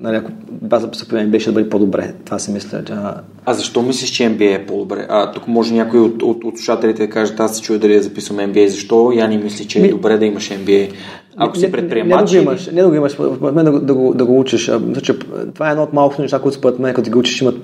Нали, 0.01 0.17
ако 0.17 0.31
база 0.51 0.91
по 0.91 0.97
MBA 0.97 1.39
ще 1.39 1.51
да 1.51 1.55
бъде 1.55 1.69
по-добре. 1.69 2.15
Това 2.25 2.39
си 2.39 2.51
мисля. 2.53 2.83
А, 2.91 3.21
а 3.45 3.55
защо 3.55 3.83
мислиш, 3.83 4.11
че 4.11 4.23
MBA 4.23 4.63
е 4.63 4.67
по-добре? 4.67 5.07
А 5.09 5.33
тук 5.33 5.49
може 5.49 5.75
някой 5.75 6.01
от, 6.01 6.23
от, 6.23 6.45
от 6.45 6.59
слушателите 6.59 7.07
да 7.07 7.13
каже, 7.13 7.33
аз 7.39 7.57
се 7.57 7.63
чуя 7.63 7.79
дали 7.79 7.95
да 7.95 8.03
записвам 8.03 8.39
MBA. 8.39 8.67
Защо 8.67 9.13
Яни 9.15 9.39
мисли, 9.39 9.67
че 9.67 9.79
е 9.79 9.83
Ми... 9.83 9.89
добре 9.89 10.19
да 10.19 10.27
имаш 10.27 10.51
MBA? 10.51 10.93
Ако 11.37 11.57
си 11.57 11.73
предприемач. 11.73 12.33
Не, 12.33 12.39
не, 12.39 12.45
да 12.45 12.45
го 12.45 12.51
имаш, 12.51 12.67
не 12.67 12.83
да 12.83 12.89
го 12.89 12.95
имаш, 12.95 13.13
според 13.13 13.55
мен 13.55 13.65
да, 13.65 13.81
да, 13.81 13.95
го, 13.95 14.15
да 14.15 14.25
го 14.25 14.41
учиш. 14.41 14.71
Мисля, 14.87 15.15
това 15.55 15.69
е 15.69 15.71
едно 15.71 15.83
от 15.83 15.93
малкото 15.93 16.23
неща, 16.23 16.39
които 16.39 16.59
според 16.59 16.79
мен, 16.79 16.95
като 16.95 17.11
ги 17.11 17.19
учиш, 17.19 17.41
имат 17.41 17.57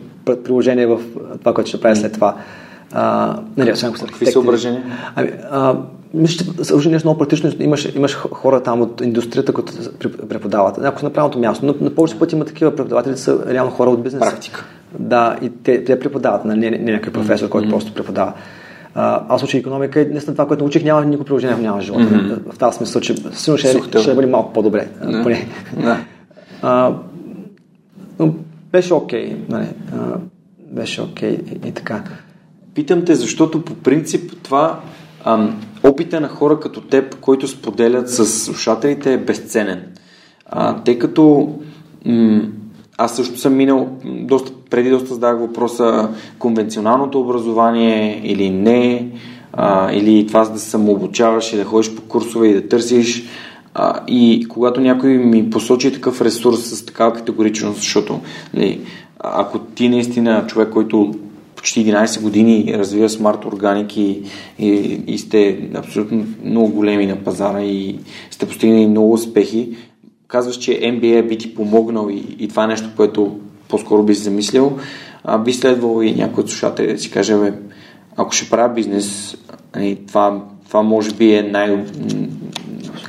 приложение 0.44 0.86
в 0.86 1.00
това, 1.38 1.54
което 1.54 1.68
ще 1.68 1.80
прави 1.80 1.96
след 1.96 2.12
това. 2.12 2.36
А, 2.92 3.36
нали, 3.56 3.72
освен 3.72 3.90
ако 3.90 4.06
Какви 4.06 4.26
съображения? 4.26 4.82
Ами, 5.16 5.30
а, 5.50 5.76
мисля, 6.14 6.44
че 6.82 6.88
е 6.88 6.90
нещо 6.90 7.08
много 7.08 7.18
практично. 7.18 7.50
Имаш, 7.58 7.88
имаш 7.94 8.14
хора 8.14 8.62
там 8.62 8.80
от 8.80 9.00
индустрията, 9.00 9.52
които 9.52 9.72
преподават. 10.28 10.78
Ако 10.78 11.04
на 11.04 11.10
правилното 11.10 11.38
място. 11.38 11.66
Но 11.66 11.74
на 11.80 11.94
повече 11.94 12.18
пъти 12.18 12.34
има 12.34 12.44
такива 12.44 12.76
преподаватели, 12.76 13.16
са 13.16 13.44
реално 13.48 13.70
хора 13.70 13.90
от 13.90 14.02
бизнеса. 14.02 14.30
Практика. 14.30 14.64
Да, 14.98 15.36
и 15.42 15.50
те, 15.50 15.84
те 15.84 16.00
преподават, 16.00 16.44
не, 16.44 16.56
не, 16.56 16.70
не 16.70 16.92
някой 16.92 17.12
професор, 17.12 17.48
който 17.48 17.68
mm-hmm. 17.68 17.70
просто 17.70 17.94
преподава. 17.94 18.32
А, 18.94 19.22
аз 19.28 19.42
учих 19.42 19.60
економика 19.60 20.00
и 20.00 20.06
наистина 20.06 20.34
това, 20.34 20.46
което 20.46 20.64
научих, 20.64 20.84
няма 20.84 21.04
никакво 21.04 21.24
приложение 21.24 21.56
в 21.56 21.60
няма 21.60 21.80
живота. 21.80 22.04
Mm-hmm. 22.04 22.52
В 22.52 22.58
тази 22.58 22.76
смисъл, 22.76 23.02
че 23.02 23.14
сигурно 23.32 23.58
ще, 23.58 24.00
ще 24.00 24.14
бъде 24.14 24.26
малко 24.26 24.52
по-добре. 24.52 24.88
Yeah. 25.02 25.22
Поне. 25.22 25.46
Yeah. 25.76 25.96
А, 26.62 26.94
но 28.18 28.34
беше 28.72 28.94
окей. 28.94 29.30
Okay, 29.30 29.48
нали, 29.48 29.66
беше 30.70 31.02
окей 31.02 31.36
okay, 31.36 31.64
и, 31.64 31.68
и 31.68 31.72
така. 31.72 32.04
Питам 32.74 33.04
те, 33.04 33.14
защото 33.14 33.64
по 33.64 33.74
принцип 33.74 34.32
това 34.42 34.80
ам, 35.24 35.60
опита 35.82 36.20
на 36.20 36.28
хора 36.28 36.60
като 36.60 36.80
теб, 36.80 37.16
които 37.20 37.48
споделят 37.48 38.10
с 38.10 38.26
слушателите 38.26 39.12
е 39.12 39.18
безценен. 39.18 39.82
А, 40.46 40.76
тъй 40.76 40.98
като 40.98 41.54
м- 42.06 42.42
аз 42.98 43.16
също 43.16 43.38
съм 43.38 43.56
минал, 43.56 43.88
доста, 44.04 44.52
преди 44.70 44.90
доста 44.90 45.14
задах 45.14 45.38
въпроса 45.38 46.08
конвенционалното 46.38 47.20
образование 47.20 48.20
или 48.24 48.50
не, 48.50 49.08
а, 49.52 49.92
или 49.92 50.26
това 50.26 50.44
да 50.44 50.58
се 50.58 50.70
самообучаваш 50.70 51.52
и 51.52 51.56
да 51.56 51.64
ходиш 51.64 51.94
по 51.94 52.02
курсове 52.02 52.48
и 52.48 52.54
да 52.54 52.68
търсиш. 52.68 53.24
А, 53.74 54.00
и 54.08 54.46
когато 54.48 54.80
някой 54.80 55.10
ми 55.10 55.50
посочи 55.50 55.92
такъв 55.92 56.20
ресурс 56.20 56.60
с 56.60 56.86
такава 56.86 57.12
категоричност, 57.12 57.78
защото 57.78 58.20
нали, 58.54 58.80
ако 59.18 59.58
ти 59.58 59.88
наистина 59.88 60.46
човек, 60.46 60.68
който 60.70 61.14
почти 61.60 61.86
11 61.86 62.22
години 62.22 62.74
развива 62.74 63.08
смарт 63.08 63.44
органики 63.44 64.22
и, 64.58 64.68
и, 64.68 65.02
и 65.06 65.18
сте 65.18 65.68
абсолютно 65.74 66.26
много 66.44 66.68
големи 66.68 67.06
на 67.06 67.16
пазара 67.16 67.62
и 67.62 67.98
сте 68.30 68.46
постигнали 68.46 68.86
много 68.86 69.12
успехи, 69.12 69.76
казваш, 70.28 70.56
че 70.56 70.80
MBA 70.80 71.28
би 71.28 71.38
ти 71.38 71.54
помогнал 71.54 72.08
и, 72.10 72.36
и 72.38 72.48
това 72.48 72.64
е 72.64 72.66
нещо, 72.66 72.88
което 72.96 73.38
по-скоро 73.68 74.02
би 74.02 74.14
си 74.14 74.22
замислил, 74.22 74.78
а, 75.24 75.38
би 75.38 75.52
следвало 75.52 76.02
и 76.02 76.12
някой 76.12 76.44
от 76.44 76.50
слушатели 76.50 76.92
да 76.92 76.98
си 76.98 77.10
каже, 77.10 77.36
бе, 77.36 77.52
ако 78.16 78.32
ще 78.32 78.50
правя 78.50 78.74
бизнес, 78.74 79.36
нали, 79.76 79.98
това, 80.08 80.42
това 80.68 80.82
може 80.82 81.14
би 81.14 81.34
е 81.34 81.42
най- 81.42 81.84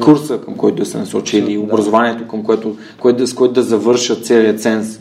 курса, 0.01 0.41
към 0.41 0.55
който 0.55 0.75
да 0.75 0.85
се 0.85 0.97
насочи 0.97 1.37
или 1.37 1.57
образованието, 1.57 2.27
към 2.27 2.43
което, 2.43 2.77
което, 2.99 3.27
с 3.27 3.33
което 3.33 3.53
да 3.53 3.63
завърша 3.63 4.21
целият 4.21 4.61
ценз. 4.61 4.99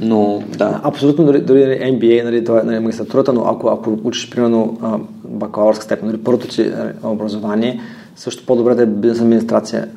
Но, 0.00 0.42
да. 0.58 0.80
Абсолютно, 0.84 1.24
дори, 1.24 1.40
дори 1.40 1.60
MBA, 1.60 2.24
нали, 2.24 2.44
това 2.44 2.60
е 2.60 2.62
нали, 2.62 2.78
магистратурата, 2.78 3.32
но 3.32 3.44
ако, 3.44 3.68
ако 3.68 3.98
учиш, 4.04 4.30
примерно, 4.30 4.78
бакалавърска 5.24 5.84
степен, 5.84 6.08
нали, 6.08 6.18
първото 6.18 6.48
ти 6.48 6.62
нали, 6.62 6.92
образование, 7.02 7.80
също 8.16 8.46
по-добре 8.46 8.74
да 8.74 8.82
е 8.82 8.86
бизнес 8.86 9.20
администрация. 9.20 9.88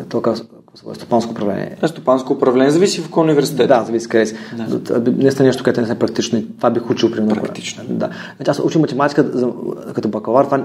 Е 0.00 0.02
толкова 0.08 0.36
стопанско 0.94 1.32
управление. 1.32 1.76
А 1.82 1.88
стопанско 1.88 2.32
управление 2.32 2.70
зависи 2.70 3.00
в 3.00 3.10
кой 3.10 3.24
университет. 3.24 3.68
Да, 3.68 3.84
зависи 3.86 4.08
къде 4.08 4.26
си. 4.26 4.34
Да. 4.56 5.12
Не 5.12 5.30
сте 5.30 5.42
нещо, 5.42 5.64
което 5.64 5.80
не 5.80 5.90
е 5.90 5.94
практично. 5.94 6.42
Това 6.56 6.70
бих 6.70 6.90
учил 6.90 7.10
примерно. 7.10 7.42
Практично. 7.42 7.84
Да. 7.88 8.08
Значи, 8.36 8.50
аз 8.50 8.58
учил 8.58 8.80
математика 8.80 9.30
като 9.94 10.08
бакалавър. 10.08 10.44
Това, 10.44 10.64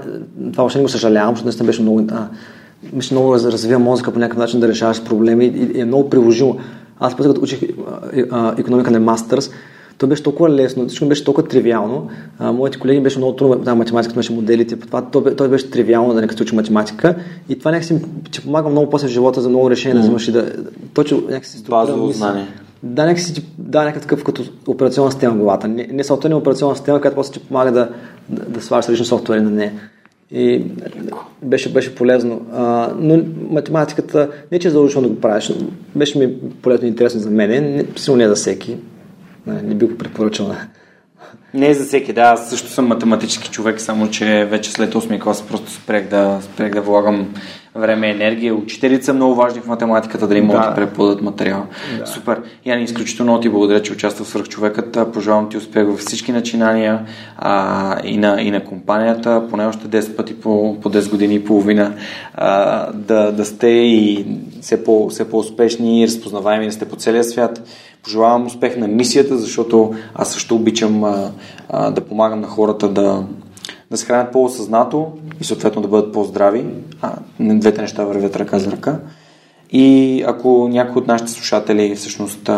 това 0.52 0.62
въобще 0.62 0.78
не 0.78 0.82
го 0.82 0.88
съжалявам, 0.88 1.34
защото 1.34 1.46
наистина 1.46 1.66
беше 1.66 1.82
много. 1.82 2.06
А, 2.10 2.26
мисля, 2.92 3.14
много 3.14 3.34
развива 3.34 3.78
мозъка 3.78 4.10
по 4.10 4.18
някакъв 4.18 4.38
начин 4.38 4.60
да 4.60 4.68
решаваш 4.68 5.04
проблеми 5.04 5.44
и, 5.44 5.78
и 5.78 5.80
е 5.80 5.84
много 5.84 6.10
приложимо. 6.10 6.58
Аз 7.02 7.16
пък 7.16 7.26
като 7.26 7.40
учих 7.40 7.62
економика 8.58 8.90
на 8.90 9.00
мастърс, 9.00 9.50
то 9.98 10.06
беше 10.06 10.22
толкова 10.22 10.50
лесно, 10.50 10.88
всичко 10.88 11.06
беше 11.06 11.24
толкова 11.24 11.48
тривиално. 11.48 12.08
А, 12.38 12.52
моите 12.52 12.78
колеги 12.78 13.00
беше 13.00 13.18
много 13.18 13.36
трудно, 13.36 13.56
да, 13.56 13.74
математиката 13.74 14.18
беше 14.18 14.32
моделите, 14.32 14.76
това, 14.76 15.02
то, 15.02 15.34
то 15.36 15.48
беше 15.48 15.70
тривиално 15.70 16.14
да 16.14 16.20
не 16.20 16.26
като 16.26 16.42
учи 16.42 16.54
математика. 16.54 17.14
И 17.48 17.58
това 17.58 17.70
някакси 17.70 18.00
че 18.30 18.42
помага 18.42 18.68
много 18.68 18.90
после 18.90 19.08
в 19.08 19.10
живота 19.10 19.40
за 19.40 19.48
много 19.48 19.70
решения 19.70 19.96
mm. 19.96 19.98
да 19.98 20.02
взимаш 20.02 20.28
и 20.28 20.32
да 20.32 20.52
точно 20.94 21.20
някакси 21.20 21.64
Базово 21.68 22.12
знание. 22.12 22.46
Да, 22.82 23.04
някакси 23.04 23.44
да, 23.58 23.84
някакъв 23.84 24.24
като 24.24 24.42
операционна 24.66 25.10
система 25.10 25.34
в 25.34 25.38
главата. 25.38 25.68
Не, 25.68 25.88
не 25.92 26.04
софтуерна 26.04 26.36
операционна 26.36 26.76
система, 26.76 27.00
която 27.00 27.14
после 27.14 27.32
ти 27.32 27.40
помага 27.40 27.72
да, 27.72 27.88
да, 28.28 28.44
да 28.44 28.62
свариш 28.62 28.86
различни 28.86 29.06
софтуери 29.06 29.40
на 29.40 29.50
нея. 29.50 29.72
И 30.32 30.64
беше, 31.42 31.72
беше 31.72 31.94
полезно. 31.94 32.46
А, 32.52 32.92
но 32.98 33.24
математиката, 33.50 34.30
не 34.52 34.58
че 34.58 34.68
е 34.68 34.70
задължително 34.70 35.08
да 35.08 35.14
го 35.14 35.20
правиш, 35.20 35.52
беше 35.96 36.18
ми 36.18 36.34
полезно 36.62 36.86
и 36.86 36.90
интересно 36.90 37.20
за 37.20 37.30
мен, 37.30 37.86
силно 37.96 38.18
не 38.18 38.28
за 38.28 38.34
всеки. 38.34 38.76
Не, 39.46 39.62
не 39.62 39.74
би 39.74 39.86
го 39.86 39.98
препоръчал. 39.98 40.54
Не 41.54 41.68
е 41.68 41.74
за 41.74 41.84
всеки, 41.84 42.12
да. 42.12 42.22
Аз 42.22 42.50
също 42.50 42.68
съм 42.68 42.86
математически 42.86 43.50
човек, 43.50 43.80
само 43.80 44.10
че 44.10 44.44
вече 44.50 44.72
след 44.72 44.94
8 44.94 45.20
клас 45.20 45.42
просто 45.42 45.70
спрех 45.70 46.08
да, 46.08 46.38
спрех 46.42 46.74
да 46.74 46.80
влагам 46.80 47.34
време 47.74 48.10
енергия. 48.10 48.54
Учителите 48.54 49.04
са 49.04 49.14
много 49.14 49.34
важни 49.34 49.60
в 49.60 49.66
математиката, 49.66 50.28
дали 50.28 50.40
могат 50.40 50.62
да, 50.62 50.68
да 50.68 50.74
преподадат 50.74 51.22
материал. 51.22 51.66
Да. 51.98 52.06
Супер. 52.06 52.42
Яни, 52.66 52.82
изключително 52.82 53.40
ти 53.40 53.48
благодаря, 53.48 53.82
че 53.82 53.92
участва 53.92 54.24
в 54.24 54.28
свърхчовекът. 54.28 55.12
Пожелавам 55.12 55.48
ти 55.48 55.56
успех 55.56 55.86
във 55.86 55.98
всички 56.00 56.32
начинания 56.32 57.06
а, 57.38 57.96
и, 58.04 58.16
на, 58.16 58.42
и 58.42 58.50
на 58.50 58.64
компанията, 58.64 59.46
поне 59.50 59.66
още 59.66 60.02
10 60.02 60.16
пъти 60.16 60.40
по, 60.40 60.80
по 60.80 60.90
10 60.90 61.10
години 61.10 61.34
и 61.34 61.44
половина 61.44 61.94
а, 62.34 62.92
да, 62.92 63.32
да 63.32 63.44
сте 63.44 63.68
и 63.68 64.26
все, 64.60 64.84
по, 64.84 65.08
все 65.08 65.30
по-успешни 65.30 66.02
и 66.02 66.06
разпознаваеми 66.06 66.66
да 66.66 66.72
сте 66.72 66.88
по 66.88 66.96
целия 66.96 67.24
свят. 67.24 67.62
Пожелавам 68.02 68.46
успех 68.46 68.76
на 68.76 68.88
мисията, 68.88 69.36
защото 69.36 69.94
аз 70.14 70.32
също 70.32 70.54
обичам 70.54 71.04
а, 71.04 71.30
а, 71.68 71.90
да 71.90 72.00
помагам 72.00 72.40
на 72.40 72.46
хората 72.46 72.88
да, 72.88 73.22
да 73.92 73.98
се 73.98 74.06
хранят 74.06 74.32
по-осъзнато 74.32 75.12
и 75.40 75.44
съответно 75.44 75.82
да 75.82 75.88
бъдат 75.88 76.12
по-здрави. 76.12 76.64
А, 77.02 77.12
двете 77.40 77.80
неща 77.80 78.04
вървят 78.04 78.36
ръка 78.36 78.58
за 78.58 78.72
ръка. 78.72 78.98
И 79.72 80.22
ако 80.26 80.68
някой 80.70 81.02
от 81.02 81.06
нашите 81.06 81.30
слушатели 81.30 81.94
всъщност 81.94 82.50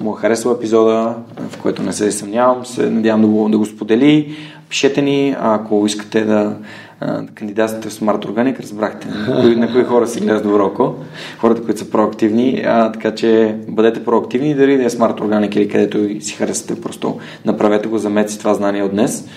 му 0.00 0.12
е 0.12 0.20
харесал 0.20 0.50
епизода, 0.50 1.14
в 1.48 1.62
който 1.62 1.82
не 1.82 1.92
се 1.92 2.12
съмнявам, 2.12 2.66
се 2.66 2.90
надявам 2.90 3.20
да 3.22 3.28
го, 3.28 3.48
да 3.48 3.58
го 3.58 3.66
сподели, 3.66 4.36
пишете 4.68 5.02
ни, 5.02 5.36
ако 5.40 5.86
искате 5.86 6.24
да, 6.24 6.56
да 7.00 7.26
кандидатствате 7.34 7.88
в 7.88 7.92
Smart 7.92 8.26
Organic, 8.26 8.60
разбрахте 8.60 9.08
на 9.08 9.72
кои, 9.72 9.84
хора 9.84 10.06
си 10.06 10.20
гледат 10.20 10.42
добро 10.42 10.64
око, 10.64 10.94
хората, 11.38 11.62
които 11.62 11.80
са 11.80 11.90
проактивни, 11.90 12.62
а, 12.66 12.92
така 12.92 13.14
че 13.14 13.56
бъдете 13.68 14.04
проактивни, 14.04 14.54
дали 14.54 14.76
да 14.76 14.84
е 14.84 14.90
Smart 14.90 15.20
Organic 15.20 15.56
или 15.56 15.68
където 15.68 16.20
си 16.20 16.34
харесате, 16.34 16.80
просто 16.80 17.18
направете 17.44 17.88
го, 17.88 17.98
замете 17.98 18.38
това 18.38 18.54
знание 18.54 18.82
от 18.82 18.90
днес. 18.90 19.28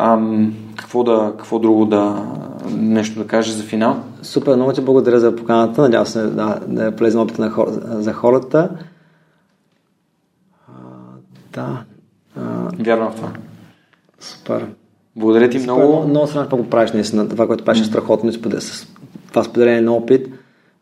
Ам, 0.00 0.54
какво, 0.76 1.04
да, 1.04 1.34
какво 1.38 1.58
друго 1.58 1.84
да 1.84 2.24
нещо 2.70 3.18
да 3.18 3.26
кажеш 3.26 3.54
за 3.54 3.62
финал? 3.62 3.96
Супер, 4.22 4.56
много 4.56 4.72
ти 4.72 4.80
благодаря 4.80 5.20
за 5.20 5.36
поканата. 5.36 5.82
Надявам 5.82 6.06
се 6.06 6.22
да, 6.22 6.60
да 6.66 6.86
е 6.86 6.96
полезен 6.96 7.20
опит 7.20 7.38
на 7.38 7.50
хор, 7.50 7.68
за 7.84 8.12
хората. 8.12 8.70
А, 10.68 10.72
да. 11.52 11.84
А, 12.36 12.68
Вярвам 12.78 13.12
в 13.12 13.16
това. 13.16 13.28
Супер. 14.20 14.66
Благодаря 15.16 15.50
ти 15.50 15.60
супер, 15.60 15.72
много. 15.72 15.92
Много, 15.92 16.08
много 16.08 16.26
се 16.26 16.38
го 16.38 16.70
правиш 16.70 16.92
наистина. 16.92 17.28
Това, 17.28 17.46
което 17.46 17.64
правиш 17.64 17.80
е 17.80 17.84
страхотно. 17.84 18.32
Това 19.28 19.44
споделение 19.44 19.80
на 19.80 19.92
опит 19.92 20.28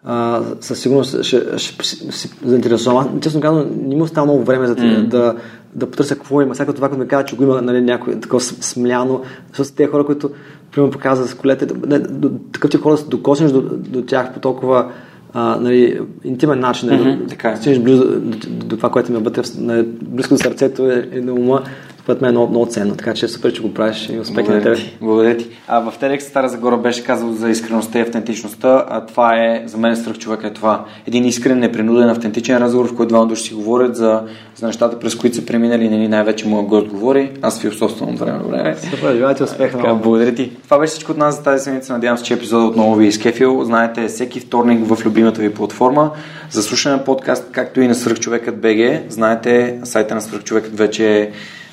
а, 0.08 0.42
със 0.60 0.80
сигурност 0.80 1.22
ще, 1.22 1.58
ще, 1.58 1.84
ще 1.84 2.12
си 2.12 2.30
заинтересувам. 2.44 3.20
Честно 3.20 3.40
казвам, 3.40 3.66
не 3.82 3.94
ми 3.94 4.02
остава 4.02 4.24
много 4.24 4.44
време 4.44 4.66
за 4.66 4.76
mm. 4.76 5.08
да, 5.08 5.34
да 5.74 5.90
потърся 5.90 6.14
какво 6.14 6.42
има. 6.42 6.54
Всяко 6.54 6.72
това, 6.72 6.88
като 6.88 7.00
ми 7.00 7.08
казва, 7.08 7.24
че 7.24 7.36
го 7.36 7.42
има 7.42 7.62
нали, 7.62 7.80
някой 7.80 8.20
такова 8.20 8.40
смляно, 8.40 9.22
защото 9.48 9.76
тези 9.76 9.90
хора, 9.90 10.06
които 10.06 10.30
примерно 10.72 10.92
показват 10.92 11.28
с 11.28 11.34
колете, 11.34 11.66
не, 11.86 11.98
до, 11.98 12.30
такъв 12.52 12.70
ти 12.70 12.76
хора 12.76 12.94
да 12.94 12.98
се 12.98 13.08
докоснеш 13.08 13.50
до, 13.50 13.60
до 13.70 14.02
тях 14.02 14.34
по 14.34 14.40
толкова 14.40 14.90
а, 15.32 15.56
нали, 15.60 16.00
интимен 16.24 16.60
начин, 16.60 16.88
mm-hmm, 16.88 17.18
да, 17.18 17.26
така 17.26 17.48
е. 17.66 17.78
близо 17.78 18.04
до, 18.04 18.20
до, 18.20 18.48
до, 18.50 18.76
това, 18.76 18.90
което 18.90 19.12
ми 19.12 19.18
е 19.18 19.42
нали, 19.58 19.86
близко 20.02 20.34
до 20.34 20.38
сърцето 20.38 20.82
и, 20.82 21.18
и 21.18 21.20
до 21.20 21.34
ума. 21.34 21.62
Което 22.06 22.22
ме 22.22 22.28
е 22.28 22.30
много, 22.30 22.50
много 22.50 22.66
ценно. 22.66 22.96
Така 22.96 23.14
че 23.14 23.28
супер, 23.28 23.52
че 23.52 23.62
го 23.62 23.74
правиш 23.74 24.08
и 24.12 24.18
успех 24.18 24.48
на 24.48 24.62
тебе. 24.62 24.76
Благодаря 25.00 25.36
ти. 25.36 25.46
А 25.68 25.80
в 25.80 25.98
TEDx 26.00 26.18
Стара 26.18 26.48
Загора 26.48 26.76
беше 26.76 27.04
казал 27.04 27.32
за 27.32 27.50
искреността 27.50 27.98
и 27.98 28.02
автентичността, 28.02 28.84
а 28.88 29.06
това 29.06 29.34
е, 29.34 29.62
за 29.66 29.78
мен 29.78 29.96
страх 29.96 30.18
човек 30.18 30.40
е 30.44 30.52
това. 30.52 30.84
Един 31.06 31.24
искрен, 31.24 31.58
непринуден, 31.58 32.08
автентичен 32.08 32.58
разговор, 32.58 32.88
в 32.88 32.96
който 32.96 33.08
двама 33.08 33.26
души 33.26 33.42
си 33.42 33.54
говорят 33.54 33.96
за, 33.96 34.22
за 34.56 34.66
нещата, 34.66 34.98
през 34.98 35.14
които 35.14 35.36
са 35.36 35.46
преминали, 35.46 35.88
нали, 35.88 36.08
най-вече 36.08 36.48
моят 36.48 36.66
гост 36.66 36.88
говори, 36.88 37.30
аз 37.42 37.60
философствам 37.60 38.10
от 38.10 38.18
време 38.18 38.38
на 38.38 38.44
време. 38.44 38.76
Супер, 38.76 39.16
желая 39.16 39.34
ти 39.34 39.42
успех. 39.42 39.72
Така, 39.72 39.94
благодаря 39.94 40.34
ти. 40.34 40.52
Това 40.64 40.78
беше 40.78 40.90
всичко 40.90 41.12
от 41.12 41.18
нас 41.18 41.36
за 41.36 41.42
тази 41.42 41.64
седмица. 41.64 41.92
Надявам 41.92 42.18
се, 42.18 42.24
че 42.24 42.34
епизода 42.34 42.64
отново 42.64 42.94
ви 42.94 43.04
е 43.04 43.08
изкефил. 43.08 43.64
Знаете, 43.64 44.08
всеки 44.08 44.40
вторник 44.40 44.86
в 44.86 45.06
любимата 45.06 45.40
ви 45.40 45.54
платформа 45.54 46.10
за 46.50 46.62
слушане 46.62 46.96
на 46.96 47.04
подкаст, 47.04 47.48
както 47.52 47.80
и 47.80 47.88
на 47.88 47.94
Свърхчовекът 47.94 48.60
БГ. 48.60 49.02
Знаете, 49.08 49.78
сайта 49.84 50.14
на 50.14 50.20
Свърхчовекът 50.20 50.78
вече 50.78 51.20
е 51.20 51.30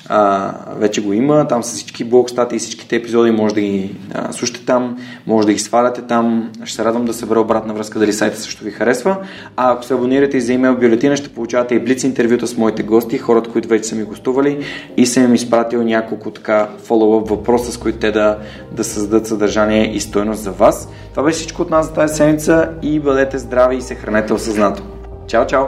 а, 0.08 0.52
вече 0.76 1.02
го 1.02 1.12
има. 1.12 1.48
Там 1.48 1.62
са 1.62 1.74
всички 1.74 2.04
блог 2.04 2.30
статии, 2.30 2.58
всичките 2.58 2.96
епизоди, 2.96 3.30
може 3.30 3.54
да 3.54 3.60
ги 3.60 3.96
а, 4.14 4.32
слушате 4.32 4.64
там, 4.66 4.96
може 5.26 5.46
да 5.46 5.52
ги 5.52 5.58
сваляте 5.58 6.02
там. 6.02 6.52
Ще 6.64 6.76
се 6.76 6.84
радвам 6.84 7.04
да 7.04 7.12
събера 7.12 7.40
обратна 7.40 7.74
връзка 7.74 7.98
дали 7.98 8.12
сайта 8.12 8.40
също 8.40 8.64
ви 8.64 8.70
харесва. 8.70 9.16
А 9.56 9.72
ако 9.72 9.84
се 9.84 9.94
абонирате 9.94 10.36
и 10.36 10.40
за 10.40 10.52
имейл 10.52 10.76
бюлетина, 10.76 11.16
ще 11.16 11.28
получавате 11.28 11.74
и 11.74 11.78
блиц 11.78 12.02
интервюта 12.02 12.46
с 12.46 12.56
моите 12.56 12.82
гости, 12.82 13.18
хората, 13.18 13.50
които 13.50 13.68
вече 13.68 13.84
са 13.84 13.96
ми 13.96 14.04
гостували 14.04 14.64
и 14.96 15.06
съм 15.06 15.24
им 15.24 15.34
изпратил 15.34 15.82
няколко 15.82 16.30
така 16.30 16.68
фоллоуъп 16.84 17.28
въпроса, 17.28 17.72
с 17.72 17.76
които 17.76 17.98
те 17.98 18.10
да, 18.10 18.38
да 18.72 18.84
създадат 18.84 19.26
съдържание 19.26 19.94
и 19.94 20.00
стойност 20.00 20.42
за 20.42 20.52
вас. 20.52 20.88
Това 21.10 21.22
беше 21.22 21.38
всичко 21.38 21.62
от 21.62 21.70
нас 21.70 21.86
за 21.86 21.92
тази 21.92 22.14
седмица 22.14 22.70
и 22.82 23.00
бъдете 23.00 23.38
здрави 23.38 23.76
и 23.76 23.82
се 23.82 23.94
хранете 23.94 24.32
осъзнато. 24.32 24.82
Чао, 25.26 25.46
чао! 25.46 25.64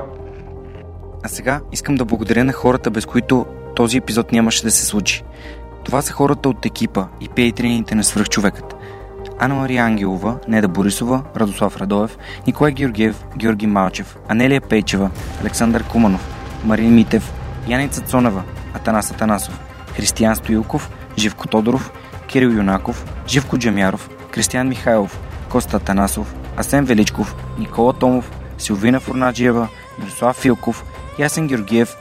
А 1.23 1.29
сега 1.29 1.61
искам 1.73 1.95
да 1.95 2.05
благодаря 2.05 2.45
на 2.45 2.53
хората, 2.53 2.91
без 2.91 3.07
които 3.07 3.47
този 3.77 3.97
епизод 3.97 4.33
нямаше 4.33 4.63
да 4.63 4.71
се 4.71 4.85
случи. 4.85 5.23
Това 5.85 6.03
са 6.03 6.13
хората 6.13 6.49
от 6.49 6.67
екипа 6.67 7.07
и 7.21 7.29
пейтрините 7.29 7.95
на 7.95 8.05
свръхчовекът. 8.05 8.77
Анна 9.39 9.55
Мария 9.55 9.85
Ангелова, 9.85 10.39
Неда 10.49 10.69
Борисова, 10.69 11.23
Радослав 11.37 11.77
Радоев, 11.77 12.19
Николай 12.47 12.73
Георгиев, 12.73 13.25
Георги 13.37 13.67
Малчев, 13.67 14.17
Анелия 14.29 14.61
Пейчева, 14.61 15.11
Александър 15.41 15.85
Куманов, 15.85 16.29
Марин 16.65 16.95
Митев, 16.95 17.33
Яница 17.69 18.01
Цонева, 18.01 18.43
Атанас 18.75 19.11
Атанасов, 19.11 19.61
Християн 19.97 20.37
Стоилков, 20.37 20.91
Живко 21.19 21.49
Тодоров, 21.49 21.93
Кирил 22.27 22.49
Юнаков, 22.49 23.05
Живко 23.29 23.59
Джамяров, 23.59 24.11
Кристиян 24.31 24.69
Михайлов, 24.69 25.21
Коста 25.49 25.77
Атанасов, 25.77 26.35
Асен 26.57 26.85
Величков, 26.85 27.37
Никола 27.59 27.93
Томов, 27.93 28.31
Силвина 28.59 29.01
Фурнаджиева, 29.01 29.69
Мирослав 29.99 30.37
Филков, 30.37 30.85
Ясен 31.19 31.47
Георгиев, 31.47 31.97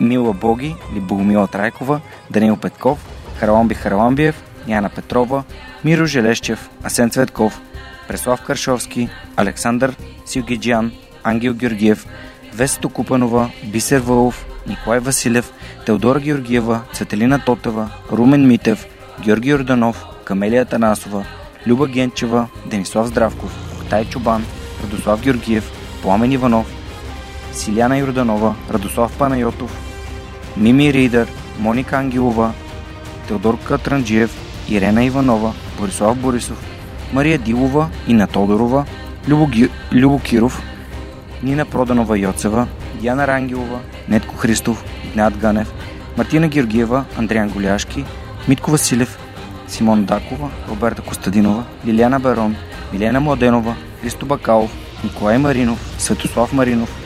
Мила 0.00 0.32
Боги 0.32 0.76
или 0.92 1.00
Богомила 1.00 1.46
Трайкова, 1.46 2.00
Данил 2.30 2.56
Петков, 2.56 2.98
Хараламби 3.38 3.74
Хараламбиев, 3.74 4.34
Яна 4.66 4.88
Петрова, 4.88 5.44
Миро 5.84 6.06
Желещев, 6.06 6.70
Асен 6.84 7.10
Цветков, 7.10 7.60
Преслав 8.08 8.42
Каршовски, 8.42 9.08
Александър 9.36 9.96
Силгиджан, 10.26 10.92
Ангел 11.24 11.54
Георгиев, 11.54 12.06
Весто 12.54 12.88
Купанова, 12.88 13.50
Бисер 13.64 14.00
Вълов, 14.00 14.46
Николай 14.66 14.98
Василев, 14.98 15.52
Теодора 15.86 16.20
Георгиева, 16.20 16.80
Цветелина 16.92 17.38
Тотева, 17.44 17.90
Румен 18.12 18.46
Митев, 18.46 18.86
Георги 19.20 19.54
Орданов, 19.54 20.04
Камелия 20.24 20.64
Танасова, 20.64 21.24
Люба 21.66 21.88
Генчева, 21.88 22.48
Денислав 22.66 23.06
Здравков, 23.06 23.80
Октай 23.80 24.04
Чубан, 24.04 24.44
Радослав 24.84 25.20
Георгиев, 25.22 25.72
Пламен 26.02 26.32
Иванов, 26.32 26.79
Силяна 27.52 27.98
Йорданова, 27.98 28.54
Радослав 28.70 29.18
Панайотов, 29.18 29.76
Мими 30.56 30.92
Ридър, 30.92 31.28
Моника 31.58 31.96
Ангелова, 31.96 32.52
Теодор 33.28 33.58
Катранджиев, 33.58 34.30
Ирена 34.68 35.04
Иванова, 35.04 35.52
Борислав 35.78 36.16
Борисов, 36.16 36.64
Мария 37.12 37.38
Дилова, 37.38 37.88
Ина 38.08 38.26
Тодорова, 38.26 38.84
Любо, 39.28 39.46
Ги... 39.46 39.68
Любо 39.92 40.18
Киров, 40.18 40.62
Нина 41.42 41.64
Проданова 41.64 42.18
Йоцева, 42.18 42.66
Диана 43.00 43.26
Рангелова, 43.26 43.78
Нетко 44.08 44.36
Христов, 44.36 44.84
Игнат 45.04 45.36
Ганев, 45.36 45.72
Мартина 46.16 46.48
Георгиева, 46.48 47.04
Андриан 47.18 47.48
Голяшки, 47.48 48.04
Митко 48.48 48.70
Василев, 48.70 49.18
Симон 49.68 50.04
Дакова, 50.04 50.50
Роберта 50.68 51.02
Костадинова, 51.02 51.64
Лиляна 51.86 52.20
Барон, 52.20 52.56
Милена 52.92 53.20
Младенова, 53.20 53.74
Христо 54.00 54.26
Бакалов, 54.26 54.70
Николай 55.04 55.38
Маринов, 55.38 55.94
Светослав 55.98 56.52
Маринов, 56.52 56.99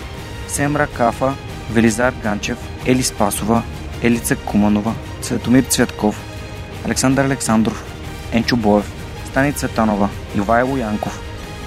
Семра 0.55 0.87
Кафа, 0.87 1.35
Велизар 1.73 2.15
Ганчев, 2.23 2.59
Ели 2.87 3.03
Спасова, 3.03 3.63
Елица 4.03 4.37
Куманова, 4.37 4.95
Светомир 5.23 5.63
Цветков, 5.63 6.21
Александър 6.87 7.25
Александров, 7.25 7.85
Енчо 8.33 8.57
Боев, 8.57 8.93
Стани 9.27 9.53
Цветанова, 9.53 10.09
Ивайло 10.37 10.77
Янков, 10.77 11.21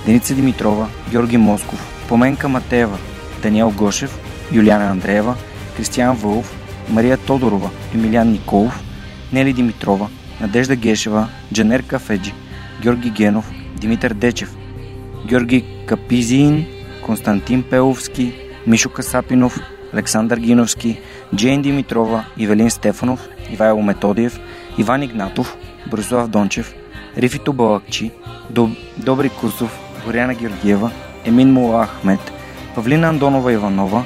Деница 0.06 0.36
Димитрова, 0.36 0.88
Георги 1.12 1.38
Москов, 1.38 2.06
Поменка 2.08 2.50
Матеева, 2.50 2.98
Даниел 3.42 3.72
Гошев, 3.72 4.20
Юлиана 4.52 4.86
Андреева, 4.86 5.36
Кристиян 5.78 6.16
Вълов, 6.16 6.56
Мария 6.90 7.18
Тодорова, 7.18 7.70
Емилиан 7.94 8.32
Николов, 8.32 8.84
Нели 9.34 9.54
Димитрова, 9.54 10.10
Надежда 10.42 10.76
Гешева, 10.76 11.28
Джанер 11.54 11.84
Кафеджи, 11.84 12.34
Георги 12.82 13.10
Генов, 13.10 13.52
Димитър 13.76 14.14
Дечев, 14.14 14.56
Георги 15.26 15.66
Капизиин, 15.88 16.66
Константин 17.06 17.64
Пеловски, 17.64 18.47
Мишо 18.68 18.90
Касапинов, 18.90 19.60
Александър 19.94 20.38
Гиновски, 20.38 21.00
Джейн 21.36 21.62
Димитрова, 21.62 22.26
Ивелин 22.38 22.70
Стефанов, 22.70 23.28
Ивайло 23.52 23.82
Методиев, 23.82 24.40
Иван 24.78 25.04
Игнатов, 25.04 25.58
Борислав 25.90 26.28
Дончев, 26.28 26.74
Рифито 27.18 27.54
Балакчи, 27.54 28.12
Доб... 28.50 28.70
Добри 28.98 29.30
Кусов, 29.30 29.80
Горяна 30.06 30.34
Георгиева, 30.36 30.92
Емин 31.26 31.54
Мула 31.54 31.84
Ахмет, 31.84 32.32
Павлина 32.76 33.08
Андонова 33.08 33.54
Иванова, 33.54 34.04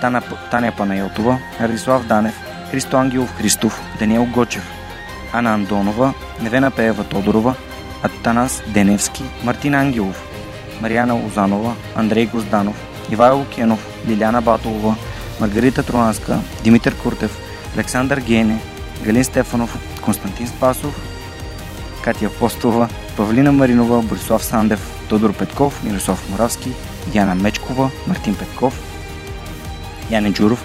Таня, 0.00 0.22
Таня 0.50 0.72
Панайотова, 0.76 1.38
Радислав 1.60 2.06
Данев, 2.06 2.34
Христо 2.70 2.96
Ангелов 2.96 3.36
Христов, 3.38 3.80
Даниел 3.98 4.24
Гочев, 4.24 4.70
Ана 5.32 5.54
Андонова, 5.54 6.14
Невена 6.42 6.70
Пеева 6.70 7.04
Тодорова, 7.04 7.54
Атанас 8.02 8.62
Деневски, 8.68 9.22
Мартин 9.44 9.74
Ангелов, 9.74 10.28
Марияна 10.80 11.14
Лозанова, 11.14 11.74
Андрей 11.96 12.26
Гозданов, 12.26 12.76
Ивайло 13.10 13.44
Кенов, 13.44 13.86
Лиляна 14.08 14.42
Батолова, 14.42 14.96
Маргарита 15.40 15.82
Троанска, 15.82 16.38
Димитър 16.64 16.94
Куртев, 16.94 17.38
Александър 17.74 18.20
Гене, 18.20 18.58
Галин 19.04 19.24
Стефанов, 19.24 19.78
Константин 20.02 20.48
Спасов, 20.48 21.00
Катя 22.02 22.30
Постова, 22.30 22.88
Павлина 23.16 23.52
Маринова, 23.52 24.02
Борислав 24.02 24.44
Сандев, 24.44 25.06
Тодор 25.08 25.32
Петков, 25.32 25.84
Мирослав 25.84 26.30
Моравски, 26.30 26.72
Диана 27.06 27.34
Мечкова, 27.34 27.90
Мартин 28.06 28.34
Петков, 28.34 28.80
Яне 30.10 30.32
Джуров, 30.32 30.64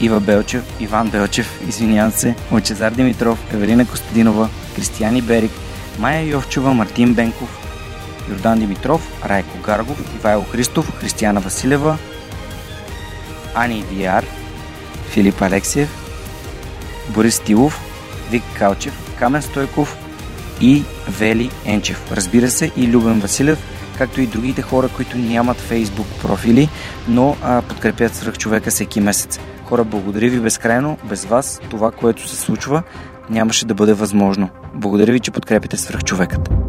Ива 0.00 0.20
Белчев, 0.20 0.62
Иван 0.80 1.10
Белчев, 1.10 1.60
извинявам 1.68 2.12
се, 2.12 2.34
Лъчезар 2.52 2.92
Димитров, 2.92 3.38
Евелина 3.52 3.86
Костадинова, 3.86 4.48
Кристияни 4.76 5.22
Берик, 5.22 5.50
Майя 5.98 6.22
Йовчева, 6.22 6.74
Мартин 6.74 7.14
Бенков, 7.14 7.67
Йордан 8.28 8.58
Димитров, 8.58 9.24
Райко 9.28 9.58
Гаргов, 9.58 10.14
Ивайло 10.16 10.42
Христов, 10.42 10.98
Християна 11.00 11.40
Василева, 11.40 11.98
Ани 13.54 13.84
Виар, 13.92 14.24
Филип 15.08 15.42
Алексиев, 15.42 15.88
Борис 17.08 17.40
Тилов, 17.40 17.80
Вик 18.30 18.42
Калчев, 18.58 19.16
Камен 19.18 19.42
Стойков 19.42 19.96
и 20.60 20.84
Вели 21.08 21.50
Енчев. 21.64 22.12
Разбира 22.12 22.50
се 22.50 22.72
и 22.76 22.88
Любен 22.88 23.20
Василев, 23.20 23.58
както 23.98 24.20
и 24.20 24.26
другите 24.26 24.62
хора, 24.62 24.88
които 24.96 25.18
нямат 25.18 25.56
фейсбук 25.56 26.06
профили, 26.22 26.68
но 27.08 27.36
а, 27.42 27.62
подкрепят 27.62 28.14
свръх 28.14 28.38
човека 28.38 28.70
всеки 28.70 29.00
месец. 29.00 29.40
Хора, 29.64 29.84
благодаря 29.84 30.30
ви 30.30 30.40
безкрайно. 30.40 30.98
Без 31.04 31.24
вас 31.24 31.60
това, 31.70 31.90
което 31.90 32.28
се 32.28 32.36
случва, 32.36 32.82
нямаше 33.30 33.66
да 33.66 33.74
бъде 33.74 33.94
възможно. 33.94 34.48
Благодаря 34.74 35.12
ви, 35.12 35.20
че 35.20 35.30
подкрепите 35.30 35.76
свръх 35.76 36.04
човекът. 36.04 36.67